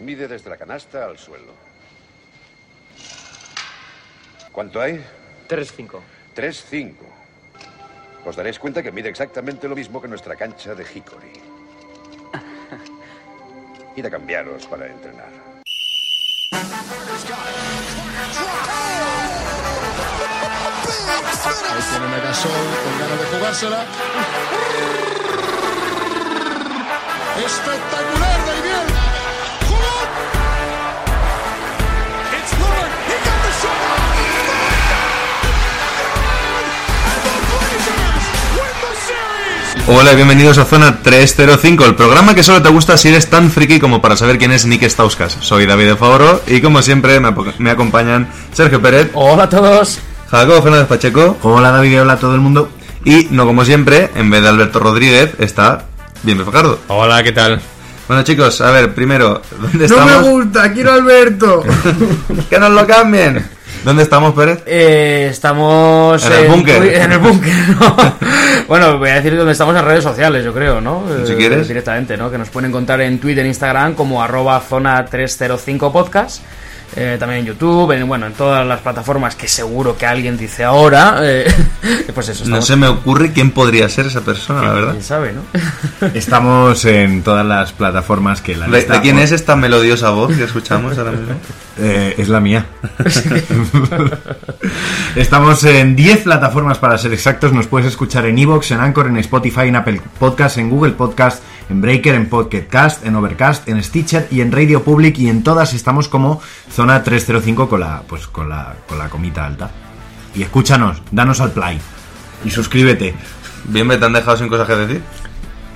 Mide 0.00 0.28
desde 0.28 0.48
la 0.50 0.56
canasta 0.56 1.04
al 1.04 1.18
suelo. 1.18 1.52
¿Cuánto 4.52 4.80
hay? 4.80 5.04
3-5. 5.48 6.00
3-5. 6.34 6.94
Os 8.24 8.36
daréis 8.36 8.58
cuenta 8.58 8.82
que 8.82 8.92
mide 8.92 9.08
exactamente 9.08 9.68
lo 9.68 9.76
mismo 9.76 10.00
que 10.00 10.08
nuestra 10.08 10.36
cancha 10.36 10.74
de 10.74 10.84
Hickory. 10.84 11.32
Id 13.96 14.06
a 14.06 14.10
cambiaros 14.10 14.66
para 14.66 14.86
entrenar. 14.86 15.30
Ahí 21.72 21.82
tiene 21.90 22.08
Megasol 22.08 22.50
con 22.50 22.98
ganas 22.98 23.18
de 23.20 23.26
jugársela. 23.36 23.84
Espectacular, 27.44 28.39
Hola 39.86 40.12
y 40.12 40.16
bienvenidos 40.16 40.58
a 40.58 40.64
Zona 40.64 41.02
305, 41.02 41.84
el 41.84 41.94
programa 41.94 42.34
que 42.34 42.42
solo 42.42 42.62
te 42.62 42.68
gusta 42.68 42.96
si 42.96 43.08
eres 43.08 43.28
tan 43.28 43.50
friki 43.50 43.80
como 43.80 44.00
para 44.00 44.16
saber 44.16 44.38
quién 44.38 44.52
es 44.52 44.64
Nick 44.66 44.84
Stauskas. 44.84 45.36
Soy 45.40 45.66
David 45.66 45.86
de 45.86 45.96
Favoro 45.96 46.42
y 46.46 46.60
como 46.60 46.80
siempre 46.82 47.18
me, 47.18 47.70
acompañan 47.70 48.28
Sergio 48.52 48.80
Pérez, 48.80 49.10
Hola 49.14 49.44
a 49.44 49.48
todos. 49.48 49.98
Jacobo 50.30 50.62
Fernández 50.62 50.86
Pacheco 50.86 51.36
Hola 51.42 51.72
David 51.72 51.90
y 51.90 51.96
hola 51.96 52.12
a 52.12 52.18
todo 52.18 52.34
el 52.36 52.40
mundo. 52.40 52.70
y, 53.04 53.26
no 53.30 53.46
como 53.46 53.64
siempre, 53.64 54.10
en 54.14 54.30
vez 54.30 54.42
de 54.42 54.48
Alberto 54.48 54.78
Rodríguez, 54.78 55.32
está 55.38 55.86
Bien 56.22 56.44
Fajardo. 56.44 56.78
Hola, 56.88 57.22
¿qué 57.22 57.32
tal? 57.32 57.60
Bueno 58.06 58.22
chicos, 58.22 58.60
a 58.60 58.70
ver, 58.70 58.94
primero, 58.94 59.40
¿dónde 59.60 59.88
No 59.88 60.02
estamos? 60.02 60.22
me 60.22 60.28
gusta, 60.30 60.72
quiero 60.72 60.92
a 60.92 60.94
Alberto. 60.94 61.64
¡Que 62.50 62.58
nos 62.58 62.70
lo 62.70 62.86
cambien! 62.86 63.44
¿Dónde 63.84 64.02
estamos, 64.02 64.34
Pérez? 64.34 64.62
Eh, 64.66 65.28
estamos 65.30 66.22
En 66.26 66.32
el 66.32 66.48
búnker. 66.48 66.82
En 66.82 67.12
el 67.12 67.18
búnker, 67.18 67.54
¿no? 67.80 67.96
bueno, 68.70 68.98
voy 68.98 69.10
a 69.10 69.16
decir 69.16 69.36
dónde 69.36 69.50
estamos 69.52 69.76
en 69.76 69.84
redes 69.84 70.04
sociales, 70.04 70.44
yo 70.44 70.54
creo, 70.54 70.80
¿no? 70.80 71.04
Si 71.26 71.32
Eh, 71.32 71.36
quieres. 71.36 71.66
Directamente, 71.66 72.16
¿no? 72.16 72.30
Que 72.30 72.38
nos 72.38 72.48
pueden 72.50 72.70
encontrar 72.70 73.00
en 73.00 73.18
Twitter 73.18 73.44
e 73.44 73.48
Instagram 73.48 73.94
como 73.94 74.22
arroba 74.22 74.60
zona 74.60 75.04
305 75.04 75.92
podcast. 75.92 76.40
Eh, 76.96 77.16
también 77.20 77.40
en 77.40 77.46
YouTube, 77.46 77.92
en, 77.92 78.08
bueno, 78.08 78.26
en 78.26 78.32
todas 78.32 78.66
las 78.66 78.80
plataformas 78.80 79.36
que 79.36 79.46
seguro 79.46 79.96
que 79.96 80.06
alguien 80.06 80.36
dice 80.36 80.64
ahora. 80.64 81.18
eh, 81.22 81.46
pues 82.14 82.28
eso, 82.30 82.44
No 82.46 82.60
se 82.62 82.74
me 82.76 82.88
ocurre 82.88 83.32
quién 83.32 83.52
podría 83.52 83.88
ser 83.88 84.06
esa 84.06 84.22
persona, 84.22 84.62
la 84.62 84.72
verdad. 84.72 84.90
¿Quién 84.92 85.04
sabe, 85.04 85.32
no? 85.32 85.42
Estamos 86.14 86.84
en 86.86 87.22
todas 87.22 87.46
las 87.46 87.72
plataformas 87.72 88.42
que 88.42 88.56
la 88.56 88.66
¿De, 88.66 88.78
lista- 88.78 88.94
de 88.94 89.00
quién 89.02 89.18
es 89.20 89.30
esta 89.32 89.54
melodiosa 89.56 90.10
voz 90.10 90.36
que 90.36 90.42
escuchamos 90.44 90.98
ahora 90.98 91.12
mismo? 91.12 91.34
Eh, 91.78 92.14
es 92.18 92.28
la 92.28 92.40
mía. 92.40 92.66
Estamos 95.16 95.64
en 95.64 95.96
10 95.96 96.22
plataformas 96.24 96.78
para 96.78 96.98
ser 96.98 97.12
exactos. 97.12 97.52
Nos 97.52 97.66
puedes 97.66 97.86
escuchar 97.88 98.26
en 98.26 98.38
Evox, 98.38 98.70
en 98.72 98.80
Anchor, 98.80 99.06
en 99.06 99.16
Spotify, 99.18 99.68
en 99.68 99.76
Apple 99.76 100.00
Podcast, 100.18 100.58
en 100.58 100.70
Google 100.70 100.92
Podcast, 100.92 101.42
en 101.70 101.80
Breaker, 101.80 102.14
en 102.14 102.28
Pocket 102.28 102.66
Cast, 102.66 103.06
en 103.06 103.14
Overcast, 103.14 103.68
en 103.68 103.82
Stitcher 103.82 104.28
y 104.30 104.40
en 104.40 104.52
Radio 104.52 104.82
Public. 104.82 105.18
Y 105.18 105.28
en 105.28 105.42
todas 105.42 105.72
estamos 105.72 106.08
como 106.08 106.42
Zona 106.70 107.02
305 107.02 107.68
con 107.68 107.80
la, 107.80 108.02
pues, 108.06 108.26
con 108.26 108.48
la, 108.48 108.74
con 108.88 108.98
la 108.98 109.08
comita 109.08 109.46
alta. 109.46 109.70
Y 110.34 110.42
escúchanos, 110.42 111.00
danos 111.10 111.40
al 111.40 111.52
play. 111.52 111.80
Y 112.44 112.50
suscríbete. 112.50 113.14
Bien, 113.64 113.86
me 113.86 113.96
te 113.96 114.04
han 114.04 114.12
dejado 114.12 114.36
sin 114.36 114.48
cosas 114.48 114.66
que 114.66 114.76
decir. 114.76 115.02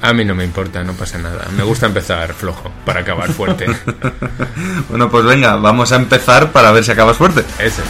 A 0.03 0.13
mí 0.13 0.25
no 0.25 0.35
me 0.35 0.45
importa, 0.45 0.83
no 0.85 0.93
pasa 0.93 1.17
nada. 1.19 1.47
Me 1.57 1.63
gusta 1.63 1.87
empezar 1.87 2.35
flojo 2.35 2.71
para 2.85 3.01
acabar 3.01 3.33
fuerte. 3.33 3.67
Bueno, 4.89 5.11
pues 5.11 5.25
venga, 5.25 5.57
vamos 5.57 5.91
a 5.93 5.97
empezar 5.97 6.53
para 6.53 6.71
ver 6.71 6.85
si 6.85 6.93
acabas 6.93 7.17
fuerte. 7.17 7.43
Ese. 7.59 7.83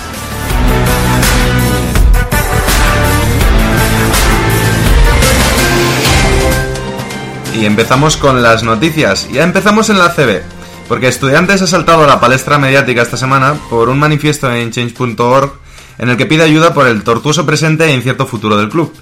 Y 7.55 7.67
empezamos 7.67 8.17
con 8.17 8.43
las 8.43 8.65
noticias. 8.65 9.29
Ya 9.33 9.45
empezamos 9.45 9.89
en 9.89 9.99
la 9.99 10.11
CB, 10.11 10.43
porque 10.89 11.07
Estudiantes 11.07 11.63
ha 11.63 11.67
saltado 11.67 12.03
a 12.03 12.07
la 12.07 12.21
palestra 12.21 12.59
mediática 12.59 13.03
esta 13.03 13.17
semana 13.17 13.55
por 13.71 13.89
un 13.89 13.99
manifiesto 13.99 14.53
en 14.53 14.73
change.org 14.73 15.53
en 15.99 16.09
el 16.09 16.17
que 16.17 16.27
pide 16.27 16.43
ayuda 16.43 16.75
por 16.75 16.89
el 16.89 17.05
tortuoso 17.05 17.47
presente 17.47 17.85
e 17.85 17.95
incierto 17.95 18.27
futuro 18.27 18.57
del 18.57 18.69
club. 18.69 18.93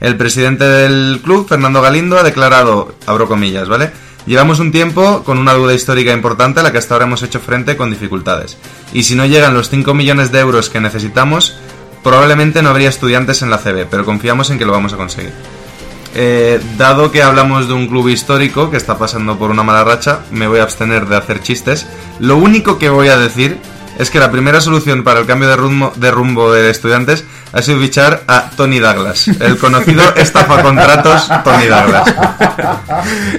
El 0.00 0.16
presidente 0.16 0.64
del 0.64 1.20
club, 1.22 1.48
Fernando 1.48 1.80
Galindo, 1.80 2.18
ha 2.18 2.24
declarado, 2.24 2.96
abro 3.06 3.28
comillas, 3.28 3.68
¿vale? 3.68 3.92
Llevamos 4.26 4.58
un 4.58 4.72
tiempo 4.72 5.22
con 5.22 5.38
una 5.38 5.54
deuda 5.54 5.74
histórica 5.74 6.12
importante 6.12 6.60
a 6.60 6.62
la 6.64 6.72
que 6.72 6.78
hasta 6.78 6.94
ahora 6.94 7.06
hemos 7.06 7.22
hecho 7.22 7.38
frente 7.38 7.76
con 7.76 7.90
dificultades. 7.90 8.58
Y 8.92 9.04
si 9.04 9.14
no 9.14 9.24
llegan 9.24 9.54
los 9.54 9.70
5 9.70 9.94
millones 9.94 10.32
de 10.32 10.40
euros 10.40 10.68
que 10.68 10.80
necesitamos, 10.80 11.56
probablemente 12.02 12.60
no 12.60 12.70
habría 12.70 12.88
estudiantes 12.88 13.42
en 13.42 13.50
la 13.50 13.58
CB, 13.58 13.86
pero 13.88 14.04
confiamos 14.04 14.50
en 14.50 14.58
que 14.58 14.66
lo 14.66 14.72
vamos 14.72 14.92
a 14.92 14.96
conseguir. 14.96 15.32
Eh, 16.14 16.60
dado 16.76 17.12
que 17.12 17.22
hablamos 17.22 17.68
de 17.68 17.74
un 17.74 17.86
club 17.86 18.08
histórico 18.08 18.70
que 18.70 18.76
está 18.76 18.98
pasando 18.98 19.38
por 19.38 19.50
una 19.50 19.62
mala 19.62 19.84
racha, 19.84 20.20
me 20.30 20.48
voy 20.48 20.58
a 20.58 20.64
abstener 20.64 21.06
de 21.06 21.16
hacer 21.16 21.40
chistes. 21.42 21.86
Lo 22.18 22.36
único 22.36 22.78
que 22.78 22.88
voy 22.88 23.08
a 23.08 23.16
decir 23.16 23.58
es 23.98 24.10
que 24.10 24.18
la 24.18 24.30
primera 24.30 24.60
solución 24.60 25.04
para 25.04 25.20
el 25.20 25.26
cambio 25.26 25.48
de 25.48 25.56
rumbo 25.56 25.92
de, 25.94 26.10
rumbo 26.10 26.52
de 26.52 26.70
estudiantes 26.70 27.24
ha 27.52 27.62
sido 27.62 27.78
fichar 27.80 28.22
a 28.26 28.50
Tony 28.56 28.78
Douglas, 28.78 29.28
el 29.28 29.58
conocido 29.58 30.02
estafacontratos 30.16 31.28
Tony 31.44 31.66
Douglas. 31.66 32.14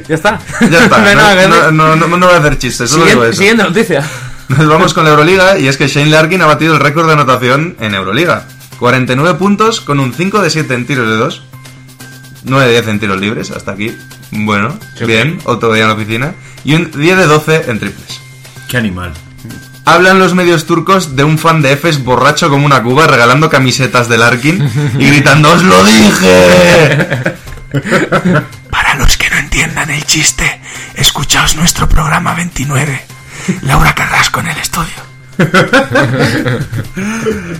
ya 0.08 0.16
está. 0.16 0.40
Ya 0.70 0.84
está, 0.84 1.72
no 1.72 1.96
voy 1.96 2.36
a 2.36 2.38
hacer 2.38 2.58
chistes, 2.58 2.90
solo 2.90 3.06
digo 3.06 3.22
Siguiente, 3.22 3.30
eso. 3.32 3.38
siguiente 3.40 3.64
noticia. 3.64 4.03
Nos 4.50 4.68
vamos 4.68 4.94
con 4.94 5.03
la 5.06 5.12
Euroliga 5.12 5.58
y 5.58 5.68
es 5.68 5.78
que 5.78 5.88
Shane 5.88 6.09
Larkin 6.12 6.42
ha 6.42 6.46
batido 6.46 6.74
el 6.74 6.80
récord 6.80 7.08
de 7.08 7.14
anotación 7.14 7.76
en 7.80 7.96
Euroliga. 7.96 8.44
49 8.80 9.38
puntos 9.40 9.80
con 9.82 10.00
un 10.00 10.14
5 10.14 10.42
de 10.42 10.50
7 10.50 10.74
en 10.74 10.86
tiros 10.86 11.08
de 11.08 11.16
2. 11.16 11.44
9 12.44 12.66
de 12.66 12.72
10 12.72 12.88
en 12.88 13.00
tiros 13.00 13.19
libres, 13.19 13.52
hasta 13.52 13.72
aquí. 13.72 13.96
Bueno, 14.31 14.78
Sí, 14.97 15.06
bien, 15.06 15.40
otro 15.46 15.74
día 15.74 15.84
en 15.84 15.90
la 15.90 15.96
oficina. 15.96 16.34
Y 16.63 16.75
un 16.75 16.91
10 16.91 17.18
de 17.18 17.25
12 17.28 17.66
en 17.69 17.79
triples. 17.79 18.22
Qué 18.69 18.78
animal. 18.78 19.13
Hablan 19.84 20.19
los 20.19 20.35
medios 20.35 20.66
turcos 20.66 21.16
de 21.16 21.24
un 21.24 21.38
fan 21.40 21.62
de 21.62 21.74
Efes 21.74 22.03
borracho 22.03 22.50
como 22.50 22.66
una 22.66 22.84
cuba 22.84 23.07
regalando 23.07 23.50
camisetas 23.50 24.07
de 24.07 24.18
Larkin 24.19 24.69
y 25.00 25.07
gritando 25.07 25.52
¡Os 25.52 25.63
lo 25.63 25.84
dije! 25.84 27.35
Para 28.69 28.96
los 28.96 29.18
que 29.18 29.29
no 29.29 29.38
entiendan 29.38 29.90
el 29.90 30.06
chiste, 30.06 30.62
escuchaos 30.96 31.56
nuestro 31.56 31.90
programa 31.90 32.35
29. 32.35 33.02
Laura 33.63 33.96
Carrasco 33.96 34.40
en 34.41 34.47
el 34.50 34.58
estudio. 34.58 35.12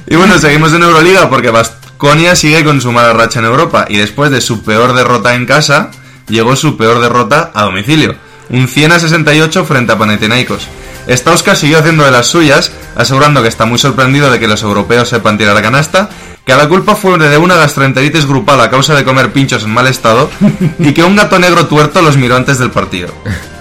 Y 0.08 0.16
bueno, 0.16 0.38
seguimos 0.38 0.74
en 0.74 0.84
Euroliga 0.84 1.30
porque 1.30 1.50
Baskonia 2.02 2.36
sigue 2.36 2.64
con 2.64 2.82
su 2.82 2.92
mala 2.92 3.14
racha 3.14 3.38
en 3.38 3.46
Europa 3.46 3.86
y 3.88 3.98
después 3.98 4.32
de 4.32 4.42
su 4.42 4.64
peor 4.64 4.96
derrota 4.96 5.36
en 5.36 5.46
casa, 5.46 5.92
llegó 6.28 6.56
su 6.56 6.76
peor 6.76 7.00
derrota 7.00 7.52
a 7.54 7.66
domicilio. 7.66 8.16
Un 8.50 8.68
100 8.68 8.94
a 8.94 9.00
68 9.00 9.66
frente 9.66 9.92
a 9.92 10.00
Panathinaikos. 10.00 10.68
Stauska 11.08 11.54
siguió 11.54 11.78
haciendo 11.78 12.04
de 12.04 12.10
las 12.10 12.26
suyas, 12.26 12.72
asegurando 12.96 13.44
que 13.44 13.50
está 13.50 13.66
muy 13.66 13.78
sorprendido 13.78 14.32
de 14.32 14.40
que 14.40 14.48
los 14.48 14.64
europeos 14.64 15.10
sepan 15.10 15.38
tirar 15.38 15.56
a 15.56 15.62
canasta, 15.62 16.10
que 16.44 16.56
la 16.56 16.68
culpa 16.68 16.96
fue 16.96 17.20
de 17.20 17.38
una 17.38 17.56
gastroenteritis 17.56 18.26
grupal 18.26 18.60
a 18.62 18.72
causa 18.72 18.96
de 18.96 19.04
comer 19.04 19.32
pinchos 19.32 19.64
en 19.64 19.70
mal 19.70 19.86
estado 19.86 20.32
y 20.80 20.96
que 20.96 21.04
un 21.04 21.16
gato 21.16 21.38
negro 21.38 21.68
tuerto 21.68 22.02
los 22.02 22.18
miró 22.18 22.36
antes 22.36 22.58
del 22.58 22.72
partido. 22.72 23.14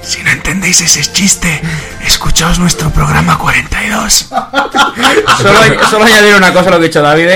Si 0.00 0.22
no 0.22 0.30
entendéis 0.30 0.80
ese 0.80 1.02
chiste, 1.12 1.60
escuchaos 2.06 2.58
nuestro 2.58 2.88
programa 2.88 3.36
42. 3.36 4.12
Solo, 5.36 5.60
solo 5.90 6.04
añadir 6.06 6.34
una 6.34 6.50
cosa 6.54 6.70
a 6.70 6.72
lo 6.72 6.78
que 6.78 6.84
ha 6.84 6.88
dicho 6.88 7.02
David. 7.02 7.28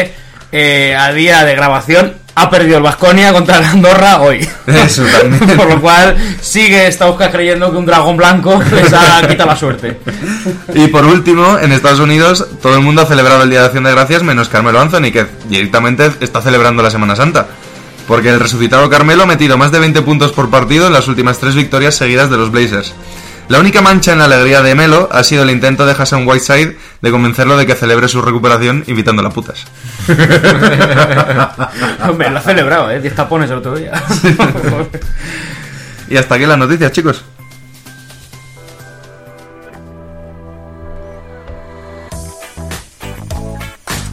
Eh, 0.53 0.95
a 0.95 1.13
día 1.13 1.45
de 1.45 1.55
grabación 1.55 2.23
ha 2.35 2.49
perdido 2.49 2.79
el 2.79 2.83
Vasconia 2.83 3.33
contra 3.33 3.59
el 3.59 3.65
Andorra 3.65 4.21
hoy. 4.21 4.47
Eso 4.67 5.05
también. 5.05 5.57
Por 5.57 5.69
lo 5.69 5.81
cual 5.81 6.17
sigue 6.41 6.91
Stauskas 6.91 7.31
creyendo 7.31 7.71
que 7.71 7.77
un 7.77 7.87
dragón 7.87 8.17
blanco 8.17 8.63
les 8.75 8.93
ha 8.93 9.27
quitado 9.27 9.51
la 9.51 9.57
suerte. 9.57 9.99
Y 10.75 10.89
por 10.89 11.05
último, 11.05 11.59
en 11.59 11.73
Estados 11.73 12.01
Unidos, 12.01 12.47
todo 12.63 12.75
el 12.75 12.81
mundo 12.83 13.03
ha 13.03 13.07
celebrado 13.07 13.43
el 13.43 13.51
Día 13.51 13.61
de 13.61 13.67
Acción 13.67 13.85
de 13.85 13.93
Gracias 13.93 14.23
menos 14.23 14.49
Carmelo 14.49 14.81
Anthony, 14.81 15.13
que 15.13 15.27
directamente 15.49 16.11
está 16.21 16.41
celebrando 16.41 16.83
la 16.83 16.91
Semana 16.91 17.17
Santa. 17.17 17.47
Porque 18.09 18.31
el 18.31 18.41
resucitado 18.41 18.89
Carmelo 18.91 19.23
ha 19.25 19.27
metido 19.27 19.57
más 19.57 19.71
de 19.71 19.79
20 19.79 20.03
puntos 20.03 20.33
por 20.33 20.51
partido 20.51 20.87
en 20.87 20.93
las 20.93 21.09
últimas 21.09 21.39
tres 21.39 21.55
victorias 21.55 21.95
seguidas 21.95 22.31
de 22.31 22.37
los 22.37 22.51
Blazers. 22.51 22.95
La 23.53 23.61
única 23.61 23.83
mancha 23.83 24.13
en 24.15 24.19
la 24.19 24.25
alegría 24.25 24.63
de 24.63 24.75
Melo 24.75 25.11
ha 25.13 25.23
sido 25.23 25.43
el 25.43 25.51
intento 25.51 25.85
de 25.85 25.93
Hassan 25.93 26.27
Whiteside 26.27 26.75
de 27.03 27.11
convencerlo 27.11 27.59
de 27.59 27.67
que 27.67 27.75
celebre 27.75 28.09
su 28.09 28.23
recuperación 28.23 28.83
invitándolo 28.87 29.29
a 29.29 29.31
putas. 29.31 29.67
Hombre, 32.09 32.31
lo 32.31 32.39
ha 32.39 32.41
celebrado, 32.41 32.91
¿eh? 32.91 32.99
10 32.99 33.15
tapones 33.15 33.51
el 33.51 33.59
otro 33.59 33.75
día. 33.77 33.93
Y 36.09 36.17
hasta 36.17 36.37
aquí 36.37 36.47
las 36.47 36.57
noticias, 36.57 36.93
chicos. 36.93 37.23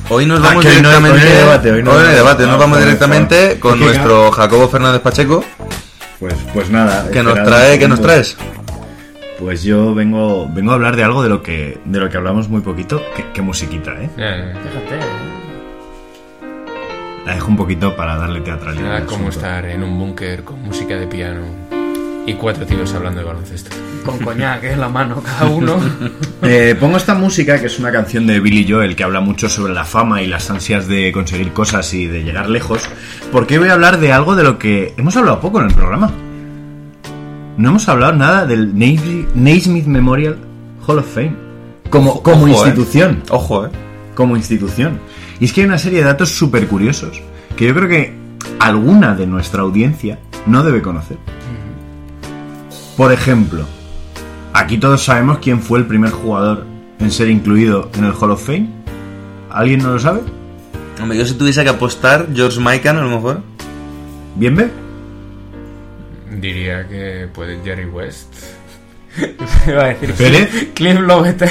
Hoy 0.10 0.26
nos 0.26 0.40
Ah, 0.40 0.44
vamos 0.44 0.66
que 0.66 0.72
hoy 0.72 0.82
no 0.82 0.90
hay- 0.90 0.96
directamente. 0.96 1.12
hoy 1.12 1.22
no 1.22 1.30
hay 1.32 1.38
debate, 1.46 1.72
hoy 1.72 1.84
no 1.84 1.92
hay 1.92 2.16
debate, 2.16 2.44
Ah, 2.44 2.48
nos 2.48 2.60
vamos 2.60 2.70
joder, 2.78 2.84
directamente 2.86 3.60
con 3.60 3.74
Es 3.74 3.80
que 3.80 3.86
nuestro 3.86 4.32
Jacobo 4.32 4.70
Fernández 4.70 5.02
Pacheco. 5.02 5.44
Pues, 6.20 6.34
pues 6.54 6.70
nada. 6.70 7.08
Que 7.12 7.22
nos 7.24 7.36
trae, 7.44 7.78
¿qué 7.78 7.88
nos 7.88 8.02
traes? 8.02 8.36
Pues 9.40 9.64
yo 9.64 9.96
vengo, 9.96 10.50
vengo 10.54 10.72
a 10.72 10.74
hablar 10.76 10.98
de 10.98 11.04
algo 11.04 11.24
de 11.24 11.30
lo 11.30 11.42
que, 11.42 11.80
de 11.86 12.00
lo 12.00 12.10
que 12.10 12.18
hablamos 12.18 12.50
muy 12.50 12.60
poquito. 12.60 13.02
Qué, 13.16 13.26
qué 13.34 13.42
musiquita, 13.42 13.92
¿eh? 13.94 14.10
Fíjate. 14.14 14.96
¿eh? 14.96 15.40
La 17.26 17.36
dejo 17.36 17.48
un 17.48 17.58
poquito 17.58 17.96
para 17.96 18.18
darle 18.18 18.42
teatralidad. 18.42 19.06
Como 19.06 19.30
estar 19.30 19.66
en 19.66 19.84
un 19.84 19.98
búnker 19.98 20.44
con 20.44 20.62
música 20.62 20.96
de 20.98 21.08
piano 21.08 21.42
y 22.26 22.34
cuatro 22.34 22.66
tíos 22.66 22.94
hablando 22.94 23.22
de 23.22 23.28
baloncesto. 23.28 23.76
Con 24.06 24.20
coñac 24.20 24.64
en 24.66 24.80
la 24.80 24.90
mano 24.90 25.22
cada 25.24 25.46
uno. 25.46 25.80
Eh, 26.42 26.74
pongo 26.80 26.96
esta 26.96 27.16
música, 27.16 27.60
que 27.60 27.66
es 27.66 27.80
una 27.80 27.92
canción 27.92 28.26
de 28.26 28.40
Billy 28.40 28.66
Joel 28.68 28.96
que 28.96 29.04
habla 29.04 29.20
mucho 29.20 29.50
sobre 29.50 29.74
la 29.74 29.84
fama 29.84 30.22
y 30.22 30.28
las 30.28 30.50
ansias 30.50 30.88
de 30.88 31.12
conseguir 31.12 31.52
cosas 31.52 31.94
y 31.94 32.08
de 32.08 32.24
llegar 32.24 32.50
lejos, 32.50 32.82
porque 33.34 33.60
voy 33.60 33.68
a 33.68 33.74
hablar 33.74 34.00
de 34.00 34.14
algo 34.14 34.38
de 34.38 34.44
lo 34.44 34.58
que 34.58 34.94
hemos 34.96 35.18
hablado 35.18 35.42
poco 35.42 35.60
en 35.60 35.68
el 35.68 35.76
programa. 35.76 36.14
No 37.60 37.72
hemos 37.72 37.90
hablado 37.90 38.14
nada 38.14 38.46
del 38.46 38.74
Naismith 38.74 39.86
Memorial 39.86 40.38
Hall 40.88 41.00
of 41.00 41.14
Fame. 41.14 41.36
Como, 41.90 42.24
como 42.24 42.46
Ojo, 42.46 42.48
eh. 42.48 42.52
institución. 42.52 43.22
Ojo, 43.30 43.66
eh. 43.66 43.70
Como 44.16 44.38
institución. 44.38 45.02
Y 45.42 45.44
es 45.44 45.52
que 45.52 45.60
hay 45.60 45.68
una 45.68 45.78
serie 45.78 46.00
de 46.00 46.06
datos 46.06 46.30
súper 46.30 46.70
curiosos 46.70 47.22
que 47.58 47.68
yo 47.68 47.76
creo 47.76 47.90
que 47.90 48.14
alguna 48.60 49.14
de 49.14 49.28
nuestra 49.28 49.64
audiencia 49.64 50.20
no 50.46 50.64
debe 50.64 50.82
conocer. 50.82 51.18
Por 52.96 53.12
ejemplo, 53.12 53.66
aquí 54.54 54.78
todos 54.78 55.04
sabemos 55.04 55.40
quién 55.40 55.60
fue 55.60 55.80
el 55.80 55.86
primer 55.86 56.12
jugador 56.12 56.66
en 57.00 57.12
ser 57.12 57.30
incluido 57.30 57.90
en 57.96 58.06
el 58.06 58.14
Hall 58.14 58.32
of 58.32 58.46
Fame. 58.46 58.70
¿Alguien 59.52 59.84
no 59.84 59.92
lo 59.92 60.00
sabe? 60.00 60.22
Hombre, 61.02 61.18
yo 61.18 61.26
si 61.26 61.34
tuviese 61.34 61.62
que 61.64 61.72
apostar, 61.72 62.30
George 62.34 62.62
Mikan 62.62 63.00
a 63.00 63.02
lo 63.02 63.10
mejor. 63.10 63.42
¿Bien 64.38 64.56
ve? 64.56 64.72
Diría 66.40 66.88
que 66.88 67.28
puede 67.34 67.60
Jerry 67.64 67.86
West. 67.86 68.34
Iba 69.68 69.84
a 69.84 69.88
decir 69.88 70.14
¿Pérez? 70.14 70.68
Cliff 70.74 71.00
Lovett. 71.00 71.44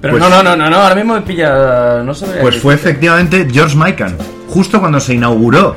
Pero 0.00 0.12
Pues- 0.16 0.22
no, 0.22 0.30
no, 0.30 0.42
no, 0.42 0.56
no, 0.56 0.70
no, 0.70 0.76
ahora 0.76 0.94
mismo 0.94 1.14
me 1.14 1.22
pilla. 1.22 2.02
No 2.04 2.14
sabría 2.14 2.40
Pues 2.40 2.56
fue 2.60 2.74
efectivamente 2.74 3.46
George 3.50 3.76
Mikan. 3.76 4.16
Justo 4.48 4.80
cuando 4.80 5.00
se 5.00 5.14
inauguró 5.14 5.76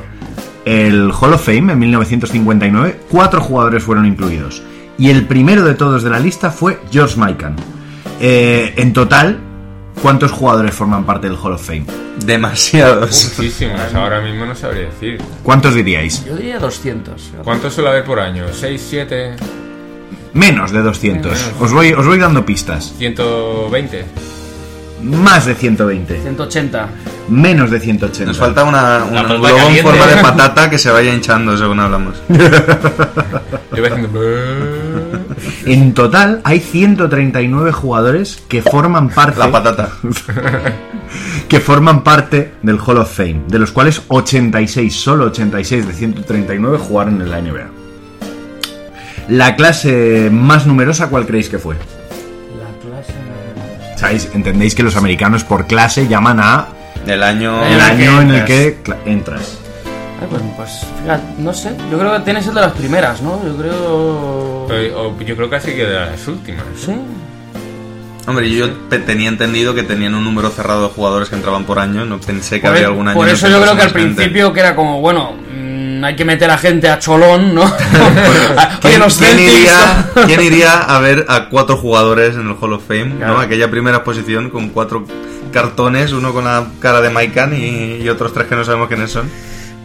el 0.64 1.10
Hall 1.12 1.34
of 1.34 1.44
Fame 1.44 1.72
en 1.72 1.78
1959, 1.78 3.00
cuatro 3.10 3.40
jugadores 3.40 3.82
fueron 3.82 4.06
incluidos. 4.06 4.62
Y 4.96 5.10
el 5.10 5.26
primero 5.26 5.64
de 5.64 5.74
todos 5.74 6.02
de 6.04 6.10
la 6.10 6.20
lista 6.20 6.50
fue 6.50 6.78
George 6.92 7.20
Mikan. 7.20 7.56
Eh, 8.20 8.74
en 8.76 8.92
total, 8.92 9.40
¿cuántos 10.02 10.32
jugadores 10.32 10.74
forman 10.74 11.04
parte 11.04 11.28
del 11.28 11.38
Hall 11.38 11.52
of 11.52 11.64
Fame? 11.64 11.86
Demasiados. 12.26 13.32
Muchísimos, 13.38 13.94
ahora 13.94 14.20
mismo 14.20 14.44
no 14.44 14.54
sabría 14.54 14.86
decir. 14.86 15.18
¿Cuántos 15.42 15.74
diríais? 15.74 16.24
Yo 16.26 16.36
diría 16.36 16.58
200. 16.58 17.30
¿Cuántos 17.44 17.72
suele 17.72 17.90
haber 17.90 18.04
por 18.04 18.20
año? 18.20 18.46
¿6, 18.48 18.78
7, 18.78 19.36
Menos 20.34 20.72
de 20.72 20.82
200. 20.82 21.52
Os 21.60 21.72
voy, 21.72 21.92
os 21.92 22.06
voy 22.06 22.18
dando 22.18 22.44
pistas. 22.44 22.94
120? 22.98 24.04
Más 25.02 25.46
de 25.46 25.54
120. 25.54 26.22
180. 26.22 26.88
Menos 27.28 27.70
de 27.70 27.80
180. 27.80 28.26
Nos 28.26 28.38
falta 28.38 28.64
una, 28.64 29.04
un 29.04 29.14
La 29.14 29.22
globo 29.24 29.46
en 29.48 29.82
forma 29.82 30.06
de 30.06 30.16
patata 30.16 30.70
que 30.70 30.78
se 30.78 30.90
vaya 30.90 31.12
hinchando 31.12 31.56
según 31.56 31.80
hablamos. 31.80 32.16
Yo 32.28 32.38
voy 33.70 33.86
haciendo... 33.86 34.10
En 35.66 35.94
total 35.94 36.40
hay 36.44 36.60
139 36.60 37.72
jugadores 37.72 38.42
que 38.48 38.62
forman 38.62 39.08
parte 39.08 39.38
La 39.38 39.50
patata. 39.50 39.90
que 41.48 41.60
forman 41.60 42.02
parte 42.02 42.54
del 42.62 42.78
Hall 42.78 42.98
of 42.98 43.14
Fame, 43.14 43.42
de 43.48 43.58
los 43.58 43.72
cuales 43.72 44.02
86, 44.08 44.94
solo 44.94 45.26
86 45.26 45.86
de 45.86 45.92
139 45.92 46.78
jugaron 46.78 47.20
en 47.20 47.30
la 47.30 47.40
NBA. 47.40 47.70
La 49.28 49.56
clase 49.56 50.30
más 50.32 50.66
numerosa, 50.66 51.08
¿cuál 51.08 51.26
creéis 51.26 51.48
que 51.48 51.58
fue? 51.58 51.76
La 51.76 52.90
clase. 52.90 53.12
¿Sabéis? 53.96 54.28
Entendéis 54.34 54.74
que 54.74 54.82
los 54.82 54.96
americanos 54.96 55.44
por 55.44 55.66
clase 55.66 56.08
llaman 56.08 56.40
a 56.40 56.68
El 57.06 57.22
año. 57.22 57.64
el 57.64 57.74
el 57.74 57.80
año 57.80 58.20
en 58.20 58.30
el 58.30 58.44
que 58.44 58.78
entras. 59.06 59.61
Ay, 60.22 60.26
pues, 60.30 60.42
pues, 60.56 60.70
fíjate, 61.02 61.22
no 61.38 61.52
sé. 61.54 61.76
Yo 61.90 61.98
creo 61.98 62.12
que 62.14 62.20
tiene 62.20 62.38
que 62.40 62.44
ser 62.46 62.54
de 62.54 62.60
las 62.60 62.72
primeras, 62.72 63.20
¿no? 63.22 63.40
Yo 63.44 63.56
creo. 63.56 63.76
O- 63.76 64.66
o 65.08 65.20
yo 65.20 65.36
creo 65.36 65.50
casi 65.50 65.72
que 65.72 65.84
de 65.84 65.94
las 65.94 66.26
últimas. 66.28 66.64
Sí. 66.76 66.92
Hombre, 68.26 68.48
yo 68.50 68.70
tenía 69.04 69.28
entendido 69.28 69.74
que 69.74 69.82
tenían 69.82 70.14
un 70.14 70.22
número 70.24 70.48
cerrado 70.50 70.84
de 70.84 70.94
jugadores 70.94 71.28
que 71.28 71.34
entraban 71.34 71.64
por 71.64 71.78
año. 71.80 72.04
No 72.04 72.18
pensé 72.20 72.56
que 72.56 72.62
Por, 72.62 72.70
había 72.70 72.82
e- 72.82 72.86
algún 72.86 73.08
año. 73.08 73.16
por 73.18 73.28
eso 73.28 73.48
yo 73.48 73.60
creo 73.60 73.74
que 73.74 73.82
al 73.82 73.88
más 73.88 73.92
gente. 73.96 74.14
principio 74.14 74.52
que 74.52 74.60
era 74.60 74.76
como, 74.76 75.00
bueno, 75.00 75.32
mm, 75.52 76.04
hay 76.04 76.14
que 76.14 76.24
meter 76.24 76.48
a 76.50 76.56
gente 76.56 76.88
a 76.88 77.00
cholón, 77.00 77.52
¿no? 77.52 77.64
¿Quién, 78.80 79.00
los 79.00 79.16
quién 79.18 79.38
iría, 79.40 80.08
quién 80.26 80.40
iría 80.40 80.78
a 80.82 81.00
ver 81.00 81.26
a 81.28 81.48
cuatro 81.48 81.76
jugadores 81.76 82.36
en 82.36 82.48
el 82.48 82.56
Hall 82.60 82.74
of 82.74 82.84
Fame? 82.86 83.16
Claro. 83.16 83.34
¿no? 83.34 83.40
Aquella 83.40 83.68
primera 83.70 84.04
posición 84.04 84.50
con 84.50 84.68
cuatro 84.68 85.04
cartones, 85.52 86.12
uno 86.12 86.32
con 86.32 86.44
la 86.44 86.64
cara 86.80 87.00
de 87.00 87.10
Maikan 87.10 87.54
y, 87.54 87.96
y 88.02 88.08
otros 88.08 88.32
tres 88.32 88.46
que 88.46 88.54
no 88.54 88.64
sabemos 88.64 88.86
quiénes 88.86 89.10
son. 89.10 89.28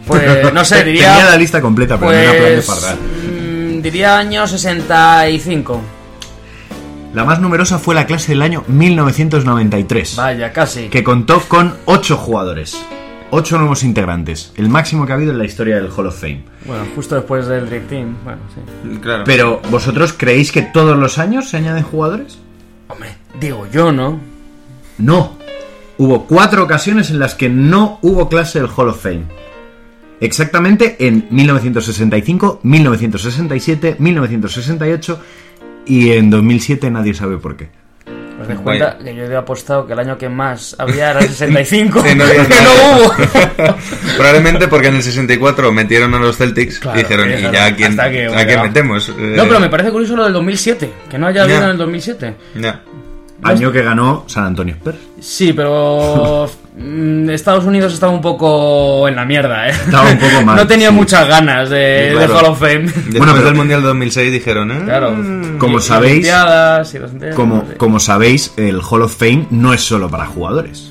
Pues, 0.08 0.52
no 0.54 0.64
sé, 0.64 0.76
Tenía 0.82 0.92
diría. 1.14 1.24
la 1.30 1.36
lista 1.36 1.60
completa, 1.60 1.98
pero 1.98 2.10
no 2.12 2.16
era 2.18 2.32
plan 2.32 2.44
de 2.56 2.62
Pues. 2.62 2.96
mm, 3.78 3.82
diría 3.82 4.18
año 4.18 4.46
65. 4.46 5.80
La 7.14 7.24
más 7.24 7.40
numerosa 7.40 7.78
fue 7.78 7.94
la 7.94 8.06
clase 8.06 8.32
del 8.32 8.42
año 8.42 8.64
1993, 8.68 10.16
Vaya, 10.16 10.52
casi. 10.52 10.88
que 10.88 11.02
contó 11.02 11.40
con 11.48 11.74
8 11.86 12.16
jugadores. 12.16 12.76
8 13.30 13.58
nuevos 13.58 13.82
integrantes, 13.84 14.52
el 14.56 14.68
máximo 14.70 15.04
que 15.04 15.12
ha 15.12 15.16
habido 15.16 15.32
en 15.32 15.38
la 15.38 15.44
historia 15.44 15.76
del 15.76 15.90
Hall 15.94 16.06
of 16.06 16.18
Fame. 16.18 16.44
Bueno, 16.64 16.84
justo 16.94 17.14
después 17.14 17.46
del 17.46 17.66
Dream 17.68 17.86
Team. 17.86 18.16
Bueno, 18.24 18.40
sí. 18.54 18.98
Claro. 19.02 19.24
Pero, 19.26 19.60
¿vosotros 19.70 20.14
creéis 20.16 20.50
que 20.50 20.62
todos 20.62 20.96
los 20.96 21.18
años 21.18 21.48
se 21.50 21.58
añaden 21.58 21.82
jugadores? 21.82 22.38
Hombre, 22.88 23.10
digo 23.38 23.66
yo, 23.70 23.92
¿no? 23.92 24.18
No. 24.96 25.36
Hubo 25.98 26.24
cuatro 26.26 26.62
ocasiones 26.62 27.10
en 27.10 27.18
las 27.18 27.34
que 27.34 27.50
no 27.50 27.98
hubo 28.00 28.28
clase 28.30 28.60
del 28.60 28.70
Hall 28.74 28.88
of 28.88 29.02
Fame. 29.02 29.24
Exactamente 30.20 30.96
en 31.00 31.26
1965, 31.30 32.60
1967, 32.62 33.96
1968 33.98 35.20
y 35.86 36.10
en 36.12 36.30
2007 36.30 36.90
nadie 36.90 37.14
sabe 37.14 37.38
por 37.38 37.56
qué. 37.56 37.68
Os 38.40 38.46
das 38.46 38.58
cuenta 38.60 38.96
que 38.98 39.14
yo 39.16 39.24
había 39.24 39.38
apostado 39.40 39.84
que 39.86 39.94
el 39.94 39.98
año 39.98 40.16
que 40.16 40.28
más 40.28 40.76
había 40.78 41.10
era 41.10 41.20
el 41.20 41.28
65. 41.28 42.02
Sí, 42.06 42.14
no 42.14 42.24
que 42.30 42.38
no 42.38 42.98
hubo. 43.02 43.12
Probablemente 44.16 44.68
porque 44.68 44.88
en 44.88 44.96
el 44.96 45.02
64 45.02 45.72
metieron 45.72 46.14
a 46.14 46.18
los 46.20 46.36
Celtics 46.36 46.78
Claro, 46.78 46.98
y 46.98 47.02
dijeron, 47.02 47.28
y 47.28 47.32
¿y 47.32 47.36
dijeron, 47.36 47.54
ya 47.54 47.66
a 47.66 47.74
quién, 47.74 48.00
a 48.00 48.46
quién 48.46 48.62
metemos? 48.62 49.08
Eh, 49.08 49.34
No, 49.36 49.44
pero 49.44 49.58
me 49.60 49.68
parece 49.68 49.90
curioso 49.90 50.14
lo 50.14 50.24
del 50.24 50.32
2007. 50.34 50.90
Que 51.10 51.18
no 51.18 51.26
haya 51.26 51.42
habido 51.42 51.58
Ya. 51.58 51.64
en 51.64 51.70
el 51.70 51.76
2007. 51.78 52.34
ya. 52.60 52.82
Año 53.42 53.70
que 53.70 53.82
ganó 53.82 54.24
San 54.26 54.46
Antonio 54.46 54.74
Spurs. 54.74 54.98
Sí, 55.20 55.52
pero 55.52 56.48
Estados 57.30 57.64
Unidos 57.64 57.92
estaba 57.92 58.12
un 58.12 58.20
poco 58.20 59.08
en 59.08 59.16
la 59.16 59.24
mierda, 59.24 59.68
¿eh? 59.68 59.70
Estaba 59.72 60.10
un 60.10 60.18
poco 60.18 60.42
mal, 60.44 60.56
No 60.56 60.66
tenía 60.66 60.88
sí. 60.90 60.94
muchas 60.94 61.26
ganas 61.28 61.68
de, 61.70 62.10
Claro. 62.12 62.32
de 62.32 62.38
Hall 62.38 62.46
of 62.52 62.58
Fame. 62.60 62.86
Bueno, 63.18 63.32
pero- 63.34 63.44
del 63.46 63.54
Mundial 63.54 63.80
de 63.82 63.88
2006 63.88 64.32
dijeron, 64.32 64.70
¿eh? 64.70 64.80
Claro. 64.84 65.08
Como 65.58 65.78
Y- 65.78 65.80
y 65.80 65.84
sabéis- 65.84 66.26
y 66.26 66.30
las 66.30 67.34
Como, 67.34 67.62
sí. 67.62 67.74
como 67.76 67.98
sabéis, 68.00 68.52
el 68.56 68.80
Hall 68.88 69.02
of 69.02 69.16
Fame 69.16 69.46
no 69.50 69.72
es 69.74 69.80
solo 69.82 70.08
para 70.08 70.26
jugadores. 70.26 70.90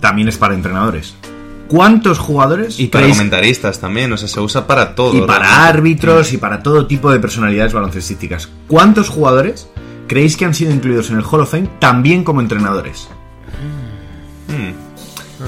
También 0.00 0.28
es 0.28 0.36
para 0.36 0.54
entrenadores. 0.54 1.14
¿Cuántos 1.66 2.18
jugadores 2.18 2.78
Y 2.78 2.86
para 2.88 3.06
creéis- 3.06 3.16
comentaristas 3.16 3.80
también, 3.80 4.12
o 4.12 4.16
sea, 4.16 4.28
se 4.28 4.38
usa 4.38 4.66
para 4.66 4.94
todo. 4.94 5.16
y 5.16 5.20
para 5.22 5.40
realmente. 5.46 5.68
árbitros 5.78 6.32
y 6.32 6.36
para 6.36 6.62
todo 6.62 6.86
tipo 6.86 7.10
de 7.10 7.18
personalidades 7.20 7.72
baloncestísticas? 7.72 8.48
¿Cuántos 8.68 9.08
jugadores 9.08 9.68
creéis 10.06 10.36
que 10.36 10.44
han 10.44 10.54
sido 10.54 10.72
incluidos 10.72 11.10
en 11.10 11.16
el 11.16 11.24
Hall 11.24 11.40
of 11.40 11.50
Fame 11.50 11.68
también 11.78 12.22
como 12.22 12.40
entrenadores? 12.42 13.08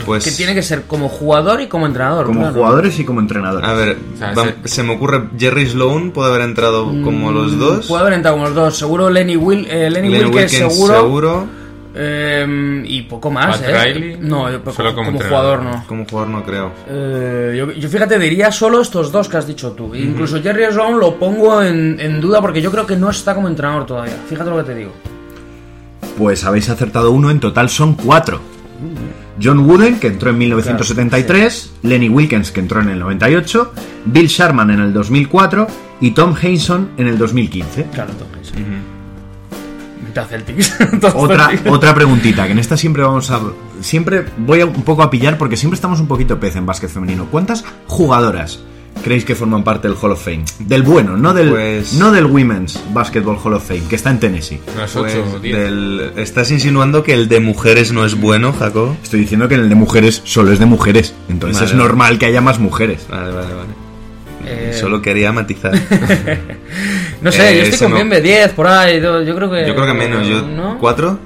Pues, 0.06 0.25
Que 0.25 0.30
tiene 0.30 0.54
que 0.54 0.62
ser 0.62 0.84
como 0.84 1.08
jugador 1.08 1.60
y 1.60 1.66
como 1.66 1.84
entrenador. 1.86 2.26
Como 2.26 2.40
claro. 2.40 2.54
jugadores 2.54 2.98
y 2.98 3.04
como 3.04 3.20
entrenadores. 3.20 3.68
a 3.68 3.72
ver, 3.75 3.96
O 4.14 4.16
sea, 4.16 4.32
va- 4.32 4.54
se... 4.64 4.82
me 4.84 4.94
ocurre, 4.94 5.25
Jerry 5.38 5.66
Sloan 5.68 6.12
puede 6.12 6.30
haber 6.30 6.42
entrado 6.42 6.84
como 7.02 7.32
los 7.32 7.58
dos. 7.58 7.84
Mm, 7.84 7.88
Puede 7.88 8.00
haber 8.02 8.12
entrado 8.14 8.36
como 8.36 8.46
los 8.46 8.54
dos. 8.54 8.78
Seguro 8.78 9.10
Lenny, 9.10 9.36
Will, 9.36 9.66
eh, 9.68 9.90
Lenny, 9.90 10.08
Lenny 10.08 10.25
Wilkins, 10.26 10.52
Wilkins 10.52 10.72
seguro. 10.75 10.94
seguro. 10.94 11.46
Eh, 11.98 12.82
y 12.86 13.02
poco 13.02 13.30
más, 13.30 13.56
Pat 13.58 13.68
¿eh? 13.70 13.84
Riley. 13.94 14.18
No, 14.20 14.50
yo- 14.50 14.60
Solo 14.70 14.94
como, 14.94 15.12
jugador 15.18 15.62
no. 15.62 15.82
Como 15.88 16.04
jugador 16.04 16.28
no 16.30 16.44
creo. 16.44 16.70
Eh, 16.88 17.54
yo, 17.56 17.72
yo 17.72 17.88
fíjate, 17.88 18.18
diría 18.18 18.52
solo 18.52 18.82
estos 18.82 19.10
dos 19.10 19.28
que 19.30 19.38
has 19.38 19.46
dicho 19.46 19.72
tú. 19.72 19.94
Incluso 19.94 20.42
Jerry 20.42 20.66
Sloan 20.70 21.00
lo 21.00 21.14
pongo 21.18 21.62
en, 21.62 21.98
en 21.98 22.20
duda 22.20 22.40
porque 22.42 22.60
yo 22.60 22.70
creo 22.70 22.86
que 22.86 22.96
no 22.96 23.08
está 23.10 23.34
como 23.34 23.48
entrenador 23.48 23.86
todavía. 23.86 24.16
Fíjate 24.28 24.50
lo 24.50 24.58
que 24.58 24.64
te 24.64 24.75
digo. 24.75 24.92
Pues 26.18 26.44
habéis 26.44 26.68
acertado 26.68 27.10
uno, 27.12 27.30
en 27.30 27.40
total 27.40 27.68
son 27.70 27.94
cuatro. 27.94 28.40
John 29.42 29.60
Wooden, 29.68 29.98
que 30.00 30.06
entró 30.08 30.30
en 30.30 30.38
1973, 30.38 31.72
Lenny 31.82 32.08
Wilkins, 32.08 32.50
que 32.50 32.60
entró 32.60 32.80
en 32.80 32.88
el 32.88 32.98
98, 32.98 33.72
Bill 34.06 34.26
Sharman 34.28 34.70
en 34.70 34.80
el 34.80 34.92
2004 34.92 35.66
y 36.00 36.12
Tom 36.12 36.34
Hainson 36.40 36.90
en 36.96 37.06
el 37.08 37.18
2015. 37.18 37.84
Claro, 37.92 38.12
entonces. 38.12 38.52
Mitad 40.06 40.26
Celtics. 40.26 40.76
Otra, 41.14 41.48
Celtics. 41.48 41.70
otra 41.70 41.94
preguntita, 41.94 42.46
que 42.46 42.52
en 42.52 42.58
esta 42.58 42.76
siempre 42.76 43.02
vamos 43.02 43.30
a... 43.30 43.40
Siempre 43.80 44.24
voy 44.38 44.60
a- 44.60 44.66
un 44.66 44.82
poco 44.82 45.02
a 45.02 45.10
pillar 45.10 45.36
porque 45.38 45.56
siempre 45.56 45.74
estamos 45.74 46.00
un 46.00 46.06
poquito 46.06 46.38
pez 46.40 46.56
en 46.56 46.64
básquet 46.66 46.88
femenino. 46.90 47.26
¿Cuántas 47.30 47.64
jugadoras 47.86 48.60
creéis 49.02 49.24
que 49.24 49.34
forman 49.34 49.62
parte 49.64 49.88
del 49.88 49.96
Hall 50.00 50.12
of 50.12 50.24
Fame? 50.24 50.44
Del 50.58 50.82
bueno, 50.82 51.16
no 51.16 51.32
del, 51.34 51.50
Pues- 51.50 51.92
no 51.94 52.10
del 52.12 52.26
Women's 52.26 52.78
Basketball 52.92 53.38
Hall 53.42 53.54
of 53.54 53.66
Fame, 53.66 53.82
que 53.88 53.96
está 53.96 54.10
en 54.10 54.20
Tennessee. 54.20 54.60
Pues 54.74 54.96
8 54.96 55.24
o 55.36 55.38
10. 55.38 55.56
del- 55.56 56.12
¿Estás 56.16 56.50
insinuando 56.50 57.02
que 57.02 57.12
el 57.14 57.28
de 57.28 57.40
mujeres 57.40 57.92
no 57.92 58.04
es 58.04 58.14
bueno, 58.20 58.52
Jacob? 58.52 58.94
Estoy 59.02 59.20
diciendo 59.20 59.48
que 59.48 59.54
el 59.56 59.68
de 59.68 59.74
mujeres 59.74 60.22
solo 60.24 60.52
es 60.52 60.58
de 60.58 60.66
mujeres, 60.66 61.14
entonces 61.28 61.56
Vale, 61.58 61.66
es 61.66 61.72
vale. 61.72 61.82
normal 61.88 62.18
que 62.18 62.26
haya 62.26 62.40
más 62.40 62.58
mujeres. 62.58 63.06
Vale, 63.08 63.32
vale, 63.32 63.54
vale. 63.54 63.68
Eh, 64.48 64.76
Solo 64.78 65.02
quería 65.02 65.32
matizar. 65.32 65.72
No 67.22 67.32
sé, 67.32 67.50
Eh, 67.50 67.56
yo 67.56 67.62
estoy 67.62 67.74
ese 67.74 67.84
con 67.84 67.90
no. 67.92 67.96
Bienve 67.96 68.20
10 68.20 68.52
por 68.52 68.66
ahí. 68.66 69.00
Yo 69.00 69.22
yo 69.22 69.34
creo 69.34 69.50
que. 69.50 69.66
Yo 69.66 69.74
creo 69.74 69.86
que 69.86 69.94
menos. 69.94 70.26
Yo, 70.28 70.42
¿No? 70.42 70.78
¿Cuatro? 70.78 71.18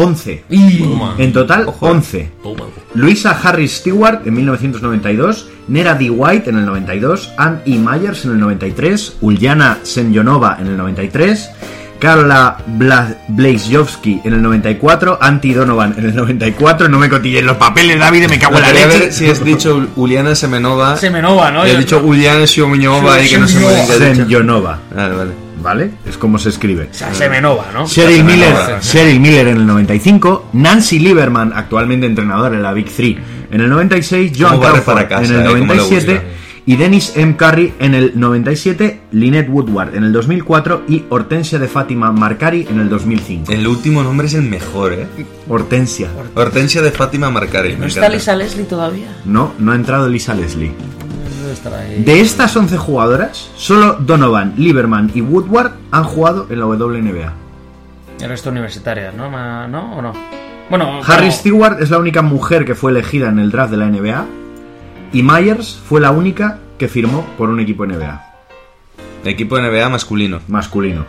11. 0.00 0.44
Y- 0.48 0.84
En 1.18 1.32
total, 1.32 1.66
11. 1.80 2.30
Toma. 2.42 2.64
Luisa 2.94 3.30
Harris 3.42 3.72
Stewart 3.78 4.20
en 4.26 4.34
1992, 4.34 5.48
Nera 5.68 5.94
D. 5.94 6.08
White 6.10 6.50
en 6.50 6.58
el 6.58 6.66
92, 6.66 7.32
Ann 7.36 7.60
E. 7.66 7.76
Myers 7.78 8.24
en 8.24 8.30
el 8.32 8.38
93, 8.40 9.16
Uljana 9.20 9.78
Semyonova 9.82 10.56
en 10.60 10.68
el 10.68 10.76
93, 10.76 11.50
Carla 11.98 12.58
Bla 12.66 13.12
Blazejowski 13.28 14.20
en 14.24 14.34
el 14.34 14.42
94, 14.42 15.18
Antti 15.20 15.52
Donovan 15.52 15.94
en 15.98 16.04
el 16.06 16.14
94, 16.14 16.88
no 16.88 16.98
me 16.98 17.08
cotillé 17.08 17.40
en 17.40 17.46
los 17.46 17.56
papeles, 17.56 17.98
David, 17.98 18.28
me 18.28 18.38
cago 18.38 18.54
en 18.56 18.62
la 18.62 18.72
leche. 18.72 19.10
si 19.10 19.28
has 19.28 19.44
dicho 19.44 19.84
Uliana 19.96 20.34
Semenova. 20.36 20.96
Semenova, 20.96 21.50
¿no? 21.50 21.64
He 21.64 21.76
dicho 21.76 22.00
Uliana 22.04 22.46
Semenova 22.46 23.20
y 23.20 23.28
que 23.28 23.38
no 23.38 23.44
ha 23.44 23.48
dicho. 23.48 23.98
Semyonova, 23.98 24.78
Vale, 24.94 25.14
vale. 25.16 25.47
¿Vale? 25.62 25.90
Es 26.06 26.16
como 26.16 26.38
se 26.38 26.48
escribe. 26.50 26.88
O 26.90 26.94
sea, 26.94 27.12
Semenova, 27.14 27.66
¿no? 27.72 27.86
Cheryl 27.86 28.24
Miller. 28.24 28.54
Cheryl 28.80 29.20
Miller 29.20 29.48
en 29.48 29.56
el 29.58 29.66
95, 29.66 30.50
Nancy 30.52 30.98
Lieberman, 30.98 31.52
actualmente 31.54 32.06
entrenadora 32.06 32.54
en 32.56 32.62
la 32.62 32.72
Big 32.72 32.90
Three, 32.90 33.18
en 33.50 33.60
el 33.60 33.68
96, 33.68 34.32
John 34.38 34.58
Crawford 34.60 34.82
para 34.82 35.08
casa, 35.08 35.24
en 35.24 35.40
el 35.40 35.46
eh, 35.46 35.48
cómo 35.48 35.56
le 35.74 35.78
97 35.80 36.12
gusta. 36.12 36.28
y 36.66 36.76
Dennis 36.76 37.12
M. 37.16 37.36
Curry 37.36 37.72
en 37.78 37.94
el 37.94 38.12
97, 38.14 39.00
Lynette 39.12 39.48
Woodward 39.48 39.94
en 39.94 40.04
el 40.04 40.12
2004 40.12 40.84
y 40.88 41.04
Hortensia 41.08 41.58
de 41.58 41.66
Fátima 41.68 42.12
Marcari 42.12 42.66
en 42.70 42.78
el 42.80 42.88
2005. 42.90 43.50
El 43.52 43.66
último 43.66 44.02
nombre 44.02 44.26
es 44.26 44.34
el 44.34 44.42
mejor, 44.42 44.92
¿eh? 44.92 45.06
Hortensia. 45.48 46.08
Hortensia 46.34 46.82
de 46.82 46.90
Fátima 46.90 47.30
Marcari. 47.30 47.76
¿No 47.76 47.86
está 47.86 48.00
encanta. 48.00 48.16
Lisa 48.16 48.36
Leslie 48.36 48.64
todavía? 48.64 49.06
No, 49.24 49.54
no 49.58 49.72
ha 49.72 49.74
entrado 49.76 50.08
Lisa 50.08 50.34
Leslie. 50.34 50.72
Debe 51.48 51.56
estar 51.56 51.72
ahí. 51.72 52.02
De 52.04 52.20
estas 52.20 52.54
11 52.54 52.76
jugadoras, 52.76 53.50
solo 53.56 53.94
Donovan, 53.94 54.52
Lieberman 54.58 55.10
y 55.14 55.22
Woodward 55.22 55.72
han 55.90 56.04
jugado 56.04 56.46
en 56.50 56.58
la 56.60 56.66
WNBA. 56.66 57.32
El 58.20 58.28
resto 58.28 58.50
universitarias, 58.50 59.14
¿no? 59.14 59.30
¿No 59.66 59.96
o 59.96 60.02
no? 60.02 60.12
Bueno, 60.68 61.00
Harry. 61.06 61.32
Stewart 61.32 61.80
es 61.80 61.88
la 61.88 61.98
única 61.98 62.20
mujer 62.20 62.66
que 62.66 62.74
fue 62.74 62.90
elegida 62.90 63.30
en 63.30 63.38
el 63.38 63.50
draft 63.50 63.70
de 63.70 63.78
la 63.78 63.86
NBA 63.86 64.26
y 65.14 65.22
Myers 65.22 65.80
fue 65.88 66.02
la 66.02 66.10
única 66.10 66.58
que 66.76 66.86
firmó 66.86 67.24
por 67.38 67.48
un 67.48 67.60
equipo 67.60 67.86
NBA 67.86 68.22
Equipo 69.24 69.58
NBA 69.58 69.88
masculino. 69.88 70.40
masculino. 70.48 71.06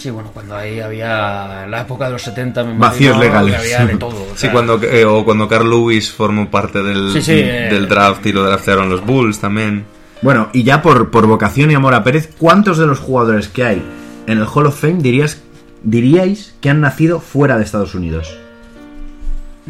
Sí, 0.00 0.08
bueno, 0.10 0.30
cuando 0.32 0.56
ahí 0.56 0.80
había. 0.80 1.64
En 1.64 1.70
la 1.70 1.82
época 1.82 2.06
de 2.06 2.12
los 2.12 2.22
70, 2.22 2.64
me 2.64 2.78
Vacíos 2.78 3.14
imagino 3.16 3.22
legales. 3.22 3.54
que 3.60 3.74
había 3.76 3.86
de 3.86 3.96
todo. 3.98 4.16
o 4.16 4.26
Sí, 4.34 4.40
sea, 4.40 4.52
cuando, 4.52 4.82
eh, 4.82 5.04
o 5.04 5.24
cuando 5.26 5.46
Carl 5.46 5.68
Lewis 5.68 6.10
formó 6.10 6.50
parte 6.50 6.82
del, 6.82 7.12
Sí, 7.12 7.20
sí, 7.20 7.32
eh. 7.34 7.68
del 7.70 7.86
draft 7.86 8.24
y 8.24 8.32
lo 8.32 8.42
draftearon 8.44 8.88
los 8.88 9.04
Bulls 9.04 9.38
también. 9.40 9.84
Bueno, 10.22 10.48
y 10.54 10.62
ya 10.62 10.80
por, 10.80 11.10
por 11.10 11.26
vocación 11.26 11.70
y 11.70 11.74
amor 11.74 11.94
a 11.94 12.02
Pérez, 12.02 12.30
¿cuántos 12.38 12.78
de 12.78 12.86
los 12.86 12.98
jugadores 12.98 13.48
que 13.48 13.64
hay 13.64 13.82
en 14.26 14.38
el 14.38 14.46
Hall 14.46 14.66
of 14.66 14.80
Fame 14.80 15.02
dirías, 15.02 15.42
diríais 15.82 16.54
que 16.62 16.70
han 16.70 16.80
nacido 16.80 17.20
fuera 17.20 17.58
de 17.58 17.64
Estados 17.64 17.94
Unidos? 17.94 18.34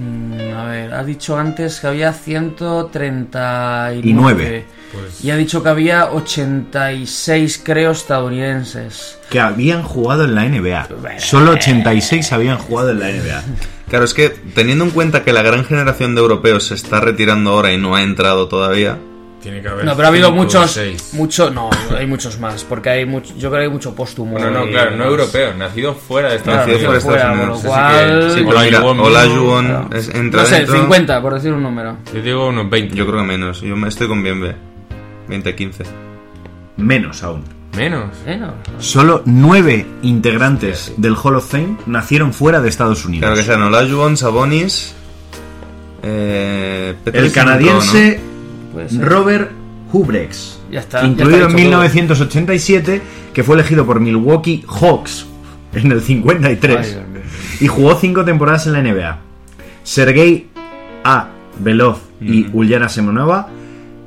Mm, 0.00 0.56
a 0.56 0.64
ver, 0.64 0.94
ha 0.94 1.04
dicho 1.04 1.36
antes 1.38 1.80
que 1.80 1.86
había 1.86 2.12
139. 2.12 4.00
Y 4.02 4.12
nueve. 4.12 4.64
Pues 4.92 5.24
Y 5.24 5.30
ha 5.30 5.36
dicho 5.36 5.62
que 5.62 5.68
había 5.68 6.10
86, 6.10 7.60
creo, 7.64 7.92
estadounidenses. 7.92 9.18
Que 9.30 9.38
habían 9.40 9.82
jugado 9.82 10.24
en 10.24 10.34
la 10.34 10.48
NBA. 10.48 10.88
Solo 11.18 11.52
86 11.52 12.32
habían 12.32 12.58
jugado 12.58 12.90
en 12.90 12.98
la 13.00 13.10
NBA. 13.10 13.42
Claro, 13.88 14.04
es 14.04 14.14
que 14.14 14.30
teniendo 14.30 14.84
en 14.84 14.90
cuenta 14.90 15.24
que 15.24 15.32
la 15.32 15.42
gran 15.42 15.64
generación 15.64 16.14
de 16.14 16.20
europeos 16.20 16.68
se 16.68 16.74
está 16.74 17.00
retirando 17.00 17.50
ahora 17.50 17.72
y 17.72 17.78
no 17.78 17.94
ha 17.96 18.02
entrado 18.02 18.48
todavía, 18.48 18.98
tiene 19.42 19.60
que 19.62 19.68
haber. 19.68 19.84
No, 19.84 19.94
pero 19.96 20.06
ha 20.06 20.10
habido 20.10 20.30
muchos. 20.32 20.78
Mucho, 21.12 21.50
no, 21.50 21.70
hay 21.96 22.06
muchos 22.06 22.38
más. 22.38 22.64
Porque 22.64 22.90
hay 22.90 23.06
mucho, 23.06 23.34
yo 23.36 23.48
creo 23.50 23.60
que 23.62 23.64
hay 23.66 23.70
mucho 23.72 23.94
póstumo. 23.94 24.32
Bueno, 24.32 24.50
no, 24.50 24.66
claro, 24.68 24.96
no 24.96 25.04
europeo, 25.04 25.54
nacido 25.54 25.94
fuera 25.94 26.30
de 26.30 26.36
Estados 26.36 26.64
Claro, 26.64 26.72
nacido 26.72 26.88
Unidos. 26.90 27.04
fuera 27.04 27.18
de 27.18 27.30
fuera, 27.30 27.32
Estados 27.32 27.40
con 27.40 27.48
lo 27.48 27.54
Unidos. 27.54 27.70
cual- 29.94 30.14
entra 30.14 30.40
No 30.42 30.46
sé, 30.48 30.54
dentro. 30.56 30.74
50, 30.76 31.22
por 31.22 31.34
decir 31.34 31.52
un 31.52 31.62
número. 31.62 31.96
Yo 32.14 32.22
digo 32.22 32.48
unos 32.48 32.68
20. 32.70 32.94
Yo 32.94 33.06
creo 33.06 33.18
que 33.20 33.26
menos. 33.26 33.60
Yo 33.60 33.76
me 33.76 33.88
estoy 33.88 34.08
con 34.08 34.22
Bienve. 34.22 34.54
20-15. 35.28 35.84
Menos 36.76 37.22
aún. 37.22 37.44
Menos. 37.76 38.08
No, 38.26 38.36
no. 38.36 38.54
Solo 38.78 39.22
9 39.26 39.86
integrantes 40.02 40.92
del 40.96 41.14
Hall 41.14 41.36
of 41.36 41.48
Fame 41.50 41.76
nacieron 41.86 42.32
fuera 42.32 42.60
de 42.60 42.68
Estados 42.68 43.04
Unidos. 43.04 43.20
Claro 43.26 43.36
que 43.36 43.42
sean 43.44 43.62
Olajuwon, 43.62 44.16
Sabonis, 44.16 44.94
eh, 46.02 46.94
El 47.12 47.32
canadiense. 47.32 48.20
Robert 49.00 49.50
Hubrex, 49.92 50.60
Ya 50.70 50.80
está, 50.80 51.00
ya 51.02 51.06
incluido 51.08 51.46
está 51.48 51.50
en 51.50 51.56
dicho 51.56 51.70
todo. 51.70 51.82
1987, 51.82 53.02
que 53.34 53.42
fue 53.44 53.54
elegido 53.56 53.84
por 53.86 54.00
Milwaukee 54.00 54.64
Hawks 54.68 55.26
en 55.72 55.90
el 55.92 56.00
53 56.00 56.76
Ay, 56.78 56.84
Dios 56.92 57.08
mío. 57.08 57.20
y 57.60 57.66
jugó 57.66 57.94
5 57.96 58.24
temporadas 58.24 58.66
en 58.66 58.72
la 58.74 58.82
NBA. 58.82 59.18
Sergei 59.82 60.46
A. 61.04 61.28
Belov 61.58 61.96
y 62.20 62.46
Ulyana 62.52 62.88
Semenova 62.88 63.48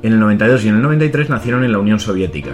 en 0.02 0.12
el 0.12 0.20
92 0.20 0.64
y 0.64 0.68
en 0.68 0.76
el 0.76 0.82
93 0.82 1.28
nacieron 1.30 1.64
en 1.64 1.72
la 1.72 1.78
Unión 1.78 2.00
Soviética. 2.00 2.50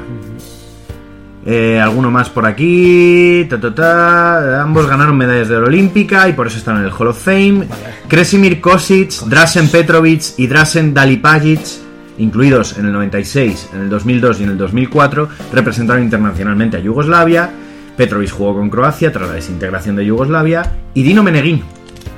Eh, 1.47 1.81
alguno 1.81 2.11
más 2.11 2.29
por 2.29 2.45
aquí. 2.47 3.47
ta, 3.49 3.59
ta, 3.61 3.75
ta. 3.75 4.63
Ambos 4.63 4.87
ganaron 4.87 5.17
medallas 5.17 5.49
de 5.49 5.57
oro 5.57 5.67
olímpica 5.69 6.29
y 6.29 6.35
por 6.35 6.47
eso 6.47 6.59
están 6.59 6.79
en 6.79 6.85
el 6.85 6.91
Hall 6.93 7.09
of 7.09 7.23
Fame. 7.23 7.67
Kresimir 8.09 8.61
Kosic, 8.61 9.11
Drasen 9.27 9.69
Petrovic 9.69 10.23
y 10.37 10.47
Drasen 10.47 10.93
Dalipagic, 10.93 11.61
incluidos 12.21 12.79
en 12.79 12.87
el 12.87 12.93
96, 12.93 13.71
en 13.75 13.81
el 13.81 13.91
2002 13.91 14.41
y 14.41 14.45
en 14.45 14.51
el 14.51 14.59
2004, 14.59 15.29
representaron 15.53 16.03
internacionalmente 16.03 16.77
a 16.77 16.81
Yugoslavia. 16.81 17.51
Petrovic 17.97 18.31
jugó 18.31 18.55
con 18.55 18.71
Croacia 18.71 19.13
tras 19.13 19.29
la 19.29 19.35
desintegración 19.35 19.97
de 19.97 20.07
Yugoslavia. 20.07 20.73
Y 20.95 21.03
Dino 21.03 21.23
Meneghin, 21.23 21.63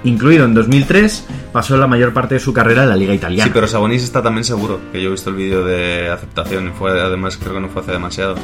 incluido 0.05 0.45
en 0.45 0.55
2003, 0.55 1.27
pasó 1.53 1.77
la 1.77 1.87
mayor 1.87 2.13
parte 2.13 2.35
de 2.35 2.41
su 2.41 2.53
carrera 2.53 2.83
en 2.85 2.89
la 2.89 2.97
Liga 2.97 3.15
Italiana. 3.15 3.45
Sí, 3.45 3.51
pero 3.53 3.67
Sabonis 3.67 4.03
está 4.03 4.23
también 4.23 4.45
seguro. 4.45 4.81
Que 4.93 5.03
yo 5.03 5.09
he 5.09 5.13
visto 5.13 5.31
el 5.31 5.37
vídeo 5.37 5.65
de 5.65 6.11
aceptación. 6.11 6.69
y 6.69 6.71
Fue, 6.71 7.01
además, 7.01 7.37
creo 7.37 7.55
que 7.55 7.61
no 7.61 7.69
fue 7.69 7.83
hace 7.83 7.93
demasiado. 7.93 8.37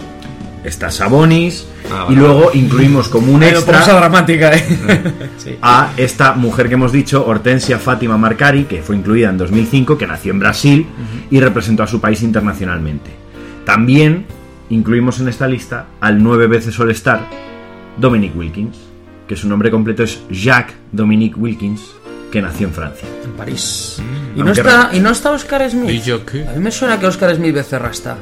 Está 0.65 0.91
Sabonis. 0.91 1.67
Ah, 1.91 2.07
y 2.11 2.15
luego 2.15 2.51
incluimos 2.53 3.09
como 3.09 3.33
un 3.33 3.43
extra 3.43 3.85
dramática, 3.85 4.55
¿eh? 4.55 4.65
sí. 5.39 5.57
a 5.63 5.93
esta 5.97 6.35
mujer 6.35 6.69
que 6.69 6.75
hemos 6.75 6.93
dicho, 6.93 7.25
Hortensia 7.27 7.79
Fátima 7.79 8.19
Marcari, 8.19 8.65
que 8.65 8.83
fue 8.83 8.97
incluida 8.97 9.31
en 9.31 9.39
2005, 9.39 9.97
que 9.97 10.07
nació 10.07 10.33
en 10.33 10.39
Brasil 10.41 10.87
y 11.31 11.41
representó 11.41 11.83
a 11.83 11.87
su 11.87 12.01
país 12.01 12.23
internacionalmente. 12.23 13.11
También 13.65 14.27
incluimos 14.71 15.21
en 15.21 15.29
esta 15.29 15.47
lista 15.47 15.87
al 16.01 16.23
nueve 16.23 16.47
veces 16.47 16.79
All-Star 16.79 17.21
Dominic 17.97 18.37
Wilkins, 18.37 18.77
que 19.27 19.37
su 19.37 19.49
nombre 19.49 19.71
completo 19.71 20.03
es 20.03 20.21
Jacques 20.31 20.75
Dominic 20.93 21.37
Wilkins, 21.37 21.83
que 22.31 22.43
nació 22.43 22.69
en 22.69 22.75
Francia. 22.75 23.09
En 23.25 23.33
París. 23.33 24.01
¿Y, 24.37 24.43
no 24.43 24.53
está, 24.53 24.91
¿Y 24.93 25.01
no 25.01 25.11
está 25.11 25.31
Oscar 25.31 25.69
Smith? 25.71 25.91
¿Y 25.91 26.01
yo 26.01 26.25
qué? 26.25 26.47
A 26.47 26.53
mí 26.53 26.61
me 26.61 26.71
suena 26.71 26.99
que 26.99 27.07
Oscar 27.07 27.35
Smith 27.35 27.55
Becerra 27.55 27.91
está. 27.91 28.19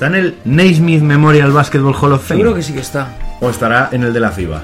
¿Está 0.00 0.06
en 0.06 0.14
el 0.14 0.34
Naismith 0.46 1.02
Memorial 1.02 1.52
Basketball 1.52 1.94
Hall 1.94 2.12
of 2.14 2.26
Fame? 2.26 2.40
Seguro 2.40 2.54
que 2.56 2.62
sí 2.62 2.72
que 2.72 2.80
está. 2.80 3.14
¿O 3.38 3.50
estará 3.50 3.90
en 3.92 4.02
el 4.02 4.14
de 4.14 4.20
la 4.20 4.30
FIBA? 4.30 4.62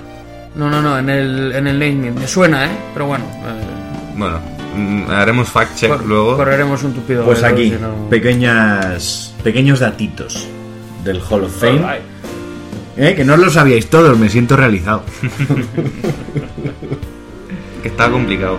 No, 0.55 0.71
no, 0.71 0.81
no, 0.81 0.99
en 0.99 1.11
el, 1.11 1.53
en 1.55 1.67
el 1.67 1.79
Naismith. 1.79 2.15
Me 2.15 2.27
suena, 2.27 2.65
¿eh? 2.65 2.71
Pero 2.95 3.05
bueno. 3.05 3.27
eh, 3.27 4.15
Bueno, 4.17 4.39
mm, 4.75 5.11
haremos 5.11 5.51
fact 5.51 5.77
check 5.77 5.91
cor- 5.91 6.07
luego. 6.07 6.37
Correremos 6.39 6.83
un 6.85 6.95
tupido. 6.95 7.23
Pues 7.27 7.43
velo, 7.43 7.53
aquí, 7.53 7.69
si 7.69 7.77
no- 7.77 8.09
pequeñas, 8.09 9.35
pequeños 9.45 9.81
datitos 9.81 10.49
del 11.05 11.21
Hall 11.29 11.45
of 11.45 11.55
Fame. 11.55 11.83
Eh, 12.97 13.15
que 13.15 13.23
no 13.23 13.35
os 13.35 13.39
lo 13.39 13.51
sabíais 13.51 13.91
todos, 13.91 14.19
me 14.19 14.31
siento 14.31 14.57
realizado. 14.57 15.03
Que 17.83 17.89
está 17.89 18.11
complicado. 18.11 18.57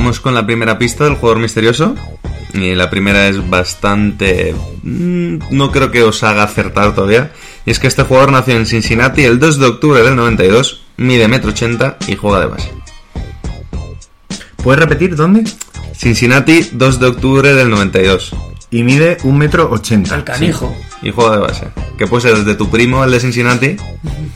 Vamos 0.00 0.18
con 0.20 0.32
la 0.32 0.46
primera 0.46 0.78
pista 0.78 1.04
del 1.04 1.16
jugador 1.16 1.40
misterioso. 1.42 1.94
Y 2.54 2.74
la 2.74 2.88
primera 2.88 3.28
es 3.28 3.48
bastante... 3.50 4.54
mm, 4.82 5.38
No 5.50 5.70
creo 5.70 5.90
que 5.90 6.02
os 6.02 6.22
haga 6.22 6.42
acertar 6.42 6.94
todavía. 6.94 7.32
Y 7.66 7.70
es 7.70 7.78
que 7.78 7.86
este 7.86 8.02
jugador 8.04 8.32
nació 8.32 8.56
en 8.56 8.64
Cincinnati 8.64 9.22
el 9.24 9.38
2 9.38 9.58
de 9.58 9.66
octubre 9.66 10.02
del 10.02 10.16
92, 10.16 10.82
mide 10.96 11.28
metro 11.28 11.50
ochenta 11.50 11.98
y 12.08 12.16
juega 12.16 12.40
de 12.40 12.46
base. 12.46 12.72
¿Puedes 14.64 14.80
repetir 14.80 15.14
dónde? 15.16 15.44
Cincinnati, 15.94 16.70
2 16.72 16.98
de 16.98 17.06
octubre 17.06 17.52
del 17.54 17.68
92. 17.68 18.32
Y 18.70 18.82
mide 18.82 19.16
un 19.24 19.38
metro 19.38 19.68
ochenta. 19.70 20.14
El 20.16 20.24
canijo. 20.24 20.74
Y 21.02 21.10
juega 21.10 21.32
de 21.36 21.38
base. 21.38 21.66
Que 21.98 22.06
puede 22.06 22.22
ser 22.22 22.36
desde 22.36 22.54
tu 22.54 22.68
primo, 22.70 23.02
el 23.04 23.10
de 23.10 23.20
Cincinnati, 23.20 23.76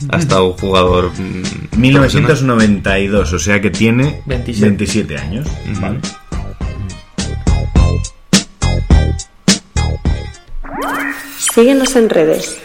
hasta 0.09 0.41
un 0.41 0.53
jugador. 0.53 1.11
mm, 1.11 1.41
profesional. 1.41 1.69
1992, 1.77 3.33
o 3.33 3.39
sea 3.39 3.61
que 3.61 3.69
tiene 3.69 4.21
27. 4.25 4.65
27 4.67 5.17
años. 5.17 5.47
Vale. 5.79 5.99
Síguenos 11.53 11.95
en 11.95 12.09
redes. 12.09 12.57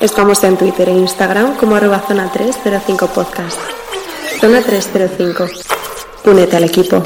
Estamos 0.00 0.42
en 0.44 0.56
Twitter 0.56 0.88
e 0.88 0.92
Instagram 0.92 1.56
como 1.56 1.76
arroba 1.76 2.00
zona 2.00 2.30
305 2.32 3.06
podcast. 3.08 3.58
Zona 4.40 4.60
305. 4.62 5.46
Únete 6.24 6.56
al 6.56 6.64
equipo. 6.64 7.02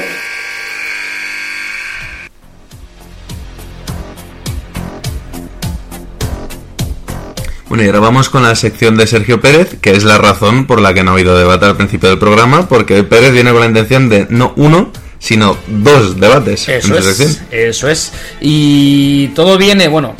Bueno, 7.69 7.83
y 7.83 7.87
ahora 7.87 7.99
vamos 7.99 8.29
con 8.29 8.43
la 8.43 8.55
sección 8.55 8.95
de 8.95 9.07
Sergio 9.07 9.41
Pérez, 9.41 9.75
que 9.81 9.91
es 9.91 10.05
la 10.05 10.17
razón 10.17 10.67
por 10.67 10.79
la 10.79 10.93
que 10.93 11.03
no 11.03 11.11
ha 11.11 11.13
habido 11.15 11.37
debate 11.37 11.65
al 11.65 11.75
principio 11.75 12.07
del 12.09 12.17
programa, 12.17 12.67
porque 12.69 12.95
hoy 12.95 13.03
Pérez 13.03 13.33
viene 13.33 13.51
con 13.51 13.59
la 13.59 13.65
intención 13.67 14.07
de 14.07 14.25
no 14.29 14.53
uno, 14.55 14.89
sino 15.19 15.57
dos 15.67 16.17
debates 16.19 16.69
Eso 16.69 16.93
en 16.93 16.99
es, 16.99 17.05
sección. 17.05 17.47
eso 17.51 17.89
es. 17.89 18.13
Y 18.39 19.27
todo 19.29 19.57
viene, 19.57 19.89
bueno, 19.89 20.15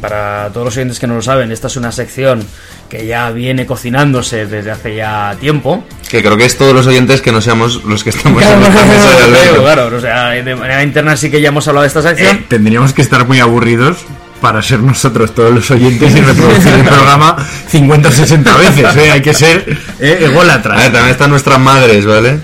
para 0.00 0.50
todos 0.52 0.64
los 0.66 0.76
oyentes 0.76 0.98
que 0.98 1.06
no 1.06 1.14
lo 1.14 1.22
saben, 1.22 1.52
esta 1.52 1.68
es 1.68 1.76
una 1.76 1.92
sección 1.92 2.44
que 2.88 3.06
ya 3.06 3.30
viene 3.30 3.64
cocinándose 3.64 4.46
desde 4.46 4.70
hace 4.72 4.96
ya 4.96 5.36
tiempo. 5.38 5.84
Que 6.10 6.20
creo 6.20 6.36
que 6.36 6.46
es 6.46 6.56
todos 6.56 6.74
los 6.74 6.86
oyentes 6.88 7.20
que 7.20 7.30
no 7.30 7.40
seamos 7.40 7.84
los 7.84 8.02
que 8.02 8.10
estamos 8.10 8.42
en 8.42 8.48
esta 8.62 8.84
mesa 8.86 9.16
de 9.16 9.22
Alberto. 9.22 9.62
claro, 9.62 9.96
o 9.96 10.00
sea, 10.00 10.30
de 10.30 10.56
manera 10.56 10.82
interna 10.82 11.16
sí 11.16 11.30
que 11.30 11.40
ya 11.40 11.50
hemos 11.50 11.68
hablado 11.68 11.82
de 11.82 11.88
esta 11.88 12.02
sección. 12.02 12.38
Eh, 12.38 12.44
tendríamos 12.48 12.92
que 12.92 13.02
estar 13.02 13.24
muy 13.28 13.38
aburridos 13.38 13.98
para 14.40 14.62
ser 14.62 14.80
nosotros 14.80 15.34
todos 15.34 15.52
los 15.52 15.70
oyentes 15.70 16.14
y 16.14 16.20
reproducir 16.20 16.72
el 16.72 16.84
programa 16.84 17.36
50 17.68 18.08
o 18.08 18.12
60 18.12 18.56
veces. 18.56 18.96
¿eh? 18.96 19.10
Hay 19.10 19.20
que 19.22 19.34
ser 19.34 19.76
eh, 20.00 20.18
A 20.22 20.24
ególatras. 20.26 20.76
ver, 20.78 20.92
también 20.92 21.10
están 21.12 21.30
nuestras 21.30 21.58
madres, 21.60 22.04
¿vale? 22.06 22.38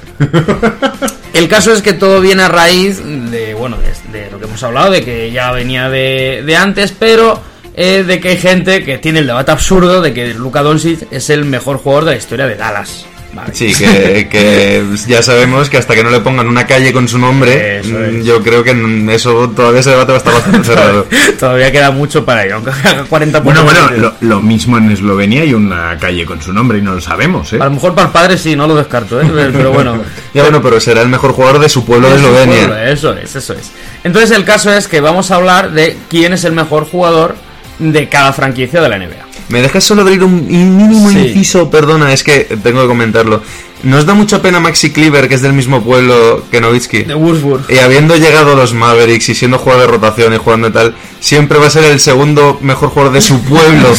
El 1.33 1.49
caso 1.49 1.73
es 1.73 1.83
que 1.83 1.93
todo 1.95 2.21
viene 2.21 2.43
a 2.45 2.49
raíz 2.49 3.01
de, 3.05 3.55
bueno, 3.55 3.77
de, 3.79 4.19
de 4.19 4.31
lo 4.31 4.39
que 4.39 4.45
hemos 4.47 4.63
hablado, 4.63 4.91
de 4.93 5.05
que 5.05 5.33
ya 5.33 5.51
venía 5.53 5.89
de, 5.89 6.43
de 6.47 6.57
antes, 6.57 6.93
pero 6.97 7.41
eh, 7.77 8.05
de 8.07 8.21
que 8.21 8.29
hay 8.31 8.37
gente 8.39 8.85
que 8.85 8.99
tiene 8.99 9.19
el 9.19 9.27
debate 9.27 9.51
absurdo 9.51 10.01
de 10.01 10.15
que 10.15 10.33
Luka 10.35 10.63
Doncic 10.63 11.09
es 11.11 11.31
el 11.31 11.45
mejor 11.45 11.79
jugador 11.79 12.05
de 12.05 12.11
la 12.13 12.17
historia 12.19 12.47
de 12.47 12.55
Dallas. 12.57 13.07
Vale. 13.35 13.53
Sí, 13.55 13.73
que, 13.75 14.29
que 14.31 14.85
ya 15.09 15.23
sabemos 15.23 15.69
que 15.69 15.77
hasta 15.79 15.95
que 15.95 16.05
no 16.05 16.11
le 16.11 16.21
pongan 16.21 16.47
una 16.47 16.67
calle 16.67 16.93
con 16.93 17.09
su 17.09 17.19
nombre, 17.19 17.81
es. 17.81 17.87
yo 18.25 18.43
creo 18.43 18.63
que 18.63 18.71
eso 19.13 19.51
todavía 19.51 19.81
ese 19.81 19.91
debate 19.91 20.13
va 20.13 20.15
a 20.15 20.19
estar 20.19 20.33
bastante 20.35 20.65
cerrado. 20.65 21.07
Todavía 21.39 21.73
queda 21.73 21.91
mucho 21.91 22.25
para 22.25 22.45
ello, 22.45 22.57
aunque 22.57 22.71
haga 22.71 23.05
40 23.05 23.41
Bueno, 23.41 23.61
puntos. 23.65 23.89
bueno, 23.91 24.03
lo, 24.21 24.29
lo 24.29 24.41
mismo 24.41 24.79
en 24.79 24.91
Eslovenia 24.91 25.43
hay 25.43 25.53
una 25.55 25.99
calle 25.99 26.25
con 26.25 26.41
su 26.41 26.53
nombre 26.53 26.79
y 26.79 26.83
no 26.83 26.95
lo 26.95 27.01
sabemos, 27.01 27.53
¿eh? 27.53 27.59
A 27.61 27.65
lo 27.65 27.73
mejor 27.73 27.95
para 27.95 28.07
el 28.07 28.13
padre 28.13 28.39
sí, 28.39 28.55
no 28.55 28.67
lo 28.67 28.77
descarto, 28.77 29.21
¿eh? 29.21 29.27
pero 29.53 29.73
bueno. 29.73 30.03
Ya 30.33 30.43
bueno, 30.43 30.63
pero 30.63 30.79
será 30.81 31.03
el 31.03 31.09
mejor 31.09 31.33
jugador 31.33 31.59
de 31.61 31.69
su 31.69 31.85
pueblo 31.85 32.09
de 32.09 32.15
pueblo, 32.21 32.39
Eslovenia. 32.39 32.91
Eso 32.91 33.13
es, 33.15 33.35
eso 33.35 33.53
es. 33.55 33.73
Entonces 34.05 34.31
el 34.31 34.45
caso 34.45 34.73
es 34.73 34.87
que 34.89 35.01
vamos 35.01 35.31
a 35.31 35.37
hablar 35.37 35.73
de 35.73 35.97
quién 36.09 36.33
es 36.33 36.45
el 36.45 36.53
mejor 36.53 36.85
jugador 36.89 37.35
de 37.79 38.09
cada 38.09 38.33
franquicia 38.33 38.81
de 38.81 38.89
la 38.89 38.99
NBA. 38.99 39.24
¿Me 39.49 39.61
dejas 39.63 39.85
solo 39.85 40.03
abrir 40.03 40.23
un 40.25 40.47
mínimo 40.47 41.11
Sí. 41.11 41.19
inciso? 41.19 41.71
Perdona, 41.71 42.13
es 42.13 42.23
que 42.25 42.41
tengo 42.63 42.83
que 42.83 42.89
comentarlo. 42.89 43.43
¿Nos 43.83 44.07
da 44.07 44.15
mucha 44.15 44.41
pena 44.41 44.61
Maxi 44.61 44.91
Cleaver, 44.93 45.29
que 45.29 45.35
es 45.35 45.43
del 45.43 45.53
mismo 45.53 45.83
pueblo 45.85 46.45
que 46.51 46.61
Nowitzki? 46.61 47.03
De 47.05 47.15
Würzburg. 47.15 47.65
Y 47.71 47.79
habiendo 47.79 48.17
llegado 48.17 48.57
los 48.57 48.73
Mavericks 48.73 49.29
y 49.29 49.35
siendo 49.35 49.59
jugador 49.59 49.83
de 49.87 49.93
rotación 49.93 50.33
y 50.33 50.39
jugando 50.39 50.69
y 50.69 50.73
tal, 50.73 50.95
siempre 51.21 51.59
va 51.59 51.67
a 51.67 51.71
ser 51.71 51.85
el 51.85 52.01
segundo 52.01 52.59
mejor 52.63 52.89
jugador 52.89 53.13
de 53.13 53.21
su 53.21 53.41
pueblo. 53.43 53.89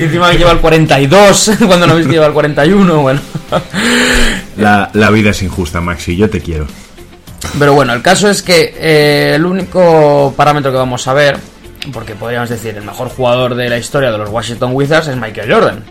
Y 0.00 0.04
encima 0.04 0.30
que 0.32 0.38
lleva 0.38 0.50
el 0.50 0.58
42, 0.58 1.52
cuando 1.66 1.86
no 1.86 1.94
ves 1.94 2.06
que 2.06 2.12
lleva 2.12 2.26
el 2.26 2.32
41, 2.32 3.00
bueno. 3.02 3.20
La, 4.56 4.90
la 4.92 5.10
vida 5.10 5.30
es 5.30 5.42
injusta, 5.42 5.80
Maxi, 5.80 6.16
yo 6.16 6.28
te 6.28 6.40
quiero. 6.40 6.66
Pero 7.58 7.72
bueno, 7.74 7.92
el 7.92 8.02
caso 8.02 8.28
es 8.28 8.42
que 8.42 8.74
eh, 8.76 9.32
el 9.36 9.44
único 9.46 10.34
parámetro 10.36 10.72
que 10.72 10.78
vamos 10.78 11.06
a 11.06 11.12
ver, 11.14 11.38
porque 11.92 12.14
podríamos 12.14 12.48
decir 12.48 12.76
el 12.76 12.84
mejor 12.84 13.08
jugador 13.08 13.54
de 13.54 13.68
la 13.68 13.78
historia 13.78 14.10
de 14.10 14.18
los 14.18 14.30
Washington 14.30 14.70
Wizards 14.72 15.08
es 15.08 15.16
Michael 15.16 15.52
Jordan. 15.52 15.84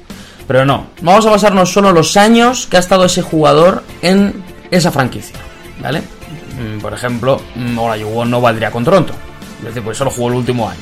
Pero 0.48 0.66
no, 0.66 0.88
vamos 1.02 1.26
a 1.26 1.32
basarnos 1.32 1.72
solo 1.72 1.90
en 1.90 1.96
los 1.96 2.18
años 2.18 2.68
que 2.68 2.78
ha 2.78 2.80
estado 2.82 3.06
ese 3.06 3.22
jugador 3.22 3.84
en 4.02 4.44
esa 4.72 4.92
franquicia, 4.92 5.38
¿vale? 5.80 6.02
Mm, 6.02 6.80
Por 6.80 6.94
ejemplo, 6.94 7.42
mm, 7.56 7.80
ahora 7.80 7.98
jugó 8.04 8.26
no 8.26 8.42
valdría 8.42 8.70
con 8.70 8.84
Toronto. 8.84 9.14
Es 9.60 9.66
decir, 9.66 9.84
pues 9.84 9.98
solo 9.98 10.12
jugó 10.12 10.28
el 10.30 10.36
último 10.36 10.68
año. 10.70 10.82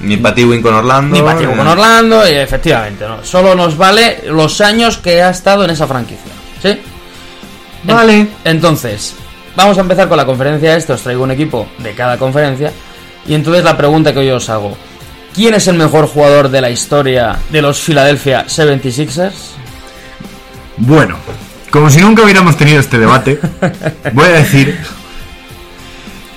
Ni 0.00 0.16
Patty 0.16 0.60
con 0.60 0.74
Orlando. 0.74 1.16
Ni 1.16 1.22
Pativo 1.22 1.52
eh, 1.52 1.56
con 1.56 1.66
Orlando, 1.68 2.28
y 2.28 2.32
efectivamente, 2.32 3.06
¿no? 3.06 3.22
Solo 3.22 3.54
nos 3.54 3.76
vale 3.76 4.24
los 4.26 4.60
años 4.60 4.98
que 4.98 5.22
ha 5.22 5.30
estado 5.30 5.64
en 5.64 5.70
esa 5.70 5.86
franquicia, 5.86 6.32
¿sí? 6.60 6.80
Vale. 7.84 8.26
Entonces, 8.44 9.14
vamos 9.54 9.78
a 9.78 9.82
empezar 9.82 10.08
con 10.08 10.16
la 10.16 10.26
conferencia 10.26 10.76
esta, 10.76 10.94
os 10.94 11.02
traigo 11.02 11.22
un 11.22 11.30
equipo 11.30 11.68
de 11.78 11.92
cada 11.92 12.18
conferencia. 12.18 12.72
Y 13.26 13.34
entonces 13.34 13.64
la 13.64 13.76
pregunta 13.76 14.12
que 14.12 14.20
hoy 14.20 14.30
os 14.30 14.48
hago, 14.48 14.76
¿quién 15.34 15.54
es 15.54 15.68
el 15.68 15.76
mejor 15.76 16.06
jugador 16.06 16.48
de 16.48 16.60
la 16.60 16.70
historia 16.70 17.38
de 17.50 17.62
los 17.62 17.80
Philadelphia 17.80 18.46
76ers? 18.46 19.32
Bueno, 20.78 21.16
como 21.70 21.88
si 21.90 22.00
nunca 22.00 22.22
hubiéramos 22.22 22.56
tenido 22.56 22.80
este 22.80 22.98
debate, 22.98 23.38
voy 24.12 24.24
a 24.26 24.30
decir 24.30 24.76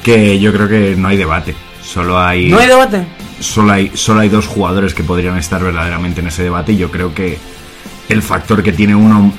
que 0.03 0.39
yo 0.39 0.53
creo 0.53 0.67
que 0.67 0.95
no 0.95 1.07
hay 1.07 1.17
debate. 1.17 1.55
Solo 1.83 2.19
hay, 2.19 2.49
¿No 2.49 2.59
hay 2.59 2.67
debate? 2.67 3.05
solo 3.39 3.73
hay, 3.73 3.91
solo 3.95 4.21
hay 4.21 4.29
dos 4.29 4.47
jugadores 4.47 4.93
que 4.93 5.03
podrían 5.03 5.37
estar 5.37 5.63
verdaderamente 5.63 6.21
en 6.21 6.27
ese 6.27 6.43
debate 6.43 6.73
y 6.73 6.77
yo 6.77 6.89
creo 6.91 7.13
que 7.13 7.37
el 8.09 8.21
factor 8.21 8.61
que 8.63 8.71
tiene 8.71 8.95
uno 8.95 9.33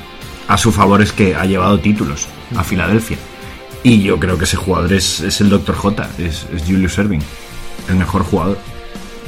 a 0.48 0.56
su 0.58 0.72
favor 0.72 1.02
es 1.02 1.12
que 1.12 1.34
ha 1.34 1.44
llevado 1.44 1.78
títulos 1.80 2.28
a 2.56 2.62
Filadelfia. 2.62 3.16
Y 3.88 4.02
yo 4.02 4.18
creo 4.18 4.36
que 4.36 4.44
ese 4.44 4.56
jugador 4.56 4.92
es, 4.92 5.20
es 5.20 5.40
el 5.40 5.48
Dr. 5.50 5.74
J, 5.76 6.08
es, 6.18 6.46
es 6.54 6.62
Julius 6.66 6.98
Erving, 6.98 7.22
el 7.88 7.94
mejor 7.96 8.24
jugador. 8.24 8.58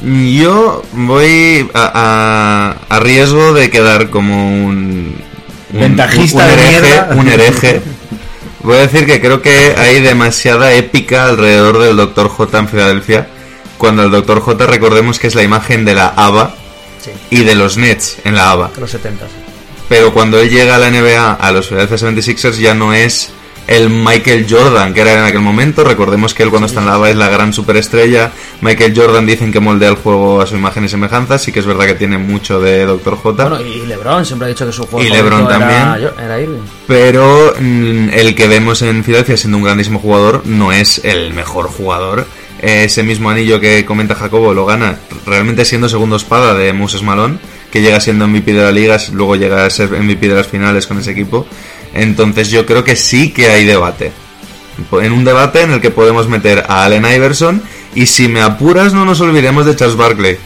Yo 0.03 0.83
voy 0.92 1.68
a, 1.75 2.77
a- 2.88 2.97
a 2.97 3.01
riesgo 3.01 3.53
de 3.53 3.71
quedar 3.71 4.11
como 4.11 4.49
un, 4.66 5.14
un- 5.73 5.81
Ventajista 5.81 6.38
un 6.44 6.47
de 6.49 6.53
hereje, 6.55 6.81
mierda. 6.81 7.14
un 7.16 7.29
hereje. 7.29 7.83
Voy 8.62 8.77
a 8.77 8.81
decir 8.81 9.07
que 9.07 9.21
creo 9.21 9.40
que 9.42 9.75
hay 9.77 10.01
demasiada 10.01 10.73
épica 10.75 11.27
alrededor 11.27 11.79
del 11.79 11.97
Dr. 11.97 12.29
J 12.29 12.59
en 12.59 12.68
Filadelfia. 12.68 13.29
Cuando 13.77 14.03
el 14.05 14.11
Dr. 14.11 14.40
J 14.40 14.66
recordemos 14.66 15.18
que 15.21 15.29
es 15.29 15.35
la 15.37 15.42
imagen 15.44 15.85
de 15.85 15.94
la 15.94 16.09
ABA 16.16 16.55
Sí, 17.01 17.11
y 17.31 17.44
de 17.44 17.55
los 17.55 17.77
Nets 17.77 18.16
en 18.25 18.35
la 18.35 18.51
ABA. 18.51 18.73
los 18.81 18.90
70. 18.90 19.25
sí. 19.27 19.33
Pero 19.88 20.12
cuando 20.12 20.38
él 20.40 20.51
llega 20.51 20.75
a 20.75 20.79
la 20.79 20.90
NBA, 20.90 21.35
a 21.35 21.53
los 21.53 21.68
Philadelphia 21.68 21.97
76ers, 22.09 22.59
ya 22.59 22.75
no 22.75 22.92
es 22.92 23.31
el 23.68 23.88
Michael 23.90 24.46
Jordan 24.50 24.92
que 24.92 25.02
era 25.02 25.12
en 25.12 25.24
aquel 25.24 25.40
momento. 25.40 25.85
Recordemos 25.85 26.35
que 26.35 26.42
él 26.42 26.50
cuando 26.50 26.66
está 26.66 26.81
en 26.81 26.87
la 26.87 26.94
ABA 26.94 27.11
es 27.11 27.16
la 27.16 27.28
gran 27.28 27.52
superestrella. 27.52 28.33
Michael 28.62 28.92
Jordan 28.96 29.24
dicen 29.26 29.52
que 29.52 29.61
moldea 29.61 29.90
el 29.90 29.94
juego 29.96 30.40
a 30.40 30.46
su 30.46 30.57
imagen 30.57 30.85
y 30.85 30.88
semejanza. 30.88 31.38
Sí 31.38 31.52
que 31.52 31.61
es 31.61 31.66
verdad 31.66 31.87
que 31.87 31.94
tiene 31.94 32.18
mucho 32.18 32.61
de 32.61 32.85
Dr. 32.87 33.16
J. 33.16 33.48
Bueno, 33.48 33.64
y 33.64 33.87
LeBron 33.87 34.24
siempre 34.26 34.46
ha 34.46 34.48
dicho 34.48 34.66
que 34.66 34.72
su 34.72 34.85
juego 34.87 35.07
Y 35.07 35.11
LeBron 35.11 35.42
era- 35.46 35.48
también. 35.59 36.11
Era, 36.18 36.40
Irving. 36.40 36.59
Pero 36.88 37.54
mm, 37.61 38.09
el 38.12 38.35
que 38.35 38.48
vemos 38.48 38.83
en 38.83 39.04
Filadelfia 39.04 39.37
siendo 39.37 39.59
un 39.59 39.64
grandísimo 39.64 39.98
jugador 40.00 40.42
no 40.46 40.72
es 40.72 41.02
el 41.04 41.33
mejor 41.35 41.68
jugador. 41.68 42.26
Ese 42.61 43.04
mismo 43.04 43.31
anillo 43.31 43.61
que 43.61 43.85
comenta 43.85 44.16
Jacobo 44.16 44.52
lo 44.52 44.66
gana 44.66 44.98
realmente 45.26 45.64
siendo 45.64 45.88
segundo 45.88 46.16
espada 46.16 46.54
de 46.54 46.72
Moses 46.72 47.02
Malone, 47.02 47.38
que 47.70 47.83
llega 47.83 48.00
siendo 48.00 48.26
MVP 48.26 48.52
de 48.52 48.64
la 48.64 48.72
liga, 48.72 48.96
luego 49.12 49.37
llega 49.37 49.64
a 49.64 49.70
ser 49.70 49.90
MVP 49.90 50.26
de 50.26 50.35
las 50.35 50.48
finales 50.48 50.87
con 50.88 50.98
ese 50.98 51.12
equipo. 51.12 51.46
Entonces 51.94 52.51
yo 52.51 52.66
creo 52.66 52.85
que 52.85 52.96
sí 52.96 53.33
que 53.33 53.48
hay 53.51 53.64
debate. 53.64 54.12
En 54.92 55.12
un 55.12 55.24
debate 55.24 55.62
en 55.62 55.72
el 55.72 55.81
que 55.81 55.90
podemos 55.90 56.29
meter 56.29 56.64
a 56.68 56.85
Allen 56.85 57.05
Iverson 57.05 57.62
y 57.94 58.07
si 58.07 58.29
me 58.29 58.42
apuras 58.42 58.92
no 58.92 59.05
nos 59.05 59.20
olvidemos 59.20 59.66
de 59.66 59.74
Charles 59.74 59.96
Barkley, 59.96 60.37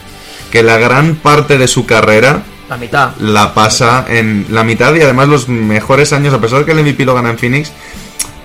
que 0.51 0.63
la 0.63 0.77
gran 0.77 1.15
parte 1.15 1.57
de 1.59 1.67
su 1.67 1.85
carrera 1.85 2.43
La 2.67 2.77
mitad. 2.77 3.11
la 3.19 3.53
pasa 3.53 4.05
en 4.09 4.47
la 4.49 4.63
mitad 4.63 4.93
y 4.95 5.01
además 5.01 5.27
los 5.27 5.47
mejores 5.49 6.13
años, 6.13 6.33
a 6.33 6.41
pesar 6.41 6.59
de 6.59 6.65
que 6.65 6.71
el 6.71 6.79
MVP 6.83 7.05
lo 7.05 7.13
gana 7.13 7.29
en 7.29 7.37
Phoenix, 7.37 7.71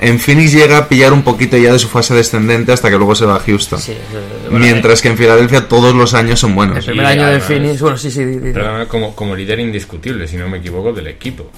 en 0.00 0.20
Phoenix 0.20 0.52
llega 0.52 0.78
a 0.78 0.88
pillar 0.88 1.12
un 1.12 1.22
poquito 1.22 1.56
ya 1.56 1.72
de 1.72 1.78
su 1.78 1.88
fase 1.88 2.14
descendente 2.14 2.70
hasta 2.72 2.90
que 2.90 2.96
luego 2.96 3.14
se 3.14 3.24
va 3.24 3.36
a 3.36 3.40
Houston. 3.40 3.80
Sí, 3.80 3.92
eh, 3.92 3.96
bueno, 4.50 4.64
Mientras 4.64 5.00
que 5.02 5.08
en 5.08 5.16
Filadelfia 5.16 5.66
todos 5.68 5.94
los 5.94 6.14
años 6.14 6.38
son 6.38 6.50
El 6.50 6.56
buenos. 6.56 6.84
primer 6.84 7.04
Y 7.04 7.08
año 7.20 7.26
de 7.28 7.40
Phoenix, 7.40 7.80
bueno, 7.80 7.96
sí, 7.96 8.10
sí, 8.10 8.20
Perdona, 8.52 8.86
como, 8.86 9.16
como 9.16 9.34
líder 9.34 9.58
indiscutible, 9.58 10.28
si 10.28 10.36
no 10.36 10.48
me 10.48 10.58
equivoco, 10.58 10.92
del 10.92 11.06
equipo. 11.08 11.50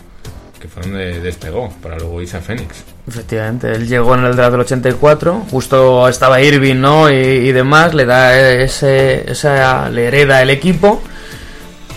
Que 0.60 0.68
fue 0.68 0.82
donde 0.82 1.20
despegó, 1.20 1.72
para 1.82 1.96
luego 1.96 2.20
irse 2.20 2.36
a 2.36 2.40
Phoenix. 2.40 2.84
Efectivamente, 3.08 3.72
él 3.72 3.88
llegó 3.88 4.14
en 4.14 4.24
el 4.24 4.36
draft 4.36 4.52
del 4.52 4.60
84, 4.60 5.46
justo 5.50 6.06
estaba 6.06 6.42
Irving, 6.42 6.76
¿no? 6.76 7.10
Y, 7.10 7.50
demás, 7.52 7.94
le 7.94 8.04
da 8.04 8.38
ese, 8.38 9.30
esa, 9.30 9.88
le 9.88 10.08
hereda 10.08 10.42
el 10.42 10.50
equipo. 10.50 11.00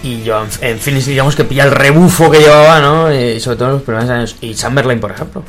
Y 0.01 0.23
yo 0.23 0.41
en, 0.41 0.49
en 0.61 0.79
Phoenix, 0.79 1.05
digamos 1.05 1.35
que 1.35 1.43
pilla 1.43 1.65
el 1.65 1.71
rebufo 1.71 2.31
que 2.31 2.39
llevaba, 2.39 2.79
¿no? 2.79 3.13
Y 3.13 3.39
sobre 3.41 3.57
todo 3.57 3.67
en 3.67 3.73
los 3.75 3.83
primeros 3.83 4.09
años. 4.09 4.35
Y 4.39 4.55
Chamberlain, 4.55 4.99
por 4.99 5.11
ejemplo. 5.11 5.43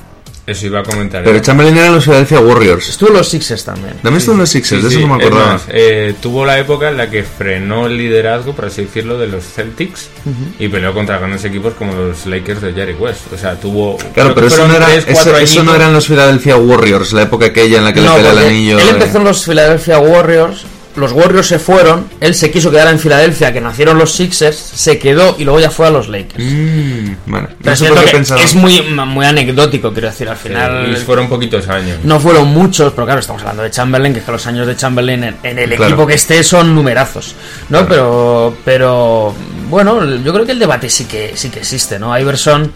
Eso 0.46 0.66
iba 0.66 0.80
a 0.80 0.82
comentar. 0.82 1.24
Pero 1.24 1.38
¿eh? 1.38 1.40
Chamberlain 1.40 1.76
era 1.76 1.86
en 1.86 1.94
los 1.94 2.04
Philadelphia 2.04 2.38
Warriors. 2.40 2.90
Estuvo 2.90 3.08
en 3.08 3.16
los 3.16 3.28
Sixers 3.28 3.64
también. 3.64 3.94
También 4.02 4.18
estuvo 4.18 4.34
en 4.34 4.40
los 4.40 4.50
Sixers, 4.50 4.82
Sí, 4.82 4.88
de 4.88 4.88
eso 4.92 5.00
sí, 5.00 5.06
no 5.06 5.14
me 5.16 5.22
es 5.22 5.26
acordaba. 5.30 5.52
más, 5.54 5.62
eh, 5.70 6.14
tuvo 6.20 6.44
la 6.44 6.58
época 6.58 6.90
en 6.90 6.98
la 6.98 7.08
que 7.08 7.22
frenó 7.22 7.86
el 7.86 7.96
liderazgo, 7.96 8.52
por 8.54 8.66
así 8.66 8.84
decirlo, 8.84 9.18
de 9.18 9.26
los 9.28 9.42
Celtics 9.42 10.10
y 10.58 10.68
peleó 10.68 10.92
contra 10.92 11.16
grandes 11.18 11.44
equipos 11.46 11.72
como 11.74 11.94
los 11.94 12.26
Lakers 12.26 12.60
de 12.60 12.74
Jerry 12.74 12.92
West. 12.92 13.32
O 13.32 13.38
sea, 13.38 13.58
tuvo. 13.58 13.96
Claro, 14.12 14.34
pero 14.34 14.48
que 14.48 14.54
eso 14.54 14.68
no, 14.68 14.76
era, 14.76 14.86
tres, 14.86 15.06
eso, 15.40 15.62
no 15.64 15.74
eran 15.74 15.94
los 15.94 16.06
Philadelphia 16.06 16.56
Warriors, 16.56 17.12
la 17.14 17.22
época 17.22 17.46
aquella 17.46 17.78
en 17.78 17.84
la 17.84 17.92
que 17.94 18.02
le 18.02 18.08
pelea 18.10 18.32
el 18.32 18.38
anillo. 18.38 18.78
Él 18.78 18.88
empezó 18.90 19.18
en 19.18 19.24
los 19.24 19.44
Philadelphia 19.44 19.98
Warriors. 19.98 20.66
Los 20.96 21.12
Warriors 21.12 21.46
se 21.48 21.58
fueron. 21.58 22.06
Él 22.20 22.34
se 22.34 22.50
quiso 22.50 22.70
quedar 22.70 22.88
en 22.88 22.98
Filadelfia, 22.98 23.52
que 23.52 23.60
nacieron 23.60 23.98
los 23.98 24.12
Sixers. 24.12 24.56
Se 24.56 24.98
quedó 24.98 25.34
y 25.38 25.44
luego 25.44 25.58
ya 25.60 25.70
fue 25.70 25.86
a 25.86 25.90
los 25.90 26.08
Lakers. 26.08 26.42
Mm, 26.44 27.12
bueno, 27.26 27.48
no 27.64 27.72
es 27.72 28.54
muy, 28.54 28.82
muy 28.82 29.26
anecdótico, 29.26 29.92
quiero 29.92 30.08
decir. 30.08 30.28
Al 30.28 30.36
final. 30.36 30.92
y 30.92 30.96
fueron 30.96 31.28
poquitos 31.28 31.68
años. 31.68 31.98
No 32.04 32.20
fueron 32.20 32.48
muchos, 32.48 32.92
pero 32.92 33.04
claro, 33.06 33.20
estamos 33.20 33.42
hablando 33.42 33.62
de 33.64 33.70
Chamberlain, 33.70 34.12
que 34.12 34.20
es 34.20 34.24
que 34.26 34.32
los 34.32 34.46
años 34.46 34.66
de 34.66 34.76
Chamberlain 34.76 35.24
en, 35.24 35.36
en 35.42 35.58
el 35.58 35.70
Claro. 35.70 35.84
equipo 35.86 36.06
que 36.06 36.14
esté 36.14 36.42
son 36.44 36.74
numerazos, 36.74 37.34
¿no? 37.68 37.86
Claro. 37.86 37.88
Pero, 37.88 38.56
pero, 38.64 39.34
bueno, 39.68 40.04
yo 40.16 40.32
creo 40.32 40.46
que 40.46 40.52
el 40.52 40.58
debate 40.58 40.88
sí 40.88 41.06
que, 41.06 41.32
sí 41.34 41.50
que 41.50 41.58
existe, 41.60 41.98
¿no? 41.98 42.16
Iverson 42.18 42.70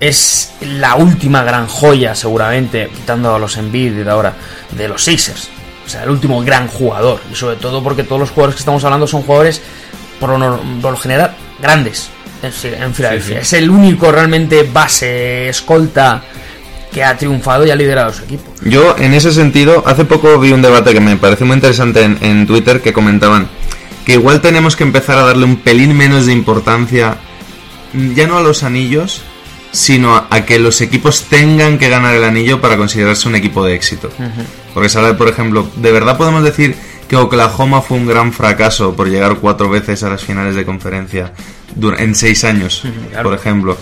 es 0.00 0.52
la 0.62 0.94
última 0.96 1.42
gran 1.44 1.66
joya, 1.66 2.14
seguramente, 2.14 2.88
quitando 2.94 3.34
a 3.34 3.38
los 3.38 3.56
Embiid 3.58 3.92
de 3.92 4.10
ahora, 4.10 4.32
de 4.70 4.88
los 4.88 5.04
Sixers. 5.04 5.50
O 5.90 5.92
sea, 5.92 6.04
el 6.04 6.10
último 6.10 6.40
gran 6.42 6.68
jugador. 6.68 7.20
Y 7.32 7.34
sobre 7.34 7.56
todo 7.56 7.82
porque 7.82 8.04
todos 8.04 8.20
los 8.20 8.30
jugadores 8.30 8.54
que 8.54 8.60
estamos 8.60 8.84
hablando 8.84 9.08
son 9.08 9.22
jugadores, 9.22 9.60
por 10.20 10.30
lo, 10.38 10.60
por 10.80 10.92
lo 10.92 10.96
general, 10.96 11.34
grandes 11.60 12.10
en, 12.44 12.52
Fi- 12.52 12.68
en 12.80 12.94
Filadelfia. 12.94 13.36
sí. 13.38 13.40
Es 13.42 13.52
el 13.54 13.68
único 13.70 14.12
realmente 14.12 14.62
base, 14.72 15.48
escolta, 15.48 16.22
que 16.92 17.02
ha 17.02 17.16
triunfado 17.16 17.66
y 17.66 17.70
ha 17.72 17.74
liderado 17.76 18.12
su 18.12 18.22
equipo. 18.22 18.44
Yo, 18.62 18.94
en 18.98 19.14
ese 19.14 19.32
sentido, 19.32 19.82
hace 19.84 20.04
poco 20.04 20.38
vi 20.38 20.52
un 20.52 20.62
debate 20.62 20.92
que 20.92 21.00
me 21.00 21.16
pareció 21.16 21.44
muy 21.44 21.54
interesante 21.56 22.02
en, 22.02 22.18
en 22.20 22.46
Twitter 22.46 22.80
que 22.80 22.92
comentaban 22.92 23.48
que 24.06 24.12
igual 24.14 24.40
tenemos 24.40 24.76
que 24.76 24.84
empezar 24.84 25.18
a 25.18 25.22
darle 25.24 25.44
un 25.44 25.56
pelín 25.56 25.96
menos 25.96 26.26
de 26.26 26.32
importancia, 26.32 27.16
mm, 27.94 28.14
ya 28.14 28.26
no 28.28 28.38
a 28.38 28.42
los 28.42 28.62
anillos, 28.62 29.22
sino 29.72 30.14
a, 30.16 30.26
a 30.30 30.44
que 30.46 30.58
los 30.58 30.80
equipos 30.80 31.24
tengan 31.24 31.78
que 31.78 31.88
ganar 31.88 32.14
el 32.14 32.24
anillo 32.24 32.60
para 32.60 32.76
considerarse 32.76 33.28
un 33.28 33.34
equipo 33.36 33.64
de 33.64 33.74
éxito. 33.74 34.10
Porque 34.74 34.88
se 34.88 34.98
habla, 34.98 35.16
por 35.16 35.28
ejemplo, 35.28 35.68
¿de 35.76 35.92
verdad 35.92 36.16
podemos 36.16 36.42
decir 36.44 36.74
que 37.08 37.16
Oklahoma 37.16 37.82
fue 37.82 37.96
un 37.96 38.06
gran 38.06 38.32
fracaso 38.32 38.94
por 38.94 39.08
llegar 39.08 39.36
cuatro 39.36 39.68
veces 39.68 40.02
a 40.02 40.10
las 40.10 40.24
finales 40.24 40.54
de 40.54 40.64
conferencia 40.64 41.32
en 41.98 42.14
seis 42.14 42.44
años, 42.44 42.84
claro. 43.10 43.30
por 43.30 43.38
ejemplo? 43.38 43.76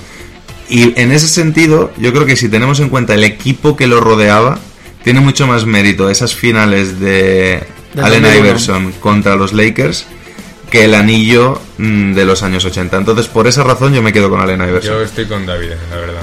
Y 0.68 0.98
en 1.00 1.12
ese 1.12 1.28
sentido, 1.28 1.92
yo 1.96 2.12
creo 2.12 2.26
que 2.26 2.36
si 2.36 2.48
tenemos 2.48 2.80
en 2.80 2.90
cuenta 2.90 3.14
el 3.14 3.24
equipo 3.24 3.76
que 3.76 3.86
lo 3.86 4.00
rodeaba, 4.00 4.58
tiene 5.02 5.20
mucho 5.20 5.46
más 5.46 5.64
mérito 5.64 6.10
esas 6.10 6.34
finales 6.34 7.00
de 7.00 7.62
Del 7.94 8.04
Allen 8.04 8.22
2001. 8.22 8.46
Iverson 8.46 8.92
contra 9.00 9.36
los 9.36 9.52
Lakers 9.52 10.06
que 10.70 10.84
el 10.84 10.94
anillo 10.94 11.60
mm, 11.78 12.12
de 12.12 12.24
los 12.24 12.42
años 12.42 12.64
80. 12.64 12.96
Entonces, 12.96 13.26
por 13.26 13.46
esa 13.46 13.64
razón, 13.64 13.94
yo 13.94 14.02
me 14.02 14.12
quedo 14.12 14.28
con 14.28 14.40
Allen 14.40 14.60
Iverson. 14.60 14.94
Yo 14.94 15.02
estoy 15.02 15.26
con 15.26 15.46
David, 15.46 15.70
la 15.90 15.96
verdad. 15.96 16.22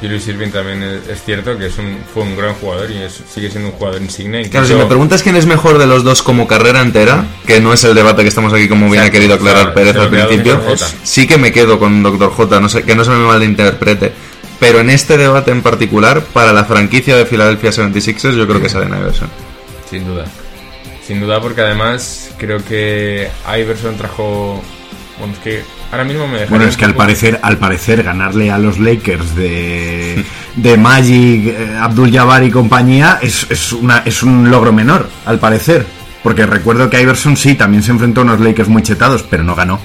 Julius 0.00 0.28
Irving 0.28 0.50
también 0.50 0.82
es, 0.82 1.22
cierto 1.24 1.56
que 1.56 1.66
es 1.66 1.78
un, 1.78 1.98
fue 2.12 2.22
un 2.22 2.36
gran 2.36 2.54
jugador 2.54 2.90
y 2.90 2.98
es- 2.98 3.22
sigue 3.32 3.50
siendo 3.50 3.70
un 3.70 3.74
jugador 3.76 4.02
insigne. 4.02 4.42
Claro, 4.48 4.66
si 4.66 4.72
incluso- 4.72 4.78
me 4.78 4.88
preguntas 4.88 5.22
quién 5.22 5.36
es 5.36 5.46
mejor 5.46 5.78
de 5.78 5.86
los 5.86 6.04
dos 6.04 6.22
como 6.22 6.46
carrera 6.46 6.82
entera, 6.82 7.24
que 7.46 7.60
no 7.60 7.72
es 7.72 7.82
el 7.84 7.94
debate 7.94 8.22
que 8.22 8.28
estamos 8.28 8.52
aquí 8.52 8.68
como 8.68 8.90
bien 8.90 9.02
ha 9.04 9.10
querido 9.10 9.34
aclarar 9.34 9.72
claro, 9.72 9.74
Pérez 9.74 9.96
al 9.96 10.10
principio, 10.10 10.60
sí 11.02 11.26
que 11.26 11.38
me 11.38 11.50
quedo 11.52 11.78
con 11.78 12.02
Dr. 12.02 12.30
J, 12.30 12.60
no 12.60 12.68
sé, 12.68 12.82
que 12.82 12.94
no 12.94 13.04
se 13.04 13.10
me 13.10 13.24
malinterprete. 13.26 14.12
Pero 14.60 14.80
en 14.80 14.88
este 14.90 15.16
debate 15.18 15.50
en 15.50 15.62
particular, 15.62 16.22
para 16.32 16.52
la 16.52 16.64
franquicia 16.64 17.14
de 17.16 17.26
Philadelphia 17.26 17.70
76ers, 17.72 18.36
yo 18.36 18.46
creo 18.46 18.60
que 18.60 18.68
es 18.68 18.74
Allen 18.74 18.88
Iverson. 18.98 19.28
Sin 19.90 20.06
duda. 20.06 20.24
Sin 21.06 21.20
duda 21.20 21.40
porque 21.40 21.60
además 21.60 22.30
creo 22.38 22.64
que 22.64 23.28
Iverson 23.58 23.96
trajo... 23.96 24.62
Bueno, 25.18 25.32
es 25.32 25.38
que 25.40 25.62
ahora 25.90 26.04
mismo 26.04 26.26
me. 26.28 26.44
Bueno, 26.46 26.64
es 26.66 26.76
que 26.76 26.84
al 26.84 26.94
parecer, 26.94 27.38
al 27.42 27.56
parecer 27.58 28.02
ganarle 28.02 28.50
a 28.50 28.58
los 28.58 28.78
Lakers 28.78 29.34
de, 29.34 30.24
de 30.56 30.76
Magic, 30.76 31.46
eh, 31.46 31.76
Abdul 31.80 32.12
Jabbar 32.12 32.44
y 32.44 32.50
compañía 32.50 33.18
es, 33.22 33.46
es, 33.50 33.72
una, 33.72 34.02
es 34.04 34.22
un 34.22 34.50
logro 34.50 34.72
menor, 34.72 35.08
al 35.24 35.38
parecer. 35.38 35.86
Porque 36.22 36.44
recuerdo 36.44 36.90
que 36.90 37.00
Iverson 37.00 37.36
sí, 37.36 37.54
también 37.54 37.82
se 37.82 37.92
enfrentó 37.92 38.20
a 38.20 38.24
unos 38.24 38.40
Lakers 38.40 38.68
muy 38.68 38.82
chetados, 38.82 39.22
pero 39.22 39.42
no 39.44 39.54
ganó. 39.54 39.78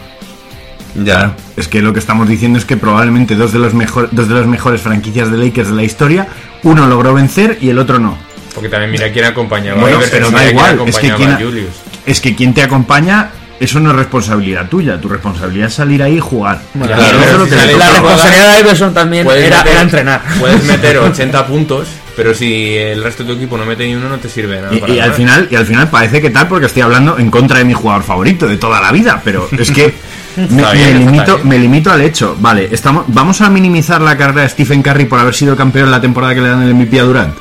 Ya. 0.95 1.35
Es 1.55 1.67
que 1.67 1.81
lo 1.81 1.93
que 1.93 1.99
estamos 1.99 2.27
diciendo 2.27 2.59
es 2.59 2.65
que 2.65 2.75
probablemente 2.77 3.35
dos 3.35 3.53
de 3.53 3.59
los 3.59 3.73
mejor, 3.73 4.09
dos 4.11 4.27
de 4.27 4.35
las 4.35 4.47
mejores 4.47 4.81
franquicias 4.81 5.31
de 5.31 5.37
Lakers 5.37 5.69
de 5.69 5.75
la 5.75 5.83
historia, 5.83 6.27
uno 6.63 6.87
logró 6.87 7.13
vencer 7.13 7.57
y 7.61 7.69
el 7.69 7.79
otro 7.79 7.99
no. 7.99 8.17
Porque 8.53 8.67
también 8.67 8.91
mira 8.91 9.11
quién 9.13 9.23
acompañaba 9.25 9.79
Bueno, 9.79 9.97
a 9.97 9.99
Iverson, 10.01 10.19
pero 10.19 10.31
da 10.31 10.49
igual, 10.49 10.81
es 10.85 10.97
que 10.97 11.07
acompañaba 11.07 11.17
quién 11.17 11.29
a 11.29 11.35
ha- 11.35 11.39
Julius. 11.39 11.69
Es 12.05 12.19
que 12.19 12.35
quien 12.35 12.53
te 12.53 12.63
acompaña, 12.63 13.29
eso 13.61 13.79
no 13.79 13.91
es 13.91 13.95
responsabilidad 13.95 14.67
tuya. 14.67 14.99
Tu 14.99 15.07
responsabilidad 15.07 15.67
es 15.67 15.73
salir 15.75 16.01
ahí 16.03 16.17
y 16.17 16.19
jugar. 16.19 16.59
Bueno, 16.73 16.93
claro, 16.95 17.45
si 17.45 17.51
la 17.77 17.89
responsabilidad 17.91 18.53
de 18.55 18.59
Iverson 18.61 18.93
también 18.93 19.27
era, 19.29 19.57
meter- 19.59 19.71
era 19.71 19.81
entrenar. 19.81 20.21
Puedes 20.39 20.63
meter 20.65 20.97
80 20.99 21.47
puntos, 21.47 21.87
pero 22.15 22.33
si 22.33 22.75
el 22.75 23.03
resto 23.03 23.23
de 23.23 23.29
tu 23.31 23.35
equipo 23.37 23.57
no 23.57 23.65
mete 23.65 23.85
ni 23.85 23.95
uno, 23.95 24.09
no 24.09 24.17
te 24.17 24.27
sirve 24.29 24.59
nada. 24.61 24.73
Y, 24.75 24.79
para 24.79 24.93
y 24.93 24.99
al 24.99 25.13
final, 25.13 25.47
y 25.49 25.55
al 25.55 25.65
final 25.65 25.89
parece 25.89 26.21
que 26.21 26.29
tal 26.29 26.47
porque 26.47 26.65
estoy 26.65 26.81
hablando 26.81 27.17
en 27.17 27.29
contra 27.31 27.59
de 27.59 27.65
mi 27.65 27.73
jugador 27.73 28.03
favorito 28.03 28.47
de 28.47 28.57
toda 28.57 28.81
la 28.81 28.91
vida, 28.91 29.21
pero 29.23 29.47
es 29.57 29.71
que 29.71 29.93
me, 30.49 30.71
bien, 30.73 30.99
limito, 30.99 31.39
me 31.43 31.57
limito 31.59 31.91
al 31.91 32.01
hecho. 32.01 32.35
Vale, 32.39 32.67
estamos, 32.71 33.05
vamos 33.07 33.41
a 33.41 33.49
minimizar 33.49 34.01
la 34.01 34.17
carrera 34.17 34.41
de 34.43 34.49
Stephen 34.49 34.81
Curry 34.81 35.05
por 35.05 35.19
haber 35.19 35.33
sido 35.35 35.55
campeón 35.55 35.91
la 35.91 36.01
temporada 36.01 36.33
que 36.35 36.41
le 36.41 36.49
dan 36.49 36.63
el 36.63 36.73
MVP 36.73 36.99
a 36.99 37.03
Durant. 37.03 37.35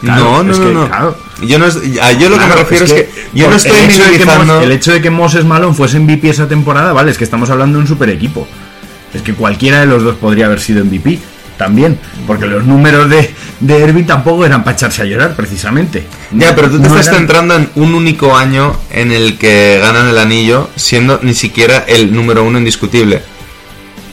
Claro, 0.00 0.24
no, 0.24 0.42
no, 0.42 0.52
es 0.52 0.58
no, 0.58 0.66
que, 0.66 0.74
no. 0.74 0.88
claro. 0.88 1.16
Yo, 1.40 1.58
no 1.58 1.66
es- 1.66 1.76
a- 2.00 2.12
yo 2.12 2.28
lo 2.28 2.38
que 2.38 2.46
me 2.46 2.54
refiero 2.54 2.84
es 2.84 2.92
que, 2.92 3.08
yo 3.32 3.48
no 3.48 3.56
estoy 3.56 3.72
el 3.72 3.90
hecho, 3.90 4.04
de 4.04 4.10
que 4.10 4.18
minimizando... 4.18 4.60
El 4.60 4.72
hecho 4.72 4.92
de 4.92 5.00
que 5.00 5.10
Moses 5.10 5.44
Malone 5.44 5.74
fuese 5.74 5.98
MVP 5.98 6.28
esa 6.28 6.46
temporada, 6.46 6.92
vale, 6.92 7.10
es 7.10 7.18
que 7.18 7.24
estamos 7.24 7.50
hablando 7.50 7.78
de 7.78 7.82
un 7.82 7.88
super 7.88 8.08
equipo. 8.10 8.46
Es 9.14 9.22
que 9.22 9.34
cualquiera 9.34 9.80
de 9.80 9.86
los 9.86 10.02
dos 10.02 10.16
podría 10.16 10.46
haber 10.46 10.60
sido 10.60 10.84
MVP 10.84 11.18
también, 11.58 11.98
porque 12.26 12.46
los 12.46 12.64
números 12.64 13.08
de, 13.08 13.32
de 13.60 14.02
tampoco 14.04 14.44
eran 14.44 14.64
para 14.64 14.74
echarse 14.76 15.02
a 15.02 15.04
llorar, 15.04 15.34
precisamente. 15.36 16.06
Ya, 16.32 16.54
pero 16.54 16.68
tú 16.70 16.80
te 16.80 16.88
No 16.88 16.94
estás 16.96 17.06
eran- 17.08 17.18
centrando 17.20 17.56
en 17.56 17.70
un 17.76 17.94
único 17.94 18.36
año 18.36 18.76
en 18.90 19.12
el 19.12 19.38
que 19.38 19.78
ganan 19.80 20.08
el 20.08 20.18
anillo, 20.18 20.70
siendo 20.76 21.20
ni 21.22 21.34
siquiera 21.34 21.84
el 21.86 22.12
número 22.12 22.42
uno 22.44 22.58
indiscutible. 22.58 23.22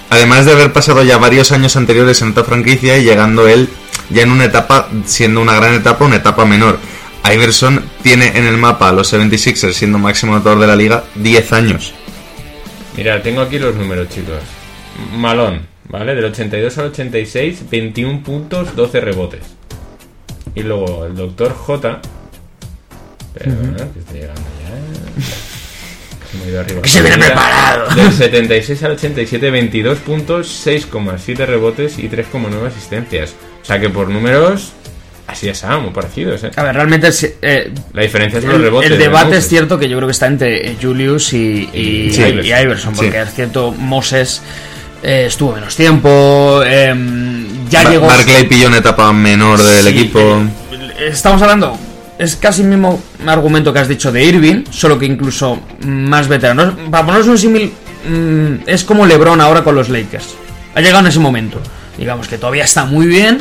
Además 0.10 0.46
de 0.46 0.54
haber 0.54 0.74
pasado 0.74 1.04
ya 1.04 1.18
varios 1.18 1.52
años 1.52 1.76
anteriores 1.76 2.22
en 2.22 2.32
otra 2.32 2.44
franquicia 2.44 2.98
y 2.98 3.04
llegando 3.04 3.48
él 3.48 3.70
ya 4.10 4.24
en 4.24 4.32
una 4.32 4.46
etapa, 4.46 4.90
siendo 5.06 5.40
una 5.40 5.54
gran 5.56 5.74
etapa, 5.76 6.06
una 6.06 6.16
etapa 6.16 6.46
menor. 6.46 6.80
Iverson 7.32 7.84
tiene 8.02 8.38
en 8.38 8.46
el 8.46 8.58
mapa 8.58 8.90
a 8.90 8.92
los 8.92 9.14
76ers 9.14 9.74
siendo 9.74 9.98
máximo 9.98 10.34
anotador 10.34 10.60
de 10.60 10.68
la 10.68 10.76
liga 10.76 11.04
10 11.16 11.54
años. 11.54 11.94
Mira, 12.96 13.22
tengo 13.22 13.42
aquí 13.42 13.60
los 13.60 13.76
números, 13.76 14.10
chicos. 14.10 14.42
Malón, 15.16 15.68
¿vale? 15.88 16.16
Del 16.16 16.26
82 16.26 16.78
al 16.78 16.86
86, 16.88 17.70
21 17.70 18.24
puntos, 18.24 18.76
12 18.76 19.00
rebotes. 19.00 19.42
Y 20.56 20.64
luego 20.64 21.06
el 21.06 21.16
doctor 21.16 21.54
J. 21.54 22.02
Pero, 23.34 23.52
que 23.94 24.00
está 24.00 24.14
llegando 24.14 24.42
ya. 24.42 25.24
Se 26.32 26.38
me 26.38 26.44
ha 26.44 26.48
ido 26.48 26.60
arriba. 26.60 26.82
Que 26.82 26.90
se 26.90 27.02
viene 27.02 27.18
Mira, 27.18 27.28
preparado. 27.28 27.96
Del 27.96 28.12
76 28.12 28.84
al 28.84 28.92
87, 28.92 29.50
22 29.52 29.98
puntos, 30.00 30.68
6,7 30.68 31.46
rebotes 31.46 32.00
y 32.00 32.10
3,9 32.10 32.68
asistencias. 32.68 33.36
O 33.62 33.66
sea 33.66 33.80
que 33.80 33.90
por 33.90 34.10
números, 34.10 34.74
así 35.30 35.50
es 35.50 35.64
muy 35.82 35.92
parecidos, 35.92 36.44
¿eh? 36.44 36.52
A 36.56 36.64
ver, 36.64 36.76
realmente 36.76 37.08
es, 37.08 37.36
eh, 37.42 37.72
La 37.94 38.02
diferencia 38.02 38.42
son 38.42 38.50
el, 38.52 38.56
los 38.58 38.66
rebotes. 38.66 38.92
el 38.92 38.98
de 38.98 39.04
debate 39.04 39.38
es 39.38 39.48
cierto 39.48 39.78
que 39.80 39.88
yo 39.88 39.98
creo 39.98 40.08
que 40.08 40.12
está 40.14 40.28
entre 40.28 40.76
Julius 40.82 41.34
y, 41.34 41.70
y, 41.74 42.12
Sí. 42.14 42.22
y 42.44 42.48
Iverson, 42.54 42.94
porque 42.96 43.12
Sí. 43.12 43.18
es 43.18 43.34
cierto, 43.34 43.72
Moses 43.78 44.42
eh, 45.04 45.26
estuvo 45.28 45.54
menos 45.54 45.76
tiempo, 45.76 46.62
em, 46.66 47.68
ya 47.70 47.84
Ba- 47.84 47.90
llegó... 47.92 48.08
Barclay 48.08 48.48
pilló 48.48 48.68
una 48.68 48.78
etapa 48.80 49.14
menor 49.14 49.62
del 49.62 49.84
Sí, 49.86 49.90
equipo. 49.90 50.20
eh, 50.72 51.10
estamos 51.12 51.42
hablando, 51.42 51.78
es 52.18 52.36
casi 52.36 52.64
el 52.64 52.68
mismo 52.68 53.02
argumento 53.26 53.72
que 53.72 53.80
has 53.80 53.88
dicho 53.88 54.12
de 54.12 54.24
Irving, 54.26 54.66
solo 54.72 55.00
que 55.00 55.06
incluso 55.06 55.62
más 55.86 56.28
veterano. 56.28 56.76
Para 56.92 57.06
ponernos 57.06 57.28
un 57.30 57.38
símil, 57.38 57.72
mm, 58.10 58.54
es 58.68 58.84
como 58.84 59.06
LeBron 59.06 59.40
ahora 59.40 59.64
con 59.64 59.74
los 59.76 59.88
Lakers. 59.88 60.36
Ha 60.76 60.82
llegado 60.82 61.00
en 61.00 61.08
ese 61.08 61.20
momento. 61.20 61.62
Digamos 61.98 62.28
que 62.28 62.38
todavía 62.38 62.64
está 62.66 62.84
muy 62.86 63.08
bien, 63.08 63.40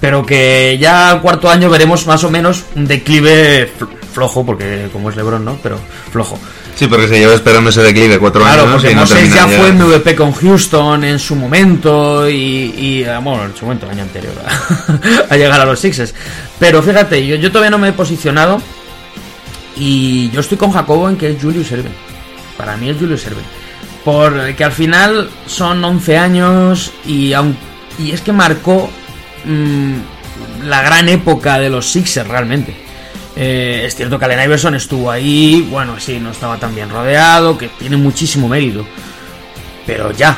pero 0.00 0.24
que 0.24 0.76
ya 0.80 1.10
al 1.10 1.20
cuarto 1.22 1.48
año 1.50 1.70
veremos 1.70 2.06
más 2.06 2.22
o 2.24 2.30
menos 2.30 2.64
un 2.74 2.86
declive 2.86 3.70
fl- 3.78 3.88
flojo, 4.12 4.44
porque 4.44 4.88
como 4.92 5.10
es 5.10 5.16
LeBron, 5.16 5.44
¿no? 5.44 5.58
Pero 5.62 5.78
flojo. 6.10 6.38
Sí, 6.74 6.86
porque 6.88 7.08
se 7.08 7.18
lleva 7.18 7.32
esperando 7.32 7.70
ese 7.70 7.82
declive 7.82 8.18
cuatro 8.18 8.42
Claro, 8.42 8.62
años 8.64 8.72
porque 8.74 8.92
y 8.92 8.94
no 8.94 9.04
ya 9.06 9.46
fue. 9.48 9.72
MVP 9.72 10.14
con 10.14 10.32
Houston 10.32 11.04
en 11.04 11.18
su 11.18 11.34
momento 11.34 12.28
y, 12.28 12.34
y, 12.34 13.02
eh, 13.02 13.16
bueno, 13.22 13.46
en 13.46 13.56
su 13.56 13.64
momento, 13.64 13.86
el 13.86 13.92
año 13.92 14.02
anterior, 14.02 14.34
a, 14.46 15.26
a 15.34 15.36
llegar 15.38 15.58
a 15.60 15.64
los 15.64 15.80
Sixers. 15.80 16.14
Pero 16.58 16.82
fíjate, 16.82 17.26
yo, 17.26 17.36
yo 17.36 17.50
todavía 17.50 17.70
no 17.70 17.78
me 17.78 17.88
he 17.88 17.92
posicionado 17.92 18.60
y 19.76 20.30
yo 20.30 20.40
estoy 20.40 20.58
con 20.58 20.72
Jacobo 20.72 21.08
en 21.08 21.16
que 21.16 21.30
es 21.30 21.42
Julius 21.42 21.70
Erving. 21.72 21.92
Para 22.56 22.76
mí 22.76 22.88
es 22.90 22.96
Julius 22.98 23.26
Erving. 23.26 23.44
Porque 24.04 24.62
al 24.64 24.72
final 24.72 25.30
son 25.46 25.82
11 25.84 26.16
años 26.18 26.92
y, 27.06 27.32
aun- 27.32 27.56
y 27.98 28.12
es 28.12 28.20
que 28.20 28.32
marcó 28.32 28.90
mm, 29.46 29.94
la 30.66 30.82
gran 30.82 31.08
época 31.08 31.58
de 31.58 31.70
los 31.70 31.86
Sixers 31.90 32.28
realmente. 32.28 32.74
Eh, 33.36 33.84
es 33.86 33.94
cierto 33.94 34.18
que 34.18 34.24
Allen 34.24 34.42
Iverson 34.44 34.74
estuvo 34.74 35.10
ahí, 35.10 35.66
bueno, 35.70 36.00
sí, 36.00 36.18
no 36.20 36.30
estaba 36.30 36.56
tan 36.58 36.74
bien 36.74 36.88
rodeado, 36.90 37.56
que 37.58 37.68
tiene 37.68 37.96
muchísimo 37.96 38.48
mérito. 38.48 38.86
Pero 39.86 40.10
ya, 40.12 40.36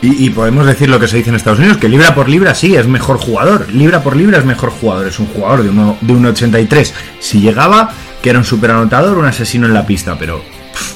Y, 0.00 0.26
y 0.26 0.30
podemos 0.30 0.64
decir 0.64 0.88
lo 0.88 1.00
que 1.00 1.08
se 1.08 1.16
dice 1.16 1.30
en 1.30 1.36
Estados 1.36 1.58
Unidos, 1.58 1.78
que 1.78 1.88
libra 1.88 2.14
por 2.14 2.28
libra 2.28 2.54
sí 2.54 2.76
es 2.76 2.86
mejor 2.86 3.18
jugador. 3.18 3.68
Libra 3.72 4.02
por 4.02 4.14
libra 4.16 4.38
es 4.38 4.44
mejor 4.44 4.70
jugador. 4.70 5.08
Es 5.08 5.18
un 5.18 5.26
jugador 5.26 5.64
de, 5.64 5.70
uno, 5.70 5.96
de 6.00 6.14
1,83. 6.14 6.92
Si 7.18 7.40
llegaba, 7.40 7.90
que 8.22 8.30
era 8.30 8.38
un 8.38 8.44
superanotador, 8.44 9.18
un 9.18 9.24
asesino 9.26 9.66
en 9.66 9.74
la 9.74 9.84
pista, 9.84 10.16
pero... 10.16 10.40
pff, 10.72 10.92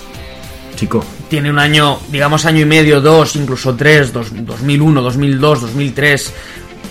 chico, 0.77 1.05
tiene 1.29 1.51
un 1.51 1.59
año, 1.59 1.99
digamos 2.11 2.45
año 2.47 2.61
y 2.61 2.65
medio, 2.67 3.01
dos, 3.01 3.35
incluso 3.37 3.75
tres, 3.75 4.13
dos- 4.13 4.29
2001, 4.33 5.03
2002, 5.03 5.61
2003, 5.63 6.35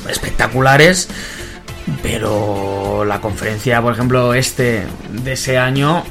espectaculares. 0.10 1.10
Pero 2.02 3.04
la 3.06 3.20
conferencia, 3.20 3.82
por 3.82 3.94
ejemplo, 3.94 4.34
este 4.34 4.86
de 5.10 5.34
ese 5.34 5.58
año, 5.58 6.04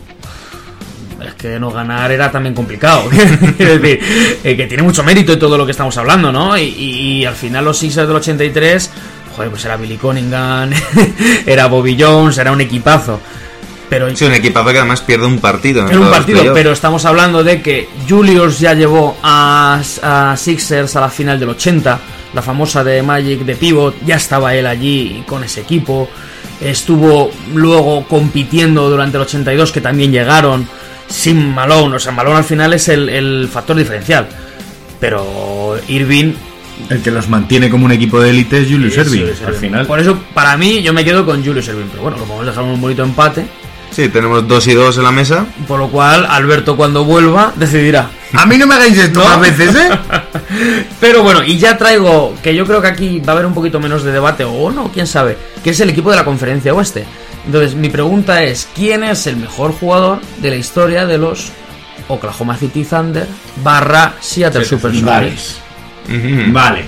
es 1.24 1.34
que 1.34 1.60
no 1.60 1.70
ganar 1.70 2.10
era 2.10 2.30
también 2.30 2.54
complicado. 2.54 3.08
Quiero 3.56 3.78
decir, 3.78 4.00
eh, 4.42 4.56
que 4.56 4.66
tiene 4.66 4.82
mucho 4.82 5.02
mérito 5.02 5.32
en 5.32 5.38
todo 5.38 5.56
lo 5.56 5.64
que 5.64 5.72
estamos 5.72 5.96
hablando, 5.96 6.32
¿no? 6.32 6.58
Y 6.58 7.24
al 7.24 7.34
final 7.34 7.64
los 7.64 7.78
Sixers 7.78 8.08
del 8.08 8.16
83, 8.16 8.90
joder, 9.36 9.50
pues 9.50 9.64
era 9.64 9.76
Billy 9.76 9.96
Cunningham, 9.96 10.70
era 11.46 11.66
Bobby 11.66 11.96
Jones, 11.98 12.38
era 12.38 12.52
un 12.52 12.60
equipazo. 12.60 13.20
Pero 13.90 14.16
Sí, 14.16 14.24
un 14.24 14.32
equipazo 14.34 14.70
que 14.70 14.78
además 14.78 15.00
pierde 15.00 15.26
un 15.26 15.40
partido. 15.40 15.82
en 15.82 15.92
en 15.92 15.98
un 15.98 16.10
partido, 16.10 16.54
pero 16.54 16.70
estamos 16.70 17.04
hablando 17.04 17.42
de 17.42 17.60
que 17.60 17.88
Julius 18.08 18.60
ya 18.60 18.72
llevó 18.72 19.16
a, 19.22 19.82
a 20.02 20.36
Sixers 20.36 20.94
a 20.94 21.00
la 21.00 21.10
final 21.10 21.38
del 21.40 21.48
80, 21.50 22.00
la 22.32 22.40
famosa 22.40 22.84
de 22.84 23.02
Magic 23.02 23.40
de 23.40 23.56
Pivot, 23.56 23.96
ya 24.06 24.14
estaba 24.14 24.54
él 24.54 24.66
allí 24.68 25.24
con 25.26 25.42
ese 25.42 25.62
equipo, 25.62 26.08
estuvo 26.60 27.32
luego 27.52 28.06
compitiendo 28.06 28.88
durante 28.88 29.16
el 29.16 29.24
82, 29.24 29.72
que 29.72 29.80
también 29.80 30.12
llegaron, 30.12 30.68
sin 31.08 31.52
Malone, 31.52 31.96
o 31.96 31.98
sea, 31.98 32.12
Malone 32.12 32.36
al 32.36 32.44
final 32.44 32.72
es 32.72 32.88
el, 32.88 33.08
el 33.08 33.48
factor 33.52 33.76
diferencial, 33.76 34.28
pero 35.00 35.76
Irving... 35.88 36.34
el 36.90 37.02
que 37.02 37.10
los 37.10 37.28
mantiene 37.28 37.68
como 37.68 37.86
un 37.86 37.92
equipo 37.92 38.20
de 38.20 38.30
élite 38.30 38.62
es 38.62 38.68
Julius 38.70 38.96
Erving. 38.96 39.22
Julius 39.22 39.42
Al 39.42 39.54
final, 39.54 39.86
Por 39.86 39.98
eso, 39.98 40.16
para 40.32 40.56
mí, 40.56 40.80
yo 40.80 40.92
me 40.92 41.04
quedo 41.04 41.26
con 41.26 41.44
Julius 41.44 41.66
Erving, 41.66 41.88
pero 41.90 42.02
bueno, 42.02 42.18
lo 42.18 42.24
podemos 42.24 42.46
dejar 42.46 42.62
un 42.62 42.80
bonito 42.80 43.02
empate, 43.02 43.46
Sí, 44.00 44.08
tenemos 44.08 44.48
dos 44.48 44.66
y 44.66 44.72
dos 44.72 44.96
en 44.96 45.02
la 45.04 45.10
mesa. 45.12 45.44
por 45.68 45.78
lo 45.78 45.88
cual 45.88 46.24
Alberto 46.24 46.74
cuando 46.76 47.04
vuelva 47.04 47.52
decidirá. 47.56 48.08
a 48.32 48.46
mí 48.46 48.56
no 48.56 48.66
me 48.66 48.74
hagáis 48.76 48.96
esto 48.96 49.18
¿No? 49.20 49.26
más 49.26 49.40
veces, 49.40 49.74
¿eh? 49.74 49.90
Pero 51.00 51.22
bueno, 51.22 51.42
y 51.44 51.58
ya 51.58 51.76
traigo, 51.76 52.34
que 52.42 52.54
yo 52.54 52.64
creo 52.66 52.80
que 52.80 52.88
aquí 52.88 53.20
va 53.20 53.32
a 53.32 53.36
haber 53.36 53.46
un 53.46 53.52
poquito 53.52 53.78
menos 53.78 54.02
de 54.02 54.12
debate, 54.12 54.44
o 54.44 54.70
no, 54.70 54.90
quién 54.90 55.06
sabe, 55.06 55.36
que 55.62 55.70
es 55.70 55.80
el 55.80 55.90
equipo 55.90 56.10
de 56.10 56.16
la 56.16 56.24
conferencia 56.24 56.72
oeste. 56.72 57.04
Entonces, 57.44 57.74
mi 57.74 57.90
pregunta 57.90 58.42
es, 58.42 58.68
¿quién 58.74 59.04
es 59.04 59.26
el 59.26 59.36
mejor 59.36 59.72
jugador 59.72 60.20
de 60.40 60.50
la 60.50 60.56
historia 60.56 61.04
de 61.06 61.18
los 61.18 61.50
Oklahoma 62.08 62.56
City 62.56 62.84
Thunder 62.84 63.26
barra 63.62 64.14
Seattle 64.20 64.64
Supersonics? 64.64 65.58
Ujú. 66.08 66.52
Vale. 66.52 66.84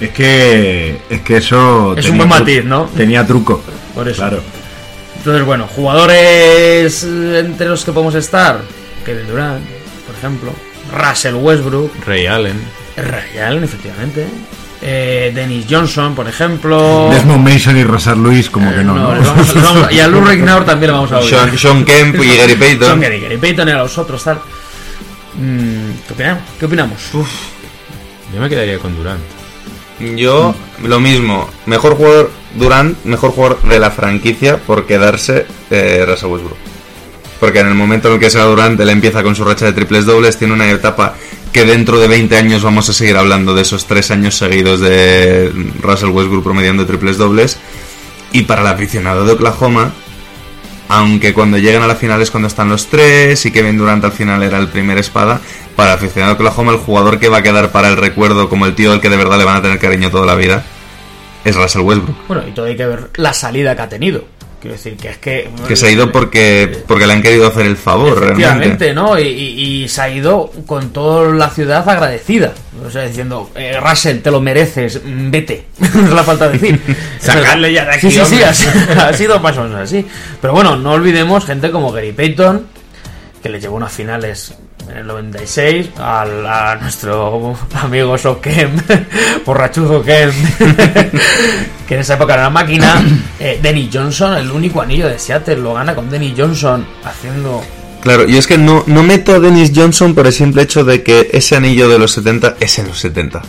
Es 0.00 0.10
que. 0.10 0.98
Es 1.10 1.20
que 1.20 1.36
eso. 1.38 1.94
Es 1.96 2.04
tenía 2.06 2.10
un 2.22 2.28
buen 2.28 2.40
matiz, 2.40 2.64
¿no? 2.64 2.84
Tenía 2.96 3.26
truco. 3.26 3.62
Por 3.94 4.08
eso. 4.08 4.22
Claro. 4.22 4.42
Entonces, 5.26 5.44
bueno, 5.44 5.66
jugadores 5.66 7.02
eh, 7.02 7.38
entre 7.40 7.66
los 7.66 7.84
que 7.84 7.90
podemos 7.90 8.14
estar, 8.14 8.60
Kevin 9.04 9.26
Durant, 9.26 9.60
por 10.06 10.14
ejemplo, 10.14 10.52
Russell 10.96 11.34
Westbrook, 11.34 11.90
Ray 12.06 12.26
Allen. 12.26 12.56
Ray 12.96 13.36
Allen, 13.40 13.64
efectivamente, 13.64 14.24
eh, 14.82 15.32
Dennis 15.34 15.66
Johnson, 15.68 16.14
por 16.14 16.28
ejemplo... 16.28 17.08
Desmond 17.10 17.42
Mason 17.44 17.76
y 17.76 17.82
Rosar 17.82 18.16
Luis, 18.16 18.48
como 18.48 18.70
que 18.72 18.84
no, 18.84 18.94
No, 18.94 19.16
¿no? 19.16 19.34
vamos- 19.62 19.90
y 19.92 19.98
a 19.98 20.06
Lou 20.06 20.24
Regnauer 20.24 20.64
también 20.64 20.92
le 20.92 20.96
vamos 20.96 21.10
a 21.10 21.18
oír. 21.18 21.28
Sean, 21.28 21.58
Sean 21.58 21.84
Kemp 21.84 22.22
y 22.22 22.36
Gary 22.36 22.54
Payton. 22.60 23.00
Gary, 23.00 23.20
Gary 23.20 23.38
Payton 23.38 23.66
y 23.68 23.72
a 23.72 23.78
los 23.78 23.98
otros, 23.98 24.22
tal. 24.22 24.38
Mm, 25.34 25.90
¿Qué 26.06 26.12
opinamos? 26.14 26.42
¿Qué 26.56 26.66
opinamos? 26.66 26.98
Yo 28.32 28.40
me 28.40 28.48
quedaría 28.48 28.78
con 28.78 28.94
Durant. 28.94 29.20
Yo, 30.16 30.54
lo 30.84 31.00
mismo. 31.00 31.50
Mejor 31.64 31.96
jugador 31.96 32.30
Durant, 32.58 33.04
mejor 33.04 33.30
jugador 33.30 33.62
de 33.62 33.78
la 33.78 33.90
franquicia 33.90 34.58
por 34.58 34.86
quedarse 34.86 35.46
eh, 35.70 36.04
Russell 36.06 36.30
Westbrook. 36.30 36.56
Porque 37.40 37.60
en 37.60 37.68
el 37.68 37.74
momento 37.74 38.08
en 38.08 38.14
el 38.14 38.20
que 38.20 38.30
sea 38.30 38.44
Durant, 38.44 38.80
él 38.80 38.88
empieza 38.88 39.22
con 39.22 39.36
su 39.36 39.44
racha 39.44 39.66
de 39.66 39.72
triples 39.72 40.06
dobles, 40.06 40.38
tiene 40.38 40.54
una 40.54 40.70
etapa 40.70 41.14
que 41.52 41.64
dentro 41.64 41.98
de 41.98 42.08
20 42.08 42.36
años 42.36 42.62
vamos 42.62 42.88
a 42.88 42.92
seguir 42.92 43.16
hablando 43.16 43.54
de 43.54 43.62
esos 43.62 43.86
tres 43.86 44.10
años 44.10 44.36
seguidos 44.36 44.80
de 44.80 45.52
Russell 45.80 46.10
Westbrook 46.10 46.44
promediando 46.44 46.86
triples 46.86 47.18
dobles. 47.18 47.58
Y 48.32 48.42
para 48.42 48.62
el 48.62 48.66
aficionado 48.66 49.24
de 49.24 49.32
Oklahoma, 49.32 49.92
aunque 50.88 51.34
cuando 51.34 51.58
lleguen 51.58 51.82
a 51.82 51.86
la 51.86 51.94
final 51.94 52.20
es 52.20 52.30
cuando 52.30 52.48
están 52.48 52.68
los 52.68 52.86
tres 52.86 53.44
y 53.46 53.50
Kevin 53.50 53.78
Durant 53.78 54.04
al 54.04 54.12
final 54.12 54.42
era 54.42 54.58
el 54.58 54.68
primer 54.68 54.98
espada, 54.98 55.40
para 55.74 55.92
el 55.92 55.98
aficionado 55.98 56.34
de 56.34 56.40
Oklahoma 56.40 56.72
el 56.72 56.78
jugador 56.78 57.18
que 57.18 57.28
va 57.28 57.38
a 57.38 57.42
quedar 57.42 57.70
para 57.70 57.88
el 57.88 57.96
recuerdo 57.96 58.48
como 58.48 58.66
el 58.66 58.74
tío 58.74 58.92
al 58.92 59.00
que 59.00 59.10
de 59.10 59.16
verdad 59.16 59.38
le 59.38 59.44
van 59.44 59.56
a 59.56 59.62
tener 59.62 59.78
cariño 59.78 60.10
toda 60.10 60.26
la 60.26 60.34
vida 60.34 60.64
es 61.46 61.56
Russell 61.56 61.82
Westbrook. 61.82 62.26
Bueno, 62.28 62.42
y 62.46 62.50
todo 62.52 62.66
hay 62.66 62.76
que 62.76 62.86
ver 62.86 63.10
la 63.16 63.32
salida 63.32 63.74
que 63.74 63.82
ha 63.82 63.88
tenido. 63.88 64.24
Quiero 64.60 64.74
decir 64.76 64.96
que 64.96 65.10
es 65.10 65.18
que... 65.18 65.50
Que 65.68 65.76
se 65.76 65.86
ha 65.86 65.90
ido 65.90 66.10
porque, 66.10 66.82
porque 66.88 67.06
le 67.06 67.12
han 67.12 67.22
querido 67.22 67.46
hacer 67.46 67.66
el 67.66 67.76
favor, 67.76 68.16
Efectivamente, 68.18 68.86
realmente. 68.86 68.94
¿no? 68.94 69.18
Y, 69.18 69.22
y- 69.28 69.84
y 69.84 69.88
se 69.88 70.00
ha 70.00 70.08
ido 70.08 70.50
con 70.66 70.90
toda 70.92 71.32
la 71.34 71.50
ciudad 71.50 71.88
agradecida. 71.88 72.52
O 72.84 72.90
sea, 72.90 73.02
diciendo, 73.06 73.50
eh, 73.54 73.78
Russell, 73.80 74.18
te 74.20 74.30
lo 74.30 74.40
mereces, 74.40 75.00
mm, 75.04 75.30
vete. 75.30 75.66
no 75.94 76.06
es 76.06 76.10
la 76.12 76.24
falta 76.24 76.48
de 76.48 76.58
decir. 76.58 76.80
Sacarle 77.20 77.72
ya 77.72 77.84
de 77.84 77.90
aquí, 77.92 78.10
Sí, 78.10 78.18
sí, 78.18 78.36
sí, 78.36 78.42
ha, 78.42 78.52
sido- 78.54 78.72
ha 79.02 79.12
sido 79.12 79.40
más 79.40 79.56
o 79.58 79.62
menos 79.64 79.80
así. 79.82 80.04
Pero 80.40 80.54
bueno, 80.54 80.74
no 80.76 80.92
olvidemos 80.92 81.44
gente 81.44 81.70
como 81.70 81.92
Gary 81.92 82.12
Payton, 82.12 82.66
que 83.42 83.48
le 83.50 83.60
llevó 83.60 83.76
unas 83.76 83.92
finales 83.92 84.54
en 84.90 84.96
el 84.98 85.06
96 85.06 85.90
al, 85.98 86.46
a 86.46 86.76
nuestro 86.76 87.56
amigo 87.74 88.16
So 88.18 88.40
Kemp, 88.40 88.82
borrachuzo 89.46 90.02
Kemp, 90.02 90.34
que 91.88 91.94
en 91.94 92.00
esa 92.00 92.14
época 92.14 92.34
era 92.34 92.42
una 92.44 92.50
máquina. 92.50 93.04
Eh, 93.38 93.58
Denny 93.62 93.90
Johnson, 93.92 94.34
el 94.38 94.50
único 94.50 94.80
anillo 94.80 95.08
de 95.08 95.18
Seattle, 95.18 95.56
lo 95.56 95.74
gana 95.74 95.94
con 95.94 96.08
Denny 96.08 96.34
Johnson 96.36 96.86
haciendo 97.04 97.62
Claro, 98.06 98.26
y 98.28 98.36
es 98.36 98.46
que 98.46 98.56
no, 98.56 98.84
no 98.86 99.02
meto 99.02 99.34
a 99.34 99.40
Dennis 99.40 99.72
Johnson 99.74 100.14
por 100.14 100.26
el 100.26 100.32
simple 100.32 100.62
hecho 100.62 100.84
de 100.84 101.02
que 101.02 101.28
ese 101.32 101.56
anillo 101.56 101.88
de 101.88 101.98
los 101.98 102.12
70 102.12 102.56
es 102.60 102.78
en 102.78 102.86
los 102.86 102.98
70. 103.00 103.42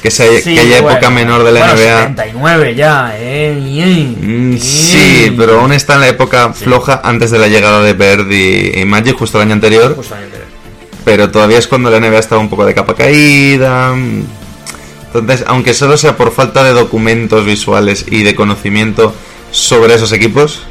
Que, 0.00 0.08
esa, 0.08 0.24
Sí, 0.42 0.54
que 0.54 0.60
haya 0.60 0.80
bueno, 0.80 0.96
época 0.96 1.10
menor 1.10 1.44
de 1.44 1.52
la 1.52 1.60
bueno, 1.60 1.74
NBA. 1.74 2.00
79 2.14 2.74
ya, 2.76 3.12
eh. 3.16 4.16
Mm, 4.18 4.56
Sí, 4.58 5.34
pero 5.36 5.60
aún 5.60 5.72
está 5.72 5.94
en 5.94 6.00
la 6.00 6.08
época 6.08 6.52
floja 6.52 7.00
antes 7.04 7.30
de 7.32 7.40
la 7.40 7.48
llegada 7.48 7.82
de 7.82 7.92
Bird 7.92 8.30
y, 8.30 8.80
y 8.80 8.84
Magic, 8.84 9.16
justo 9.16 9.38
el 9.38 9.42
año 9.46 9.54
anterior. 9.54 9.96
Justamente. 9.96 10.49
Pero 11.04 11.30
todavía 11.30 11.58
es 11.58 11.66
cuando 11.66 11.90
la 11.90 11.98
NBA 12.00 12.18
estaba 12.18 12.40
un 12.40 12.48
poco 12.50 12.64
de 12.66 12.74
capa 12.74 12.94
caída. 12.94 13.94
Entonces, 15.12 15.44
aunque 15.48 15.74
solo 15.74 15.96
sea 15.96 16.16
por 16.16 16.30
falta 16.32 16.62
de 16.62 16.70
documentos 16.72 17.44
visuales 17.44 18.04
y 18.10 18.22
de 18.22 18.34
conocimiento 18.34 19.14
sobre 19.50 19.94
esos 19.94 20.12
equipos, 20.12 20.62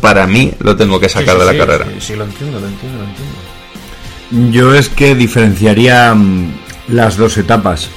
para 0.00 0.26
mí 0.26 0.52
lo 0.60 0.76
tengo 0.76 1.00
que 1.00 1.08
sacar 1.08 1.34
Sí, 1.34 1.40
de 1.40 1.46
la 1.46 1.52
sí, 1.52 1.58
carrera. 1.58 1.84
Sí, 1.86 2.00
sí, 2.00 2.14
lo 2.16 2.24
entiendo, 2.24 2.60
lo 2.60 2.68
entiendo, 2.68 2.98
lo 2.98 3.04
entiendo. 3.04 4.52
Yo 4.58 4.74
es 4.74 4.88
que 4.88 5.14
diferenciaría 5.14 6.14
mm, 6.14 6.52
las 6.88 7.16
dos 7.16 7.36
etapas. 7.38 7.88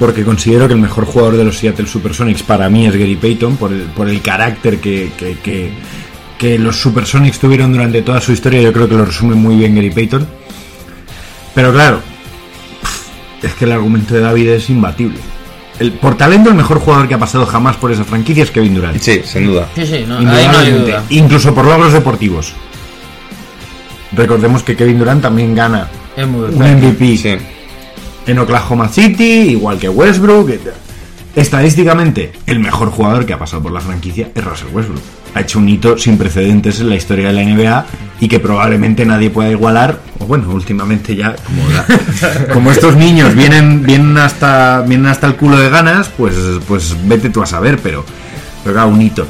Porque 0.00 0.24
considero 0.24 0.66
que 0.66 0.74
el 0.74 0.80
mejor 0.80 1.04
jugador 1.04 1.36
de 1.36 1.44
los 1.44 1.56
Seattle 1.58 1.86
Supersonics 1.86 2.42
para 2.42 2.68
mí 2.68 2.86
es 2.86 2.94
Gary 2.96 3.14
Payton, 3.14 3.56
por 3.56 3.72
el, 3.72 3.82
por 3.82 4.08
el 4.08 4.20
carácter 4.20 4.78
que, 4.80 5.12
que, 5.16 5.38
que- 5.38 5.70
que 6.38 6.58
los 6.58 6.80
Supersonics 6.80 7.38
tuvieron 7.38 7.72
durante 7.72 8.02
toda 8.02 8.20
su 8.20 8.32
historia. 8.32 8.62
Yo 8.62 8.72
creo 8.72 8.88
que 8.88 8.94
lo 8.94 9.04
resume 9.04 9.34
muy 9.34 9.56
bien 9.56 9.74
Gary 9.74 9.90
Payton. 9.90 10.26
Pero 11.54 11.72
claro, 11.72 12.00
es 13.42 13.52
que 13.54 13.64
el 13.64 13.72
argumento 13.72 14.14
de 14.14 14.20
David 14.20 14.48
es 14.50 14.70
imbatible. 14.70 15.18
El, 15.80 15.92
por 15.92 16.16
talento, 16.16 16.48
el 16.50 16.56
mejor 16.56 16.78
jugador 16.80 17.06
que 17.08 17.14
ha 17.14 17.18
pasado 17.18 17.46
jamás 17.46 17.76
por 17.76 17.92
esa 17.92 18.04
franquicia 18.04 18.42
es 18.44 18.50
Kevin 18.50 18.74
Durant. 18.74 19.00
Sí, 19.00 19.20
sin 19.24 19.46
duda. 19.46 19.68
Sí, 19.74 19.86
sí, 19.86 20.04
no, 20.06 20.18
ahí 20.18 20.24
no 20.24 20.32
hay 20.32 20.44
Indudablemente. 20.44 20.90
duda. 20.90 21.04
Incluso 21.10 21.54
por 21.54 21.64
logros 21.64 21.92
deportivos. 21.92 22.52
Recordemos 24.12 24.62
que 24.62 24.74
Kevin 24.76 24.98
Durant 24.98 25.22
también 25.22 25.54
gana 25.54 25.88
un 26.16 26.54
MVP 26.58 27.16
Sí. 27.16 27.36
en 28.26 28.38
Oklahoma 28.38 28.88
City, 28.88 29.50
igual 29.50 29.78
que 29.78 29.88
Westbrook. 29.88 30.50
Estadísticamente, 31.36 32.32
el 32.46 32.58
mejor 32.58 32.90
jugador 32.90 33.24
que 33.26 33.32
ha 33.34 33.38
pasado 33.38 33.62
por 33.62 33.70
la 33.72 33.80
franquicia 33.80 34.30
es 34.34 34.44
Russell 34.44 34.68
Westbrook. 34.72 35.02
Ha 35.34 35.40
hecho 35.42 35.58
un 35.58 35.68
hito 35.68 35.96
sin 35.98 36.16
precedentes 36.18 36.80
en 36.80 36.88
la 36.88 36.96
historia 36.96 37.28
de 37.28 37.32
la 37.34 37.42
NBA 37.42 37.86
y 38.20 38.28
que 38.28 38.40
probablemente 38.40 39.04
nadie 39.06 39.30
pueda 39.30 39.50
igualar. 39.50 40.00
O 40.18 40.26
bueno, 40.26 40.50
últimamente 40.50 41.14
ya, 41.14 41.36
como, 41.36 41.62
la- 41.70 41.86
como 42.52 42.70
estos 42.72 42.96
niños 42.96 43.34
vienen, 43.34 43.82
vienen, 43.84 44.16
hasta, 44.18 44.80
vienen 44.82 45.06
hasta 45.06 45.26
el 45.26 45.36
culo 45.36 45.56
de 45.58 45.70
ganas, 45.70 46.08
pues, 46.16 46.34
pues 46.66 46.96
vete 47.06 47.30
tú 47.30 47.42
a 47.42 47.46
saber, 47.46 47.78
pero, 47.78 48.04
pero 48.64 48.74
claro, 48.74 48.88
un 48.88 49.00
hito. 49.00 49.26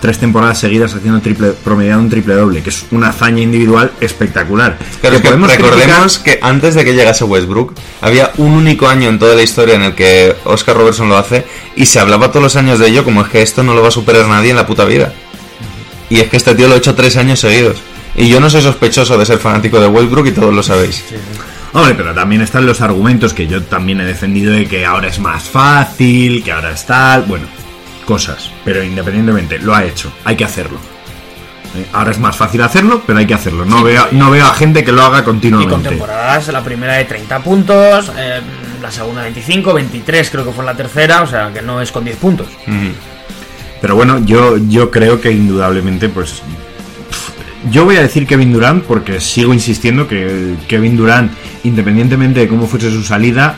tres 0.00 0.18
temporadas 0.18 0.58
seguidas 0.58 0.94
haciendo 0.94 1.20
triple, 1.20 1.52
promediando 1.64 2.02
un 2.02 2.10
triple 2.10 2.34
doble, 2.34 2.62
que 2.62 2.70
es 2.70 2.84
una 2.90 3.08
hazaña 3.10 3.40
individual 3.42 3.92
espectacular. 4.00 4.76
Claro, 5.00 5.16
que 5.16 5.22
podemos 5.28 5.48
recordemos 5.50 6.18
que 6.18 6.38
antes 6.42 6.74
de 6.74 6.84
que 6.84 6.94
llegase 6.94 7.24
Westbrook, 7.24 7.74
había 8.02 8.32
un 8.38 8.52
único 8.52 8.88
año 8.88 9.08
en 9.08 9.18
toda 9.18 9.34
la 9.36 9.42
historia 9.42 9.74
en 9.76 9.82
el 9.82 9.94
que 9.94 10.34
Oscar 10.44 10.76
Robertson 10.76 11.08
lo 11.08 11.16
hace 11.16 11.46
y 11.76 11.86
se 11.86 11.98
hablaba 12.00 12.28
todos 12.30 12.42
los 12.42 12.56
años 12.56 12.78
de 12.78 12.88
ello 12.88 13.04
como 13.04 13.22
es 13.22 13.28
que 13.28 13.42
esto 13.42 13.62
no 13.62 13.74
lo 13.74 13.82
va 13.82 13.88
a 13.88 13.92
superar 13.92 14.26
nadie 14.26 14.50
en 14.50 14.56
la 14.56 14.66
puta 14.66 14.84
vida. 14.84 15.12
Y 16.10 16.20
es 16.20 16.28
que 16.28 16.36
este 16.36 16.54
tío 16.54 16.68
lo 16.68 16.74
ha 16.74 16.78
hecho 16.78 16.94
tres 16.94 17.16
años 17.16 17.40
seguidos. 17.40 17.78
Y 18.14 18.28
yo 18.28 18.40
no 18.40 18.48
soy 18.48 18.62
sospechoso 18.62 19.18
de 19.18 19.26
ser 19.26 19.38
fanático 19.38 19.78
de 19.80 19.88
Westbrook 19.88 20.26
y 20.28 20.32
todos 20.32 20.54
lo 20.54 20.62
sabéis. 20.62 21.04
Hombre, 21.72 21.94
pero 21.94 22.14
también 22.14 22.40
están 22.40 22.64
los 22.64 22.80
argumentos 22.80 23.34
que 23.34 23.46
yo 23.46 23.62
también 23.62 24.00
he 24.00 24.04
defendido 24.04 24.52
de 24.52 24.66
que 24.66 24.86
ahora 24.86 25.08
es 25.08 25.18
más 25.18 25.42
fácil, 25.44 26.42
que 26.42 26.52
ahora 26.52 26.70
es 26.72 26.86
tal, 26.86 27.22
bueno, 27.22 27.46
cosas. 28.06 28.50
Pero 28.64 28.82
independientemente, 28.82 29.58
lo 29.58 29.74
ha 29.74 29.84
hecho, 29.84 30.10
hay 30.24 30.36
que 30.36 30.44
hacerlo. 30.44 30.78
Eh, 31.76 31.84
Ahora 31.92 32.12
es 32.12 32.18
más 32.18 32.34
fácil 32.36 32.62
hacerlo, 32.62 33.02
pero 33.06 33.18
hay 33.18 33.26
que 33.26 33.34
hacerlo. 33.34 33.66
No, 33.66 33.82
veo, 33.82 34.06
no 34.12 34.30
veo 34.30 34.46
a 34.46 34.54
gente 34.54 34.82
que 34.84 34.92
lo 34.92 35.02
haga 35.02 35.18
Y 35.18 35.22
con 35.22 35.34
continuamente. 35.34 35.90
temporadas, 35.90 36.48
la 36.48 36.62
primera 36.62 36.94
de 36.94 37.04
30 37.04 37.38
puntos, 37.40 38.10
eh, 38.16 38.40
la 38.80 38.90
segunda 38.90 39.22
25, 39.22 39.74
23 39.74 40.30
creo 40.30 40.44
que 40.46 40.52
fue 40.52 40.64
la 40.64 40.74
tercera, 40.74 41.22
o 41.22 41.26
sea 41.26 41.50
que 41.52 41.60
no 41.60 41.82
es 41.82 41.92
con 41.92 42.04
10 42.04 42.16
puntos. 42.16 42.46
Pero 43.80 43.94
bueno, 43.96 44.24
yo, 44.24 44.56
yo 44.56 44.90
creo 44.90 45.20
que 45.20 45.30
indudablemente, 45.32 46.08
pues. 46.08 46.30
pff, 47.10 47.70
Yo 47.70 47.84
voy 47.84 47.96
a 47.96 48.02
decir 48.02 48.26
Kevin 48.26 48.52
Durant 48.52 48.84
porque 48.84 49.20
sigo 49.20 49.52
insistiendo 49.54 50.08
que 50.08 50.54
Kevin 50.68 50.96
Durant, 50.96 51.32
independientemente 51.64 52.40
de 52.40 52.48
cómo 52.48 52.66
fuese 52.66 52.90
su 52.90 53.02
salida, 53.02 53.56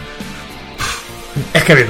Es 1.55 1.63
que 1.63 1.75
bien, 1.77 1.87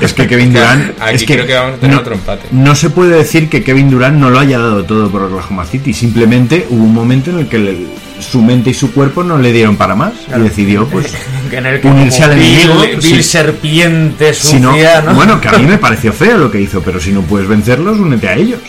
es 0.00 0.12
que 0.12 0.26
Kevin 0.26 0.52
Durant. 0.54 1.00
Aquí 1.00 1.14
es 1.16 1.24
que 1.24 1.34
creo 1.34 1.46
que 1.46 1.54
vamos 1.54 1.74
a 1.74 1.80
tener 1.80 1.94
no, 1.94 2.00
otro 2.00 2.14
empate. 2.14 2.48
no 2.50 2.74
se 2.74 2.90
puede 2.90 3.16
decir 3.16 3.48
que 3.48 3.62
Kevin 3.62 3.90
Durant 3.90 4.18
no 4.18 4.30
lo 4.30 4.40
haya 4.40 4.58
dado 4.58 4.84
todo 4.84 5.08
por 5.10 5.22
Oklahoma 5.22 5.64
City. 5.64 5.92
Simplemente 5.92 6.66
hubo 6.70 6.82
un 6.82 6.92
momento 6.94 7.30
en 7.30 7.38
el 7.38 7.48
que 7.48 7.58
le- 7.58 7.86
su 8.18 8.40
mente 8.42 8.70
y 8.70 8.74
su 8.74 8.92
cuerpo 8.92 9.22
no 9.22 9.38
le 9.38 9.52
dieron 9.52 9.76
para 9.76 9.94
más 9.94 10.14
y 10.34 10.40
decidió, 10.40 10.86
pues. 10.88 11.06
Que 11.48 11.56
en 11.56 11.66
el 11.66 11.80
que 11.80 11.88
Unirse 11.88 12.24
al 12.24 12.32
enemigo, 12.32 12.80
Bill, 12.80 13.02
sí. 13.02 13.12
Bill 13.12 13.24
serpiente 13.24 14.34
Si 14.34 14.58
no, 14.58 14.72
sucia, 14.72 15.02
¿no? 15.02 15.14
Bueno, 15.14 15.40
que 15.40 15.48
a 15.48 15.52
mí 15.52 15.66
me 15.66 15.78
pareció 15.78 16.12
feo 16.12 16.38
lo 16.38 16.50
que 16.50 16.60
hizo, 16.60 16.80
pero 16.82 17.00
si 17.00 17.12
no 17.12 17.22
puedes 17.22 17.48
vencerlos, 17.48 17.98
únete 17.98 18.28
a 18.28 18.34
ellos. 18.34 18.60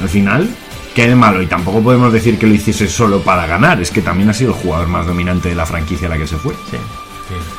Al 0.00 0.08
final, 0.08 0.48
qué 0.94 1.08
de 1.08 1.14
malo. 1.14 1.42
Y 1.42 1.46
tampoco 1.46 1.82
podemos 1.82 2.12
decir 2.12 2.38
que 2.38 2.46
lo 2.46 2.54
hiciese 2.54 2.88
solo 2.88 3.20
para 3.20 3.46
ganar. 3.46 3.80
Es 3.80 3.90
que 3.90 4.02
también 4.02 4.30
ha 4.30 4.34
sido 4.34 4.50
el 4.50 4.56
jugador 4.56 4.88
más 4.88 5.06
dominante 5.06 5.48
de 5.50 5.54
la 5.54 5.66
franquicia 5.66 6.06
a 6.08 6.10
la 6.10 6.18
que 6.18 6.26
se 6.26 6.36
fue. 6.36 6.54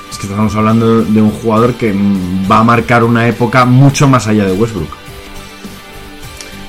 Es 0.10 0.18
que 0.18 0.28
estamos 0.28 0.56
hablando 0.56 1.02
de 1.02 1.22
un 1.22 1.32
jugador 1.32 1.74
que 1.76 1.94
mm, 1.94 2.50
va 2.50 2.60
a 2.60 2.64
marcar 2.64 3.04
una 3.04 3.28
época 3.28 3.66
mucho 3.66 4.08
más 4.08 4.28
allá 4.28 4.46
de 4.46 4.54
Westbrook. 4.54 4.90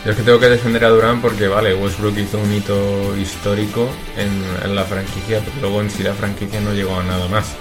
Yo 0.05 0.11
es 0.13 0.17
que 0.17 0.23
tengo 0.23 0.39
que 0.39 0.49
defender 0.49 0.85
a 0.85 0.89
Durán 0.89 1.21
porque, 1.21 1.49
vale, 1.49 1.75
Westbrook 1.75 2.17
hizo 2.19 2.39
un 2.39 2.53
hito 2.53 3.17
histórico 3.17 3.89
en, 4.17 4.31
en 4.65 4.75
la 4.75 4.85
franquicia, 4.85 5.41
pero 5.41 5.57
luego 5.61 5.81
en 5.83 5.91
sí 5.91 6.03
la 6.03 6.15
franquicia 6.15 6.61
no 6.61 6.73
llegó 6.73 6.99
a 6.99 7.05
nada 7.05 7.29
más. 7.29 7.57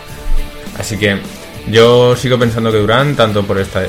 Así 0.77 0.97
que 0.97 1.17
yo 1.69 2.15
sigo 2.15 2.39
pensando 2.39 2.71
que 2.71 2.77
Durán, 2.77 3.15
tanto 3.15 3.43
por 3.43 3.59
esta, 3.59 3.83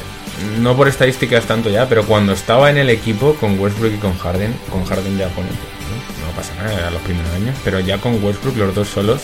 no 0.61 0.77
por 0.77 0.89
estadísticas 0.89 1.45
tanto 1.45 1.71
ya, 1.71 1.89
pero 1.89 2.05
cuando 2.05 2.33
estaba 2.33 2.71
en 2.71 2.79
el 2.79 2.91
equipo 2.91 3.35
con 3.35 3.59
Westbrook 3.59 3.95
y 3.95 3.99
con 3.99 4.17
Harden, 4.19 4.55
con 4.71 4.85
Harden 4.85 5.17
ya 5.17 5.29
pone, 5.29 5.49
¿no? 5.49 6.37
pasa 6.37 6.55
nada, 6.57 6.73
era 6.73 6.91
los 6.91 7.03
primeros 7.03 7.33
años, 7.33 7.57
pero 7.65 7.81
ya 7.81 7.99
con 7.99 8.23
Westbrook, 8.23 8.57
los 8.57 8.75
dos 8.75 8.89
solos, 8.89 9.23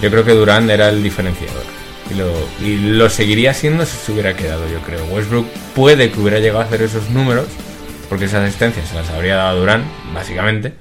yo 0.00 0.10
creo 0.10 0.24
que 0.24 0.32
Durán 0.32 0.70
era 0.70 0.88
el 0.88 1.02
diferenciador. 1.02 1.64
Y 2.10 2.14
lo, 2.14 2.30
y 2.60 2.76
lo 2.96 3.08
seguiría 3.08 3.54
siendo 3.54 3.86
si 3.86 3.96
se 3.96 4.12
hubiera 4.12 4.36
quedado, 4.36 4.68
yo 4.68 4.80
creo. 4.80 5.04
Westbrook 5.06 5.46
puede 5.74 6.10
que 6.10 6.20
hubiera 6.20 6.40
llegado 6.40 6.60
a 6.60 6.64
hacer 6.64 6.82
esos 6.82 7.08
números, 7.10 7.46
porque 8.08 8.26
esas 8.26 8.44
asistencias 8.44 8.88
se 8.88 8.96
las 8.96 9.08
habría 9.10 9.36
dado 9.36 9.60
Durán, 9.60 9.84
básicamente. 10.12 10.74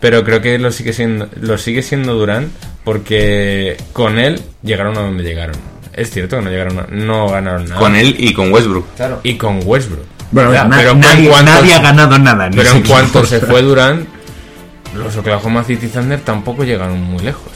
Pero 0.00 0.24
creo 0.24 0.40
que 0.40 0.58
lo 0.58 0.72
sigue 0.72 0.92
siendo, 0.92 1.28
lo 1.40 1.58
sigue 1.58 1.82
siendo 1.82 2.14
Durán 2.14 2.50
porque 2.84 3.76
con 3.92 4.18
él 4.18 4.40
llegaron 4.62 4.96
a 4.96 5.00
donde 5.02 5.22
llegaron. 5.24 5.56
Es 5.92 6.10
cierto 6.10 6.36
que 6.38 6.42
no 6.44 6.50
llegaron 6.50 6.78
a- 6.78 6.86
no 6.90 7.28
ganaron 7.28 7.64
nada. 7.68 7.78
Con 7.80 7.94
él 7.96 8.14
y 8.18 8.32
con 8.32 8.52
Westbrook. 8.52 8.86
Y 9.22 9.34
con 9.36 9.60
Westbrook. 9.64 10.04
Bueno, 10.32 10.52
na- 10.52 10.76
pero 10.76 10.94
nadie, 10.94 11.28
cuanto- 11.28 11.50
nadie 11.52 11.74
ha 11.74 11.80
ganado 11.82 12.18
nada. 12.18 12.46
en 12.46 12.52
Pero 12.54 12.70
en 12.70 12.82
cuanto 12.82 13.26
se 13.26 13.40
fue 13.40 13.60
Durant, 13.62 14.08
los 14.96 15.16
Oklahoma 15.16 15.64
City 15.64 15.88
Thunder 15.88 16.20
tampoco 16.20 16.64
llegaron 16.64 17.00
muy 17.02 17.22
lejos. 17.22 17.52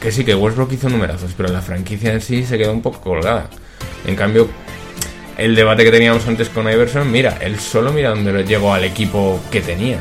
Que 0.00 0.12
sí, 0.12 0.24
que 0.24 0.34
Westbrook 0.34 0.72
hizo 0.72 0.88
numerazos, 0.90 1.30
pero 1.36 1.48
la 1.48 1.62
franquicia 1.62 2.12
en 2.12 2.20
sí 2.20 2.44
se 2.44 2.58
quedó 2.58 2.72
un 2.72 2.82
poco 2.82 3.00
colgada. 3.00 3.48
En 4.06 4.14
cambio, 4.16 4.48
el 5.38 5.54
debate 5.54 5.84
que 5.84 5.90
teníamos 5.90 6.26
antes 6.28 6.48
con 6.50 6.70
Iverson, 6.70 7.10
mira, 7.10 7.38
él 7.40 7.58
solo 7.58 7.92
mira 7.92 8.10
dónde 8.10 8.44
llegó 8.44 8.74
al 8.74 8.84
equipo 8.84 9.40
que 9.50 9.60
tenía. 9.62 9.98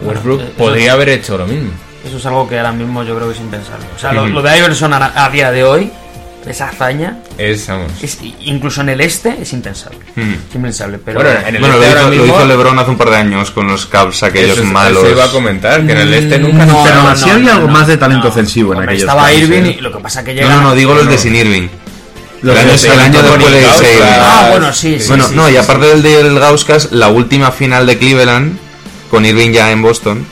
Westbrook 0.00 0.40
eso 0.40 0.50
podría 0.56 0.86
es- 0.86 0.92
haber 0.92 1.08
hecho 1.10 1.36
lo 1.38 1.46
mismo. 1.46 1.70
Eso 2.06 2.16
es 2.16 2.26
algo 2.26 2.48
que 2.48 2.56
ahora 2.58 2.72
mismo 2.72 3.02
yo 3.02 3.14
creo 3.16 3.28
que 3.28 3.34
es 3.34 3.40
impensable. 3.40 3.84
O 3.96 3.98
sea, 3.98 4.12
lo, 4.12 4.26
lo 4.26 4.40
de 4.42 4.56
Iverson 4.58 4.92
a, 4.94 5.12
a 5.24 5.28
día 5.30 5.50
de 5.50 5.64
hoy, 5.64 5.90
esa 6.46 6.68
hazaña, 6.68 7.18
Es, 7.36 7.66
vamos. 7.66 7.92
es, 8.00 8.16
incluso 8.40 8.80
en 8.80 8.90
el 8.90 9.00
este, 9.02 9.36
es 9.42 9.52
impensable. 9.52 9.98
Es 10.16 10.54
impensable, 10.54 10.98
pero... 11.04 11.20
Bueno, 11.20 11.38
en 11.46 11.54
el 11.56 11.60
Bueno, 11.60 11.76
lo 11.76 11.82
este 11.82 11.88
ahora 11.98 12.00
hizo, 12.02 12.10
lo 12.10 12.22
mismo- 12.22 12.36
hizo 12.38 12.46
LeBron 12.46 12.78
hace 12.78 12.90
un 12.90 12.96
par 12.96 13.10
de 13.10 13.16
años 13.16 13.50
con 13.50 13.66
los 13.66 13.84
Cavs 13.86 14.22
aquellos 14.22 14.56
eso, 14.56 14.64
malos. 14.66 15.02
eso 15.02 15.12
iba 15.12 15.24
a 15.24 15.30
comentar, 15.30 15.84
que 15.84 15.92
en 15.92 15.98
el 15.98 16.14
este 16.14 16.38
nunca 16.38 16.64
No, 16.64 16.82
se 16.84 16.88
Pero 16.90 17.02
no, 17.02 17.16
sí 17.16 17.24
no, 17.26 17.32
había 17.32 17.44
no, 17.44 17.52
algo 17.56 17.66
no. 17.66 17.72
más 17.72 17.86
de 17.88 17.96
talento 17.98 18.24
No. 18.24 18.30
ofensivo 18.30 18.72
en 18.74 18.80
aquellos 18.84 19.00
estaba 19.02 19.22
Cavs, 19.24 19.34
Irving 19.38 19.62
¿eh? 19.64 19.76
y 19.78 19.82
lo 19.82 19.92
que 19.92 19.98
pasa 19.98 20.24
que 20.24 20.34
No, 20.34 20.40
llega... 20.40 20.54
no, 20.54 20.62
no, 20.62 20.74
digo 20.76 20.94
los 20.94 21.04
No. 21.04 21.10
de 21.10 21.18
Sin 21.18 21.34
Irving. 21.34 21.68
Los 22.40 22.56
el 22.56 22.64
de 22.64 22.70
año, 22.70 22.78
Sin 22.78 22.92
el 22.92 23.00
año 23.00 23.18
Irving. 23.18 23.30
después 23.30 23.52
de 23.52 23.60
Gauskas. 23.62 24.18
Ah, 24.22 24.46
bueno, 24.52 24.72
sí, 24.72 25.00
sí. 25.00 25.08
Bueno, 25.08 25.28
sí, 25.28 25.34
no, 25.34 25.44
sí, 25.46 25.50
y 25.50 25.54
sí. 25.54 25.58
aparte 25.58 25.86
del 25.86 26.02
del 26.02 26.38
Gauskas, 26.38 26.92
la 26.92 27.08
última 27.08 27.50
final 27.50 27.84
de 27.84 27.98
Cleveland, 27.98 28.58
con 29.10 29.24
Irving 29.24 29.50
ya 29.52 29.70
en 29.72 29.82
Boston, 29.82 30.26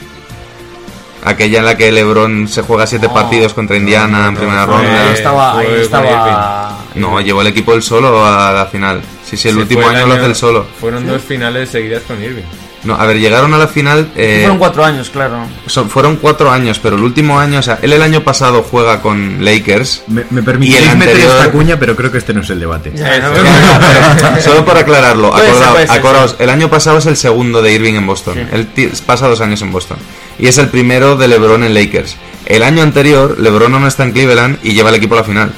aquella 1.23 1.59
en 1.59 1.65
la 1.65 1.77
que 1.77 1.91
LeBron 1.91 2.47
se 2.47 2.61
juega 2.61 2.87
siete 2.87 3.07
No, 3.07 3.13
partidos 3.13 3.53
contra 3.53 3.75
Indiana 3.77 4.27
en 4.27 4.35
primera 4.35 4.65
fue- 4.65 4.75
ronda. 4.77 5.07
Ahí 5.07 5.13
estaba... 5.13 5.59
Ahí 5.59 5.67
estaba... 5.81 6.77
No, 6.95 7.21
llevó 7.21 7.41
el 7.41 7.47
equipo 7.47 7.73
él 7.73 7.83
solo 7.83 8.25
a 8.25 8.51
la 8.53 8.65
final. 8.65 9.01
Sí, 9.25 9.37
sí, 9.37 9.49
el 9.49 9.55
Se 9.55 9.61
último 9.61 9.87
año, 9.87 10.07
lo 10.07 10.13
hace 10.15 10.25
él 10.25 10.35
solo. 10.35 10.65
Fueron 10.79 11.05
dos 11.05 11.21
finales 11.21 11.69
seguidas 11.69 12.01
con 12.07 12.21
Irving. 12.23 12.43
No, 12.87 12.95
a 12.95 13.05
ver, 13.05 13.19
llegaron 13.19 13.53
a 13.53 13.57
la 13.57 13.67
final. 13.67 14.09
eh, 14.15 14.39
Fueron 14.41 14.57
cuatro 14.57 14.85
años, 14.85 15.09
claro. 15.09 15.45
son- 15.67 15.89
fueron 15.89 16.15
cuatro 16.15 16.49
años, 16.49 16.79
pero 16.81 16.95
el 16.95 17.03
último 17.03 17.39
año, 17.39 17.59
o 17.59 17.61
sea, 17.61 17.79
él 17.81 17.91
el 17.93 18.01
año 18.01 18.23
pasado 18.23 18.63
juega 18.63 19.01
con 19.01 19.43
Lakers. 19.43 20.03
Me, 20.07 20.23
me 20.29 20.41
Y 20.41 20.43
permitiréis 20.43 20.89
el 20.91 20.97
meter 20.97 21.15
anterior- 21.15 21.37
esta 21.37 21.51
cuña, 21.51 21.77
pero 21.79 21.95
creo 21.95 22.11
que 22.11 22.17
este 22.17 22.33
no 22.33 22.41
es 22.41 22.49
el 22.49 22.59
debate. 22.59 22.93
Solo 24.43 24.65
para 24.65 24.79
aclararlo, 24.81 25.35
ser, 25.37 25.47
acordaos, 25.49 25.71
puede 25.73 25.87
ser, 25.87 25.97
acordaos, 25.99 26.35
el 26.39 26.49
año 26.49 26.69
pasado 26.69 26.97
es 26.99 27.05
el 27.05 27.17
segundo 27.17 27.61
de 27.61 27.73
Irving 27.73 27.95
en 27.95 28.07
Boston. 28.07 28.35
Sí. 28.35 28.65
Él 28.81 28.91
pasa 29.05 29.27
dos 29.27 29.41
años 29.41 29.61
en 29.61 29.71
Boston. 29.71 29.97
Y 30.39 30.47
es 30.47 30.57
el 30.57 30.69
primero 30.69 31.15
de 31.17 31.27
LeBron 31.27 31.63
en 31.63 31.73
Lakers. 31.73 32.15
El 32.45 32.63
año 32.63 32.83
anterior, 32.83 33.37
LeBron 33.39 33.71
no 33.71 33.87
está 33.87 34.03
en 34.03 34.11
Cleveland 34.13 34.59
y 34.63 34.73
lleva 34.73 34.89
el 34.89 34.95
equipo 34.95 35.15
a 35.15 35.17
la 35.17 35.23
final. 35.23 35.51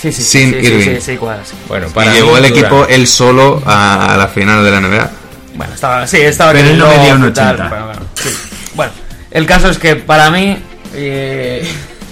Sí, 0.00 0.12
sí, 0.12 0.22
sí, 0.22 0.38
Sin 0.38 0.50
sí, 0.54 0.60
sí, 0.60 0.66
Irving. 0.66 0.94
sí, 0.96 1.00
sí, 1.00 1.16
cuadra, 1.16 1.42
sí. 1.44 1.54
Bueno, 1.66 1.86
Y 1.88 1.90
para 1.90 2.12
llevó 2.12 2.32
mí, 2.32 2.38
el 2.38 2.44
equipo 2.46 2.86
él 2.88 3.06
solo 3.06 3.62
a, 3.64 4.12
a 4.14 4.16
la 4.18 4.28
final 4.28 4.62
de 4.64 4.70
la 4.70 4.80
NBA. 4.80 5.10
Bueno, 5.54 5.72
estaba, 5.74 6.06
sí, 6.06 6.18
estaba 6.20 6.52
Pero 6.52 6.68
él 6.68 6.78
no 6.78 6.86
medía 6.88 7.14
un 7.14 7.28
y 7.28 7.30
tal, 7.32 7.54
80. 7.54 7.70
pero 7.70 7.86
bueno, 7.86 8.00
sí. 8.14 8.28
Bueno, 8.74 8.92
el 9.30 9.46
caso 9.46 9.68
es 9.70 9.78
que 9.78 9.96
para 9.96 10.30
mí. 10.30 10.58
eh, 10.94 11.66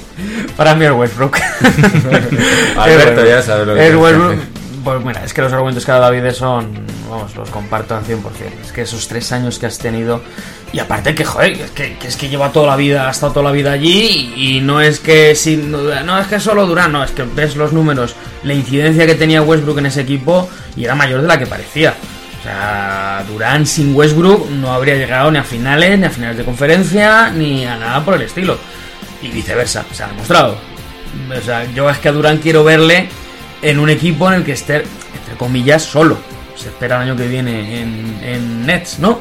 para 0.57 0.75
mí 0.75 0.85
es 0.85 0.93
Westbrook. 0.93 1.37
Alberto 2.77 3.25
ya 3.27 3.43
sabe 3.43 3.67
lo 3.67 3.75
que 3.75 3.89
Es 3.89 3.95
Westbrook. 3.97 4.37
Pues 4.85 5.05
mira, 5.05 5.23
es 5.25 5.33
que 5.33 5.43
los 5.43 5.53
argumentos 5.53 5.85
que 5.85 5.93
ha 5.93 5.99
dado 5.99 6.13
David 6.13 6.33
son. 6.33 6.73
Vamos, 7.09 7.37
los 7.37 7.49
comparto 7.51 7.95
al 7.95 8.03
100%. 8.05 8.19
Es 8.65 8.73
que 8.73 8.83
esos 8.83 9.07
tres 9.07 9.31
años 9.31 9.59
que 9.61 9.67
has 9.67 9.79
tenido. 9.79 10.23
Y 10.73 10.81
aparte 10.81 11.15
que, 11.15 11.25
joder, 11.25 11.53
es 11.53 11.71
que, 11.71 11.97
que 11.99 12.09
es 12.09 12.17
que 12.17 12.29
lleva 12.29 12.51
toda 12.51 12.67
la 12.69 12.77
vida, 12.77 13.07
ha 13.07 13.11
estado 13.13 13.33
toda 13.33 13.45
la 13.45 13.53
vida 13.53 13.71
allí. 13.71 14.33
Y, 14.35 14.57
y 14.57 14.61
no 14.61 14.81
es 14.81 14.99
que. 14.99 15.37
sin 15.37 15.71
duda- 15.71 16.03
no 16.03 16.19
es 16.19 16.27
que 16.27 16.41
solo 16.41 16.67
Durán, 16.67 16.91
no, 16.91 17.05
es 17.05 17.13
que 17.13 17.23
ves 17.23 17.55
los 17.55 17.73
números. 17.73 18.17
La 18.43 18.55
incidencia 18.55 19.07
que 19.07 19.15
tenía 19.15 19.43
Westbrook 19.43 19.79
en 19.79 19.87
ese 19.87 20.01
equipo. 20.01 20.49
Y 20.77 20.85
era 20.85 20.97
mayor 20.97 21.21
de 21.23 21.29
la 21.29 21.39
que 21.39 21.47
parecía. 21.47 21.95
O 22.43 22.45
sea, 22.45 23.25
Durán 23.29 23.65
sin 23.67 23.95
Westbrook 23.95 24.51
no 24.51 24.73
habría 24.73 24.97
llegado 24.97 25.31
ni 25.31 25.39
a 25.39 25.45
finales, 25.45 25.97
ni 25.97 26.07
a 26.07 26.11
finales 26.11 26.37
de 26.37 26.45
conferencia, 26.45 27.31
ni 27.31 27.65
a 27.65 27.77
nada 27.77 28.05
por 28.05 28.15
el 28.15 28.23
estilo. 28.23 28.59
Y 29.23 29.29
viceversa, 29.29 29.85
se 29.93 30.03
ha 30.03 30.09
demostrado. 30.09 30.59
O 31.39 31.41
sea, 31.41 31.65
yo 31.73 31.89
es 31.89 31.99
que 31.99 32.09
a 32.09 32.13
Durán 32.13 32.39
quiero 32.39 32.65
verle 32.65 33.09
en 33.63 33.79
un 33.79 33.91
equipo 33.91 34.27
en 34.29 34.35
el 34.35 34.45
que 34.45 34.53
esté, 34.53 34.79
entre 35.15 35.37
comillas, 35.39 35.85
solo. 35.85 36.19
Se 36.57 36.69
espera 36.69 36.97
el 36.97 37.03
año 37.11 37.17
que 37.17 37.29
viene 37.29 37.81
en, 37.81 38.19
en 38.25 38.67
Nets, 38.67 38.99
¿no? 38.99 39.21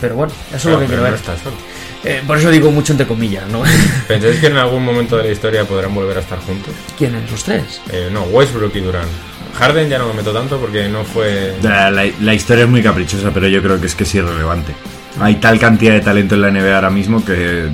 Pero 0.00 0.14
bueno, 0.14 0.32
eso 0.54 0.68
es 0.68 0.74
lo 0.74 0.78
que 0.80 0.86
quiero 0.86 1.02
no 1.02 1.10
ver. 1.10 1.14
está 1.14 1.36
solo. 1.36 1.56
Eh, 2.04 2.22
por 2.26 2.38
eso 2.38 2.50
digo 2.50 2.70
mucho 2.70 2.92
entre 2.92 3.08
comillas, 3.08 3.48
¿no? 3.48 3.62
¿Pensáis 4.08 4.38
que 4.38 4.46
en 4.46 4.56
algún 4.56 4.84
momento 4.84 5.16
de 5.16 5.24
la 5.24 5.30
historia 5.30 5.64
podrán 5.64 5.94
volver 5.94 6.16
a 6.16 6.20
estar 6.20 6.38
juntos? 6.40 6.72
¿Quiénes? 6.96 7.28
¿Los 7.28 7.42
tres? 7.42 7.80
Eh, 7.90 8.08
no, 8.12 8.22
Westbrook 8.22 8.74
y 8.76 8.80
Durant. 8.80 9.08
Harden 9.54 9.88
ya 9.88 9.98
no 9.98 10.08
me 10.08 10.14
meto 10.14 10.32
tanto 10.32 10.58
porque 10.58 10.88
no 10.88 11.04
fue... 11.04 11.54
La, 11.62 11.90
la- 11.90 12.10
la 12.20 12.34
historia 12.34 12.64
es 12.64 12.70
muy 12.70 12.82
caprichosa, 12.82 13.30
pero 13.32 13.48
yo 13.48 13.62
creo 13.62 13.80
que 13.80 13.86
es 13.86 13.94
que 13.94 14.04
es 14.04 14.14
irrelevante. 14.14 14.74
Hay 15.20 15.36
tal 15.36 15.58
cantidad 15.58 15.92
de 15.92 16.00
talento 16.00 16.34
en 16.34 16.40
la 16.42 16.50
NBA 16.50 16.74
ahora 16.74 16.90
mismo 16.90 17.24
que 17.24 17.68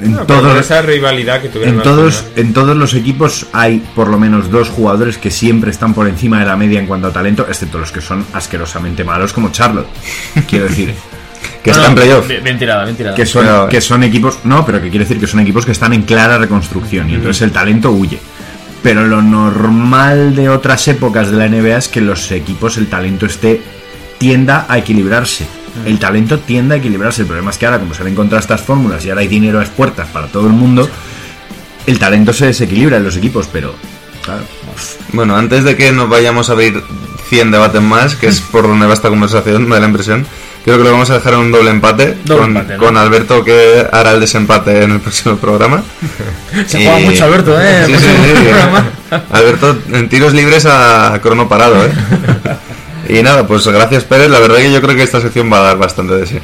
en 0.00 0.12
No, 0.12 0.26
todos 0.26 0.50
por 0.52 0.60
esa 0.60 0.82
rivalidad 0.82 1.40
que 1.40 1.48
tuvieron 1.48 1.76
en 1.76 1.82
todos 1.82 2.16
final. 2.16 2.32
en 2.38 2.52
todos 2.52 2.76
los 2.76 2.94
equipos 2.94 3.46
hay 3.52 3.78
por 3.94 4.08
lo 4.08 4.18
menos 4.18 4.50
dos 4.50 4.68
jugadores 4.68 5.16
que 5.16 5.30
siempre 5.30 5.70
están 5.70 5.94
por 5.94 6.08
encima 6.08 6.40
de 6.40 6.46
la 6.46 6.56
media 6.56 6.80
en 6.80 6.86
cuanto 6.86 7.06
a 7.06 7.12
talento, 7.12 7.46
excepto 7.48 7.78
los 7.78 7.92
que 7.92 8.00
son 8.00 8.26
asquerosamente 8.32 9.04
malos 9.04 9.32
como 9.32 9.52
Charlotte. 9.52 9.86
Quiero 10.48 10.64
decir, 10.66 10.92
que 11.62 11.70
No, 11.70 11.76
está 11.76 11.82
no, 11.84 11.88
en 11.90 11.94
playoff. 11.94 12.26
Bien, 12.28 12.42
bien 12.42 12.58
tirada, 12.58 12.82
bien 12.84 12.96
tirada. 12.96 13.14
que 13.14 13.26
son, 13.26 13.44
Pero- 13.44 13.68
que 13.68 13.80
son 13.80 14.02
equipos, 14.02 14.38
no, 14.42 14.66
pero 14.66 14.82
que 14.82 14.90
quiere 14.90 15.04
decir 15.04 15.20
que 15.20 15.28
son 15.28 15.38
equipos 15.38 15.64
que 15.64 15.70
están 15.72 15.92
en 15.92 16.02
clara 16.02 16.36
reconstrucción 16.36 17.08
y 17.08 17.14
entonces 17.14 17.42
el 17.42 17.52
talento 17.52 17.92
huye. 17.92 18.18
Pero 18.82 19.06
lo 19.06 19.22
normal 19.22 20.34
de 20.34 20.48
otras 20.48 20.88
épocas 20.88 21.30
de 21.30 21.36
la 21.36 21.48
NBA 21.48 21.76
es 21.76 21.88
que 21.88 22.00
los 22.00 22.30
equipos, 22.32 22.76
el 22.76 22.88
talento 22.88 23.26
esté 23.26 23.62
tienda 24.18 24.66
a 24.68 24.78
equilibrarse. 24.78 25.46
El 25.86 25.98
talento 25.98 26.38
tiende 26.40 26.74
a 26.74 26.78
equilibrarse. 26.78 27.22
El 27.22 27.28
problema 27.28 27.50
es 27.50 27.58
que 27.58 27.66
ahora, 27.66 27.78
como 27.78 27.94
se 27.94 28.02
ven 28.02 28.14
contra 28.14 28.38
estas 28.38 28.60
fórmulas 28.60 29.04
y 29.04 29.10
ahora 29.10 29.22
hay 29.22 29.28
dinero 29.28 29.58
a 29.58 29.62
las 29.62 29.70
puertas 29.70 30.08
para 30.08 30.26
todo 30.26 30.46
el 30.46 30.52
mundo, 30.52 30.88
el 31.86 31.98
talento 31.98 32.32
se 32.32 32.46
desequilibra 32.46 32.98
en 32.98 33.04
los 33.04 33.16
equipos, 33.16 33.48
pero 33.52 33.74
claro. 34.22 34.42
Bueno, 35.12 35.36
antes 35.36 35.64
de 35.64 35.76
que 35.76 35.92
nos 35.92 36.08
vayamos 36.08 36.48
a 36.48 36.52
abrir 36.52 36.82
100 37.28 37.50
debates 37.50 37.82
más, 37.82 38.14
que 38.16 38.28
es 38.28 38.40
por 38.52 38.66
donde 38.66 38.86
va 38.86 38.94
esta 38.94 39.08
conversación, 39.08 39.68
me 39.68 39.76
da 39.76 39.80
la 39.80 39.86
impresión, 39.86 40.26
creo 40.64 40.78
que 40.78 40.84
lo 40.84 40.92
vamos 40.92 41.10
a 41.10 41.14
dejar 41.14 41.34
en 41.34 41.40
un 41.40 41.52
doble 41.52 41.70
empate, 41.70 42.16
Doble 42.24 42.40
con, 42.40 42.56
empate, 42.56 42.76
¿no? 42.76 42.84
con 42.84 42.96
Alberto 42.96 43.44
que 43.44 43.86
hará 43.90 44.12
el 44.12 44.20
desempate 44.20 44.82
en 44.84 44.92
el 44.92 45.00
próximo 45.00 45.36
programa. 45.36 45.82
Se 46.66 46.80
Y- 46.80 46.84
juega 46.86 47.00
mucho 47.00 47.24
Alberto, 47.24 47.60
¿eh? 47.60 47.84
Sí, 47.86 47.94
sí, 47.94 48.06
sí. 48.36 49.16
Alberto, 49.30 49.76
en 49.92 50.08
tiros 50.08 50.32
libres 50.34 50.66
a 50.66 51.18
crono 51.22 51.48
parado, 51.48 51.84
¿eh? 51.84 51.90
Y 53.08 53.20
nada, 53.22 53.46
pues 53.46 53.66
gracias 53.66 54.04
Pérez, 54.04 54.30
la 54.30 54.38
verdad 54.38 54.56
que 54.58 54.72
yo 54.72 54.80
creo 54.80 54.94
que 54.96 55.02
esta 55.02 55.20
sección 55.20 55.52
va 55.52 55.58
a 55.58 55.62
dar 55.62 55.76
bastante 55.78 56.14
de 56.14 56.26
sí. 56.26 56.38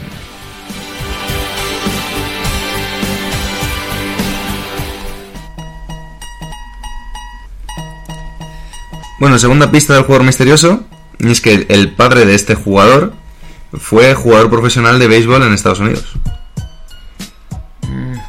Bueno, 9.19 9.39
segunda 9.39 9.71
pista 9.71 9.95
del 9.95 10.05
jugador 10.05 10.25
misterioso, 10.27 10.85
y 11.19 11.31
es 11.31 11.41
que 11.41 11.67
el 11.69 11.91
padre 11.93 12.25
de 12.25 12.35
este 12.35 12.55
jugador 12.55 13.15
fue 13.73 14.15
jugador 14.15 14.51
profesional 14.51 14.99
de 14.99 15.09
béisbol 15.09 15.43
en 15.43 15.53
Estados 15.53 15.81
Unidos. 15.81 16.05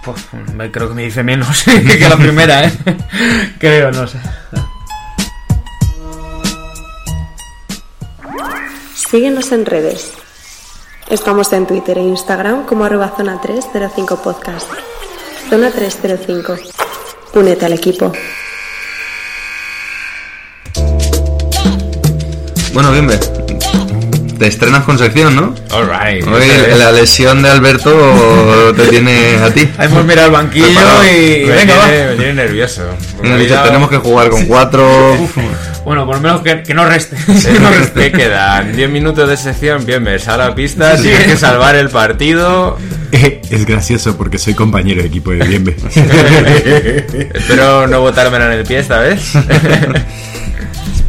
Pues, 0.04 0.26
me- 0.56 0.72
creo 0.72 0.88
que 0.90 0.96
me 0.96 1.04
dice 1.04 1.24
menos 1.24 1.64
que 1.66 2.08
la 2.10 2.16
primera, 2.18 2.66
¿eh? 2.66 2.74
Creo, 3.60 3.92
no 3.92 4.08
sé. 4.08 4.18
Síguenos 8.96 9.52
en 9.52 9.66
redes. 9.66 10.12
Estamos 11.10 11.52
en 11.54 11.66
Twitter 11.66 11.98
e 11.98 12.02
Instagram 12.04 12.66
como 12.66 12.86
arroba 12.86 13.14
zona 13.18 13.42
305 13.42 14.22
podcast. 14.22 14.68
Zona 15.50 15.72
305. 15.72 16.56
Únete 17.34 17.66
al 17.66 17.74
equipo. 17.74 18.12
Bueno, 22.74 22.92
bien, 22.92 23.08
te 24.40 24.48
estrenas 24.48 24.84
con 24.86 24.98
sección, 24.98 25.36
¿no? 25.36 25.54
Alright. 25.70 26.26
Hoy 26.26 26.48
la 26.78 26.92
lesión 26.94 27.42
de 27.42 27.50
Alberto 27.50 28.74
te 28.76 28.88
tiene 28.88 29.36
a 29.36 29.54
ti. 29.54 29.70
Hemos 29.78 30.06
mirado 30.06 30.28
el 30.28 30.34
banquillo 30.34 30.68
y. 30.68 31.46
Me 31.46 31.52
Venga, 31.56 31.76
va. 31.76 31.88
me 31.88 32.16
tiene 32.16 32.34
nervioso. 32.34 32.84
Me 33.22 33.46
tenemos 33.46 33.90
que 33.90 33.98
jugar 33.98 34.30
con 34.30 34.46
cuatro. 34.46 35.18
Bueno, 35.84 36.06
por 36.06 36.16
lo 36.16 36.22
menos 36.22 36.42
que, 36.42 36.64
que 36.64 36.74
no 36.74 36.86
reste. 36.86 37.16
Que 37.26 37.60
no 37.60 37.70
¿Qué 37.72 37.78
reste. 37.78 38.12
quedan? 38.12 38.76
10 38.76 38.90
minutos 38.90 39.28
de 39.28 39.36
sección, 39.38 39.86
bien, 39.86 40.04
me 40.04 40.20
sale 40.20 40.44
a 40.44 40.50
la 40.50 40.56
pista, 40.56 40.96
tienes 40.96 41.26
que 41.26 41.38
salvar 41.38 41.76
el 41.76 41.90
partido. 41.90 42.78
Es 43.12 43.66
gracioso 43.66 44.16
porque 44.16 44.38
soy 44.38 44.54
compañero 44.54 45.02
de 45.02 45.08
equipo 45.08 45.32
de 45.32 45.44
Bienve. 45.44 45.76
Espero 47.34 47.88
no 47.88 48.02
botármela 48.02 48.46
en 48.54 48.60
el 48.60 48.66
pie 48.66 48.78
esta 48.80 49.00
vez. 49.00 49.34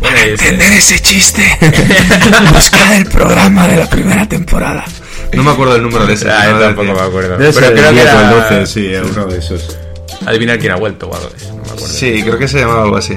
Ese- 0.02 0.30
Entender 0.32 0.72
ese 0.72 0.98
chiste. 1.00 1.42
Buscad 2.52 2.94
el 2.96 3.06
programa 3.06 3.68
de 3.68 3.76
la 3.76 3.88
primera 3.88 4.28
temporada. 4.28 4.84
No 5.32 5.42
me 5.42 5.50
acuerdo 5.52 5.74
del 5.74 5.82
número 5.82 6.06
de 6.06 6.14
ese. 6.14 6.30
Ah, 6.30 6.46
yo 6.50 6.58
tampoco 6.58 6.92
me 6.92 7.00
acuerdo. 7.00 7.36
Pero 7.38 7.52
creo 7.52 7.68
el 7.70 7.74
que 7.74 8.02
10 8.02 8.06
o 8.14 8.20
el 8.20 8.26
era 8.26 8.30
12, 8.50 8.66
sí, 8.66 8.92
uno 9.12 9.26
de 9.26 9.38
esos. 9.38 9.78
adivinar 10.26 10.58
quién 10.58 10.72
ha 10.72 10.76
vuelto 10.76 11.08
o 11.08 11.14
algo 11.14 11.28
de 11.30 11.36
eso, 11.36 11.48
no 11.50 11.56
me 11.56 11.62
acuerdo. 11.70 11.86
Sí, 11.88 12.22
creo 12.22 12.38
que 12.38 12.48
se 12.48 12.58
llamaba 12.60 12.82
algo 12.84 12.96
así. 12.96 13.16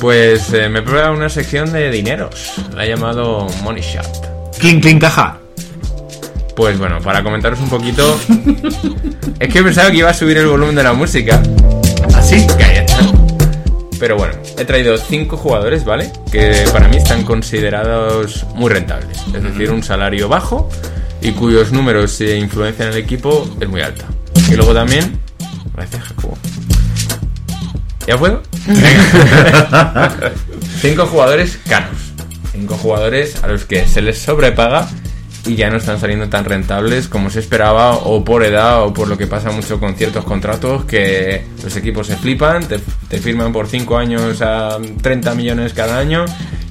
Pues 0.00 0.52
eh, 0.52 0.68
me 0.68 0.78
he 0.80 0.82
preparado 0.82 1.14
una 1.14 1.28
sección 1.28 1.72
de 1.72 1.90
dineros. 1.90 2.52
La 2.74 2.84
he 2.84 2.88
llamado 2.88 3.46
Money 3.62 3.82
Shot. 3.82 4.56
Clink, 4.58 4.82
clink, 4.82 5.00
caja. 5.00 5.38
Pues 6.56 6.78
bueno, 6.78 7.00
para 7.00 7.22
comentaros 7.22 7.58
un 7.60 7.68
poquito. 7.70 8.18
es 9.38 9.52
que 9.52 9.62
pensaba 9.62 9.90
que 9.90 9.98
iba 9.98 10.10
a 10.10 10.14
subir 10.14 10.36
el 10.38 10.46
volumen 10.46 10.74
de 10.74 10.82
la 10.82 10.92
música. 10.92 11.42
Así, 12.14 12.46
cállate. 12.58 12.79
Pero 14.00 14.16
bueno, 14.16 14.32
he 14.56 14.64
traído 14.64 14.96
cinco 14.96 15.36
jugadores, 15.36 15.84
¿vale? 15.84 16.10
Que 16.32 16.64
para 16.72 16.88
mí 16.88 16.96
están 16.96 17.22
considerados 17.22 18.46
muy 18.54 18.70
rentables. 18.70 19.18
Es 19.34 19.42
decir, 19.42 19.70
un 19.70 19.82
salario 19.82 20.26
bajo 20.26 20.70
y 21.20 21.32
cuyos 21.32 21.70
números 21.70 22.18
e 22.22 22.38
influencia 22.38 22.86
en 22.86 22.92
el 22.92 22.98
equipo 22.98 23.46
es 23.60 23.68
muy 23.68 23.82
alta. 23.82 24.06
Y 24.50 24.56
luego 24.56 24.72
también. 24.72 25.20
Gracias, 25.74 26.02
Jacobo. 26.02 26.38
¿Ya 28.06 28.16
puedo? 28.16 28.42
Cinco 30.80 31.04
jugadores 31.04 31.58
caros. 31.68 31.98
Cinco 32.52 32.78
jugadores 32.78 33.44
a 33.44 33.48
los 33.48 33.66
que 33.66 33.86
se 33.86 34.00
les 34.00 34.18
sobrepaga 34.18 34.88
y 35.46 35.54
ya 35.56 35.70
no 35.70 35.78
están 35.78 35.98
saliendo 35.98 36.28
tan 36.28 36.44
rentables 36.44 37.08
como 37.08 37.30
se 37.30 37.40
esperaba 37.40 37.94
o 37.94 38.24
por 38.24 38.44
edad 38.44 38.82
o 38.84 38.92
por 38.92 39.08
lo 39.08 39.16
que 39.16 39.26
pasa 39.26 39.50
mucho 39.50 39.80
con 39.80 39.94
ciertos 39.94 40.24
contratos 40.24 40.84
que 40.84 41.46
los 41.62 41.74
equipos 41.76 42.06
se 42.08 42.16
flipan, 42.16 42.66
te, 42.68 42.78
te 43.08 43.18
firman 43.18 43.52
por 43.52 43.66
cinco 43.66 43.96
años 43.96 44.42
a 44.42 44.76
30 45.02 45.34
millones 45.34 45.72
cada 45.72 45.98
año 45.98 46.24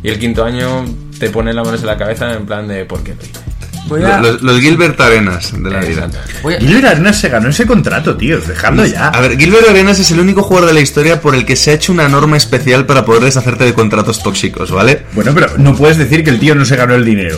y 0.03 0.09
el 0.09 0.19
quinto 0.19 0.45
año 0.45 0.85
te 1.19 1.29
ponen 1.29 1.55
las 1.55 1.65
manos 1.65 1.81
en 1.81 1.87
la 1.87 1.97
cabeza 1.97 2.31
en 2.33 2.45
plan 2.45 2.67
de 2.67 2.85
¿por 2.85 3.01
qué 3.03 3.15
lo 3.15 3.21
hice?". 3.23 3.31
Voy 3.87 4.03
a. 4.03 4.19
Los, 4.21 4.43
los 4.43 4.59
Gilbert 4.59 5.01
Arenas 5.01 5.51
de 5.51 5.67
la 5.71 5.79
vida. 5.79 6.07
A- 6.43 6.59
Gilbert 6.59 6.85
Arenas 6.85 7.17
se 7.19 7.27
ganó 7.29 7.49
ese 7.49 7.65
contrato, 7.65 8.15
tío. 8.15 8.39
Dejadlo 8.39 8.85
ya. 8.85 9.07
A 9.07 9.19
ver, 9.19 9.35
Gilbert 9.35 9.67
Arenas 9.67 9.99
es 9.99 10.11
el 10.11 10.19
único 10.19 10.43
jugador 10.43 10.67
de 10.67 10.75
la 10.75 10.81
historia 10.81 11.19
por 11.21 11.33
el 11.33 11.43
que 11.43 11.55
se 11.55 11.71
ha 11.71 11.73
hecho 11.73 11.91
una 11.91 12.07
norma 12.07 12.37
especial 12.37 12.85
para 12.85 13.03
poder 13.03 13.23
deshacerte 13.23 13.63
de 13.63 13.73
contratos 13.73 14.21
tóxicos, 14.21 14.69
¿vale? 14.69 15.05
Bueno, 15.13 15.31
pero 15.33 15.57
no 15.57 15.75
puedes 15.75 15.97
decir 15.97 16.23
que 16.23 16.29
el 16.29 16.39
tío 16.39 16.53
no 16.53 16.65
se 16.65 16.75
ganó 16.75 16.93
el 16.93 17.03
dinero. 17.03 17.37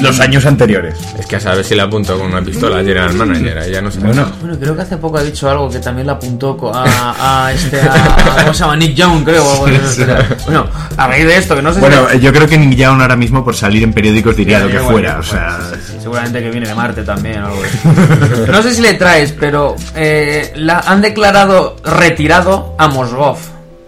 Los 0.00 0.20
años 0.20 0.46
anteriores. 0.46 0.96
Es 1.18 1.26
que 1.26 1.36
a 1.36 1.40
saber 1.40 1.64
si 1.64 1.74
le 1.74 1.82
apunto 1.82 2.18
con 2.18 2.26
una 2.28 2.42
pistola 2.42 2.78
al 2.78 2.84
general 2.86 3.14
manager, 3.14 3.70
ya 3.70 3.80
no 3.82 3.90
sé. 3.90 4.00
Bueno, 4.00 4.30
Bueno, 4.40 4.56
creo 4.58 4.76
que 4.76 4.82
hace 4.82 4.96
poco 4.96 5.18
ha 5.18 5.22
dicho 5.22 5.48
algo 5.50 5.68
que 5.70 5.78
también 5.78 6.06
le 6.06 6.12
apuntó 6.12 6.56
a, 6.74 7.46
a 7.46 7.52
este. 7.52 7.80
A, 7.80 8.42
¿Cómo 8.42 8.54
se 8.54 8.60
llama? 8.60 8.76
Nick 8.76 8.94
Young, 8.94 9.24
creo. 9.24 9.44
o 9.44 9.52
algo 9.52 9.66
de 9.66 9.76
eso. 9.76 10.02
Bueno, 10.46 10.66
a 10.96 11.06
raíz 11.06 11.26
de 11.26 11.36
esto, 11.36 11.54
que 11.56 11.62
no 11.62 11.72
sé 11.72 11.80
bueno, 11.80 12.06
si. 12.10 12.20
yo 12.20 12.32
creo 12.32 12.46
que 12.48 12.58
Nick 12.58 12.76
Young 12.78 13.00
ahora 13.00 13.16
mismo 13.16 13.44
por 13.44 13.54
salir 13.54 13.82
en 13.82 13.92
periódicos 13.92 14.36
diría 14.36 14.60
lo 14.60 14.68
que 14.68 14.74
Igual, 14.74 14.90
fuera. 14.90 15.08
igual, 15.10 15.20
O 15.20 15.22
sea, 15.24 15.58
sí, 15.74 15.92
sí, 15.92 15.98
seguramente 16.00 16.40
que 16.40 16.50
viene 16.50 16.66
de 16.68 16.74
Marte 16.74 17.02
también 17.02 17.42
o 17.42 17.46
algo 17.46 17.62
de 17.62 17.68
eso. 17.68 18.46
No 18.52 18.62
sé 18.62 18.74
si 18.74 18.82
le 18.82 18.94
traes, 18.94 19.32
pero 19.38 19.76
eh, 19.94 20.52
la, 20.56 20.80
han 20.80 21.00
declarado 21.02 21.76
retirado 21.84 22.74
a 22.78 22.88
Mosgov 22.88 23.38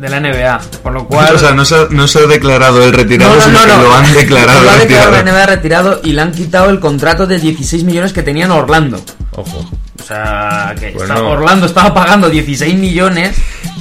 de 0.02 0.08
la 0.10 0.20
NBA. 0.20 0.60
Por 0.82 0.92
lo 0.92 1.06
cual. 1.06 1.34
O 1.34 1.38
sea, 1.38 1.52
no 1.52 1.64
se, 1.64 1.76
ha- 1.76 1.86
no 1.90 2.06
se 2.08 2.18
ha 2.18 2.26
declarado 2.26 2.84
el 2.84 2.92
retirado, 2.92 3.30
No, 3.34 3.36
no, 3.36 3.42
sino 3.44 3.58
no, 3.60 3.64
que 3.64 3.72
no. 3.72 3.82
lo 3.84 3.94
han 3.94 4.12
declarado 4.14 4.62
Lo 4.64 4.70
ha 4.70 4.76
declarado 4.76 5.10
retirado. 5.12 5.24
la 5.24 5.32
NBA 5.32 5.46
retirado 5.46 6.00
y 6.04 6.12
le 6.12 6.20
han 6.22 6.32
quitado 6.32 6.70
el 6.70 6.80
contrato 6.80 7.26
de 7.26 7.38
16 7.38 7.84
millones 7.84 8.12
que 8.12 8.22
tenía 8.22 8.44
en 8.46 8.50
Orlando. 8.50 9.00
Ojo. 9.30 9.70
O 10.00 10.04
sea, 10.04 10.74
que 10.78 10.90
Bueno. 10.90 11.14
está- 11.14 11.24
Orlando 11.26 11.66
estaba 11.66 11.94
pagando 11.94 12.28
16 12.28 12.74
millones 12.76 13.36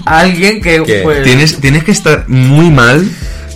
a 0.06 0.20
alguien 0.20 0.62
que, 0.62 0.82
pues. 1.04 1.24
Tienes, 1.24 1.60
tienes 1.60 1.84
que 1.84 1.92
estar 1.92 2.26
muy 2.30 2.70
mal 2.70 3.04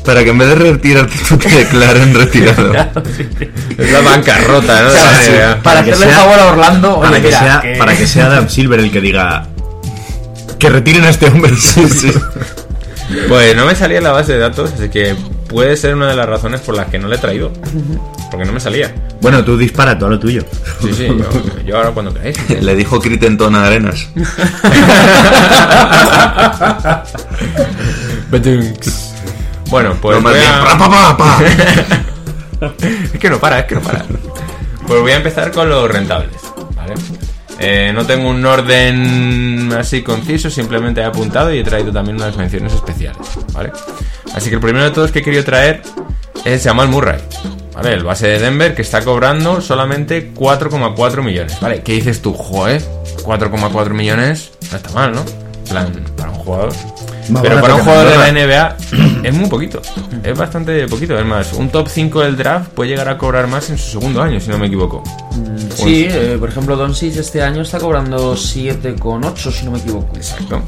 para 0.03 0.23
que 0.23 0.29
en 0.31 0.37
vez 0.37 0.49
de 0.49 0.55
retirarte 0.55 1.15
tú 1.29 1.37
te 1.37 1.49
declaren 1.49 2.13
retirado. 2.13 2.73
Es 3.77 3.91
la 3.91 4.01
bancarrota, 4.01 4.81
¿no? 4.83 4.87
O 4.87 4.91
sea, 4.91 5.21
sí, 5.23 5.31
para 5.63 5.83
que 5.83 5.91
hacerle 5.91 6.13
sea- 6.13 6.23
favor 6.23 6.39
a 6.39 6.45
Orlando, 6.47 6.99
para 6.99 7.11
oye, 7.11 7.21
que, 7.21 7.27
mira, 7.27 7.39
sea, 7.39 7.61
que- 7.61 7.75
para 7.77 7.95
que 7.97 8.07
sea 8.07 8.25
Adam 8.27 8.49
Silver 8.49 8.79
el 8.79 8.91
que 8.91 9.01
diga 9.01 9.47
que 10.59 10.69
retiren 10.69 11.03
a 11.05 11.09
este 11.09 11.27
hombre. 11.27 11.53
Pues 13.29 13.55
no 13.55 13.67
me 13.67 13.75
salía 13.75 13.99
en 13.99 14.03
la 14.03 14.11
base 14.11 14.33
de 14.33 14.39
datos, 14.39 14.71
así 14.73 14.89
que 14.89 15.15
puede 15.47 15.77
ser 15.77 15.93
una 15.93 16.07
de 16.07 16.15
las 16.15 16.27
razones 16.27 16.59
por 16.61 16.75
las 16.75 16.87
que 16.87 16.97
no 16.97 17.07
le 17.07 17.17
he 17.17 17.19
traído. 17.19 17.51
Porque 18.31 18.45
no 18.47 18.51
me 18.51 18.59
salía. 18.59 18.95
Bueno, 19.21 19.45
tú 19.45 19.55
dispara 19.59 19.95
todo 19.97 20.09
lo 20.09 20.19
tuyo. 20.19 20.43
Sí, 20.81 20.91
sí, 20.91 21.05
yo, 21.07 21.63
yo 21.63 21.77
ahora 21.77 21.91
cuando 21.91 22.11
queráis. 22.11 22.35
Le 22.63 22.75
dijo 22.75 22.99
Crittendon 22.99 23.55
a 23.55 23.67
Arenas. 23.67 24.07
Bueno, 29.69 29.95
pues 30.01 30.15
No, 30.17 30.21
más 30.21 30.33
voy 30.33 30.41
bien, 30.41 30.51
a- 30.53 30.63
pa, 30.63 30.77
pa, 30.77 30.89
pa, 30.89 31.17
pa. 31.17 31.39
Es 33.13 33.19
que 33.19 33.29
no 33.29 33.39
para, 33.39 33.59
es 33.59 33.65
que 33.65 33.75
no 33.75 33.81
para. 33.81 34.03
Pues 34.87 35.01
voy 35.01 35.11
a 35.11 35.17
empezar 35.17 35.51
con 35.51 35.69
los 35.69 35.89
rentables. 35.89 36.31
Eh, 37.59 37.91
no 37.93 38.05
tengo 38.05 38.29
un 38.29 38.45
orden 38.45 39.71
así 39.77 40.03
conciso, 40.03 40.49
simplemente 40.49 41.01
he 41.01 41.05
apuntado 41.05 41.53
y 41.53 41.59
he 41.59 41.63
traído 41.63 41.91
también 41.91 42.17
unas 42.17 42.35
menciones 42.35 42.73
especiales, 42.73 43.27
¿vale? 43.53 43.71
Así 44.33 44.49
que 44.49 44.55
el 44.55 44.61
primero 44.61 44.85
de 44.85 44.91
todos 44.91 45.11
que 45.11 45.19
he 45.19 45.23
querido 45.23 45.43
traer 45.43 45.81
es 46.43 46.63
Jamal 46.63 46.89
Murray, 46.89 47.21
¿vale? 47.73 47.93
El 47.93 48.03
base 48.03 48.27
de 48.27 48.39
Denver 48.39 48.75
que 48.75 48.81
está 48.81 49.03
cobrando 49.03 49.61
solamente 49.61 50.33
4,4 50.33 51.23
millones, 51.23 51.57
¿vale? 51.61 51.81
¿Qué 51.81 51.93
dices 51.93 52.21
tú? 52.21 52.33
Joder, 52.33 52.81
4,4 53.23 53.89
millones 53.91 54.51
no 54.71 54.77
está 54.77 54.91
mal, 54.91 55.13
¿no? 55.13 55.23
Plan, 55.69 55.91
para 56.17 56.31
un 56.31 56.37
jugador. 56.37 56.73
Más 57.29 57.41
Pero 57.41 57.61
para 57.61 57.75
un 57.75 57.81
jugador 57.81 58.09
de 58.09 58.17
la. 58.17 58.31
NBA 58.31 58.77
es 59.23 59.33
muy 59.33 59.49
poquito. 59.49 59.81
Es 60.23 60.37
bastante 60.37 60.87
poquito. 60.87 61.17
Es 61.17 61.25
más, 61.25 61.53
un 61.53 61.69
top 61.69 61.87
5 61.87 62.21
del 62.21 62.37
draft 62.37 62.69
puede 62.69 62.91
llegar 62.91 63.09
a 63.09 63.17
cobrar 63.17 63.47
más 63.47 63.69
en 63.69 63.77
su 63.77 63.91
segundo 63.91 64.21
año, 64.21 64.39
si 64.39 64.49
no 64.49 64.57
me 64.57 64.67
equivoco. 64.67 65.03
Sí, 65.75 66.07
eh, 66.09 66.37
por 66.39 66.49
ejemplo, 66.49 66.75
Doncic 66.75 67.15
este 67.17 67.41
año 67.41 67.61
está 67.61 67.79
cobrando 67.79 68.35
7,8 68.35 69.51
si 69.51 69.65
no 69.65 69.71
me 69.71 69.79
equivoco. 69.79 70.15
Exacto. 70.15 70.61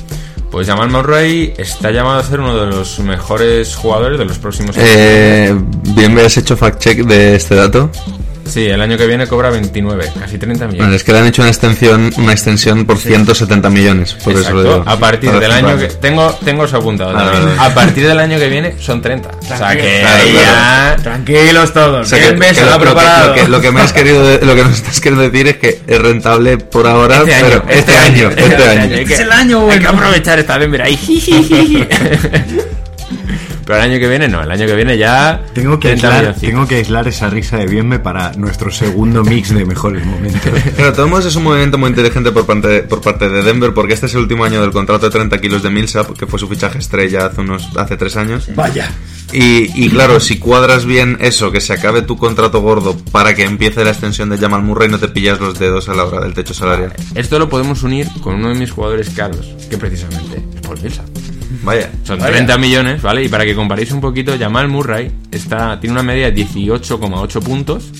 Pues 0.51 0.65
Jamal 0.65 0.89
Murray 0.89 1.53
está 1.57 1.91
llamado 1.91 2.19
a 2.19 2.23
ser 2.23 2.39
uno 2.39 2.57
de 2.57 2.67
los 2.67 2.99
mejores 2.99 3.75
jugadores 3.75 4.17
de 4.17 4.25
los 4.25 4.37
próximos 4.37 4.77
años. 4.77 4.89
Eh, 4.89 5.55
bien 5.95 6.13
me 6.13 6.21
has 6.21 6.37
hecho 6.37 6.55
fact 6.55 6.79
check 6.79 6.99
de 6.99 7.35
este 7.35 7.55
dato. 7.55 7.89
Sí, 8.47 8.65
el 8.65 8.81
año 8.81 8.97
que 8.97 9.05
viene 9.07 9.27
cobra 9.27 9.49
29, 9.49 10.11
casi 10.19 10.37
30 10.37 10.65
millones. 10.65 10.77
Bueno, 10.79 10.95
es 10.95 11.03
que 11.03 11.11
le 11.13 11.19
han 11.19 11.27
hecho 11.27 11.41
una 11.41 11.49
extensión, 11.49 12.11
una 12.17 12.31
extensión 12.31 12.85
por 12.85 12.97
170 12.97 13.69
millones. 13.69 14.13
Por 14.23 14.33
eso 14.33 14.53
lo 14.53 14.61
Exacto. 14.61 14.79
digo. 14.79 14.83
A 14.89 14.97
partir 14.99 15.31
del 15.31 15.51
año 15.51 15.77
que. 15.77 15.87
Tengo, 15.87 16.31
tengo 16.43 16.65
eso 16.65 16.77
apuntado 16.77 17.11
Ah, 17.15 17.31
también. 17.31 17.57
vale. 17.57 17.69
A 17.71 17.73
partir 17.73 18.07
del 18.07 18.19
año 18.19 18.39
que 18.39 18.47
viene 18.49 18.75
son 18.79 19.01
30. 19.01 19.29
O 19.29 19.45
sea 19.45 19.75
que 19.75 19.99
Claro, 20.01 20.23
ahí 20.23 20.31
claro. 20.31 20.97
ya. 20.97 21.03
Tranquilos 21.03 21.73
todos. 21.73 22.07
O 22.07 22.09
sea, 22.09 22.19
que- 22.19 22.35
que 22.39 22.61
lo 22.61 22.71
lo, 22.71 22.73
que, 22.79 22.79
preparado. 22.85 23.27
lo 23.27 23.33
que- 23.35 23.47
lo 23.47 23.61
que 23.61 23.71
me 23.71 23.81
has 23.81 23.93
querido, 23.93 24.23
lo 24.41 24.55
que 24.55 24.63
nos 24.63 24.73
estás 24.73 24.99
queriendo 25.01 25.29
decir 25.29 25.47
es 25.47 25.57
que 25.57 25.79
es 25.87 26.01
rentable 26.01 26.57
por 26.57 26.87
ahora, 26.87 27.17
Este 27.19 27.33
año, 27.35 27.61
pero 27.65 27.79
este, 27.79 27.97
año, 27.97 28.29
este, 28.29 28.63
año. 28.69 28.95
Hay 28.97 29.05
que- 29.05 29.13
Es 29.13 29.19
el 29.19 29.31
año 29.31 29.61
Hay 29.69 29.79
que 29.79 29.85
bueno. 29.87 29.99
aprovechar 29.99 30.39
esta 30.39 30.57
Denver 30.57 30.81
ahí. 30.81 30.97
Pero 33.67 33.79
el 33.79 33.91
año 33.91 33.99
que 33.99 34.07
viene 34.07 34.29
no, 34.29 34.41
el 34.41 34.49
año 34.49 34.65
que 34.65 34.75
viene 34.75 34.97
ya. 34.97 35.43
Tengo 35.53 35.77
que, 35.77 35.89
30 35.89 36.07
aislar, 36.07 36.35
tengo 36.35 36.65
que 36.65 36.75
aislar 36.75 37.05
esa 37.09 37.29
risa 37.29 37.57
de 37.57 37.65
Bienme 37.65 37.99
para 37.99 38.31
nuestro 38.31 38.71
segundo 38.71 39.25
mix 39.25 39.53
de 39.53 39.65
mejores 39.65 40.05
momentos. 40.05 40.41
Pero 40.77 40.91
de 40.91 40.95
todos 40.95 41.09
modos 41.09 41.25
es 41.25 41.35
un 41.35 41.43
movimiento 41.43 41.77
muy 41.77 41.89
inteligente 41.89 42.31
por 42.31 42.45
parte, 42.45 42.67
de, 42.69 42.83
por 42.83 43.01
parte 43.01 43.27
de 43.29 43.43
Denver 43.43 43.73
porque 43.73 43.93
este 43.93 44.05
es 44.05 44.13
el 44.13 44.21
último 44.21 44.45
año 44.45 44.61
del 44.61 44.71
contrato 44.71 45.07
de 45.07 45.11
30 45.11 45.41
kilos 45.41 45.63
de 45.63 45.69
Millsap, 45.69 46.17
que 46.17 46.25
fue 46.25 46.39
su 46.39 46.47
fichaje 46.47 46.79
estrella 46.79 47.25
hace 47.25 47.41
unos 47.41 47.67
hace 47.75 47.97
tres 47.97 48.15
años. 48.15 48.47
Vaya. 48.55 48.89
Y, 49.33 49.69
y 49.75 49.89
claro, 49.89 50.21
si 50.21 50.39
cuadras 50.39 50.85
bien 50.85 51.17
eso, 51.19 51.51
que 51.51 51.59
se 51.59 51.73
acabe 51.73 52.03
tu 52.03 52.15
contrato 52.15 52.61
gordo 52.61 52.95
para 53.11 53.35
que 53.35 53.43
empiece 53.43 53.83
la 53.83 53.89
extensión 53.89 54.29
de 54.29 54.37
Jamal 54.37 54.63
Murray, 54.63 54.87
no 54.87 54.97
te 54.97 55.09
pillas 55.09 55.41
los 55.41 55.59
dedos 55.59 55.89
a 55.89 55.93
la 55.93 56.05
hora 56.05 56.21
del 56.21 56.33
techo 56.33 56.53
salarial. 56.53 56.93
Esto 57.15 57.37
lo 57.37 57.49
podemos 57.49 57.83
unir 57.83 58.07
con 58.21 58.35
uno 58.35 58.47
de 58.47 58.55
mis 58.55 58.71
jugadores 58.71 59.09
caros, 59.09 59.45
que 59.69 59.77
precisamente 59.77 60.37
es 60.55 60.61
Paul 60.61 60.79
Millsap. 60.81 61.36
Vaya. 61.63 61.89
Son 62.03 62.19
30 62.19 62.57
millones, 62.57 63.01
¿vale? 63.01 63.23
Y 63.23 63.29
para 63.29 63.45
que 63.45 63.55
comparéis 63.55 63.91
un 63.91 64.01
poquito, 64.01 64.33
Jamal 64.39 64.67
Murray 64.67 65.11
está, 65.31 65.79
tiene 65.79 65.93
una 65.93 66.03
media 66.03 66.31
de 66.31 66.45
18,8 66.45 67.41
puntos 67.41 67.91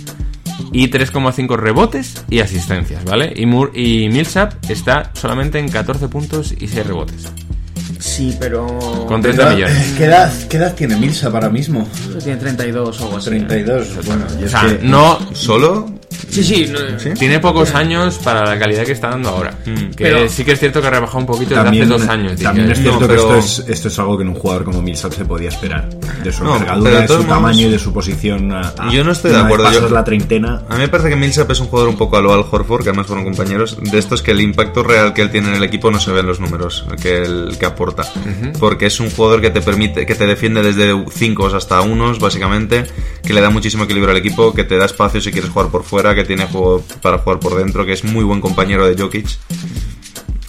y 0.71 0.89
3,5 0.89 1.55
rebotes 1.57 2.23
y 2.29 2.39
asistencias, 2.39 3.03
¿vale? 3.05 3.33
Y, 3.35 3.45
Mur 3.45 3.71
y 3.75 4.09
Millsap 4.09 4.53
está 4.69 5.11
solamente 5.13 5.59
en 5.59 5.69
14 5.69 6.07
puntos 6.07 6.53
y 6.57 6.67
6 6.67 6.85
rebotes. 6.87 7.25
Sí, 7.99 8.35
pero. 8.39 8.67
Con 9.07 9.21
30 9.21 9.49
millones. 9.55 9.93
¿Qué 9.97 10.05
edad, 10.05 10.31
¿Qué 10.47 10.57
edad 10.57 10.75
tiene 10.75 10.95
Milsa 10.97 11.27
ahora 11.27 11.49
mismo? 11.49 11.87
Tiene 12.23 12.37
32 12.39 13.01
o 13.01 13.03
algo 13.05 13.17
así. 13.17 13.29
32. 13.31 14.05
Bueno, 14.05 14.25
yo 14.35 14.41
O 14.41 14.45
es 14.45 14.51
sea, 14.51 14.61
que- 14.61 14.79
no... 14.83 15.17
¿Solo? 15.33 15.96
Sí, 16.43 16.65
sí. 16.65 16.71
no- 16.71 17.13
Tiene 17.13 17.39
pocos 17.39 17.73
años 17.75 18.17
para 18.23 18.45
la 18.45 18.59
calidad 18.59 18.85
que 18.85 18.91
está 18.91 19.09
dando 19.09 19.29
ahora. 19.29 19.53
Que 19.63 19.73
Pero- 19.97 20.27
sí 20.29 20.43
que 20.43 20.51
es 20.53 20.59
cierto 20.59 20.81
que 20.81 20.88
ha 20.88 20.91
rebajado 20.91 21.19
un 21.19 21.25
poquito 21.25 21.49
desde 21.51 21.63
También, 21.63 21.83
hace 21.91 21.93
dos 21.93 22.07
años. 22.09 22.39
también 22.39 22.71
es 22.71 22.79
cierto 22.79 22.93
No, 22.93 22.99
que 22.99 23.07
pero- 23.07 23.38
esto 23.38 23.63
es, 23.63 23.69
esto 23.69 23.88
es 23.88 23.99
algo 23.99 24.17
que 24.17 24.23
en 24.23 24.29
un 24.29 24.35
jugador 24.35 24.63
como 24.65 24.81
Millsap 24.81 25.13
se 25.13 25.25
podía 25.25 25.49
esperar. 25.49 25.89
De 26.23 26.31
su 26.31 26.43
No, 26.43 26.53
envergadura, 26.55 27.01
de 27.01 27.07
su 27.07 27.13
modos- 27.13 27.27
tamaño 27.27 27.67
y 27.67 27.69
de 27.71 27.79
su 27.79 27.93
posición. 27.93 28.51
a- 28.51 28.73
a- 28.77 28.91
Yo 28.91 29.03
no 29.03 29.11
estoy 29.11 29.31
de 29.31 29.38
acuerdo, 29.38 29.71
yo- 29.71 29.89
la 29.89 30.03
treintena. 30.03 30.63
A 30.69 30.73
mí 30.75 30.79
me 30.81 30.88
parece 30.89 31.09
que 31.09 31.15
Millsap 31.15 31.49
es 31.51 31.59
un 31.59 31.67
jugador 31.67 31.89
un 31.89 31.97
poco 31.97 32.17
a 32.17 32.21
lo 32.21 32.33
Al 32.33 32.45
Horford, 32.49 32.83
que 32.83 32.89
además 32.89 33.07
fueron 33.07 33.25
compañeros, 33.25 33.77
de 33.81 33.97
estos 33.97 34.21
que 34.21 34.31
el 34.31 34.41
impacto 34.41 34.83
real 34.83 35.13
que 35.13 35.21
él 35.21 35.31
tiene 35.31 35.49
en 35.49 35.55
el 35.55 35.63
equipo 35.63 35.89
no 35.91 35.99
se 35.99 36.11
ve 36.11 36.19
en 36.21 36.27
los 36.27 36.39
números 36.39 36.85
que, 37.01 37.23
él, 37.23 37.55
que 37.59 37.65
aporta. 37.65 38.03
Porque 38.59 38.85
es 38.88 38.99
un 38.99 39.09
jugador 39.09 39.41
que 39.41 39.49
te 39.49 39.61
permite, 39.61 40.05
que 40.05 40.15
te 40.15 40.25
defiende 40.27 40.61
desde 40.61 40.93
5 41.11 41.47
hasta 41.47 41.81
unos, 41.81 42.19
básicamente, 42.19 42.85
que 43.25 43.33
le 43.33 43.41
da 43.41 43.49
muchísimo 43.49 43.83
equilibrio 43.85 44.11
al 44.11 44.17
equipo, 44.17 44.53
que 44.53 44.63
te 44.63 44.77
da 44.77 44.85
espacio 44.85 45.21
si 45.21 45.31
quieres 45.31 45.49
jugar 45.51 45.69
por 45.69 45.83
fuera, 45.83 46.13
que 46.15 46.23
tiene 46.28 46.45
juego 46.45 46.84
para 47.01 47.17
jugar 47.17 47.39
por 47.39 47.55
dentro, 47.57 47.86
que 47.86 47.93
es 47.93 48.03
muy 48.03 48.23
buen 48.23 48.39
compañero 48.41 48.88
de 48.88 49.01
Jokic. 49.01 49.25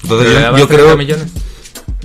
¿Pero 0.03 0.21
Entonces 0.23 0.33
yo, 0.33 0.41
yo 0.59 0.67
30 0.67 0.75
creo... 0.75 0.97
millones? 0.97 1.27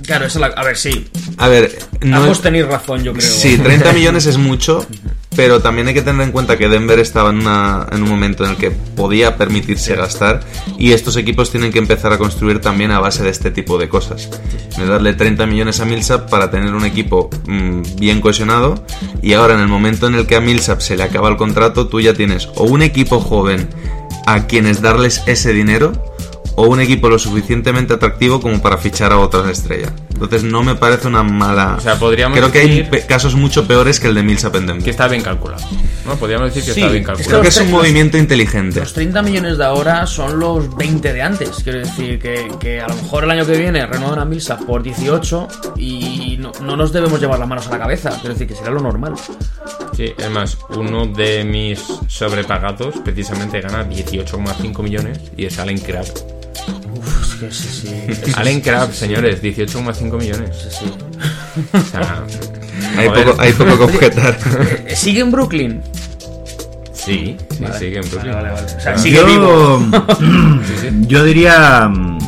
Claro, 0.06 0.26
esa 0.26 0.38
es 0.38 0.40
la. 0.40 0.46
A 0.48 0.64
ver, 0.64 0.76
sí. 0.76 1.08
A 1.38 1.48
ver, 1.48 1.78
no 2.02 2.18
Ambos 2.18 2.36
es- 2.38 2.42
tenéis 2.42 2.66
razón, 2.66 3.02
yo 3.04 3.12
creo. 3.14 3.26
Sí, 3.30 3.56
30 3.58 3.92
millones 3.94 4.26
es 4.26 4.36
mucho, 4.36 4.86
pero 5.36 5.60
también 5.60 5.88
hay 5.88 5.94
que 5.94 6.02
tener 6.02 6.22
en 6.22 6.32
cuenta 6.32 6.56
que 6.56 6.68
Denver 6.68 6.98
estaba 6.98 7.30
en, 7.30 7.38
un 7.38 8.08
momento 8.08 8.44
en 8.44 8.52
el 8.52 8.56
que 8.56 8.70
podía 8.70 9.36
permitirse 9.36 9.94
gastar 9.96 10.40
y 10.78 10.92
estos 10.92 11.16
equipos 11.16 11.50
tienen 11.50 11.72
que 11.72 11.78
empezar 11.78 12.12
a 12.12 12.18
construir 12.18 12.60
también 12.60 12.90
a 12.90 13.00
base 13.00 13.22
de 13.22 13.30
este 13.30 13.50
tipo 13.50 13.78
de 13.78 13.88
cosas. 13.88 14.30
De 14.78 14.86
darle 14.86 15.14
30 15.14 15.46
millones 15.46 15.80
a 15.80 15.84
Millsap 15.84 16.28
para 16.30 16.50
tener 16.50 16.74
un 16.74 16.84
equipo 16.84 17.30
mm, 17.46 17.82
bien 17.98 18.20
cohesionado 18.20 18.84
y 19.22 19.32
ahora 19.32 19.54
en 19.54 19.60
el 19.60 19.68
momento 19.68 20.06
en 20.06 20.14
el 20.14 20.26
que 20.26 20.36
a 20.36 20.40
Millsap 20.40 20.80
se 20.80 20.96
le 20.96 21.02
acaba 21.02 21.28
el 21.28 21.36
contrato, 21.36 21.88
tú 21.88 22.00
ya 22.00 22.14
tienes 22.14 22.48
o 22.56 22.64
un 22.64 22.82
equipo 22.82 23.20
joven 23.20 23.68
a 24.26 24.46
quienes 24.46 24.82
darles 24.82 25.22
ese 25.26 25.52
dinero 25.52 25.92
o 26.56 26.66
un 26.66 26.80
equipo 26.80 27.08
lo 27.08 27.18
suficientemente 27.18 27.94
atractivo 27.94 28.40
como 28.40 28.60
para 28.62 28.78
fichar 28.78 29.12
a 29.12 29.18
otras 29.18 29.48
estrellas. 29.48 29.92
Entonces 30.14 30.44
no 30.44 30.62
me 30.62 30.74
parece 30.76 31.08
una 31.08 31.22
mala... 31.22 31.74
O 31.76 31.80
sea, 31.80 31.98
podríamos 31.98 32.38
Creo 32.38 32.50
que 32.50 32.60
hay 32.60 32.82
decir- 32.82 33.06
casos 33.06 33.34
mucho 33.34 33.66
peores 33.66 33.98
que 34.00 34.06
el 34.08 34.14
de 34.14 34.22
Millsap 34.22 34.54
en 34.56 34.66
Denver. 34.66 34.84
Que 34.84 34.90
está 34.90 35.08
bien 35.08 35.22
calculado. 35.22 35.62
¿no? 36.06 36.14
Podríamos 36.16 36.46
decir 36.54 36.62
que 36.64 36.72
Sí, 36.74 36.80
está 36.80 36.92
bien 36.92 37.02
calculado. 37.04 37.30
Creo 37.30 37.42
que 37.42 37.48
es 37.48 37.56
un 37.58 37.70
los- 37.70 37.80
movimiento 37.82 38.16
inteligente. 38.16 38.80
Los 38.80 38.92
30 38.92 39.22
millones 39.22 39.58
de 39.58 39.64
ahora 39.64 40.06
son 40.06 40.38
los 40.38 40.74
20 40.76 41.12
de 41.12 41.22
antes. 41.22 41.50
Quiero 41.64 41.80
decir 41.80 42.18
que, 42.18 42.48
que 42.60 42.80
a 42.80 42.86
lo 42.88 42.94
mejor 42.94 43.24
el 43.24 43.30
año 43.32 43.44
que 43.44 43.56
viene 43.58 43.84
renuevan 43.86 44.18
a 44.20 44.24
Milsa 44.24 44.56
por 44.58 44.82
18 44.82 45.48
y 45.76 46.36
no, 46.38 46.52
no 46.62 46.76
nos 46.76 46.92
debemos 46.92 47.20
llevar 47.20 47.38
las 47.38 47.48
manos 47.48 47.66
a 47.66 47.70
la 47.70 47.78
cabeza. 47.78 48.10
Quiero 48.20 48.34
decir 48.34 48.46
que 48.46 48.54
será 48.54 48.70
lo 48.70 48.80
normal. 48.80 49.14
Sí, 49.96 50.12
es 50.16 50.30
más, 50.30 50.58
uno 50.70 51.06
de 51.06 51.44
mis 51.44 51.82
sobrepagados 52.08 52.94
precisamente 53.04 53.60
gana 53.60 53.84
18,5 53.88 54.82
millones 54.82 55.20
y 55.36 55.46
es 55.46 55.58
Allen 55.58 55.78
Crab. 55.78 56.06
Es 57.34 57.40
que 57.40 57.50
sí, 57.50 57.68
sí. 58.24 58.32
Allen 58.36 58.60
Crab, 58.60 58.92
señores, 58.92 59.42
18,5 59.42 60.18
millones. 60.18 60.50
sí. 60.70 60.86
O 61.72 61.80
sea, 61.80 62.22
Hay 62.96 63.08
poco, 63.08 63.40
hay 63.40 63.52
poco 63.52 63.76
que 63.78 63.84
objetar. 63.84 64.38
¿Sigue 64.94 65.20
en 65.20 65.30
Brooklyn? 65.30 65.82
Sí, 66.92 67.36
sí, 67.50 67.64
sigue 67.78 67.98
en 67.98 68.10
Brooklyn. 68.10 68.32
Vale, 68.34 68.50
vale, 68.50 68.62
vale. 68.62 68.76
O 68.76 68.80
sea, 68.80 68.98
sigue 68.98 69.22
vivo. 69.24 69.84
yo 71.06 71.24
diría 71.24 71.88
mm, 71.88 72.18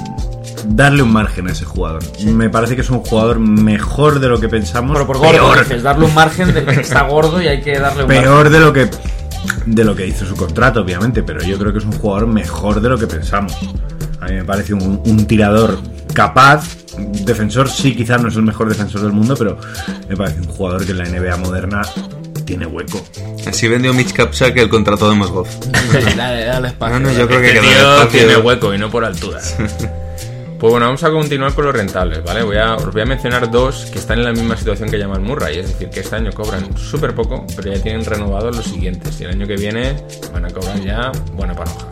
darle 0.69 1.03
un 1.03 1.13
margen 1.13 1.49
a 1.49 1.53
ese 1.53 1.65
jugador. 1.65 2.03
Me 2.25 2.51
parece 2.51 2.75
que 2.75 2.83
es 2.83 2.91
un 2.91 3.01
jugador 3.01 3.39
mejor 3.39 4.21
de 4.21 4.29
lo 4.29 4.41
que 4.41 4.49
pensamos. 4.49 4.93
Pero 4.93 5.07
por 5.07 5.19
gordo, 5.19 5.33
peor, 5.33 5.61
dices, 5.61 5.83
darle 5.83 6.07
un 6.07 6.15
margen 6.15 6.53
de 6.53 6.65
que 6.65 6.81
está 6.81 7.03
gordo 7.03 7.41
y 7.41 7.49
hay 7.49 7.63
que 7.63 7.79
darle 7.79 8.03
un 8.03 8.09
margen. 8.09 8.25
peor 8.25 8.51
de 8.51 8.61
lo 8.61 8.73
que 8.73 8.91
de 9.65 9.85
lo 9.85 9.95
que 9.95 10.07
hizo 10.07 10.27
su 10.27 10.37
contrato, 10.37 10.81
obviamente, 10.81 11.23
pero 11.23 11.41
yo 11.43 11.59
creo 11.59 11.73
que 11.73 11.79
es 11.79 11.85
un 11.85 11.93
jugador 11.93 12.27
mejor 12.27 12.81
de 12.81 12.89
lo 12.89 12.99
que 12.99 13.07
pensamos. 13.07 13.57
A 14.27 14.29
mí 14.29 14.35
me 14.35 14.45
parece 14.45 14.75
un, 14.75 15.01
un 15.05 15.27
tirador 15.27 15.79
capaz, 16.13 16.85
defensor 17.25 17.69
sí, 17.69 17.95
quizás 17.95 18.21
no 18.21 18.29
es 18.29 18.35
el 18.35 18.43
mejor 18.43 18.69
defensor 18.69 19.03
del 19.03 19.13
mundo, 19.13 19.37
pero 19.39 19.57
me 20.09 20.17
parece 20.17 20.41
un 20.41 20.49
jugador 20.49 20.85
que 20.85 20.91
en 20.91 20.99
la 20.99 21.05
NBA 21.05 21.37
moderna 21.37 21.83
tiene 22.45 22.67
hueco. 22.67 23.01
Así 23.47 23.69
vendió 23.69 23.95
Mitch 23.95 24.13
Kapchak 24.13 24.57
el 24.57 24.69
contrato 24.69 25.09
de 25.09 25.15
Mosgov. 25.15 25.47
dale, 26.17 26.45
dale 26.45 26.69
espacio. 26.69 26.99
No, 26.99 27.07
no, 27.07 27.17
yo 27.17 27.29
creo 27.29 27.41
que 27.41 27.55
Este 27.55 27.61
tío 27.61 28.09
tiene 28.09 28.37
hueco 28.39 28.75
y 28.75 28.79
no 28.79 28.91
por 28.91 29.05
altura. 29.05 29.41
Pues 30.59 30.71
bueno, 30.71 30.87
vamos 30.87 31.05
a 31.05 31.11
continuar 31.11 31.53
con 31.53 31.67
los 31.67 31.75
rentables, 31.77 32.25
¿vale? 32.25 32.43
Voy 32.43 32.57
a, 32.57 32.75
os 32.75 32.93
voy 32.93 33.03
a 33.03 33.05
mencionar 33.05 33.49
dos 33.49 33.87
que 33.93 33.99
están 33.99 34.19
en 34.19 34.25
la 34.25 34.33
misma 34.33 34.57
situación 34.57 34.91
que 34.91 34.99
Jamal 34.99 35.21
Murray, 35.21 35.59
es 35.59 35.69
decir, 35.69 35.91
que 35.91 36.01
este 36.01 36.17
año 36.17 36.33
cobran 36.33 36.77
súper 36.77 37.15
poco, 37.15 37.47
pero 37.55 37.73
ya 37.75 37.81
tienen 37.81 38.05
renovados 38.05 38.57
los 38.57 38.65
siguientes, 38.65 39.21
y 39.21 39.25
el 39.25 39.31
año 39.31 39.47
que 39.47 39.57
viene 39.57 39.95
van 40.33 40.47
a 40.47 40.51
cobrar 40.51 40.81
ya 40.81 41.13
buena 41.35 41.55
panoja. 41.55 41.87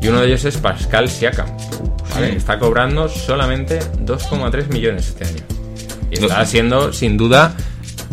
Y 0.00 0.08
uno 0.08 0.20
de 0.20 0.28
ellos 0.28 0.44
es 0.44 0.56
Pascal 0.56 1.08
Siakam, 1.10 1.48
¿vale? 2.14 2.36
Está 2.36 2.58
cobrando 2.58 3.08
solamente 3.08 3.80
2,3 4.04 4.68
millones 4.68 5.08
este 5.08 5.24
año. 5.24 5.42
Y 6.10 6.14
está 6.14 6.44
siendo, 6.46 6.92
sin 6.92 7.16
duda, 7.16 7.54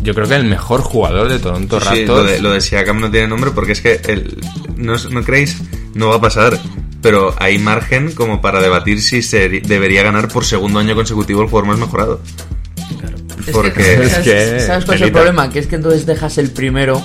yo 0.02 0.14
creo 0.14 0.26
que 0.28 0.34
el 0.36 0.44
mejor 0.44 0.82
jugador 0.82 1.28
de 1.28 1.38
Toronto 1.38 1.78
Sí, 1.80 1.86
Raptors. 1.86 2.08
lo 2.08 2.24
de, 2.24 2.40
lo 2.40 2.50
de 2.52 2.60
Siakam 2.60 3.00
no 3.00 3.10
tiene 3.10 3.28
nombre 3.28 3.52
porque 3.52 3.72
es 3.72 3.80
que 3.80 4.00
el, 4.08 4.36
no, 4.76 4.96
no 5.10 5.22
creéis, 5.22 5.58
no 5.94 6.08
va 6.08 6.16
a 6.16 6.20
pasar. 6.20 6.58
Pero 7.02 7.34
hay 7.38 7.58
margen 7.58 8.10
como 8.12 8.40
para 8.40 8.60
debatir 8.60 9.00
si 9.00 9.22
se 9.22 9.48
debería 9.48 10.02
ganar 10.02 10.26
por 10.28 10.44
segundo 10.44 10.80
año 10.80 10.94
consecutivo 10.96 11.42
el 11.42 11.48
jugador 11.48 11.68
más 11.68 11.78
mejorado. 11.78 12.20
Es 13.46 13.52
Porque 13.52 13.72
que, 13.72 13.94
es 14.04 14.10
¿sabes, 14.12 14.24
que- 14.24 14.60
¿sabes 14.60 14.84
cuál 14.86 14.96
es 14.96 15.02
el 15.02 15.12
problema? 15.12 15.48
Que 15.50 15.60
es 15.60 15.66
que 15.68 15.76
entonces 15.76 16.04
dejas 16.04 16.36
el 16.38 16.50
primero. 16.50 17.00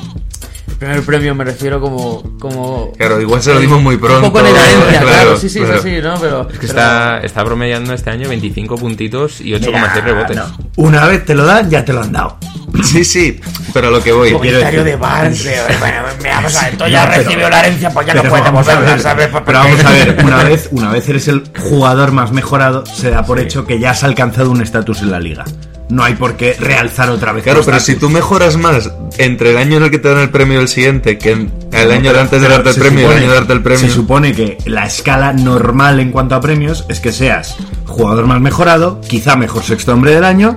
El 0.81 0.87
primer 0.87 1.05
premio 1.05 1.35
me 1.35 1.43
refiero 1.43 1.79
como. 1.79 2.23
como 2.39 2.91
Claro, 2.97 3.21
igual 3.21 3.39
se 3.39 3.53
lo 3.53 3.59
dimos 3.59 3.83
muy 3.83 3.97
pronto. 3.97 4.25
Un 4.25 4.33
poco 4.33 4.39
en 4.39 4.47
herencia, 4.47 4.99
claro, 4.99 5.05
Claro, 5.05 5.37
sí, 5.37 5.47
sí, 5.47 5.59
claro. 5.59 5.75
es 5.75 5.79
así, 5.81 6.01
¿no? 6.01 6.15
Pero. 6.19 6.49
Es 6.51 6.57
que 6.57 6.65
está, 6.65 7.19
está 7.19 7.45
promediando 7.45 7.93
este 7.93 8.09
año 8.09 8.27
25 8.27 8.77
puntitos 8.77 9.41
y 9.41 9.51
8,6 9.51 10.03
rebotes. 10.03 10.39
Una 10.77 11.05
vez 11.05 11.23
te 11.23 11.35
lo 11.35 11.45
dan, 11.45 11.69
ya 11.69 11.85
te 11.85 11.93
lo 11.93 12.01
han 12.01 12.11
dado. 12.11 12.39
Sí, 12.83 13.05
sí, 13.05 13.39
pero 13.73 13.89
a 13.89 13.91
lo 13.91 14.01
que 14.01 14.11
voy. 14.11 14.31
Comentario 14.31 14.83
de 14.83 14.95
Barnes, 14.95 15.47
bueno, 15.79 15.97
vamos 16.23 16.55
a 16.55 16.65
ver, 16.65 16.77
tú 16.77 16.87
ya 16.87 17.05
recibió 17.05 17.47
la 17.47 17.59
herencia, 17.59 17.91
pues 17.91 18.07
ya 18.07 18.13
Pero 18.13 18.31
vamos 18.31 18.67
a 18.67 18.79
ver, 18.79 19.29
Pero 19.45 19.59
vamos 19.59 19.85
a 19.85 19.91
ver, 19.91 20.17
una 20.23 20.43
vez, 20.43 20.69
una 20.71 20.91
vez 20.91 21.07
eres 21.09 21.27
el 21.27 21.43
jugador 21.59 22.11
más 22.11 22.31
mejorado, 22.31 22.87
se 22.87 23.11
da 23.11 23.23
por 23.23 23.39
hecho 23.39 23.67
que 23.67 23.77
ya 23.77 23.91
has 23.91 24.03
alcanzado 24.03 24.49
un 24.49 24.61
estatus 24.63 25.03
en 25.03 25.11
la 25.11 25.19
liga. 25.19 25.45
No 25.91 26.03
hay 26.03 26.15
por 26.15 26.35
qué 26.37 26.55
realzar 26.59 27.09
otra 27.11 27.33
vez. 27.33 27.43
Claro, 27.43 27.59
pero 27.59 27.73
datos. 27.73 27.85
si 27.85 27.95
tú 27.95 28.09
mejoras 28.09 28.57
más 28.57 28.89
entre 29.17 29.51
el 29.51 29.57
año 29.57 29.77
en 29.77 29.83
el 29.83 29.91
que 29.91 29.99
te 29.99 30.09
dan 30.09 30.19
el 30.19 30.29
premio 30.29 30.59
y 30.59 30.61
el 30.63 30.67
siguiente 30.67 31.17
que 31.17 31.31
el 31.33 31.91
año 31.91 32.11
antes 32.17 32.41
de 32.41 32.47
darte 32.47 32.69
el 32.69 32.75
premio 32.75 33.01
y 33.01 33.03
el 33.03 33.09
supone- 33.11 33.17
año 33.19 33.29
de 33.29 33.35
darte 33.35 33.53
el 33.53 33.61
premio. 33.61 33.79
Se 33.87 33.89
supone 33.89 34.33
que 34.33 34.57
la 34.65 34.85
escala 34.85 35.33
normal 35.33 35.99
en 35.99 36.11
cuanto 36.11 36.33
a 36.35 36.41
premios 36.41 36.85
es 36.89 36.99
que 36.99 37.11
seas 37.11 37.55
jugador 37.85 38.25
más 38.25 38.41
mejorado, 38.41 39.01
quizá 39.01 39.35
mejor 39.35 39.63
sexto 39.63 39.93
hombre 39.93 40.15
del 40.15 40.23
año 40.23 40.55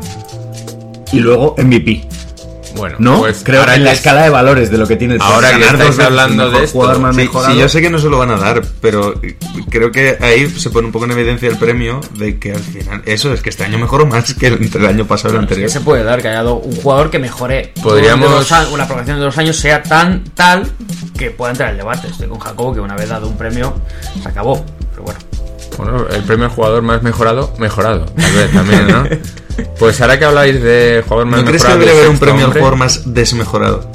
y 1.13 1.19
luego 1.19 1.55
MVP. 1.59 2.07
Bueno, 2.77 2.97
¿No? 2.99 3.19
pues 3.21 3.43
Creo 3.45 3.61
ahora 3.61 3.73
que 3.75 3.79
en 3.79 3.85
la 3.85 3.93
escala 3.93 4.23
de 4.23 4.31
valores 4.31 4.71
de 4.71 4.79
lo 4.79 4.87
que 4.87 4.97
tiene 4.97 5.17
Ahora 5.21 5.51
que 5.57 5.63
estáis 5.65 5.97
dos 5.97 6.07
hablando 6.07 6.51
de 6.51 6.65
esto, 6.65 6.73
jugador 6.79 6.99
más 7.01 7.15
Sí, 7.15 7.23
mejorado. 7.23 7.53
sí, 7.55 7.61
yo 7.61 7.69
sé 7.69 7.81
que 7.83 7.91
no 7.91 7.99
se 7.99 8.09
lo 8.09 8.19
van 8.19 8.31
a 8.31 8.37
dar, 8.37 8.63
pero 8.81 9.15
creo 9.71 9.93
que 9.93 10.17
ahí 10.21 10.49
se 10.51 10.71
pone 10.71 10.87
un 10.87 10.93
poco 10.93 11.05
en 11.05 11.13
evidencia 11.13 11.49
el 11.49 11.57
premio 11.57 12.01
de 12.19 12.39
que 12.39 12.53
al 12.53 12.61
final 12.61 13.03
eso 13.07 13.33
es 13.33 13.41
que 13.43 13.51
este 13.51 13.65
año 13.65 13.79
mejoró 13.79 14.07
más 14.07 14.35
que 14.35 14.49
el, 14.49 14.55
entre 14.55 14.81
el 14.81 14.87
año 14.89 15.07
pasado 15.07 15.35
y 15.35 15.37
el 15.37 15.43
anterior. 15.43 15.67
Que 15.69 15.73
se 15.73 15.81
puede 15.81 16.03
dar 16.05 16.21
que 16.21 16.29
haya 16.29 16.39
dado 16.39 16.57
un 16.57 16.75
jugador 16.77 17.11
que 17.11 17.19
mejore 17.19 17.73
Podríamos- 17.83 18.29
durante 18.29 18.39
los 18.41 18.53
a- 18.53 18.69
o 18.71 18.77
la 18.77 18.87
progresión 18.87 19.19
de 19.19 19.25
los 19.27 19.39
años 19.39 19.57
sea 19.57 19.83
tan 19.83 20.25
tal 20.35 20.71
que 21.17 21.31
pueda 21.31 21.53
entrar 21.53 21.69
en 21.71 21.75
el 21.75 21.79
debate. 21.79 22.09
Estoy 22.09 22.29
con 22.29 22.39
Jacobo 22.41 22.75
que 22.75 22.81
una 22.81 22.97
vez 22.97 23.09
dado 23.09 23.29
un 23.29 23.37
premio 23.37 23.75
se 24.23 24.29
acabó. 24.29 24.65
Pero 24.91 25.03
bueno. 25.05 25.21
Bueno, 25.77 26.07
el 26.09 26.23
premio 26.23 26.45
al 26.47 26.51
jugador 26.53 26.83
más 26.83 27.03
mejorado, 27.03 27.53
mejorado, 27.59 28.05
tal 28.07 28.33
vez 28.33 28.53
también, 28.53 28.87
¿no? 28.87 29.05
Pues 29.79 30.01
ahora 30.01 30.19
que 30.19 30.25
habláis 30.25 30.63
de 30.63 31.03
jugador 31.07 31.27
más 31.27 31.41
¿No 31.41 31.47
crees 31.47 31.65
que 31.65 31.73
debería 31.73 31.93
haber 31.93 32.07
un 32.09 32.13
sexto 32.13 32.27
premio 32.27 32.47
al 32.47 32.53
jugador 32.53 32.77
más 32.77 33.03
desmejorado? 33.15 33.89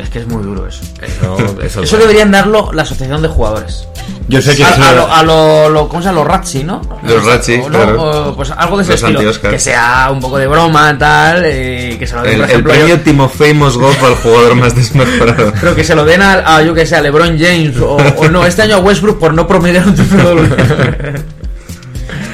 Es 0.00 0.10
que 0.10 0.18
es 0.20 0.26
muy 0.26 0.42
duro 0.42 0.66
eso. 0.66 0.82
Eso, 1.02 1.56
eso, 1.62 1.82
Eso 1.82 1.96
deberían 1.96 2.30
darlo 2.30 2.70
la 2.72 2.82
asociación 2.82 3.22
de 3.22 3.28
jugadores. 3.28 3.86
Yo 4.28 4.42
sé 4.42 4.56
que 4.56 4.64
A, 4.64 4.70
eso- 4.70 4.82
a 4.82 4.92
lo, 4.92 5.12
a 5.12 5.22
lo, 5.22 5.68
lo- 5.70 5.88
¿Cómo 5.88 6.02
se 6.02 6.08
llama? 6.08 6.18
Los 6.20 6.28
Ratchi, 6.28 6.64
¿no? 6.64 6.82
Los 7.04 7.24
Ratchi, 7.24 7.54
O 7.60 7.66
claro. 7.66 8.02
o, 8.30 8.36
pues 8.36 8.50
algo 8.50 8.76
de 8.76 8.82
ese 8.82 8.92
Los 8.92 9.00
estilo. 9.02 9.18
anti-Oscar. 9.20 9.50
Que 9.52 9.58
sea 9.60 10.08
un 10.12 10.20
poco 10.20 10.38
de 10.38 10.46
broma, 10.48 10.96
tal. 10.98 11.42
eh, 11.46 11.96
que 11.98 12.06
se 12.06 12.14
lo 12.16 12.22
den, 12.22 12.32
El, 12.32 12.38
por 12.38 12.44
el 12.44 12.50
ejemplo. 12.50 12.72
premio 12.72 12.96
yo- 12.96 13.00
Timofey 13.02 13.54
Mosgov 13.54 13.94
al 14.04 14.14
jugador 14.16 14.54
más 14.56 14.74
desmejorado. 14.74 15.52
Pero 15.60 15.74
que 15.76 15.84
se 15.84 15.94
lo 15.94 16.04
den 16.04 16.22
a, 16.22 16.56
a, 16.56 16.62
yo 16.62 16.74
que 16.74 16.84
sé, 16.86 16.96
a 16.96 17.00
LeBron 17.00 17.38
James 17.38 17.76
o, 17.80 17.96
o 17.96 18.28
no, 18.28 18.44
este 18.44 18.62
año 18.62 18.76
a 18.76 18.78
Westbrook 18.78 19.18
por 19.20 19.32
no 19.32 19.46
promediar 19.46 19.86
un 19.86 19.94
triple 19.94 20.22
doble. 20.22 20.48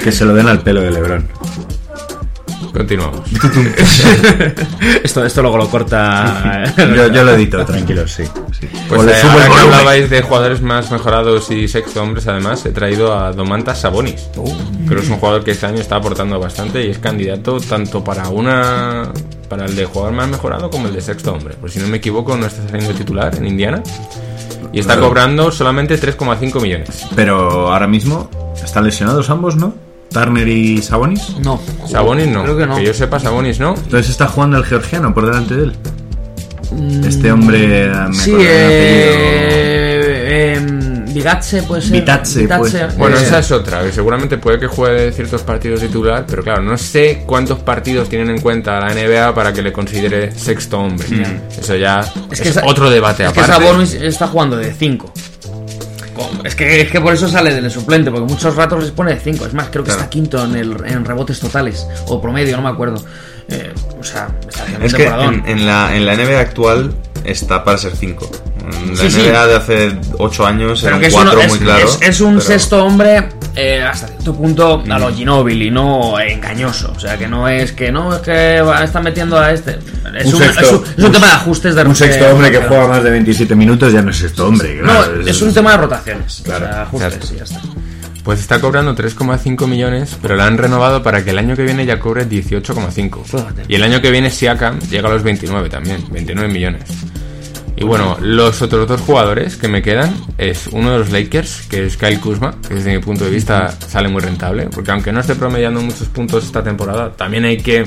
que 0.05 0.13
se 0.13 0.25
lo 0.25 0.35
den 0.35 0.49
al 0.49 0.61
pelo 0.63 0.81
de 0.81 0.91
Lebron. 0.91 1.29
Continuamos. 2.73 3.21
esto, 5.05 5.25
esto 5.25 5.43
luego 5.43 5.59
lo 5.59 5.69
corta. 5.69 6.65
Yo, 6.77 7.09
yo 7.09 7.25
lo 7.25 7.33
edito, 7.33 7.65
tranquilo, 7.65 8.07
sí. 8.09 8.25
sí. 8.59 8.69
Pues 8.89 9.01
O 9.01 9.05
le 9.05 9.13
eh, 9.13 9.23
ahora 9.23 9.49
que 9.49 9.61
hablabais 9.61 10.11
de 10.11 10.23
jugadores 10.23 10.63
más 10.63 10.91
mejorados 10.91 11.51
y 11.51 11.69
sexto 11.69 12.03
hombres, 12.03 12.27
además, 12.27 12.65
he 12.67 12.71
traído 12.71 13.17
a 13.17 13.33
Domantas 13.33 13.81
Sabonis. 13.81 14.29
Creo 14.87 15.01
que 15.01 15.05
es 15.05 15.11
un 15.11 15.19
jugador 15.19 15.45
que 15.45 15.53
este 15.53 15.67
año 15.67 15.81
está 15.81 15.97
aportando 15.97 16.39
bastante 16.41 16.85
y 16.85 16.91
es 16.91 16.99
candidato 16.99 17.61
tanto 17.61 18.03
para 18.03 18.29
una 18.29 19.13
para 19.49 19.67
el 19.67 19.77
de 19.77 19.85
jugador 19.85 20.15
más 20.15 20.29
mejorado 20.29 20.71
como 20.71 20.89
el 20.89 20.95
de 20.95 21.03
sexto 21.03 21.33
hombre. 21.33 21.55
Por 21.55 21.71
si 21.71 21.79
no 21.79 21.87
me 21.87 21.99
equivoco, 21.99 22.37
no 22.37 22.47
está 22.47 22.67
saliendo 22.69 22.95
titular 22.95 23.35
en 23.37 23.47
Indiana. 23.47 23.83
Y 24.73 24.81
está 24.81 24.99
cobrando 24.99 25.53
solamente 25.53 26.01
3,5 26.01 26.63
millones. 26.63 27.07
Pero 27.15 27.71
ahora 27.71 27.87
mismo 27.87 28.31
están 28.65 28.85
lesionados 28.85 29.29
ambos, 29.29 29.57
¿no? 29.57 29.75
Turner 30.13 30.47
y 30.49 30.83
Sabonis. 30.83 31.37
No. 31.45 31.61
Sabonis 31.89 32.29
no. 32.29 32.43
Creo 32.45 32.57
que 32.57 32.67
no. 32.67 32.81
yo 32.81 32.93
sepa, 32.95 33.19
Sabonis 33.21 33.59
no. 33.61 33.75
Entonces 33.75 34.11
está 34.11 34.27
jugando 34.29 34.57
el 34.59 34.65
georgiano 34.65 35.13
por 35.15 35.27
delante 35.27 35.55
de 35.57 35.63
él. 35.65 35.77
Este 37.07 37.31
hombre. 37.31 37.87
eh, 37.87 37.93
me 38.09 38.15
Sí, 38.15 38.31
del 38.33 38.41
apellido. 38.41 38.53
eh, 39.45 40.57
eh, 40.57 41.05
Vigatse 41.13 41.63
puede 41.65 41.83
ser. 41.83 41.93
Vitatse, 41.93 42.49
pues. 42.49 42.97
Bueno, 42.97 43.17
eh, 43.19 43.23
esa 43.23 43.41
es 43.41 43.51
otra. 43.53 43.83
que 43.85 43.93
Seguramente 43.93 44.39
puede 44.39 44.59
que 44.59 44.67
juegue 44.67 45.13
ciertos 45.13 45.43
partidos 45.43 45.81
titular, 45.81 46.25
pero 46.27 46.43
claro, 46.43 46.63
no 46.63 46.79
sé 46.79 47.25
cuántos 47.27 47.59
partidos 47.59 48.09
tienen 48.09 48.31
en 48.31 48.41
cuenta 48.41 48.81
la 48.81 48.95
NBA 48.95 49.35
para 49.35 49.53
que 49.53 49.61
le 49.61 49.73
considere 49.73 50.33
sexto 50.33 50.79
hombre. 50.79 51.07
Eso 51.59 51.77
ya 51.77 52.01
es, 52.31 52.41
esa- 52.41 52.65
otro 52.65 52.89
debate 52.89 53.25
es 53.27 53.33
que 53.33 53.41
aparte. 53.41 53.63
Sabonis 53.65 53.93
está 53.95 54.27
jugando 54.29 54.57
de 54.57 54.73
5. 54.73 55.13
Es 56.45 56.55
que, 56.55 56.81
es 56.83 56.91
que 56.91 57.01
por 57.01 57.13
eso 57.15 57.29
sale 57.29 57.55
del 57.55 57.71
suplente, 57.71 58.11
porque 58.11 58.33
muchos 58.33 58.55
ratos 58.57 58.83
les 58.83 58.91
pone 58.93 59.15
de 59.15 59.21
5. 59.21 59.47
Es 59.47 59.55
más, 59.55 59.69
creo 59.71 59.83
que 59.85 59.89
Claro. 59.89 60.01
está 60.01 60.11
quinto 60.11 60.45
en, 60.45 60.57
el, 60.57 60.77
en 60.87 61.05
rebotes 61.05 61.41
totales, 61.41 61.87
o 62.07 62.21
promedio, 62.21 62.57
no 62.57 62.63
me 62.63 62.69
acuerdo. 62.71 63.03
Eh, 63.49 63.73
o 64.01 64.05
sea, 64.05 64.29
está 64.49 64.63
haciendo 64.63 64.87
Es 64.87 64.93
un 64.93 64.97
que 64.99 65.07
en, 65.07 65.49
en 65.49 65.67
la, 65.67 65.95
en 65.97 66.07
la 66.07 66.15
NBA 66.17 66.41
actual 66.41 66.95
está 67.25 67.65
para 67.65 67.77
ser 67.79 67.95
5. 67.97 68.31
En 68.87 68.91
la 68.97 69.03
Sí, 69.03 69.11
sí. 69.11 69.21
NBA 69.29 69.47
de 69.49 69.57
hace 69.57 69.97
8 70.19 70.47
años 70.47 70.81
Pero 70.83 70.97
era 70.97 70.97
un 70.99 71.05
es, 71.05 71.13
uno- 71.15 71.23
4 71.25 71.41
es- 71.41 71.49
muy 71.49 71.59
claro. 71.59 71.85
es- 71.85 71.99
es 72.03 72.21
un 72.21 72.35
pero- 72.35 72.41
sexto 72.47 72.85
hombre 72.85 73.29
eh, 73.55 73.83
hasta 73.83 74.07
cierto 74.09 74.35
punto 74.35 74.83
a 74.89 74.99
Mm. 74.99 75.01
lo 75.01 75.13
Ginobili, 75.15 75.71
no 75.71 76.19
engañoso. 76.21 76.93
O 76.97 76.99
sea, 77.01 77.17
que 77.19 77.29
no 77.29 77.49
es 77.49 77.73
que 77.73 77.93
no, 77.93 78.15
es 78.15 78.21
que 78.23 78.61
va, 78.63 78.83
está 78.85 79.01
metiendo 79.01 79.39
a 79.39 79.51
este. 79.53 79.79
Es 80.19 80.27
un, 80.27 80.35
Un 80.35 80.41
sexto- 80.43 80.61
es 80.63 80.73
un- 80.73 80.85
es 80.99 81.05
un 81.05 81.13
tema 81.13 81.27
de 81.27 81.33
ajustes 81.33 81.75
de 81.75 81.83
Un 81.85 81.95
sexto 81.97 82.31
hombre 82.31 82.51
que 82.51 82.59
juega 82.59 82.89
más 82.89 83.03
de 83.05 83.11
27 83.11 83.55
minutos 83.55 83.93
ya 83.93 84.03
no 84.03 84.11
es 84.11 84.17
sexto 84.19 84.47
hombre. 84.47 84.77
No, 84.77 84.85
claro, 84.85 85.21
es 85.27 85.43
un 85.43 85.53
tema 85.55 85.73
de 85.73 85.77
rotaciones. 85.79 86.43
Claro, 86.45 86.67
o 86.67 86.69
sea, 86.69 86.83
ajustes 86.83 87.33
y 87.33 87.37
ya 87.37 87.45
está. 87.45 87.61
Pues 88.25 88.39
está 88.39 88.61
cobrando 88.61 88.95
3,5 88.95 89.67
millones, 89.67 90.17
pero 90.23 90.37
la 90.37 90.47
han 90.47 90.57
renovado 90.57 91.03
para 91.03 91.25
que 91.25 91.31
el 91.31 91.39
año 91.39 91.57
que 91.57 91.65
viene 91.65 91.85
ya 91.85 91.99
cobre 91.99 92.25
18,5. 92.29 93.25
Fíjate. 93.25 93.63
Y 93.67 93.75
el 93.75 93.83
año 93.83 94.01
que 94.01 94.13
viene 94.13 94.31
Siakam 94.31 94.79
llega 94.79 95.09
a 95.09 95.13
los 95.13 95.25
29 95.25 95.69
también, 95.69 96.05
29 96.11 96.49
millones. 96.53 96.83
Y 97.83 97.85
bueno, 97.85 98.17
los 98.21 98.63
otros 98.63 98.87
dos 98.87 99.01
jugadores 99.01 99.57
que 99.57 99.67
me 99.69 99.83
quedan 99.83 100.15
es 100.39 100.69
uno 100.71 100.93
de 100.93 100.99
los 100.99 101.11
Lakers, 101.11 101.63
que 101.69 101.87
es 101.87 101.97
Kyle 101.97 102.21
Kuzma, 102.21 102.55
que 102.67 102.75
desde 102.75 102.93
mi 102.93 102.99
punto 103.03 103.25
de 103.25 103.31
vista 103.31 103.73
sale 103.89 104.09
muy 104.09 104.21
rentable, 104.23 104.69
porque 104.73 104.91
aunque 104.93 105.13
no 105.13 105.21
esté 105.21 105.35
promediando 105.35 105.81
muchos 105.81 106.09
puntos 106.09 106.45
esta 106.45 106.63
temporada, 106.63 107.11
también 107.13 107.45
hay 107.45 107.57
que 107.59 107.85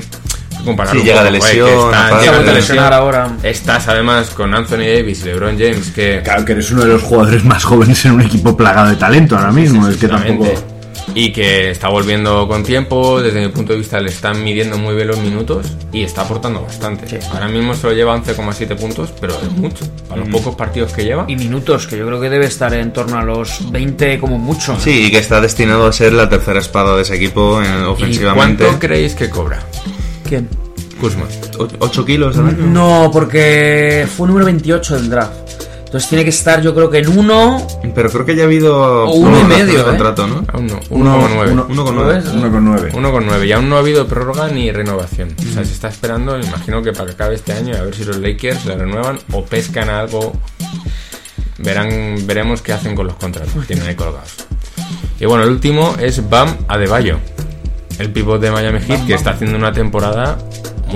comparar 0.64 0.94
Sí, 0.96 1.02
llega 1.02 1.14
poco, 1.20 1.24
de 1.24 1.30
lesión, 1.30 1.68
está- 1.94 2.20
llega 2.20 2.38
de 2.40 2.52
lesionar 2.52 2.54
lesión. 2.54 2.92
ahora. 2.92 3.30
Estás 3.42 3.88
además 3.88 4.30
con 4.30 4.54
Anthony 4.54 4.78
Davis 4.94 5.22
y 5.22 5.24
LeBron 5.26 5.58
James, 5.58 5.90
que 5.94 6.20
Claro 6.24 6.44
que 6.44 6.52
eres 6.52 6.70
uno 6.70 6.82
de 6.82 6.88
los 6.88 7.02
jugadores 7.02 7.44
más 7.44 7.64
jóvenes 7.64 8.04
en 8.04 8.12
un 8.12 8.20
equipo 8.22 8.56
plagado 8.56 8.90
de 8.90 8.96
talento 8.96 9.36
ahora 9.36 9.52
mismo. 9.52 9.88
es 9.88 9.96
que 9.96 10.08
tampoco. 10.08 10.75
Y 11.14 11.32
que 11.32 11.70
está 11.70 11.88
volviendo 11.88 12.46
con 12.48 12.62
tiempo, 12.62 13.22
desde 13.22 13.40
mi 13.40 13.48
punto 13.48 13.72
de 13.72 13.78
vista 13.78 14.00
le 14.00 14.10
están 14.10 14.42
midiendo 14.42 14.76
muy 14.76 14.94
bien 14.94 15.08
los 15.08 15.18
minutos 15.18 15.66
y 15.92 16.02
está 16.02 16.22
aportando 16.22 16.62
bastante. 16.62 17.18
Ahora 17.32 17.48
mismo 17.48 17.74
solo 17.74 17.94
lleva 17.94 18.16
11,7 18.16 18.76
puntos, 18.76 19.12
pero 19.20 19.34
es 19.40 19.50
mucho. 19.52 19.84
Para 20.08 20.20
los 20.20 20.28
pocos 20.30 20.54
partidos 20.56 20.92
que 20.92 21.04
lleva. 21.04 21.24
Y 21.28 21.36
minutos, 21.36 21.86
que 21.86 21.96
yo 21.96 22.06
creo 22.06 22.20
que 22.20 22.28
debe 22.28 22.46
estar 22.46 22.74
en 22.74 22.92
torno 22.92 23.18
a 23.18 23.22
los 23.24 23.70
20 23.70 24.18
como 24.18 24.38
mucho. 24.38 24.76
Sí, 24.78 25.06
y 25.06 25.10
que 25.10 25.18
está 25.18 25.40
destinado 25.40 25.86
a 25.86 25.92
ser 25.92 26.12
la 26.12 26.28
tercera 26.28 26.60
espada 26.60 26.96
de 26.96 27.02
ese 27.02 27.14
equipo 27.14 27.62
eh, 27.62 27.66
¿Y 27.66 27.84
ofensivamente. 27.84 28.64
cuánto 28.64 28.80
creéis 28.80 29.14
que 29.14 29.30
cobra? 29.30 29.62
¿Quién? 30.28 30.48
Kuzma. 31.00 31.24
8 31.78 32.04
kilos 32.04 32.36
al 32.38 32.48
año. 32.48 32.66
No, 32.66 33.10
porque 33.12 34.06
fue 34.16 34.26
número 34.26 34.46
28 34.46 34.96
del 34.96 35.10
draft. 35.10 35.32
Entonces 35.86 36.08
tiene 36.10 36.24
que 36.24 36.30
estar, 36.30 36.60
yo 36.62 36.74
creo 36.74 36.90
que 36.90 36.98
en 36.98 37.16
uno. 37.16 37.64
Pero 37.94 38.10
creo 38.10 38.26
que 38.26 38.34
ya 38.36 38.42
ha 38.42 38.46
habido 38.46 39.04
O 39.06 39.14
uno 39.14 39.40
y 39.40 39.44
medio, 39.44 39.74
de 39.76 39.80
¿eh? 39.80 39.84
contrato, 39.84 40.26
¿no? 40.26 40.44
Aún 40.52 40.66
no. 40.66 40.80
Uno- 40.90 41.16
1,9. 41.28 41.52
uno- 41.52 41.66
Uno 41.70 41.84
con 41.84 41.94
¿Lo 41.96 42.02
nueve. 42.04 42.20
ves? 42.20 42.32
Uno 42.34 42.50
con 42.50 42.64
nueve. 42.64 42.90
1,9. 42.92 43.46
Y 43.46 43.52
aún 43.52 43.68
no 43.68 43.76
ha 43.76 43.78
habido 43.78 44.06
prórroga 44.06 44.48
ni 44.48 44.70
renovación. 44.72 45.34
O 45.38 45.54
sea, 45.54 45.64
se 45.64 45.72
está 45.72 45.88
esperando, 45.88 46.38
imagino 46.38 46.82
que 46.82 46.92
para 46.92 47.06
que 47.06 47.12
acabe 47.12 47.34
este 47.36 47.52
año, 47.52 47.76
a 47.76 47.82
ver 47.82 47.94
si 47.94 48.04
los 48.04 48.16
Lakers 48.18 48.66
le 48.66 48.76
renuevan 48.76 49.18
o 49.32 49.44
pescan 49.44 49.88
algo. 49.88 50.32
Verán, 51.58 52.16
veremos 52.26 52.60
qué 52.62 52.72
hacen 52.72 52.94
con 52.94 53.06
los 53.06 53.16
contratos 53.16 53.52
que 53.54 53.60
tienen 53.66 53.86
ahí 53.86 53.94
colgados. 53.94 54.34
Y 55.18 55.24
bueno, 55.24 55.44
el 55.44 55.50
último 55.50 55.94
es 55.98 56.28
Bam 56.28 56.54
Adebayo, 56.68 57.18
el 57.98 58.10
pivot 58.10 58.40
de 58.40 58.50
Miami 58.50 58.80
Heat, 58.80 59.06
que 59.06 59.14
está 59.14 59.30
haciendo 59.30 59.56
una 59.56 59.72
temporada 59.72 60.36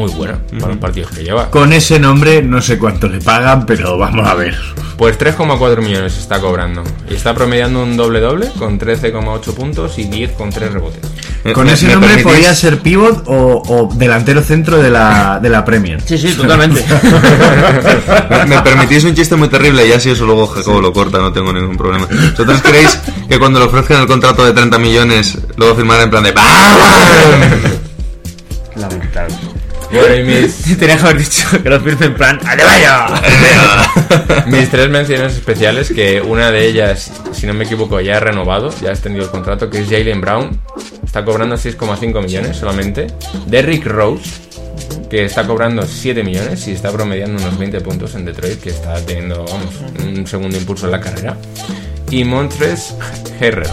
muy 0.01 0.11
buena 0.13 0.39
para 0.59 0.69
los 0.73 0.79
partidos 0.79 1.11
que 1.11 1.23
lleva. 1.23 1.51
Con 1.51 1.73
ese 1.73 1.99
nombre 1.99 2.43
no 2.43 2.61
sé 2.63 2.79
cuánto 2.79 3.09
le 3.09 3.21
pagan, 3.21 3.67
pero 3.67 3.99
vamos 3.99 4.27
a 4.27 4.35
ver. 4.35 4.57
Pues 4.97 5.19
3,4 5.19 5.81
millones 5.83 6.17
está 6.19 6.41
cobrando. 6.41 6.83
Y 7.11 7.15
está 7.15 7.35
promediando 7.35 7.83
un 7.83 7.97
doble-doble 7.97 8.51
con 8.59 8.79
13,8 8.79 9.55
puntos 9.55 9.99
y 9.99 10.05
10 10.05 10.33
con 10.33 10.51
3 10.51 10.73
rebotes. 10.73 11.01
Con 11.55 11.67
¿me- 11.67 11.73
ese 11.73 11.89
nombre 11.89 12.09
permitís? 12.11 12.31
podría 12.33 12.55
ser 12.55 12.81
pivot 12.81 13.23
o, 13.27 13.63
o 13.67 13.95
delantero 13.95 14.43
centro 14.43 14.77
de 14.77 14.91
la, 14.91 15.39
de 15.41 15.49
la 15.49 15.65
Premier. 15.65 16.01
Sí, 16.05 16.19
sí, 16.19 16.35
totalmente. 16.35 16.85
¿Me, 18.47 18.61
permitís 18.61 19.05
un 19.05 19.15
chiste 19.15 19.37
muy 19.37 19.49
terrible? 19.49 19.89
Ya 19.89 19.99
si 19.99 20.11
eso 20.11 20.27
luego 20.27 20.47
Jacobo 20.49 20.81
lo 20.83 20.93
corta, 20.93 21.17
no 21.19 21.33
tengo 21.33 21.51
ningún 21.53 21.77
problema. 21.79 22.07
¿Vosotros 22.33 22.61
creéis 22.63 22.99
que 23.29 23.39
cuando 23.39 23.59
le 23.59 23.67
ofrezcan 23.67 24.03
el 24.03 24.07
contrato 24.07 24.45
de 24.45 24.53
30 24.53 24.79
millones, 24.79 25.39
luego 25.57 25.77
firmará 25.77 26.03
en 26.03 26.11
plan 26.11 26.25
de 26.25 26.33
¡BAM! 26.33 26.45
Bueno, 29.93 30.15
y 30.17 30.23
mis, 30.23 30.63
Tenía 30.79 30.97
que 30.97 31.03
haber 31.03 31.19
dicho 31.19 31.49
que 31.63 31.69
lo 31.69 31.81
firme 31.81 32.07
en 32.07 32.15
plan. 32.15 32.39
¡Adebayo! 32.47 33.15
mis 34.47 34.69
tres 34.71 34.89
menciones 34.89 35.35
especiales, 35.35 35.91
que 35.91 36.21
una 36.21 36.51
de 36.51 36.67
ellas, 36.67 37.11
si 37.33 37.47
no 37.47 37.55
me 37.55 37.65
equivoco, 37.65 38.01
ya 38.01 38.17
ha 38.19 38.21
renovado, 38.21 38.73
ya 38.81 38.91
ha 38.91 38.93
extendido 38.93 39.25
el 39.25 39.31
contrato, 39.31 39.69
que 39.69 39.81
es 39.81 39.89
Jalen 39.89 40.21
Brown. 40.21 40.61
Está 41.05 41.25
cobrando 41.25 41.57
6,5 41.57 42.23
millones 42.23 42.57
solamente. 42.57 43.09
Derrick 43.47 43.85
Rose, 43.87 44.31
que 45.11 45.25
está 45.25 45.45
cobrando 45.47 45.85
7 45.85 46.23
millones 46.23 46.67
y 46.69 46.73
está 46.73 46.93
promediando 46.93 47.43
unos 47.43 47.59
20 47.59 47.81
puntos 47.81 48.15
en 48.15 48.25
Detroit, 48.27 48.61
que 48.61 48.71
está 48.71 48.95
teniendo, 49.05 49.45
vamos, 49.45 49.75
un 50.05 50.25
segundo 50.27 50.57
impulso 50.57 50.87
en 50.87 50.93
la 50.93 51.01
carrera. 51.01 51.37
Y 52.11 52.23
Montres 52.25 52.95
Harrell. 53.41 53.69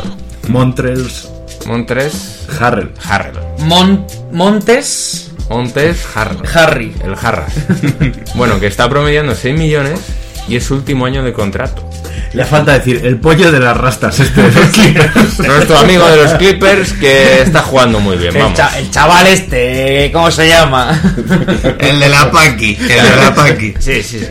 Montrels 0.47 1.29
Montres 1.65 2.45
Harrell. 2.59 2.91
Harrell. 3.03 3.37
Mon- 3.59 4.05
Montes 4.31 5.26
Montes 5.49 6.03
Harris. 6.15 6.55
Harry. 6.55 6.93
El 7.03 7.15
Jarras. 7.15 7.53
bueno, 8.35 8.59
que 8.59 8.67
está 8.67 8.89
promediando 8.89 9.33
6 9.35 9.57
millones 9.57 9.99
y 10.47 10.55
es 10.57 10.65
su 10.65 10.75
último 10.75 11.05
año 11.05 11.23
de 11.23 11.33
contrato. 11.33 11.87
Le 12.33 12.43
falta 12.45 12.73
decir, 12.77 13.01
el 13.05 13.17
pollo 13.19 13.51
de 13.51 13.59
las 13.59 13.75
rastas 13.77 14.19
este 14.19 14.41
de 14.41 14.51
los 14.51 14.67
Clippers. 14.69 15.39
Nuestro 15.47 15.77
amigo 15.77 16.05
de 16.07 16.23
los 16.23 16.33
Clippers 16.33 16.93
que 16.93 17.41
está 17.41 17.61
jugando 17.61 17.99
muy 17.99 18.17
bien, 18.17 18.35
El, 18.35 18.41
vamos. 18.43 18.57
cha- 18.57 18.77
el 18.77 18.91
chaval 18.91 19.27
este, 19.27 20.09
¿cómo 20.13 20.29
se 20.29 20.47
llama? 20.47 20.99
El 21.79 21.99
de 21.99 22.09
la 22.09 22.29
Paki. 22.31 22.75
El 22.81 22.87
de 22.87 23.15
la 23.21 23.33
Paki. 23.33 23.73
sí, 23.79 24.03
sí, 24.03 24.19
sí. 24.19 24.27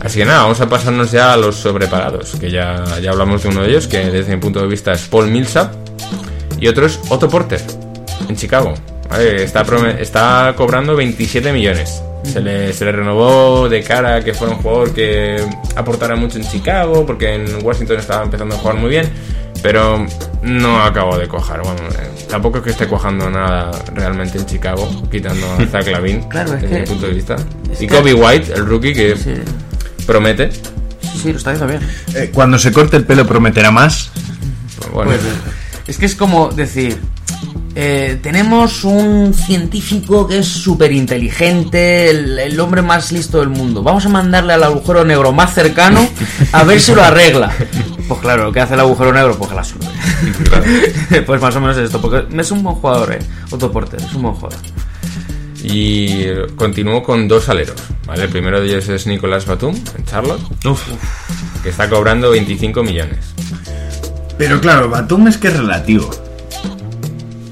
Así 0.00 0.18
que 0.18 0.24
nada, 0.24 0.42
vamos 0.42 0.60
a 0.60 0.68
pasarnos 0.68 1.10
ya 1.12 1.32
a 1.34 1.36
los 1.36 1.56
sobrepagados, 1.56 2.36
que 2.40 2.50
ya, 2.50 2.82
ya 3.02 3.10
hablamos 3.10 3.42
de 3.42 3.48
uno 3.50 3.62
de 3.62 3.68
ellos, 3.70 3.86
que 3.86 3.98
desde 4.10 4.34
mi 4.34 4.40
punto 4.40 4.60
de 4.60 4.66
vista 4.66 4.92
es 4.92 5.02
Paul 5.02 5.28
Millsap, 5.28 5.72
y 6.58 6.68
otro 6.68 6.86
es 6.86 6.98
Otto 7.10 7.28
Porter, 7.28 7.60
en 8.28 8.36
Chicago. 8.36 8.74
¿Vale? 9.18 9.44
Está, 9.44 9.64
está 9.98 10.54
cobrando 10.56 10.94
27 10.96 11.52
millones. 11.52 12.02
Se 12.24 12.40
le, 12.40 12.72
se 12.72 12.84
le 12.86 12.92
renovó 12.92 13.68
de 13.68 13.82
cara 13.82 14.16
a 14.16 14.20
que 14.24 14.32
fuera 14.32 14.54
un 14.54 14.62
jugador 14.62 14.94
que 14.94 15.44
aportara 15.76 16.16
mucho 16.16 16.38
en 16.38 16.48
Chicago, 16.48 17.04
porque 17.04 17.34
en 17.34 17.62
Washington 17.64 17.98
estaba 17.98 18.24
empezando 18.24 18.54
a 18.54 18.58
jugar 18.58 18.76
muy 18.76 18.88
bien, 18.88 19.10
pero 19.62 20.06
no 20.42 20.82
acabó 20.82 21.18
de. 21.18 21.26
Bueno, 21.26 21.62
eh, 21.90 22.24
tampoco 22.28 22.58
es 22.58 22.64
que 22.64 22.70
esté 22.70 22.86
cuajando 22.86 23.28
nada 23.28 23.70
realmente 23.94 24.38
en 24.38 24.46
Chicago, 24.46 24.88
quitando 25.10 25.46
a 25.52 25.66
Zach 25.66 25.86
Lavin, 25.88 26.22
Claro, 26.30 26.54
es 26.54 26.62
desde 26.62 26.74
que- 26.76 26.80
mi 26.80 26.86
punto 26.86 27.06
de 27.08 27.12
vista. 27.12 27.36
Y 27.78 27.86
que- 27.86 27.94
Kobe 27.94 28.14
White, 28.14 28.54
el 28.54 28.64
rookie, 28.66 28.94
que 28.94 29.16
Sí, 29.16 29.34
promete. 30.06 30.50
sí, 30.50 30.60
sí, 31.22 31.30
lo 31.32 31.36
está 31.38 31.50
haciendo 31.50 31.78
bien. 31.78 31.90
Eh, 32.14 32.30
Cuando 32.32 32.58
se 32.58 32.72
corte 32.72 32.96
el 32.96 33.04
pelo 33.04 33.26
prometerá 33.26 33.70
más. 33.70 34.10
Pues 34.78 34.90
bueno, 34.92 35.10
Pues, 35.10 35.22
es 35.88 35.98
que 35.98 36.06
es 36.06 36.14
como 36.14 36.48
decir, 36.48 36.98
eh, 37.76 38.20
tenemos 38.22 38.84
un 38.84 39.34
científico 39.34 40.28
que 40.28 40.38
es 40.38 40.46
súper 40.46 40.92
inteligente, 40.92 42.10
el, 42.10 42.38
el 42.38 42.60
hombre 42.60 42.82
más 42.82 43.10
listo 43.10 43.40
del 43.40 43.48
mundo. 43.48 43.82
Vamos 43.82 44.06
a 44.06 44.08
mandarle 44.08 44.52
al 44.52 44.62
agujero 44.62 45.04
negro 45.04 45.32
más 45.32 45.54
cercano 45.54 46.08
a 46.52 46.62
ver 46.62 46.80
si 46.80 46.94
lo 46.94 47.02
arregla. 47.02 47.52
Pues 48.06 48.20
claro, 48.20 48.52
¿qué 48.52 48.60
hace 48.60 48.74
el 48.74 48.80
agujero 48.80 49.14
negro? 49.14 49.34
Pues 49.38 49.50
la 49.52 49.64
sube. 49.64 49.86
pues 51.26 51.40
más 51.40 51.56
o 51.56 51.60
menos 51.62 51.74
es 51.78 51.84
esto, 51.84 52.02
porque 52.02 52.26
es 52.38 52.50
un 52.50 52.62
buen 52.62 52.76
jugador, 52.76 53.14
eh. 53.14 53.18
Otto 53.50 53.72
Porter, 53.72 53.98
es 53.98 54.12
un 54.12 54.20
buen 54.20 54.34
jugador. 54.34 54.58
y 55.62 56.26
continúo 56.54 57.02
con 57.02 57.26
dos 57.26 57.48
aleros. 57.48 57.82
¿vale? 58.06 58.24
El 58.24 58.28
primero 58.28 58.60
de 58.60 58.66
ellos 58.66 58.86
es 58.90 59.06
Nicolás 59.06 59.46
Batum, 59.46 59.74
en 59.96 60.04
Charlotte, 60.04 60.42
que 61.62 61.70
está 61.70 61.88
cobrando 61.88 62.30
25 62.30 62.82
millones. 62.82 63.34
Pero 64.36 64.60
claro, 64.60 64.90
Batum 64.90 65.28
es 65.28 65.38
que 65.38 65.48
es 65.48 65.56
relativo. 65.56 66.10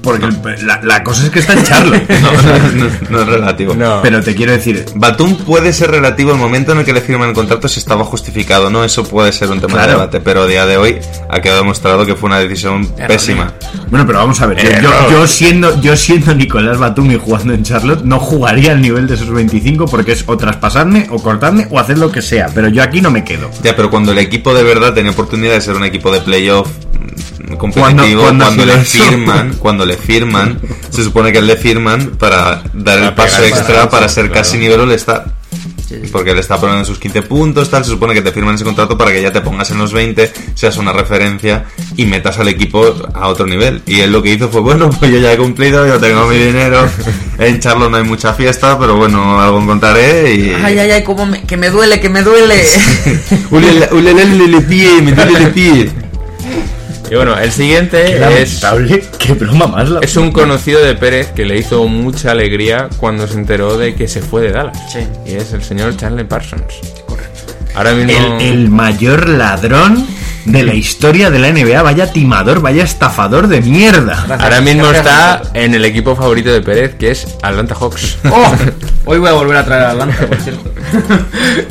Porque 0.03 0.25
el- 0.25 0.67
la, 0.67 0.79
la 0.83 1.03
cosa 1.03 1.23
es 1.23 1.29
que 1.31 1.39
está 1.39 1.53
en 1.53 1.63
Charlotte. 1.63 2.03
No, 2.23 2.31
no, 2.31 2.85
no, 2.85 2.91
no 3.09 3.21
es 3.21 3.27
relativo. 3.27 3.73
No. 3.73 4.01
Pero 4.01 4.21
te 4.21 4.35
quiero 4.35 4.51
decir, 4.51 4.85
Batum 4.95 5.35
puede 5.37 5.73
ser 5.73 5.89
relativo 5.91 6.31
el 6.31 6.37
momento 6.37 6.71
en 6.73 6.79
el 6.79 6.85
que 6.85 6.93
le 6.93 7.01
firman 7.01 7.29
el 7.29 7.35
contrato 7.35 7.67
si 7.67 7.79
estaba 7.79 8.03
justificado, 8.05 8.69
¿no? 8.69 8.83
Eso 8.83 9.03
puede 9.03 9.31
ser 9.31 9.49
un 9.49 9.59
tema 9.59 9.81
de 9.81 9.87
debate, 9.93 10.19
pero 10.19 10.43
a 10.43 10.47
día 10.47 10.65
de 10.65 10.77
hoy 10.77 10.97
ha 11.29 11.39
quedado 11.41 11.59
demostrado 11.61 12.05
que 12.05 12.15
fue 12.15 12.27
una 12.27 12.39
decisión 12.39 12.87
pésima. 13.07 13.53
Bueno, 13.89 14.05
pero 14.05 14.19
vamos 14.19 14.39
a 14.41 14.45
ver, 14.47 14.81
yo, 14.81 14.89
yo- 15.09 15.27
siendo 15.27 15.79
yo 15.81 15.95
siendo 15.95 16.33
Nicolás 16.35 16.77
Batum 16.77 17.11
y 17.11 17.17
jugando 17.17 17.53
en 17.53 17.63
Charlotte, 17.63 18.03
no 18.03 18.19
jugaría 18.19 18.71
al 18.73 18.81
nivel 18.81 19.07
de 19.07 19.15
esos 19.15 19.29
25 19.31 19.85
porque 19.85 20.11
es 20.13 20.23
o 20.27 20.35
traspasarme, 20.37 21.07
o 21.09 21.21
cortarme, 21.21 21.67
o 21.71 21.79
hacer 21.79 21.97
lo 21.97 22.11
que 22.11 22.21
sea. 22.21 22.47
Pero 22.53 22.67
yo 22.69 22.83
aquí 22.83 23.01
no 23.01 23.09
me 23.11 23.23
quedo. 23.23 23.49
Ya, 23.63 23.75
pero 23.75 23.89
cuando 23.89 24.11
el 24.11 24.17
equipo 24.19 24.53
de 24.53 24.63
verdad 24.63 24.93
tenía 24.93 25.11
oportunidad 25.11 25.53
de 25.53 25.61
ser 25.61 25.75
un 25.75 25.83
equipo 25.83 26.11
de 26.11 26.21
playoff 26.21 26.67
competitivo, 27.57 28.21
Cuando- 28.23 28.45
cuando, 28.45 28.45
cuando 28.45 28.65
le 28.65 28.77
firman, 28.83 29.53
cuando 29.59 29.85
le 29.85 29.97
firman, 29.97 30.59
se 30.89 31.03
supone 31.03 31.31
que 31.31 31.41
le 31.41 31.55
firman 31.57 32.11
para 32.17 32.63
dar 32.73 32.97
el 32.99 33.13
Para 33.13 33.15
paso 33.15 33.43
extra 33.43 33.89
para 33.89 34.07
ser 34.09 34.25
claro. 34.27 34.41
casi 34.41 34.57
nivel 34.57 34.79
All-Star. 34.81 35.25
Porque 36.11 36.31
él 36.31 36.39
está 36.39 36.57
poniendo 36.59 36.83
sus 36.85 36.97
15 36.97 37.21
puntos, 37.21 37.69
tal, 37.69 37.83
se 37.85 37.91
supone 37.91 38.15
que 38.15 38.23
te 38.23 38.31
firman 38.31 38.55
ese 38.55 38.63
contrato 38.63 38.97
para 38.97 39.11
que 39.11 39.21
ya 39.21 39.31
te 39.31 39.41
pongas 39.41 39.69
en 39.69 39.77
los 39.77 39.93
20, 39.93 40.31
seas 40.55 40.77
una 40.77 40.91
referencia 40.91 41.65
y 41.95 42.05
metas 42.07 42.39
al 42.39 42.47
equipo 42.47 42.95
a 43.13 43.27
otro 43.27 43.45
nivel. 43.45 43.83
Y 43.85 43.99
él 43.99 44.11
lo 44.11 44.23
que 44.23 44.33
hizo 44.33 44.49
fue, 44.49 44.61
bueno, 44.61 44.89
pues 44.89 45.11
yo 45.11 45.19
ya 45.19 45.31
he 45.33 45.37
cumplido, 45.37 45.85
yo 45.85 45.99
tengo 45.99 46.25
mi 46.25 46.37
dinero, 46.37 46.89
en 47.37 47.59
Charlo 47.59 47.91
no 47.91 47.97
hay 47.97 48.03
mucha 48.05 48.33
fiesta, 48.33 48.79
pero 48.79 48.95
bueno, 48.95 49.39
algo 49.39 49.61
encontraré 49.61 50.33
y... 50.33 50.49
Ay, 50.63 50.79
ay, 50.79 50.89
ay, 50.91 51.03
como 51.03 51.27
me- 51.27 51.43
que 51.43 51.57
me 51.57 51.69
duele, 51.69 51.99
que 51.99 52.09
me 52.09 52.23
duele. 52.23 52.63
Ulele, 53.51 53.89
ulele, 53.91 54.25
ulele, 54.25 54.61
pie, 54.61 54.99
me 55.03 55.11
duele 55.11 55.37
el 55.37 55.51
pie. 55.51 55.91
Y 57.09 57.15
bueno, 57.15 57.37
el 57.37 57.51
siguiente 57.51 58.15
es, 58.15 58.19
Lamentable, 58.19 59.03
qué 59.19 59.33
broma 59.33 59.67
más 59.67 59.89
la... 59.89 59.99
es 59.99 60.15
un 60.15 60.31
conocido 60.31 60.83
de 60.83 60.95
Pérez 60.95 61.31
que 61.31 61.45
le 61.45 61.57
hizo 61.57 61.87
mucha 61.87 62.31
alegría 62.31 62.89
cuando 62.97 63.27
se 63.27 63.35
enteró 63.35 63.77
de 63.77 63.93
que 63.95 64.07
se 64.07 64.21
fue 64.21 64.41
de 64.41 64.51
Dallas. 64.51 64.77
Sí. 64.91 64.99
Y 65.25 65.35
es 65.35 65.53
el 65.53 65.63
señor 65.63 65.95
Charlie 65.97 66.23
Parsons. 66.23 66.63
Ahora 67.75 67.93
mismo... 67.93 68.37
el, 68.39 68.41
el 68.41 68.69
mayor 68.69 69.27
ladrón 69.29 70.07
de 70.45 70.63
la 70.63 70.73
historia 70.73 71.29
de 71.29 71.39
la 71.39 71.51
NBA. 71.51 71.81
Vaya 71.81 72.11
timador, 72.11 72.61
vaya 72.61 72.83
estafador 72.83 73.47
de 73.47 73.61
mierda. 73.61 74.25
Ahora 74.39 74.61
mismo 74.61 74.83
Gracias. 74.89 75.05
está 75.05 75.41
en 75.53 75.73
el 75.73 75.85
equipo 75.85 76.15
favorito 76.15 76.51
de 76.51 76.61
Pérez, 76.61 76.95
que 76.95 77.11
es 77.11 77.27
Atlanta 77.41 77.75
Hawks. 77.75 78.17
Oh, 78.35 78.55
hoy 79.05 79.19
voy 79.19 79.29
a 79.29 79.33
volver 79.33 79.57
a 79.57 79.65
traer 79.65 79.83
a 79.83 79.91
Atlanta, 79.91 80.25
por 80.27 80.37
cierto. 80.41 80.71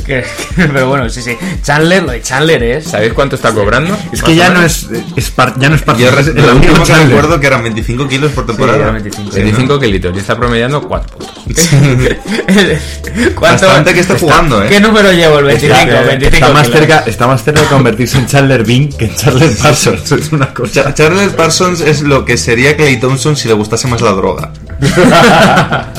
Que- 0.07 0.23
que- 0.57 0.69
pero 0.69 0.89
bueno, 0.89 1.09
sí, 1.09 1.23
sí. 1.23 1.37
Chandler, 1.63 2.03
lo 2.03 2.13
de 2.13 2.23
Chandler 2.23 2.63
es. 2.63 2.85
¿Sabéis 2.87 3.13
cuánto 3.15 3.37
está 3.37 3.53
cobrando? 3.53 3.97
Es 4.13 4.23
que 4.23 4.35
ya 4.35 4.51
no 4.51 4.63
es, 4.63 4.87
es 5.17 5.31
par- 5.31 5.55
ya 5.59 5.69
no 5.69 5.77
es 5.77 5.83
parte 5.83 6.03
Yo 6.03 6.09
es 6.09 6.15
re- 6.27 6.33
el 6.33 6.47
lo 6.47 6.55
último 6.57 6.85
que 6.85 6.95
recuerdo 6.95 7.41
que 7.41 7.47
eran 7.47 7.63
25 7.63 8.09
kilos 8.09 8.33
por 8.33 8.47
temporada. 8.47 8.79
era 8.79 8.91
25. 8.93 9.31
Sí, 9.33 9.39
¿no? 9.39 9.45
25 9.45 9.81
kilitos 9.81 10.17
y 10.17 10.19
está 10.19 10.37
promediando 10.37 10.83
4 10.87 11.19
puntos. 11.19 11.69
¿Cuánto- 13.35 13.67
Bastante 13.67 13.95
que 13.95 14.01
está 14.01 14.19
jugando, 14.19 14.63
¿eh? 14.63 14.69
¿Qué 14.69 14.81
número 14.81 15.13
llevo? 15.13 15.39
El 15.39 15.45
25, 15.47 15.75
Está, 15.79 16.01
25. 16.03 16.35
está 16.37 16.49
más 16.53 16.67
kilos. 16.67 16.79
cerca, 16.81 16.99
está 17.07 17.27
más 17.27 17.45
cerca 17.45 17.61
de 17.63 17.67
convertirse 17.67 18.19
en 18.19 18.27
Chandler 18.27 18.62
Que 18.97 19.05
en 19.07 19.15
Chandler 19.17 19.51
Parsons. 19.57 20.13
Es 20.13 20.33
una 20.33 20.53
cosa. 20.55 20.85
Cha- 20.85 20.95
Charles 20.95 21.33
Parsons 21.33 21.81
es 21.81 22.03
lo 22.03 22.25
que 22.25 22.37
sería 22.37 22.77
Clay 22.77 22.99
Thompson 23.01 23.37
si 23.37 23.49
le 23.49 23.55
gustase 23.55 23.89
más 23.89 24.01
la 24.01 24.13
droga. 24.13 24.53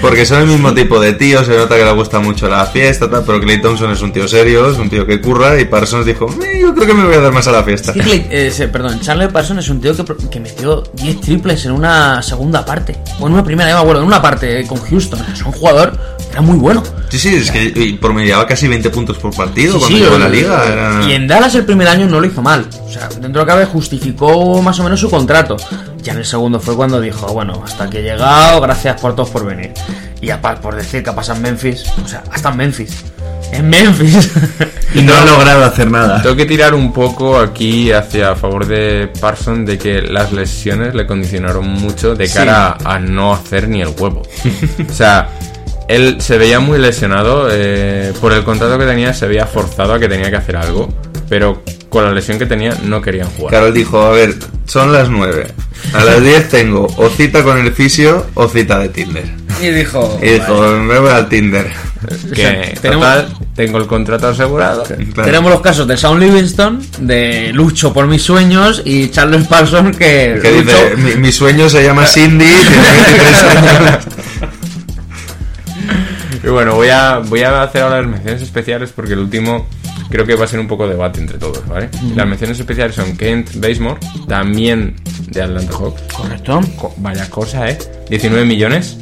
Porque 0.00 0.24
son 0.26 0.42
el 0.42 0.46
mismo 0.48 0.72
tipo 0.74 0.98
de 1.00 1.12
tío, 1.12 1.44
se 1.44 1.56
nota 1.56 1.76
que 1.76 1.84
le 1.84 1.92
gusta 1.92 2.18
mucho 2.20 2.48
la 2.48 2.66
fiesta, 2.66 3.08
tal, 3.10 3.24
pero 3.24 3.40
Clay 3.40 3.60
Thompson 3.60 3.90
es 3.92 4.02
un 4.02 4.12
tío 4.12 4.26
serio, 4.28 4.70
es 4.70 4.78
un 4.78 4.88
tío 4.90 5.06
que 5.06 5.20
curra 5.20 5.60
y 5.60 5.64
Parsons 5.64 6.04
dijo, 6.06 6.26
"Eh, 6.42 6.58
yo 6.60 6.74
creo 6.74 6.86
que 6.86 6.94
me 6.94 7.04
voy 7.04 7.14
a 7.14 7.20
dar 7.20 7.32
más 7.32 7.46
a 7.48 7.52
la 7.52 7.62
fiesta. 7.62 7.92
Es 7.92 7.96
que 7.96 8.02
Clay- 8.02 8.26
eh, 8.30 8.68
perdón, 8.72 9.00
Chandler 9.00 9.30
Parsons 9.30 9.60
es 9.60 9.68
un 9.70 9.80
tío 9.80 9.94
que, 9.96 10.04
que 10.30 10.40
metió 10.40 10.82
10 10.94 11.20
triples 11.20 11.64
en 11.66 11.72
una 11.72 12.22
segunda 12.22 12.64
parte. 12.64 12.96
O 13.20 13.26
en 13.26 13.34
una 13.34 13.44
primera, 13.44 13.68
ya 13.70 13.76
me 13.76 13.82
acuerdo, 13.82 14.00
en 14.02 14.06
una 14.08 14.20
parte 14.22 14.60
eh, 14.60 14.66
con 14.66 14.78
Houston. 14.80 15.20
Es 15.32 15.42
un 15.42 15.52
jugador 15.52 15.92
que 16.18 16.32
era 16.32 16.40
muy 16.40 16.56
bueno. 16.56 16.82
Sí, 17.08 17.18
sí, 17.18 17.34
es 17.36 17.50
que 17.50 17.62
y 17.64 17.92
promediaba 17.94 18.46
casi 18.46 18.66
20 18.68 18.88
puntos 18.90 19.18
por 19.18 19.34
partido 19.34 19.74
Sí, 19.74 19.78
cuando 19.80 19.96
sí, 19.98 20.02
llegó 20.04 20.16
a 20.16 20.18
la 20.18 20.28
liga. 20.28 20.64
era- 20.66 21.08
Y 21.08 21.12
en 21.12 21.26
Dallas 21.28 21.54
el 21.54 21.64
primer 21.64 21.86
año 21.88 22.06
no 22.06 22.20
lo 22.20 22.26
hizo 22.26 22.40
mal. 22.42 22.66
O 22.86 22.90
sea, 22.90 23.08
dentro 23.08 23.28
de 23.28 23.38
lo 23.38 23.44
que 23.44 23.50
cabe 23.52 23.64
justificó 23.66 24.62
más 24.62 24.78
o 24.80 24.84
menos 24.84 24.98
su 25.00 25.10
contrato. 25.10 25.56
Ya 26.02 26.12
en 26.12 26.18
el 26.18 26.24
segundo 26.24 26.58
fue 26.60 26.74
cuando 26.74 27.00
dijo, 27.00 27.26
bueno, 27.32 27.62
hasta 27.64 27.88
que 27.88 28.00
he 28.00 28.02
llegado, 28.02 28.60
gracias 28.60 29.00
por 29.00 29.14
todos 29.14 29.30
por 29.30 29.46
venir. 29.46 29.72
Y 30.20 30.30
aparte 30.30 30.60
por 30.60 30.74
decir 30.74 31.02
que 31.02 31.10
ha 31.10 31.14
pasado 31.14 31.36
en 31.36 31.42
Memphis, 31.44 31.84
o 32.04 32.08
sea, 32.08 32.24
hasta 32.30 32.50
en 32.50 32.56
Memphis. 32.56 33.04
En 33.52 33.68
Memphis. 33.68 34.30
Y 34.94 35.00
no 35.00 35.14
ha 35.14 35.24
logrado 35.24 35.64
hacer 35.64 35.90
nada. 35.90 36.20
Tengo 36.20 36.36
que 36.36 36.44
tirar 36.44 36.74
un 36.74 36.92
poco 36.92 37.38
aquí 37.38 37.90
hacia 37.92 38.32
a 38.32 38.36
favor 38.36 38.66
de 38.66 39.10
Parson 39.20 39.64
de 39.64 39.78
que 39.78 40.02
las 40.02 40.32
lesiones 40.32 40.94
le 40.94 41.06
condicionaron 41.06 41.66
mucho 41.66 42.14
de 42.14 42.28
cara 42.28 42.76
a, 42.84 42.96
a 42.96 42.98
no 42.98 43.32
hacer 43.32 43.68
ni 43.68 43.80
el 43.80 43.88
huevo. 43.88 44.22
o 44.86 44.92
sea, 44.92 45.30
él 45.88 46.20
se 46.20 46.38
veía 46.38 46.60
muy 46.60 46.78
lesionado, 46.78 47.48
eh, 47.50 48.12
por 48.20 48.32
el 48.32 48.44
contrato 48.44 48.78
que 48.78 48.86
tenía 48.86 49.12
se 49.14 49.26
veía 49.26 49.46
forzado 49.46 49.94
a 49.94 49.98
que 49.98 50.08
tenía 50.08 50.30
que 50.30 50.36
hacer 50.36 50.56
algo, 50.56 50.88
pero 51.32 51.62
con 51.88 52.04
la 52.04 52.12
lesión 52.12 52.38
que 52.38 52.44
tenía 52.44 52.76
no 52.84 53.00
querían 53.00 53.26
jugar. 53.30 53.54
Carol 53.54 53.72
dijo, 53.72 54.02
a 54.02 54.10
ver, 54.10 54.34
son 54.66 54.92
las 54.92 55.08
9. 55.08 55.46
A 55.94 56.04
las 56.04 56.20
10 56.22 56.48
tengo 56.50 56.86
o 56.98 57.08
cita 57.08 57.42
con 57.42 57.56
el 57.56 57.72
fisio 57.72 58.26
o 58.34 58.48
cita 58.48 58.78
de 58.80 58.90
Tinder. 58.90 59.24
y 59.62 59.68
dijo... 59.68 60.18
Y 60.22 60.26
dijo, 60.28 60.60
me 60.76 60.98
voy 60.98 61.10
al 61.10 61.30
Tinder. 61.30 61.72
Que 62.34 62.74
tenemos- 62.82 63.06
total, 63.06 63.28
tengo 63.56 63.78
el 63.78 63.86
contrato 63.86 64.28
asegurado. 64.28 64.82
Claro. 64.82 65.22
Tenemos 65.24 65.50
los 65.50 65.62
casos 65.62 65.88
de 65.88 65.96
Sean 65.96 66.20
Livingston, 66.20 66.84
de 66.98 67.50
Lucho 67.54 67.94
por 67.94 68.06
mis 68.08 68.20
sueños 68.20 68.82
y 68.84 69.08
Charles 69.08 69.46
Parsons 69.46 69.96
que, 69.96 70.38
Que 70.42 70.52
dice, 70.52 70.96
mi, 70.98 71.14
mi 71.14 71.32
sueño 71.32 71.66
se 71.70 71.82
llama 71.82 72.04
Cindy, 72.04 72.44
tiene 72.44 72.76
23 73.06 73.44
años. 73.80 74.04
Y 76.44 76.48
bueno, 76.48 76.74
voy 76.74 76.88
a, 76.90 77.18
voy 77.24 77.40
a 77.42 77.62
hacer 77.62 77.82
ahora 77.84 78.02
las 78.02 78.10
menciones 78.10 78.42
especiales 78.42 78.92
porque 78.94 79.14
el 79.14 79.20
último 79.20 79.66
creo 80.12 80.24
que 80.26 80.34
va 80.36 80.44
a 80.44 80.48
ser 80.48 80.60
un 80.60 80.68
poco 80.68 80.86
debate 80.86 81.18
entre 81.20 81.38
todos, 81.38 81.66
¿vale? 81.66 81.88
Las 82.14 82.26
menciones 82.26 82.58
especiales 82.60 82.94
son 82.94 83.16
Kent 83.16 83.54
Basemore, 83.56 83.98
también 84.28 84.94
de 85.28 85.42
Atlanta 85.42 85.72
Hawks. 85.76 86.02
Correcto. 86.14 86.60
Co- 86.78 86.94
Vaya 86.98 87.28
cosa, 87.30 87.68
¿eh? 87.68 87.78
19 88.08 88.44
millones. 88.44 88.98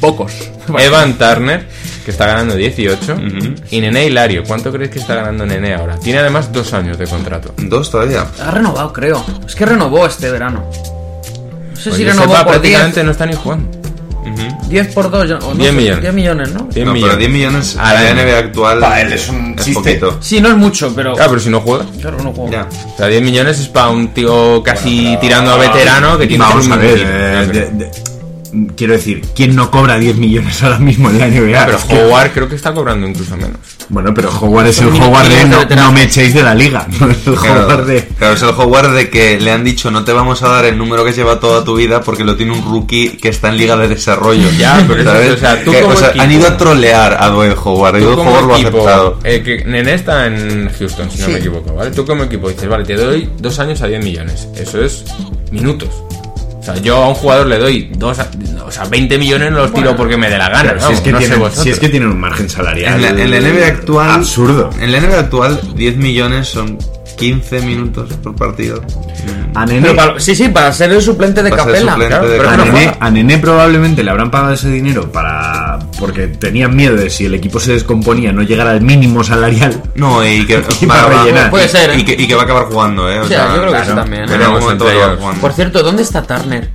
Pocos. 0.00 0.32
Evan 0.78 1.14
Turner, 1.18 1.66
que 2.04 2.10
está 2.10 2.26
ganando 2.26 2.56
18. 2.56 3.12
Ujú. 3.14 3.54
Y 3.70 3.80
Nene 3.80 4.06
Hilario, 4.06 4.42
¿cuánto 4.44 4.72
crees 4.72 4.90
que 4.90 4.98
está 4.98 5.14
ganando 5.14 5.46
Nene 5.46 5.74
ahora? 5.74 5.96
Tiene 5.98 6.18
además 6.18 6.52
dos 6.52 6.72
años 6.72 6.98
de 6.98 7.06
contrato. 7.06 7.54
Dos 7.58 7.90
todavía. 7.90 8.26
Ha 8.40 8.50
renovado, 8.50 8.92
creo. 8.92 9.24
Es 9.46 9.54
que 9.54 9.64
renovó 9.66 10.06
este 10.06 10.30
verano. 10.30 10.64
No 10.70 11.76
sé 11.76 11.90
Pues 11.90 11.96
si 11.96 12.04
renovó 12.04 12.28
sepa, 12.32 12.44
por 12.44 12.52
10. 12.52 12.60
prácticamente 12.60 13.04
no 13.04 13.10
está 13.12 13.26
ni 13.26 13.34
jugando. 13.34 13.68
10 14.74 14.92
por 14.92 15.08
2, 15.10 15.28
no 15.40 15.54
10 15.54 15.70
sé, 15.70 15.72
millones. 15.76 16.00
10 16.02 16.14
millones, 16.14 16.52
¿no? 16.52 16.68
10 16.72 16.86
no, 16.86 16.92
millones. 16.92 17.14
pero 17.14 17.18
10 17.18 17.30
millones 17.30 17.76
a 17.78 17.94
la. 17.94 18.12
NBA 18.14 18.38
actual 18.38 18.80
Para 18.80 19.00
él 19.02 19.12
es 19.12 19.28
un 19.28 19.54
chiste. 19.56 19.72
poquito. 19.74 20.18
Sí, 20.20 20.40
no 20.40 20.48
es 20.48 20.56
mucho, 20.56 20.92
pero. 20.94 21.14
Claro, 21.14 21.30
pero 21.30 21.40
si 21.42 21.48
no 21.50 21.60
juega. 21.60 21.86
Claro, 22.00 22.16
no 22.22 22.32
juego. 22.32 22.50
Ya. 22.50 22.68
O 22.92 22.96
sea, 22.96 23.06
10 23.06 23.22
millones 23.22 23.60
es 23.60 23.68
para 23.68 23.88
un 23.90 24.08
tío 24.08 24.62
casi 24.64 25.16
tirando 25.20 25.52
a 25.52 25.58
veterano 25.58 26.18
que 26.18 26.26
tiene 26.26 26.44
Vamos 26.44 26.66
un 26.66 26.72
a 26.72 26.76
ver, 26.76 26.98
eh, 26.98 27.44
pero- 27.46 27.52
de- 27.52 27.70
de- 27.84 27.90
quiero 28.76 28.92
decir, 28.94 29.22
¿quién 29.34 29.54
no 29.56 29.70
cobra 29.70 29.98
10 29.98 30.16
millones 30.16 30.62
ahora 30.62 30.78
mismo 30.78 31.10
en 31.10 31.18
la 31.18 31.26
NBA? 31.28 31.64
pero 31.66 31.78
Es 31.78 31.84
que- 31.84 31.94
Howard 31.96 32.30
creo 32.32 32.48
que 32.48 32.54
está 32.56 32.72
cobrando 32.72 33.06
incluso 33.06 33.36
menos. 33.36 33.58
Bueno, 33.88 34.14
pero 34.14 34.30
Howard 34.30 34.68
es 34.68 34.80
el 34.80 34.88
Howard 34.88 35.28
de 35.28 35.44
no, 35.44 35.64
no 35.76 35.92
me 35.92 36.04
echéis 36.04 36.32
de 36.34 36.42
la 36.42 36.54
liga. 36.54 36.86
No 37.00 37.10
es 37.10 37.26
el 37.26 37.34
Claro, 37.34 37.66
Howard 37.66 37.86
de. 37.86 38.04
claro, 38.18 38.34
es 38.34 38.42
el 38.42 38.48
Howard 38.48 38.94
de 38.94 39.10
que 39.10 39.38
le 39.38 39.50
han 39.52 39.62
dicho 39.64 39.90
no 39.90 40.04
te 40.04 40.12
vamos 40.12 40.42
a 40.42 40.48
dar 40.48 40.64
el 40.64 40.78
número 40.78 41.04
que 41.04 41.12
lleva 41.12 41.38
toda 41.40 41.64
tu 41.64 41.76
vida 41.76 42.00
porque 42.00 42.24
lo 42.24 42.36
tiene 42.36 42.52
un 42.52 42.64
rookie 42.64 43.10
que 43.20 43.28
está 43.28 43.48
en 43.48 43.58
liga 43.58 43.76
de 43.76 43.88
desarrollo. 43.88 44.48
Ya, 44.58 44.82
pero 44.88 45.00
eso- 45.02 45.10
¿Sabes? 45.10 45.32
o 45.32 45.36
sea, 45.36 45.64
tú 45.64 45.70
Que, 45.72 45.80
como 45.82 45.94
o 45.94 45.96
sea, 45.96 46.08
equipo- 46.10 46.22
han 46.22 46.32
ido 46.32 46.48
a 46.48 46.56
trolear 46.56 47.16
a 47.20 47.28
Dwight 47.28 47.56
Howard 47.62 48.02
como 48.14 48.30
Howard 48.30 48.46
lo 48.46 48.54
ha 48.54 48.56
aceptado. 48.58 49.18
eh, 49.24 49.42
que 49.44 49.64
Nene 49.64 49.94
está 49.94 50.26
en 50.26 50.70
Houston, 50.78 51.10
si 51.10 51.20
no 51.20 51.28
me 51.28 51.38
equivoco, 51.38 51.74
¿vale? 51.74 51.90
Tú 51.90 52.06
como 52.06 52.24
equipo 52.24 52.48
dices, 52.48 52.68
vale, 52.68 52.84
te 52.84 52.94
doy 52.94 53.28
dos 53.38 53.58
años 53.58 53.82
a 53.82 53.86
10 53.86 54.02
millones. 54.02 54.48
Eso 54.56 54.82
es 54.82 55.04
minutos. 55.50 55.90
O 56.64 56.66
sea, 56.66 56.76
yo 56.76 56.96
a 56.96 57.08
un 57.10 57.14
jugador 57.14 57.46
le 57.46 57.58
doy 57.58 57.90
dos, 57.94 58.18
o 58.66 58.70
sea, 58.70 58.84
20 58.86 59.18
millones 59.18 59.52
no 59.52 59.58
los 59.58 59.74
tiro 59.74 59.94
porque 59.94 60.16
me 60.16 60.30
dé 60.30 60.38
la 60.38 60.48
gana. 60.48 60.80
Si, 60.80 60.94
es 60.94 61.00
que 61.02 61.12
no 61.12 61.18
tienen, 61.18 61.42
si 61.52 61.68
es 61.68 61.78
que 61.78 61.90
tienen 61.90 62.08
un 62.08 62.18
margen 62.18 62.48
salarial. 62.48 62.94
En 62.94 63.02
la, 63.02 63.22
en 63.22 63.30
la 63.30 63.38
NBA 63.40 63.66
actual. 63.66 64.10
Absurdo. 64.10 64.70
En 64.80 64.90
la 64.90 64.98
NBA 64.98 65.18
actual, 65.18 65.60
10 65.76 65.96
millones 65.98 66.48
son 66.48 66.78
15 67.18 67.60
minutos 67.60 68.14
por 68.22 68.34
partido. 68.34 68.82
A 69.54 69.66
Nene, 69.66 69.90
para- 69.92 70.18
sí, 70.18 70.34
sí, 70.34 70.48
para 70.48 70.72
ser 70.72 70.90
el 70.92 71.02
suplente 71.02 71.42
de 71.42 71.50
Capela. 71.50 71.92
suplente 71.92 72.06
claro, 72.08 72.28
de 72.28 72.38
pero 72.38 72.48
a, 72.48 72.52
que 72.52 72.56
no 72.56 72.64
Nene, 72.64 72.76
juega. 72.86 72.96
a 72.98 73.10
Nene 73.10 73.38
probablemente 73.38 74.02
le 74.02 74.10
habrán 74.10 74.30
pagado 74.30 74.54
ese 74.54 74.70
dinero 74.70 75.12
para 75.12 75.73
porque 75.98 76.26
tenían 76.28 76.74
miedo 76.74 76.96
de 76.96 77.08
si 77.10 77.26
el 77.26 77.34
equipo 77.34 77.60
se 77.60 77.72
descomponía 77.72 78.32
no 78.32 78.42
llegar 78.42 78.66
al 78.66 78.80
mínimo 78.80 79.22
salarial. 79.24 79.82
No, 79.94 80.24
y 80.26 80.46
que, 80.46 80.62
Y 80.80 80.86
para 80.86 81.08
rellenar. 81.08 81.50
Puede 81.50 81.68
ser, 81.68 81.90
¿eh? 81.90 81.98
y, 81.98 82.04
que, 82.04 82.12
y 82.12 82.26
que 82.26 82.34
va 82.34 82.42
a 82.42 82.44
acabar 82.44 82.64
jugando, 82.64 83.10
¿eh? 83.10 83.20
O 83.20 83.24
O 83.24 83.28
sea, 83.28 83.54
yo 83.54 83.62
creo 83.62 83.72
que 83.72 83.84
sí 83.84 83.92
también, 83.94 84.22
¿eh? 84.22 84.24
En 84.26 84.30
algún 84.30 84.38
Veremos 84.38 84.60
momento 84.62 84.84
entre 84.84 84.86
va 84.86 84.90
a 84.92 84.96
acabar 84.96 85.10
ellos. 85.12 85.20
jugando. 85.20 85.40
Por 85.40 85.52
cierto, 85.52 85.82
¿dónde 85.82 86.02
está 86.02 86.22
Turner? 86.22 86.70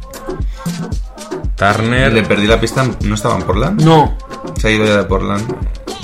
Turner. 1.55 2.13
Le 2.13 2.23
perdí 2.23 2.47
la 2.47 2.59
pista, 2.59 2.87
¿no 3.03 3.15
estaba 3.15 3.35
en 3.35 3.43
Portland? 3.43 3.81
No, 3.81 4.17
Se 4.57 4.67
ha 4.69 4.71
ido 4.71 4.85
ya 4.85 4.97
de 4.97 5.03
Portland. 5.03 5.45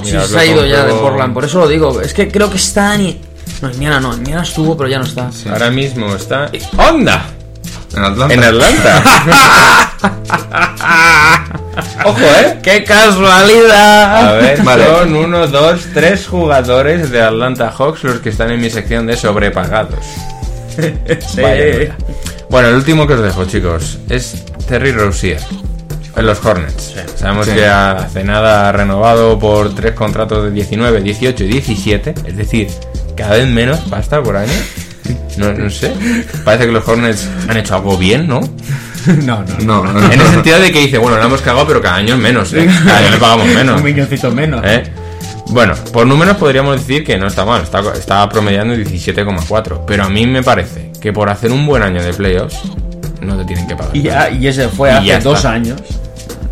sí, 0.04 0.12
se 0.12 0.38
ha 0.38 0.46
ido 0.46 0.66
ya 0.66 0.84
de 0.86 0.94
Portland, 0.94 1.34
por 1.34 1.46
eso 1.46 1.60
lo 1.60 1.68
digo. 1.68 2.02
Es 2.02 2.14
que 2.14 2.28
creo 2.30 2.50
que 2.50 2.58
está 2.58 2.96
en. 2.96 3.18
No, 3.62 3.72
Indiana 3.72 4.00
no, 4.02 4.14
Indiana 4.14 4.44
estuvo, 4.44 4.76
pero 4.76 4.90
ya 4.90 5.00
no 5.00 5.06
está. 5.06 5.30
Ahora 5.50 5.72
mismo 5.72 6.14
está. 6.14 6.52
¡Onda! 6.78 7.26
En 7.96 8.04
Atlanta. 8.04 8.34
En 8.34 8.44
Atlanta. 8.44 9.92
Ojo, 12.06 12.20
¿eh? 12.20 12.60
¡Qué 12.62 12.84
casualidad! 12.84 14.28
A 14.28 14.32
ver, 14.34 14.62
Vale. 14.64 14.86
son 14.86 15.16
uno, 15.16 15.48
dos, 15.48 15.82
tres 15.94 16.28
jugadores 16.28 17.10
de 17.12 17.22
Atlanta 17.22 17.72
Hawks 17.72 18.04
los 18.04 18.20
que 18.20 18.30
están 18.30 18.52
en 18.52 18.62
mi 18.62 18.70
sección 18.70 19.06
de 19.08 19.18
sobrepagados. 19.18 20.06
Sí. 21.34 21.42
Bueno, 22.50 22.68
el 22.68 22.76
último 22.76 23.08
que 23.08 23.14
os 23.14 23.22
dejo, 23.22 23.46
chicos, 23.46 23.98
es 24.10 24.44
Terry 24.68 24.92
Rozier. 24.92 25.40
En 26.18 26.26
los 26.26 26.44
Hornets. 26.46 26.96
Sabemos 27.16 27.48
que 27.48 27.66
hace 27.66 28.26
nada 28.26 28.68
ha 28.68 28.72
renovado 28.74 29.40
por 29.40 29.74
tres 29.74 29.94
contratos 29.94 30.44
de 30.44 30.52
19, 30.52 31.00
18 31.02 31.44
y 31.46 31.48
17. 31.48 32.14
Es 32.26 32.36
decir, 32.38 32.68
cada 33.16 33.36
vez 33.36 33.48
menos 33.48 33.80
pasta 33.90 34.22
por 34.22 34.36
año. 34.36 34.52
No, 35.38 35.52
no 35.54 35.70
sé. 35.70 35.92
Parece 36.44 36.66
que 36.68 36.72
los 36.72 36.88
Hornets 36.88 37.28
han 37.48 37.58
hecho 37.58 37.76
algo 37.76 37.98
bien, 37.98 38.28
¿no? 38.28 38.40
No, 39.24 39.44
no. 39.60 39.84
No, 39.84 39.94
no, 39.94 40.12
En 40.12 40.20
el 40.20 40.28
sentido 40.30 40.60
de 40.60 40.72
que 40.72 40.80
dice, 40.80 40.98
bueno, 40.98 41.18
lo 41.18 41.24
hemos 41.26 41.40
cagado, 41.42 41.68
pero 41.68 41.80
cada 41.80 41.98
año 41.98 42.16
es 42.16 42.20
menos. 42.20 42.52
¿eh? 42.54 42.68
Cada 42.86 42.98
año 42.98 43.12
le 43.12 43.18
pagamos 43.18 43.46
menos. 43.48 43.78
Un 43.78 43.84
milloncito 43.84 44.32
menos. 44.32 44.62
¿Eh? 44.66 44.82
Bueno, 45.50 45.76
por 45.94 46.08
números 46.08 46.38
podríamos 46.38 46.76
decir 46.80 47.04
que 47.04 47.16
no 47.16 47.28
está 47.28 47.46
mal, 47.46 47.62
está, 47.62 47.82
está 47.94 48.28
promediando 48.28 48.74
17,4. 48.74 49.82
Pero 49.86 50.04
a 50.06 50.10
mí 50.10 50.26
me 50.26 50.42
parece 50.42 50.92
que 51.00 51.14
por 51.14 51.30
hacer 51.30 51.52
un 51.52 51.68
buen 51.68 51.84
año 51.84 52.02
de 52.02 52.14
playoffs, 52.14 52.58
no 53.22 53.38
te 53.38 53.46
tienen 53.46 53.68
que 53.68 53.76
pagar. 53.76 53.96
Y, 53.96 54.02
ya- 54.02 54.30
y 54.32 54.48
ese 54.48 54.70
fue 54.70 54.90
Y 55.04 55.12
hace 55.12 55.24
dos 55.24 55.38
está. 55.38 55.52
años. 55.52 55.80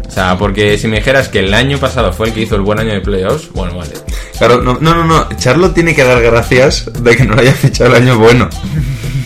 O 0.07 0.11
sea, 0.11 0.37
porque 0.37 0.77
si 0.77 0.87
me 0.87 0.97
dijeras 0.97 1.29
que 1.29 1.39
el 1.39 1.51
año 1.55 1.79
pasado 1.79 2.13
fue 2.13 2.27
el 2.27 2.33
que 2.35 2.41
hizo 2.41 2.55
el 2.55 2.61
buen 2.61 2.77
año 2.77 2.93
de 2.93 3.01
playoffs, 3.01 3.51
bueno, 3.51 3.77
vale. 3.79 3.93
Claro, 4.37 4.61
no, 4.61 4.77
no, 4.81 4.95
no, 4.95 5.05
no. 5.05 5.29
Charlo 5.37 5.71
tiene 5.71 5.93
que 5.95 6.03
dar 6.03 6.21
gracias 6.21 6.89
de 7.01 7.15
que 7.15 7.23
no 7.23 7.35
lo 7.35 7.41
haya 7.41 7.53
fichado 7.53 7.95
el 7.95 8.01
año 8.03 8.17
bueno. 8.17 8.49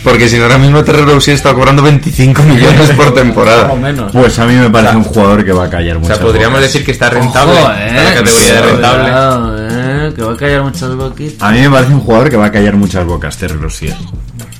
Porque 0.04 0.28
si 0.28 0.36
no, 0.36 0.44
ahora 0.44 0.58
mismo 0.58 0.84
Terry 0.84 1.02
Rozier 1.02 1.34
está 1.36 1.52
cobrando 1.54 1.82
25 1.82 2.42
millones 2.44 2.90
por 2.90 3.12
temporada. 3.14 3.64
Más 3.64 3.72
o 3.72 3.76
menos. 3.76 4.12
Pues 4.12 4.38
a 4.38 4.46
mí 4.46 4.54
me 4.54 4.70
parece 4.70 4.96
un 4.96 5.04
jugador 5.04 5.44
que 5.44 5.52
va 5.52 5.64
a 5.64 5.70
callar 5.70 5.96
O 5.96 6.00
mucho. 6.00 6.14
sea, 6.14 6.22
podríamos 6.22 6.60
decir 6.60 6.84
que 6.84 6.92
está 6.92 7.10
rentable. 7.10 7.52
Ojo, 7.58 7.68
la 7.68 8.14
categoría 8.14 8.52
de 8.54 8.62
rentable. 8.62 9.02
cuidado, 9.02 9.56
eh, 9.58 10.12
que 10.14 10.22
va 10.22 10.32
a 10.32 10.36
callar 10.36 10.62
muchas 10.62 10.94
boquitas. 10.94 11.42
A 11.48 11.52
mí 11.52 11.60
me 11.60 11.70
parece 11.70 11.92
un 11.92 12.00
jugador 12.00 12.30
que 12.30 12.36
va 12.36 12.46
a 12.46 12.52
callar 12.52 12.76
muchas 12.76 13.04
bocas, 13.06 13.36
Terry 13.36 13.56
Rozier. 13.58 13.96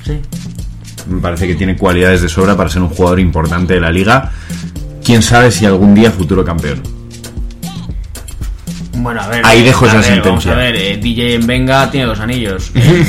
Sí. 0.05 0.19
Me 1.07 1.21
parece 1.21 1.47
que 1.47 1.55
tiene 1.55 1.77
cualidades 1.77 2.21
de 2.21 2.29
sobra 2.29 2.55
para 2.57 2.69
ser 2.69 2.81
un 2.81 2.89
jugador 2.89 3.19
importante 3.19 3.75
de 3.75 3.79
la 3.81 3.91
liga. 3.91 4.31
Quién 5.03 5.21
sabe 5.23 5.51
si 5.51 5.65
algún 5.65 5.95
día 5.95 6.11
futuro 6.11 6.43
campeón. 6.43 6.83
Bueno, 9.01 9.21
a 9.21 9.27
ver. 9.27 9.41
Ahí 9.45 9.63
dejo 9.63 9.85
a 9.85 9.87
esa 9.87 9.97
ver, 9.97 10.05
sentencia. 10.05 10.31
Vamos 10.31 10.47
a 10.47 10.55
ver, 10.55 10.75
eh, 10.75 10.97
DJ 10.97 11.35
en 11.35 11.47
Venga 11.47 11.89
tiene 11.91 12.07
dos 12.07 12.19
anillos. 12.19 12.71
Eh, 12.75 13.05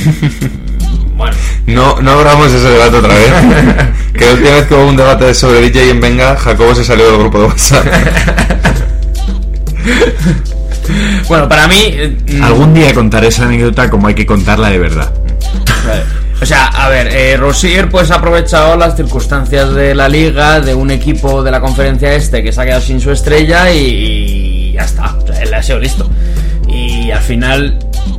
bueno, 1.17 1.37
No, 1.67 2.01
no 2.01 2.13
abramos 2.13 2.51
ese 2.51 2.67
debate 2.67 2.97
otra 2.97 3.15
vez. 3.15 3.31
que 4.15 4.25
la 4.25 4.33
última 4.33 4.51
vez 4.53 4.67
que 4.67 4.75
hubo 4.75 4.87
un 4.87 4.97
debate 4.97 5.35
sobre 5.35 5.61
DJ 5.61 5.91
en 5.91 6.01
Venga, 6.01 6.35
Jacobo 6.37 6.75
se 6.75 6.83
salió 6.83 7.11
del 7.11 7.19
grupo 7.19 7.41
de 7.41 7.47
WhatsApp. 7.49 7.85
bueno, 11.29 11.47
para 11.49 11.69
mí. 11.69 11.77
eh, 11.79 12.17
mm, 12.27 12.43
Algún 12.43 12.73
día 12.75 12.95
contaré 12.95 13.29
esa 13.29 13.45
anécdota 13.45 13.91
como 13.91 14.07
hay 14.07 14.15
que 14.15 14.25
contarla 14.25 14.71
de 14.71 14.79
verdad. 14.79 15.13
O 16.41 16.47
sea, 16.47 16.67
a 16.69 16.89
ver, 16.89 17.09
eh, 17.09 17.37
Rosier 17.37 17.91
pues 17.91 18.11
ha 18.11 18.15
aprovechado 18.17 18.75
las 18.77 18.97
circunstancias 18.97 19.75
de 19.75 19.95
la 19.95 20.09
liga, 20.09 20.61
de 20.61 20.75
un 20.75 20.91
equipo 20.91 21.43
de 21.43 21.51
la 21.51 21.61
conferencia 21.61 22.15
este 22.15 22.43
que 22.43 22.51
se 22.51 22.63
ha 22.63 22.65
quedado 22.65 22.81
sin 22.81 22.99
su 22.99 23.11
estrella 23.11 23.71
y 23.71 24.50
ya 24.81 24.87
está. 24.87 25.17
O 25.17 25.27
sea, 25.27 25.43
él 25.43 25.53
ha 25.53 25.63
sido 25.63 25.79
listo. 25.79 26.11
Y 26.69 27.11
al 27.11 27.23
final 27.23 27.79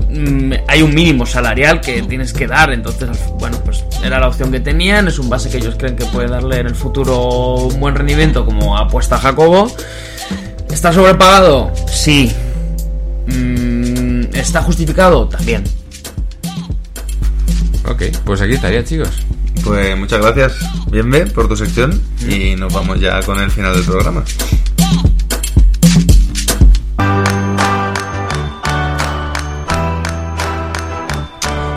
mm, 0.09 0.53
hay 0.67 0.81
un 0.81 0.93
mínimo 0.93 1.25
salarial 1.25 1.81
que 1.81 2.01
tienes 2.03 2.33
que 2.33 2.47
dar, 2.47 2.71
entonces, 2.71 3.09
bueno, 3.39 3.57
pues 3.63 3.83
era 4.03 4.19
la 4.19 4.27
opción 4.27 4.51
que 4.51 4.59
tenían, 4.59 5.07
es 5.07 5.19
un 5.19 5.29
base 5.29 5.49
que 5.49 5.57
ellos 5.57 5.75
creen 5.77 5.95
que 5.95 6.05
puede 6.05 6.27
darle 6.27 6.59
en 6.59 6.67
el 6.67 6.75
futuro 6.75 7.55
un 7.55 7.79
buen 7.79 7.95
rendimiento 7.95 8.45
como 8.45 8.77
apuesta 8.77 9.17
Jacobo. 9.17 9.71
¿Está 10.69 10.93
sobrepagado? 10.93 11.71
Sí. 11.87 12.31
Mm, 13.27 14.35
¿Está 14.35 14.61
justificado? 14.61 15.27
También. 15.27 15.63
Ok, 17.85 18.03
pues 18.23 18.41
aquí 18.41 18.53
estaría, 18.53 18.83
chicos. 18.83 19.09
Pues 19.63 19.97
muchas 19.97 20.21
gracias, 20.21 20.53
Bienve, 20.89 21.27
por 21.27 21.47
tu 21.47 21.55
sección. 21.55 22.01
Y 22.27 22.55
nos 22.55 22.73
vamos 22.73 22.99
ya 22.99 23.21
con 23.21 23.39
el 23.39 23.51
final 23.51 23.73
del 23.73 23.83
programa. 23.83 24.23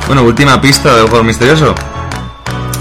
Bueno, 0.07 0.23
última 0.23 0.61
pista 0.61 0.95
del 0.95 1.05
jugador 1.05 1.25
misterioso. 1.25 1.75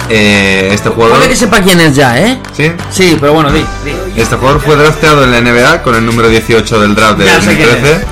Eh, 0.09 0.69
este 0.71 0.89
jugador. 0.89 1.17
Puede 1.17 1.29
que 1.29 1.35
sepa 1.35 1.61
quién 1.61 1.79
es 1.79 1.95
ya, 1.95 2.19
¿eh? 2.19 2.37
¿Sí? 2.55 2.71
Sí, 2.91 3.17
pero 3.19 3.33
bueno, 3.33 3.51
di, 3.51 3.65
di. 3.85 4.21
Este 4.21 4.35
jugador 4.35 4.61
fue 4.61 4.75
drafteado 4.75 5.23
en 5.23 5.31
la 5.31 5.41
NBA 5.41 5.81
con 5.81 5.95
el 5.95 6.05
número 6.05 6.27
18 6.29 6.79
del 6.81 6.93
draft 6.93 7.19
de 7.19 7.25
Ya 7.25 7.41
sé 7.41 7.55
quién 7.55 7.69
2013. 7.69 8.05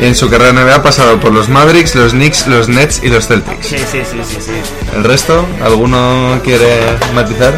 Y 0.00 0.06
en 0.06 0.14
su 0.14 0.28
carrera 0.28 0.50
en 0.50 0.56
NBA 0.66 0.74
ha 0.76 0.82
pasado 0.82 1.18
por 1.20 1.32
los 1.32 1.48
Mavericks, 1.48 1.94
los 1.94 2.12
Knicks, 2.12 2.46
los 2.46 2.68
Nets 2.68 3.00
y 3.02 3.08
los 3.08 3.26
Celtics. 3.26 3.66
Sí, 3.66 3.78
sí, 3.78 4.02
sí, 4.04 4.18
sí, 4.28 4.36
sí. 4.40 4.52
¿El 4.94 5.04
resto? 5.04 5.46
¿Alguno 5.64 6.38
quiere 6.44 6.80
matizar? 7.14 7.54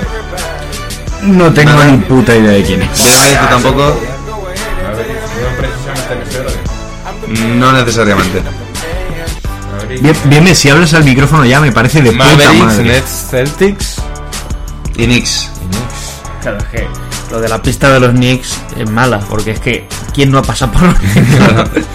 No 1.23 1.53
tengo 1.53 1.73
Nada. 1.73 1.87
ni 1.87 1.99
puta 1.99 2.37
idea 2.37 2.53
de 2.53 2.63
quién 2.63 2.83
es. 2.83 3.03
Bienvenido 3.03 3.41
tú 3.41 3.47
tampoco. 3.49 4.01
No 7.57 7.73
necesariamente. 7.73 8.43
Bien, 9.89 10.17
bien, 10.25 10.55
si 10.55 10.69
hablas 10.69 10.95
al 10.95 11.05
micrófono 11.05 11.45
ya 11.45 11.61
me 11.61 11.73
parece 11.73 12.03
de 12.03 12.11
puta 12.13 12.25
Mavericks, 12.25 12.59
madre. 12.59 12.85
Nets, 12.85 13.27
Celtics. 13.31 13.97
Y 14.97 15.05
Knicks. 15.07 15.51
Claro, 16.43 16.59
es 16.59 16.65
que 16.65 16.87
lo 17.31 17.41
de 17.41 17.49
la 17.49 17.61
pista 17.63 17.91
de 17.91 18.01
los 18.01 18.11
Knicks 18.13 18.59
es 18.77 18.91
mala, 18.91 19.21
porque 19.21 19.53
es 19.53 19.61
que 19.61 19.89
¿quién 20.15 20.31
no 20.31 20.39
ha 20.39 20.43
pasado 20.43 20.73
por 20.73 20.83
los 20.83 20.99
Knicks? 20.99 21.87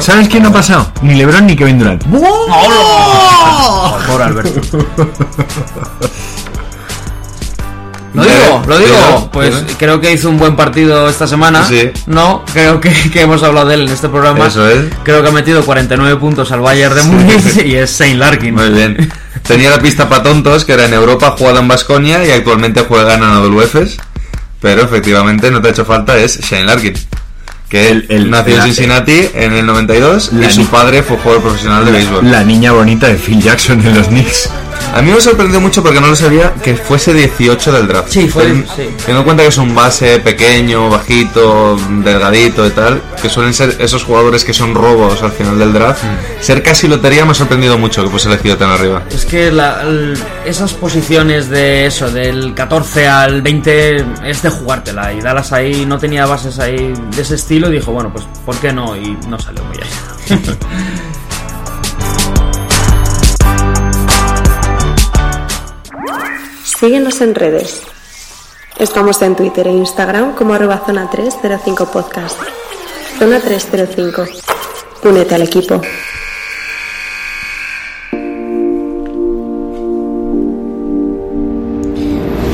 ¿Sabes 0.04 0.28
quién 0.28 0.42
no 0.42 0.50
ha 0.50 0.52
pasado? 0.52 0.92
Ni 1.02 1.14
LeBron 1.14 1.46
ni 1.46 1.56
Kevin 1.56 1.78
Durant. 1.78 2.04
Por 2.04 2.22
Alberto. 4.22 4.60
Lo 8.14 8.22
digo, 8.24 8.62
lo 8.66 8.78
digo. 8.78 8.90
Pero- 8.96 9.30
Pues 9.32 9.54
pero- 9.54 9.78
creo 9.78 10.00
que 10.00 10.12
hizo 10.12 10.28
un 10.30 10.38
buen 10.38 10.56
partido 10.56 11.08
esta 11.08 11.26
semana. 11.26 11.64
Sí. 11.64 11.90
No, 12.06 12.44
creo 12.52 12.80
que, 12.80 12.90
que 13.12 13.20
hemos 13.22 13.42
hablado 13.42 13.68
de 13.68 13.74
él 13.74 13.82
en 13.82 13.88
este 13.90 14.08
programa. 14.08 14.46
Eso 14.46 14.68
es. 14.68 14.86
Creo 15.04 15.22
que 15.22 15.28
ha 15.28 15.32
metido 15.32 15.62
49 15.64 16.16
puntos 16.16 16.50
al 16.52 16.60
Bayern 16.60 16.94
de 16.94 17.02
Múnich 17.02 17.56
y 17.66 17.74
es 17.76 17.90
Saint 17.90 18.18
Larkin. 18.18 18.54
Muy 18.54 18.70
bien. 18.70 19.12
Tenía 19.46 19.70
la 19.70 19.78
pista 19.78 20.08
para 20.08 20.22
tontos, 20.22 20.64
que 20.64 20.72
era 20.72 20.86
en 20.86 20.94
Europa, 20.94 21.34
jugado 21.38 21.60
en 21.60 21.68
Basconia 21.68 22.24
y 22.26 22.30
actualmente 22.30 22.84
juega 22.88 23.14
en 23.14 23.22
Efes. 23.62 23.96
pero 24.60 24.82
efectivamente 24.82 25.50
no 25.50 25.60
te 25.62 25.68
ha 25.68 25.70
hecho 25.70 25.84
falta 25.84 26.16
es 26.18 26.40
Shane 26.40 26.64
Larkin. 26.64 26.94
Que 27.68 27.90
él, 27.90 28.06
El- 28.08 28.30
nació 28.30 28.54
en 28.54 28.58
la- 28.60 28.64
Cincinnati 28.64 29.28
en 29.34 29.52
el 29.52 29.66
92 29.66 30.32
La 30.32 30.46
y 30.46 30.50
su 30.50 30.66
padre 30.66 31.02
fue 31.02 31.18
jugador 31.18 31.42
profesional 31.42 31.84
de 31.84 31.92
béisbol. 31.92 32.30
La 32.30 32.42
niña 32.42 32.72
bonita 32.72 33.06
de 33.08 33.14
Phil 33.16 33.42
Jackson 33.42 33.80
en 33.86 33.94
los 33.94 34.08
Knicks. 34.08 34.48
A 34.94 35.02
mí 35.02 35.12
me 35.12 35.20
sorprendió 35.20 35.60
mucho 35.60 35.82
porque 35.82 36.00
no 36.00 36.08
lo 36.08 36.16
sabía 36.16 36.54
que 36.54 36.74
fuese 36.74 37.12
18 37.12 37.72
del 37.72 37.86
draft. 37.86 38.08
Sí, 38.10 38.28
fue- 38.28 38.44
Ten- 38.44 38.66
sí. 38.74 38.82
Teniendo 38.98 39.18
en 39.18 39.24
cuenta 39.24 39.42
que 39.42 39.48
es 39.50 39.58
un 39.58 39.74
base 39.74 40.18
pequeño, 40.20 40.88
bajito, 40.88 41.76
delgadito 42.02 42.66
y 42.66 42.70
tal, 42.70 43.02
que 43.20 43.28
suelen 43.28 43.52
ser 43.54 43.76
esos 43.80 44.02
jugadores 44.04 44.44
que 44.44 44.54
son 44.54 44.74
robos 44.74 45.22
al 45.22 45.32
final 45.32 45.58
del 45.58 45.72
draft, 45.72 46.02
Mm. 46.04 46.42
ser 46.42 46.62
casi 46.62 46.88
lotería 46.88 47.24
me 47.24 47.32
ha 47.32 47.34
sorprendido 47.34 47.76
mucho 47.78 48.02
que 48.02 48.08
fuese 48.08 48.28
elegido 48.28 48.56
tan 48.56 48.70
arriba. 48.70 49.02
Es 49.10 49.24
que 49.26 49.52
la- 49.52 49.82
el- 49.82 50.18
esas 50.46 50.72
posiciones 50.74 51.48
de 51.50 51.86
eso, 51.86 52.10
del 52.10 52.54
14 52.54 53.06
al 53.08 53.42
20, 53.42 54.04
es 54.24 54.42
de 54.42 54.50
jugártela. 54.50 55.12
Y 55.12 55.20
Dallas 55.20 55.52
ahí 55.52 55.84
no 55.86 55.98
tenía 55.98 56.24
bases 56.26 56.58
ahí 56.58 56.92
de 57.14 57.22
ese 57.22 57.34
estilo 57.34 57.68
y 57.68 57.72
dijo, 57.74 57.92
bueno, 57.92 58.10
pues 58.12 58.24
¿por 58.46 58.56
qué 58.56 58.72
no? 58.72 58.96
Y 58.96 59.16
no 59.28 59.38
salió 59.38 59.62
muy 59.64 59.76
allá. 59.76 60.40
Síguenos 66.78 67.20
en 67.22 67.34
redes. 67.34 67.82
Estamos 68.78 69.20
en 69.22 69.34
Twitter 69.34 69.66
e 69.66 69.72
Instagram 69.72 70.36
como 70.36 70.54
arroba 70.54 70.80
zona 70.86 71.10
305 71.10 71.90
podcast. 71.90 72.38
Zona 73.18 73.40
305. 73.40 74.24
Únete 75.02 75.34
al 75.34 75.42
equipo. 75.42 75.80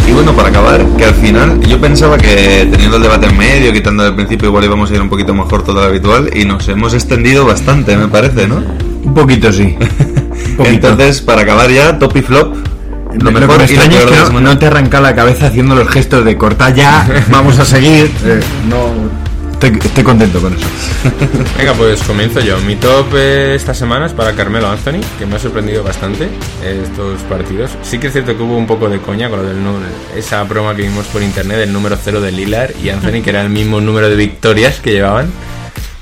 Y 0.08 0.12
bueno, 0.12 0.34
para 0.34 0.48
acabar, 0.48 0.86
que 0.96 1.04
al 1.04 1.14
final 1.16 1.60
yo 1.60 1.78
pensaba 1.78 2.16
que 2.16 2.66
teniendo 2.70 2.96
el 2.96 3.02
debate 3.02 3.26
en 3.26 3.36
medio, 3.36 3.74
quitando 3.74 4.06
el 4.06 4.14
principio, 4.14 4.48
igual 4.48 4.64
íbamos 4.64 4.90
a 4.90 4.94
ir 4.94 5.02
un 5.02 5.10
poquito 5.10 5.34
mejor 5.34 5.64
todo 5.64 5.82
lo 5.82 5.88
habitual 5.88 6.30
y 6.34 6.46
nos 6.46 6.66
hemos 6.68 6.94
extendido 6.94 7.44
bastante, 7.44 7.94
me 7.98 8.08
parece, 8.08 8.48
¿no? 8.48 8.62
Un 9.04 9.12
poquito 9.12 9.52
sí. 9.52 9.76
Un 10.48 10.56
poquito. 10.56 10.88
Entonces, 10.88 11.20
para 11.20 11.42
acabar 11.42 11.70
ya, 11.70 11.98
top 11.98 12.16
y 12.16 12.22
flop. 12.22 12.73
Lo 13.18 13.30
Lo 13.30 13.40
mejor 13.40 13.60
y 13.60 13.64
es 13.64 13.70
que 13.70 14.40
no, 14.40 14.58
te 14.58 14.66
arranca 14.66 15.00
la 15.00 15.14
cabeza 15.14 15.46
haciendo 15.46 15.74
los 15.74 15.88
gestos 15.88 16.24
de 16.24 16.36
cortar 16.36 16.74
ya, 16.74 17.06
vamos 17.30 17.58
a 17.58 17.64
seguir. 17.64 18.10
Eh, 18.24 18.40
no. 18.68 19.24
Estoy, 19.52 19.78
estoy 19.82 20.04
contento 20.04 20.40
con 20.40 20.52
eso. 20.52 20.66
Venga, 21.56 21.72
pues 21.74 22.02
comienzo 22.02 22.40
yo. 22.40 22.58
Mi 22.62 22.76
top 22.76 23.06
eh, 23.14 23.54
esta 23.54 23.72
semana 23.72 24.06
es 24.06 24.12
para 24.12 24.32
Carmelo 24.32 24.68
Anthony, 24.68 25.00
que 25.18 25.26
me 25.26 25.36
ha 25.36 25.38
sorprendido 25.38 25.82
bastante 25.82 26.24
eh, 26.62 26.82
estos 26.84 27.20
partidos. 27.22 27.70
Sí 27.82 27.98
que 27.98 28.08
es 28.08 28.12
cierto 28.12 28.36
que 28.36 28.42
hubo 28.42 28.56
un 28.56 28.66
poco 28.66 28.88
de 28.88 28.98
coña 28.98 29.30
con 29.30 29.42
lo 29.42 29.48
del 29.48 29.56
esa 30.16 30.42
broma 30.42 30.74
que 30.74 30.82
vimos 30.82 31.06
por 31.06 31.22
internet 31.22 31.58
del 31.58 31.72
número 31.72 31.96
0 32.02 32.20
de 32.20 32.32
Lillard 32.32 32.72
y 32.82 32.90
Anthony, 32.90 33.22
que 33.22 33.30
era 33.30 33.42
el 33.42 33.48
mismo 33.48 33.80
número 33.80 34.10
de 34.10 34.16
victorias 34.16 34.80
que 34.80 34.92
llevaban. 34.92 35.30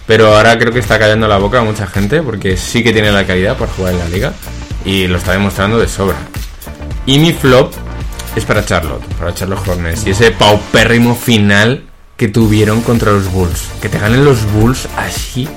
Pero 0.06 0.34
ahora 0.34 0.58
creo 0.58 0.72
que 0.72 0.80
está 0.80 0.98
callando 0.98 1.28
la 1.28 1.38
boca 1.38 1.60
a 1.60 1.62
mucha 1.62 1.86
gente 1.86 2.22
porque 2.22 2.56
sí 2.56 2.82
que 2.82 2.92
tiene 2.92 3.12
la 3.12 3.24
calidad 3.26 3.56
para 3.56 3.70
jugar 3.70 3.92
en 3.92 3.98
la 4.00 4.08
liga 4.08 4.32
y 4.84 5.06
lo 5.06 5.18
está 5.18 5.32
demostrando 5.32 5.78
de 5.78 5.88
sobra. 5.88 6.16
Y 7.06 7.18
mi 7.18 7.32
flop 7.32 7.72
es 8.36 8.44
para 8.44 8.64
Charlotte, 8.64 9.04
para 9.18 9.34
Charlotte 9.34 9.66
Hornets. 9.66 10.06
Y 10.06 10.10
ese 10.10 10.30
paupérrimo 10.30 11.14
final 11.14 11.84
que 12.16 12.28
tuvieron 12.28 12.82
contra 12.82 13.12
los 13.12 13.30
Bulls. 13.30 13.68
Que 13.80 13.88
te 13.88 13.98
ganen 13.98 14.24
los 14.24 14.44
Bulls 14.52 14.88
así. 14.96 15.48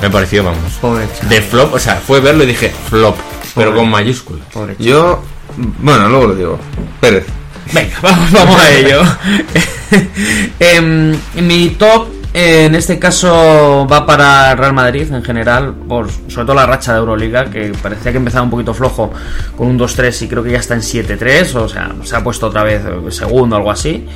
Me 0.00 0.10
pareció, 0.10 0.44
vamos. 0.44 0.72
Pobre. 0.80 1.06
De 1.28 1.42
flop, 1.42 1.74
o 1.74 1.78
sea, 1.78 1.96
fue 1.96 2.20
verlo 2.20 2.44
y 2.44 2.46
dije 2.46 2.72
flop, 2.88 3.16
pero 3.54 3.74
con 3.74 3.90
mayúsculas. 3.90 4.46
Yo, 4.78 5.22
bueno, 5.56 6.08
luego 6.08 6.28
lo 6.28 6.34
digo. 6.34 6.58
Pérez. 7.00 7.26
Venga, 7.72 7.98
vamos, 8.00 8.32
vamos 8.32 8.60
a 8.60 8.70
ello. 8.70 9.02
Em, 10.60 11.16
mi 11.34 11.70
top 11.70 12.08
eh, 12.08 12.17
en 12.34 12.74
este 12.74 12.98
caso 12.98 13.86
va 13.90 14.04
para 14.06 14.54
Real 14.54 14.74
Madrid 14.74 15.10
en 15.12 15.24
general, 15.24 15.74
por 15.88 16.08
sobre 16.28 16.46
todo 16.46 16.54
la 16.54 16.66
racha 16.66 16.92
de 16.92 16.98
Euroliga, 16.98 17.46
que 17.46 17.72
parecía 17.82 18.12
que 18.12 18.18
empezaba 18.18 18.44
un 18.44 18.50
poquito 18.50 18.74
flojo 18.74 19.12
con 19.56 19.68
un 19.68 19.78
2-3 19.78 20.22
y 20.22 20.28
creo 20.28 20.42
que 20.42 20.52
ya 20.52 20.58
está 20.58 20.74
en 20.74 20.82
7-3, 20.82 21.54
o 21.54 21.68
sea, 21.68 21.92
se 22.04 22.16
ha 22.16 22.22
puesto 22.22 22.46
otra 22.48 22.62
vez 22.64 22.82
segundo 23.10 23.56
o 23.56 23.58
algo 23.58 23.70
así. 23.70 24.06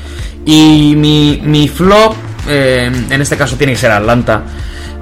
Y 0.45 0.95
mi, 0.97 1.41
mi 1.43 1.69
flop, 1.69 2.15
eh, 2.49 2.91
en 3.11 3.21
este 3.21 3.37
caso 3.37 3.57
tiene 3.57 3.73
que 3.73 3.79
ser 3.79 3.91
Atlanta. 3.93 4.43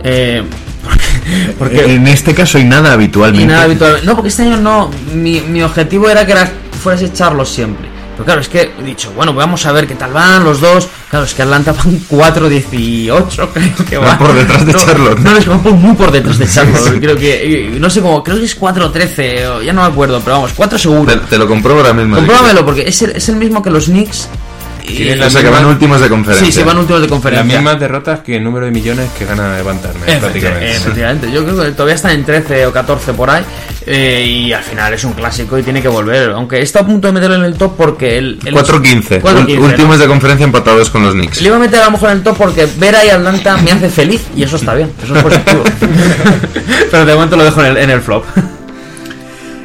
eh, 0.05 0.43
porque, 1.59 1.77
porque 1.79 1.95
en 1.95 2.07
este 2.07 2.33
caso 2.33 2.59
y 2.59 2.65
nada 2.65 2.93
habitualmente. 2.93 3.45
y 3.45 3.47
nada 3.47 3.65
habitual. 3.65 4.01
No, 4.05 4.15
porque 4.15 4.29
este 4.29 4.43
año 4.45 4.57
no. 4.57 4.91
Mi, 5.15 5.41
mi 5.43 5.63
objetivo 5.63 6.09
era 6.09 6.25
que 6.25 6.33
era, 6.33 6.49
fueras 6.81 7.03
echarlos 7.03 7.51
siempre. 7.51 7.90
Pero 8.21 8.25
claro, 8.27 8.41
es 8.43 8.49
que 8.49 8.71
he 8.79 8.83
dicho, 8.83 9.13
bueno, 9.13 9.33
vamos 9.33 9.65
a 9.67 9.73
ver 9.73 9.87
qué 9.87 9.95
tal 9.95 10.13
van 10.13 10.45
los 10.45 10.61
dos. 10.61 10.89
Claro, 11.09 11.25
es 11.25 11.35
que 11.35 11.43
Atlanta 11.43 11.73
van 11.73 12.01
4-18, 12.09 13.49
creo 13.53 13.87
que 13.89 13.99
Van 13.99 14.19
por 14.19 14.33
detrás 14.35 14.65
de 14.67 14.73
No, 14.73 14.79
Charlotte. 14.79 15.19
No, 15.21 15.37
es 15.37 15.45
que 15.45 15.51
van 15.51 15.63
muy 15.81 15.95
por 15.97 16.11
detrás 16.13 16.39
de 16.39 16.47
Charlotte. 16.49 17.01
creo 17.01 17.17
que, 17.17 17.71
y- 17.75 17.79
no 17.81 17.89
sé 17.91 18.01
cómo, 18.01 18.23
creo 18.23 18.39
que 18.39 18.45
es 18.45 18.59
4-13, 18.61 19.47
o 19.47 19.63
ya 19.63 19.73
no 19.73 19.83
me 19.83 19.89
acuerdo, 19.89 20.21
pero 20.21 20.37
vamos, 20.37 20.53
4 20.55 20.79
seguro. 20.79 21.13
Te, 21.13 21.17
te 21.27 21.39
lo 21.39 21.49
compruebo 21.49 21.81
ahora 21.81 21.93
mismo. 21.95 22.17
Compruébamelo, 22.17 22.65
porque 22.65 22.83
es 22.87 23.03
el, 23.03 23.11
es 23.13 23.29
el 23.29 23.37
mismo 23.37 23.63
que 23.63 23.71
los 23.71 23.87
Knicks. 23.87 24.29
Y, 24.89 25.11
O 25.21 25.31
sea, 25.31 25.43
que 25.43 25.49
van 25.51 25.65
últimos 25.67 26.01
de 26.01 26.09
conferencia. 26.09 26.47
sí, 26.47 26.53
sí, 26.53 26.63
van 26.63 26.79
últimos 26.79 27.01
de 27.01 27.07
Las 27.07 27.13
conferencia. 27.13 27.45
mismas 27.59 27.79
derrotas 27.81 28.21
que 28.21 28.37
el 28.37 28.45
número 28.45 28.67
de 28.67 28.73
millones 28.73 29.09
que 29.19 29.25
gana 29.25 29.57
Levantarme, 29.57 30.07
prácticamente. 30.19 30.73
Efectivamente, 30.77 31.31
yo 31.33 31.45
creo 31.45 31.63
que 31.63 31.71
todavía 31.73 31.95
están 31.95 32.13
en 32.13 32.25
13 32.25 32.67
o 32.67 32.73
14 32.73 33.13
por 33.13 33.31
ahí 33.31 33.43
eh, 33.87 34.25
y 34.27 34.53
al 34.53 34.63
final 34.63 34.93
es 34.95 35.05
un 35.05 35.13
clásico 35.13 35.59
y 35.59 35.63
tiene 35.63 35.81
que 35.83 35.89
volver. 35.89 36.31
Aunque 36.31 36.61
está 36.63 36.81
a 36.81 36.87
punto 36.87 37.07
de 37.09 37.13
meterlo 37.13 37.37
en 37.37 37.45
el 37.45 37.55
top 37.55 37.77
porque 37.77 38.19
el, 38.19 38.39
el 38.45 38.55
4-15. 38.55 39.21
4-15, 39.21 39.23
Ul- 39.23 39.59
¿no? 39.59 39.65
Últimos 39.67 39.99
de 39.99 40.07
conferencia 40.07 40.45
empatados 40.45 40.91
con 40.91 41.03
los 41.05 41.15
Knicks. 41.15 41.41
Le 41.41 41.49
iba 41.49 41.57
a 41.57 41.61
meter 41.61 41.81
a 41.83 41.87
lo 41.87 41.91
mejor 41.93 42.11
en 42.11 42.17
el 42.19 42.23
top 42.23 42.37
porque 42.37 42.67
ver 42.79 42.95
ahí 42.97 43.09
a 43.11 43.17
Atlanta 43.17 43.57
me 43.59 43.73
hace 43.73 43.89
feliz 43.89 44.23
y 44.37 44.43
eso 44.43 44.57
está 44.57 44.75
bien, 44.75 44.91
eso 45.03 45.15
es 45.17 45.23
positivo. 45.23 45.63
Pero 46.91 47.05
de 47.05 47.15
momento 47.15 47.37
lo 47.37 47.45
dejo 47.45 47.61
en 47.61 47.67
el, 47.67 47.77
en 47.77 47.91
el 47.91 48.01
flop. 48.01 48.25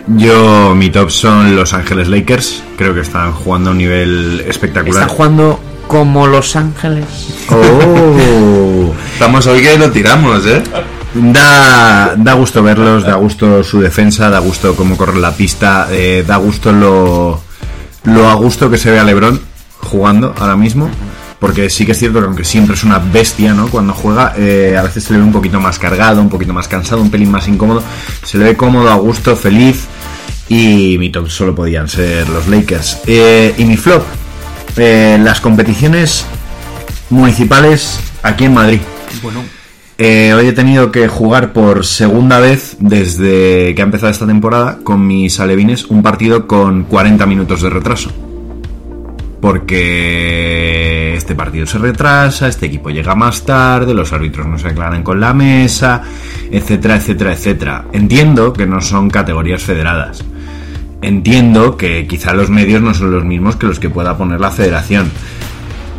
Yo, 0.07 0.75
mi 0.75 0.89
top 0.89 1.09
son 1.09 1.55
Los 1.55 1.73
Ángeles 1.73 2.07
Lakers. 2.07 2.63
Creo 2.77 2.93
que 2.93 3.01
están 3.01 3.31
jugando 3.33 3.69
a 3.69 3.71
un 3.71 3.79
nivel 3.79 4.43
espectacular. 4.47 5.03
Están 5.03 5.15
jugando 5.15 5.59
como 5.87 6.27
Los 6.27 6.55
Ángeles. 6.55 7.05
Oh. 7.49 8.93
Estamos 9.13 9.47
hoy 9.47 9.61
que 9.61 9.77
lo 9.77 9.91
tiramos, 9.91 10.45
¿eh? 10.45 10.61
Da, 11.13 12.15
da 12.17 12.33
gusto 12.33 12.61
verlos, 12.61 13.03
da 13.03 13.15
gusto 13.15 13.63
su 13.63 13.79
defensa, 13.79 14.29
da 14.29 14.39
gusto 14.39 14.75
cómo 14.75 14.97
corre 14.97 15.17
la 15.19 15.31
pista, 15.31 15.87
eh, 15.89 16.25
da 16.27 16.35
gusto 16.37 16.73
lo, 16.73 17.41
lo 18.03 18.29
a 18.29 18.33
gusto 18.33 18.69
que 18.69 18.77
se 18.77 18.91
ve 18.91 18.99
a 18.99 19.03
Lebron 19.05 19.39
jugando 19.79 20.35
ahora 20.37 20.57
mismo. 20.57 20.89
Porque 21.45 21.69
sí 21.69 21.85
que 21.85 21.91
es 21.91 21.99
cierto 21.99 22.21
que 22.21 22.25
aunque 22.25 22.43
siempre 22.43 22.73
es 22.73 22.83
una 22.83 22.97
bestia, 22.97 23.53
¿no? 23.53 23.67
Cuando 23.67 23.93
juega, 23.93 24.33
eh, 24.35 24.75
a 24.75 24.81
veces 24.81 25.03
se 25.03 25.13
le 25.13 25.19
ve 25.19 25.25
un 25.25 25.31
poquito 25.31 25.59
más 25.59 25.77
cargado, 25.77 26.19
un 26.19 26.27
poquito 26.27 26.53
más 26.53 26.67
cansado, 26.67 27.03
un 27.03 27.11
pelín 27.11 27.29
más 27.29 27.47
incómodo. 27.47 27.83
Se 28.23 28.39
le 28.39 28.45
ve 28.45 28.57
cómodo, 28.57 28.89
a 28.89 28.95
gusto, 28.95 29.35
feliz. 29.35 29.85
Y 30.49 30.95
mi 30.97 31.11
top 31.11 31.29
solo 31.29 31.53
podían 31.53 31.87
ser 31.87 32.27
los 32.29 32.47
Lakers. 32.47 33.01
Eh, 33.05 33.53
y 33.59 33.65
mi 33.65 33.77
flop, 33.77 34.01
eh, 34.77 35.19
las 35.21 35.39
competiciones 35.39 36.25
municipales 37.11 37.99
aquí 38.23 38.45
en 38.45 38.53
Madrid. 38.55 38.79
Eh, 39.99 40.33
hoy 40.35 40.47
he 40.47 40.53
tenido 40.53 40.91
que 40.91 41.07
jugar 41.07 41.53
por 41.53 41.85
segunda 41.85 42.39
vez 42.39 42.75
desde 42.79 43.75
que 43.75 43.81
ha 43.83 43.85
empezado 43.85 44.11
esta 44.11 44.25
temporada 44.25 44.79
con 44.83 45.05
mis 45.05 45.39
alevines 45.39 45.85
un 45.85 46.01
partido 46.01 46.47
con 46.47 46.85
40 46.85 47.23
minutos 47.27 47.61
de 47.61 47.69
retraso. 47.69 48.24
Porque 49.45 51.13
este 51.15 51.35
partido 51.35 51.67
se 51.67 51.77
retrasa, 51.77 52.47
este 52.47 52.65
equipo 52.65 52.89
llega 52.89 53.13
más 53.13 53.45
tarde, 53.45 53.93
los 53.93 54.11
árbitros 54.11 54.47
no 54.47 54.57
se 54.57 54.69
aclaran 54.69 55.03
con 55.03 55.19
la 55.19 55.35
mesa, 55.35 56.01
etcétera, 56.49 56.95
etcétera, 56.95 57.33
etcétera. 57.33 57.85
Entiendo 57.93 58.53
que 58.53 58.65
no 58.65 58.81
son 58.81 59.07
categorías 59.11 59.61
federadas. 59.61 60.25
Entiendo 61.03 61.77
que 61.77 62.07
quizá 62.07 62.33
los 62.33 62.49
medios 62.49 62.81
no 62.81 62.95
son 62.95 63.11
los 63.11 63.23
mismos 63.23 63.55
que 63.55 63.67
los 63.67 63.79
que 63.79 63.91
pueda 63.91 64.17
poner 64.17 64.39
la 64.39 64.49
federación. 64.49 65.11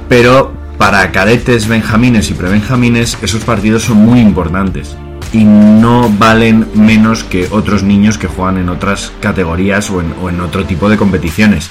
Pero 0.08 0.52
para 0.76 1.12
cadetes, 1.12 1.68
benjamines 1.68 2.32
y 2.32 2.34
prebenjamines, 2.34 3.16
esos 3.22 3.44
partidos 3.44 3.84
son 3.84 3.98
muy 3.98 4.18
importantes. 4.18 4.96
Y 5.32 5.44
no 5.44 6.12
valen 6.18 6.66
menos 6.74 7.22
que 7.22 7.46
otros 7.52 7.84
niños 7.84 8.18
que 8.18 8.26
juegan 8.26 8.58
en 8.58 8.70
otras 8.70 9.12
categorías 9.20 9.88
o 9.90 10.00
en, 10.00 10.12
o 10.20 10.30
en 10.30 10.40
otro 10.40 10.64
tipo 10.64 10.88
de 10.88 10.96
competiciones. 10.96 11.70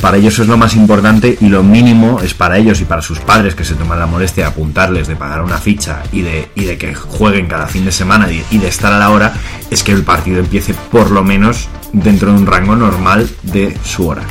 Para 0.00 0.16
ellos 0.16 0.38
es 0.38 0.46
lo 0.46 0.56
más 0.56 0.76
importante 0.76 1.36
y 1.40 1.48
lo 1.48 1.64
mínimo 1.64 2.20
es 2.20 2.32
para 2.32 2.56
ellos 2.56 2.80
y 2.80 2.84
para 2.84 3.02
sus 3.02 3.18
padres 3.18 3.56
que 3.56 3.64
se 3.64 3.74
toman 3.74 3.98
la 3.98 4.06
molestia 4.06 4.44
de 4.44 4.50
apuntarles, 4.50 5.08
de 5.08 5.16
pagar 5.16 5.42
una 5.42 5.58
ficha 5.58 6.04
y 6.12 6.22
de, 6.22 6.50
y 6.54 6.64
de 6.64 6.78
que 6.78 6.94
jueguen 6.94 7.48
cada 7.48 7.66
fin 7.66 7.84
de 7.84 7.90
semana 7.90 8.28
y, 8.30 8.58
de 8.58 8.68
estar 8.68 8.92
a 8.92 8.98
la 8.98 9.10
hora, 9.10 9.34
es 9.70 9.82
que 9.82 9.90
el 9.90 10.04
partido 10.04 10.38
empiece 10.38 10.72
por 10.92 11.10
lo 11.10 11.24
menos 11.24 11.68
dentro 11.92 12.32
de 12.32 12.38
un 12.38 12.46
rango 12.46 12.76
normal 12.76 13.28
de 13.42 13.76
su 13.84 14.06
hora. 14.06 14.22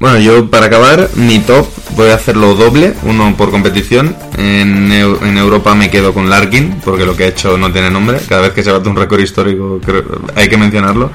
Bueno, 0.00 0.18
yo 0.18 0.50
para 0.50 0.66
acabar, 0.66 1.08
mi 1.14 1.38
top 1.38 1.68
voy 1.96 2.08
a 2.08 2.16
hacerlo 2.16 2.56
doble, 2.56 2.94
uno 3.04 3.36
por 3.36 3.52
competición. 3.52 4.16
En, 4.36 4.90
en 4.90 5.38
Europa 5.38 5.72
me 5.76 5.88
quedo 5.88 6.12
con 6.12 6.28
Larkin, 6.28 6.80
porque 6.84 7.06
lo 7.06 7.16
que 7.16 7.24
ha 7.24 7.28
hecho 7.28 7.56
no 7.56 7.72
tiene 7.72 7.90
nombre. 7.90 8.18
Cada 8.28 8.42
vez 8.42 8.52
que 8.52 8.64
se 8.64 8.72
bate 8.72 8.88
un 8.88 8.96
récord 8.96 9.20
histórico 9.20 9.80
hay 10.34 10.48
que 10.48 10.56
mencionarlo. 10.56 11.12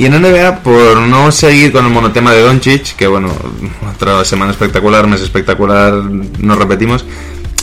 Y 0.00 0.06
en 0.06 0.14
NBA, 0.14 0.62
por 0.62 0.96
no 0.96 1.30
seguir 1.30 1.72
con 1.72 1.84
el 1.84 1.92
monotema 1.92 2.32
de 2.32 2.40
Doncic, 2.40 2.96
que 2.96 3.06
bueno, 3.06 3.30
otra 3.94 4.24
semana 4.24 4.50
espectacular, 4.50 5.06
mes 5.06 5.20
espectacular, 5.20 5.92
nos 5.92 6.56
repetimos, 6.56 7.04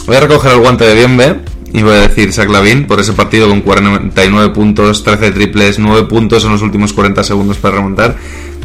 voy 0.06 0.18
a 0.18 0.20
recoger 0.20 0.52
el 0.52 0.60
guante 0.60 0.86
de 0.86 0.94
Bienve 0.94 1.40
y 1.74 1.82
voy 1.82 1.96
a 1.96 2.08
decir 2.08 2.32
Zach 2.32 2.48
Lavin 2.48 2.86
por 2.86 3.00
ese 3.00 3.14
partido 3.14 3.50
con 3.50 3.62
49 3.62 4.54
puntos, 4.54 5.04
13 5.04 5.32
triples, 5.32 5.80
9 5.80 6.04
puntos 6.04 6.46
en 6.46 6.52
los 6.52 6.62
últimos 6.62 6.94
40 6.94 7.24
segundos 7.24 7.58
para 7.58 7.78
remontar. 7.78 8.16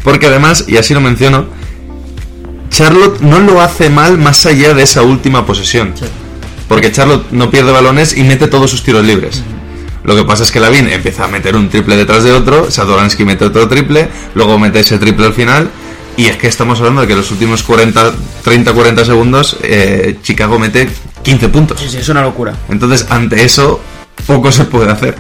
Porque 0.05 0.27
además, 0.27 0.67
y 0.69 0.77
así 0.77 0.93
lo 0.93 1.01
menciono, 1.01 1.47
Charlotte 2.69 3.21
no 3.21 3.41
lo 3.41 3.63
hace 3.63 3.89
mal 3.89 4.19
más 4.19 4.45
allá 4.45 4.75
de 4.75 4.83
esa 4.83 5.01
última 5.01 5.47
posesión. 5.47 5.95
Porque 6.69 6.93
Charlotte 6.93 7.25
no 7.31 7.51
pierde 7.51 7.73
balones 7.73 8.19
y 8.19 8.23
mete 8.23 8.49
todos 8.49 8.71
sus 8.71 8.83
tiros 8.83 9.03
libres. 9.03 9.43
Lo 10.05 10.17
que 10.17 10.25
pasa 10.25 10.43
es 10.43 10.51
que 10.51 10.61
Lavin 10.61 10.89
empieza 10.89 11.25
a 11.25 11.29
meter 11.29 11.57
un 11.57 11.69
triple 11.69 11.97
detrás 11.97 12.25
de 12.25 12.33
otro, 12.33 12.71
Satoransky 12.71 13.25
mete 13.25 13.45
otro 13.45 13.69
triple, 13.69 14.09
luego 14.35 14.59
mete 14.59 14.81
ese 14.81 14.99
triple 14.99 15.27
al 15.27 15.35
final. 15.35 15.71
Y 16.17 16.27
es 16.27 16.37
que 16.37 16.47
estamos 16.47 16.79
hablando 16.81 17.01
de 17.03 17.07
que 17.07 17.15
los 17.15 17.31
últimos 17.31 17.63
40, 17.63 18.13
30-40 18.45 19.05
segundos 19.05 19.57
eh, 19.63 20.19
Chicago 20.23 20.59
mete 20.59 20.89
15 21.23 21.49
puntos. 21.49 21.81
Sí, 21.81 21.89
sí, 21.89 21.99
es 21.99 22.09
una 22.09 22.23
locura. 22.23 22.55
Entonces, 22.69 23.07
ante 23.11 23.45
eso, 23.45 23.81
poco 24.27 24.53
se 24.53 24.65
puede 24.65 24.91
hacer. 24.91 25.17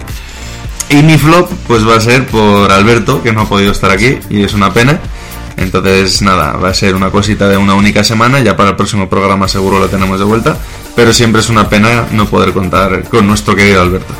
Y 0.90 0.96
mi 0.96 1.16
flop, 1.16 1.50
pues 1.66 1.88
va 1.88 1.96
a 1.96 2.00
ser 2.00 2.26
por 2.26 2.70
Alberto, 2.70 3.22
que 3.22 3.32
no 3.32 3.42
ha 3.42 3.48
podido 3.48 3.72
estar 3.72 3.90
aquí, 3.90 4.18
y 4.28 4.42
es 4.42 4.52
una 4.52 4.74
pena. 4.74 5.00
Entonces, 5.56 6.20
nada, 6.22 6.52
va 6.52 6.68
a 6.70 6.74
ser 6.74 6.94
una 6.94 7.10
cosita 7.10 7.48
de 7.48 7.56
una 7.56 7.74
única 7.74 8.04
semana, 8.04 8.40
ya 8.40 8.56
para 8.56 8.70
el 8.70 8.76
próximo 8.76 9.08
programa 9.08 9.48
seguro 9.48 9.78
lo 9.78 9.88
tenemos 9.88 10.18
de 10.18 10.24
vuelta, 10.24 10.56
pero 10.94 11.12
siempre 11.12 11.40
es 11.40 11.48
una 11.48 11.68
pena 11.68 12.06
no 12.12 12.26
poder 12.26 12.52
contar 12.52 13.04
con 13.08 13.26
nuestro 13.26 13.54
querido 13.54 13.80
Alberto. 13.80 14.12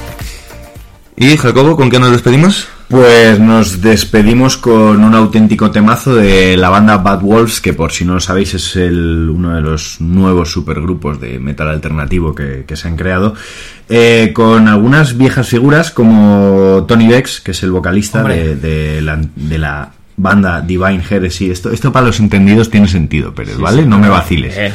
Y 1.22 1.36
Jacobo, 1.36 1.76
¿con 1.76 1.88
qué 1.88 2.00
nos 2.00 2.10
despedimos? 2.10 2.66
Pues 2.88 3.38
nos 3.38 3.80
despedimos 3.80 4.56
con 4.56 5.04
un 5.04 5.14
auténtico 5.14 5.70
temazo 5.70 6.16
de 6.16 6.56
la 6.56 6.68
banda 6.68 6.96
Bad 6.96 7.20
Wolves, 7.20 7.60
que 7.60 7.72
por 7.72 7.92
si 7.92 8.04
no 8.04 8.14
lo 8.14 8.20
sabéis 8.20 8.54
es 8.54 8.74
el, 8.74 9.30
uno 9.30 9.54
de 9.54 9.60
los 9.60 10.00
nuevos 10.00 10.50
supergrupos 10.50 11.20
de 11.20 11.38
metal 11.38 11.68
alternativo 11.68 12.34
que, 12.34 12.64
que 12.66 12.74
se 12.74 12.88
han 12.88 12.96
creado, 12.96 13.36
eh, 13.88 14.32
con 14.34 14.66
algunas 14.66 15.16
viejas 15.16 15.46
figuras 15.46 15.92
como 15.92 16.86
Tony 16.88 17.06
Vex, 17.06 17.40
que 17.40 17.52
es 17.52 17.62
el 17.62 17.70
vocalista 17.70 18.24
de, 18.24 18.56
de 18.56 19.00
la, 19.00 19.20
de 19.36 19.58
la 19.58 19.92
banda 20.16 20.60
Divine 20.60 21.02
Heresy. 21.08 21.52
Esto, 21.52 21.70
esto 21.70 21.92
para 21.92 22.06
los 22.06 22.18
entendidos 22.18 22.68
tiene 22.68 22.88
sentido, 22.88 23.32
pero 23.32 23.56
¿vale? 23.58 23.86
no 23.86 23.98
me 23.98 24.08
vaciles. 24.08 24.54
Eh, 24.56 24.72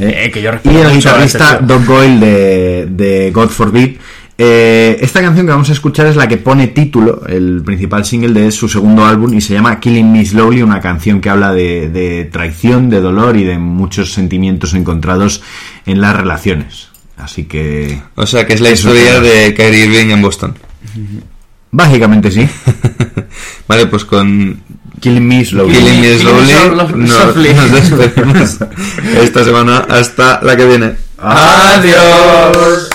eh, 0.00 0.30
que 0.34 0.42
yo 0.42 0.50
y 0.64 0.76
el 0.76 0.92
guitarrista 0.92 1.52
excepción. 1.52 1.66
Doc 1.68 1.86
Goyle 1.86 2.18
de, 2.18 2.86
de 2.90 3.30
God 3.30 3.48
Forbid. 3.50 3.96
Eh, 4.40 4.98
esta 5.00 5.20
canción 5.20 5.46
que 5.46 5.52
vamos 5.52 5.68
a 5.68 5.72
escuchar 5.72 6.06
es 6.06 6.14
la 6.14 6.28
que 6.28 6.36
pone 6.36 6.68
título, 6.68 7.26
el 7.26 7.60
principal 7.64 8.04
single 8.04 8.40
de 8.40 8.52
su 8.52 8.68
segundo 8.68 9.04
álbum 9.04 9.34
y 9.34 9.40
se 9.40 9.52
llama 9.54 9.80
Killing 9.80 10.12
Me 10.12 10.24
Slowly, 10.24 10.62
una 10.62 10.80
canción 10.80 11.20
que 11.20 11.28
habla 11.28 11.52
de, 11.52 11.88
de 11.88 12.24
traición, 12.26 12.88
de 12.88 13.00
dolor 13.00 13.36
y 13.36 13.42
de 13.42 13.58
muchos 13.58 14.12
sentimientos 14.12 14.74
encontrados 14.74 15.42
en 15.86 16.00
las 16.00 16.14
relaciones. 16.14 16.88
Así 17.16 17.46
que 17.46 18.00
O 18.14 18.26
sea, 18.28 18.46
que 18.46 18.52
es 18.54 18.60
la 18.60 18.70
historia 18.70 19.18
de 19.18 19.52
Kyrie 19.54 19.86
Irving 19.86 20.10
en 20.12 20.22
Boston. 20.22 20.54
básicamente 21.72 22.30
sí. 22.30 22.48
Vale, 23.66 23.86
pues 23.86 24.04
con 24.04 24.62
Killing 25.00 25.26
Me 25.26 25.44
Slowly. 25.44 25.74
Killing 25.74 26.00
Me 26.00 26.16
Slowly 26.16 26.52
nos 27.54 27.72
despedimos 27.72 28.58
esta 29.20 29.44
semana 29.44 29.78
hasta 29.88 30.40
la 30.44 30.56
que 30.56 30.64
viene. 30.64 30.94
Adiós. 31.18 32.88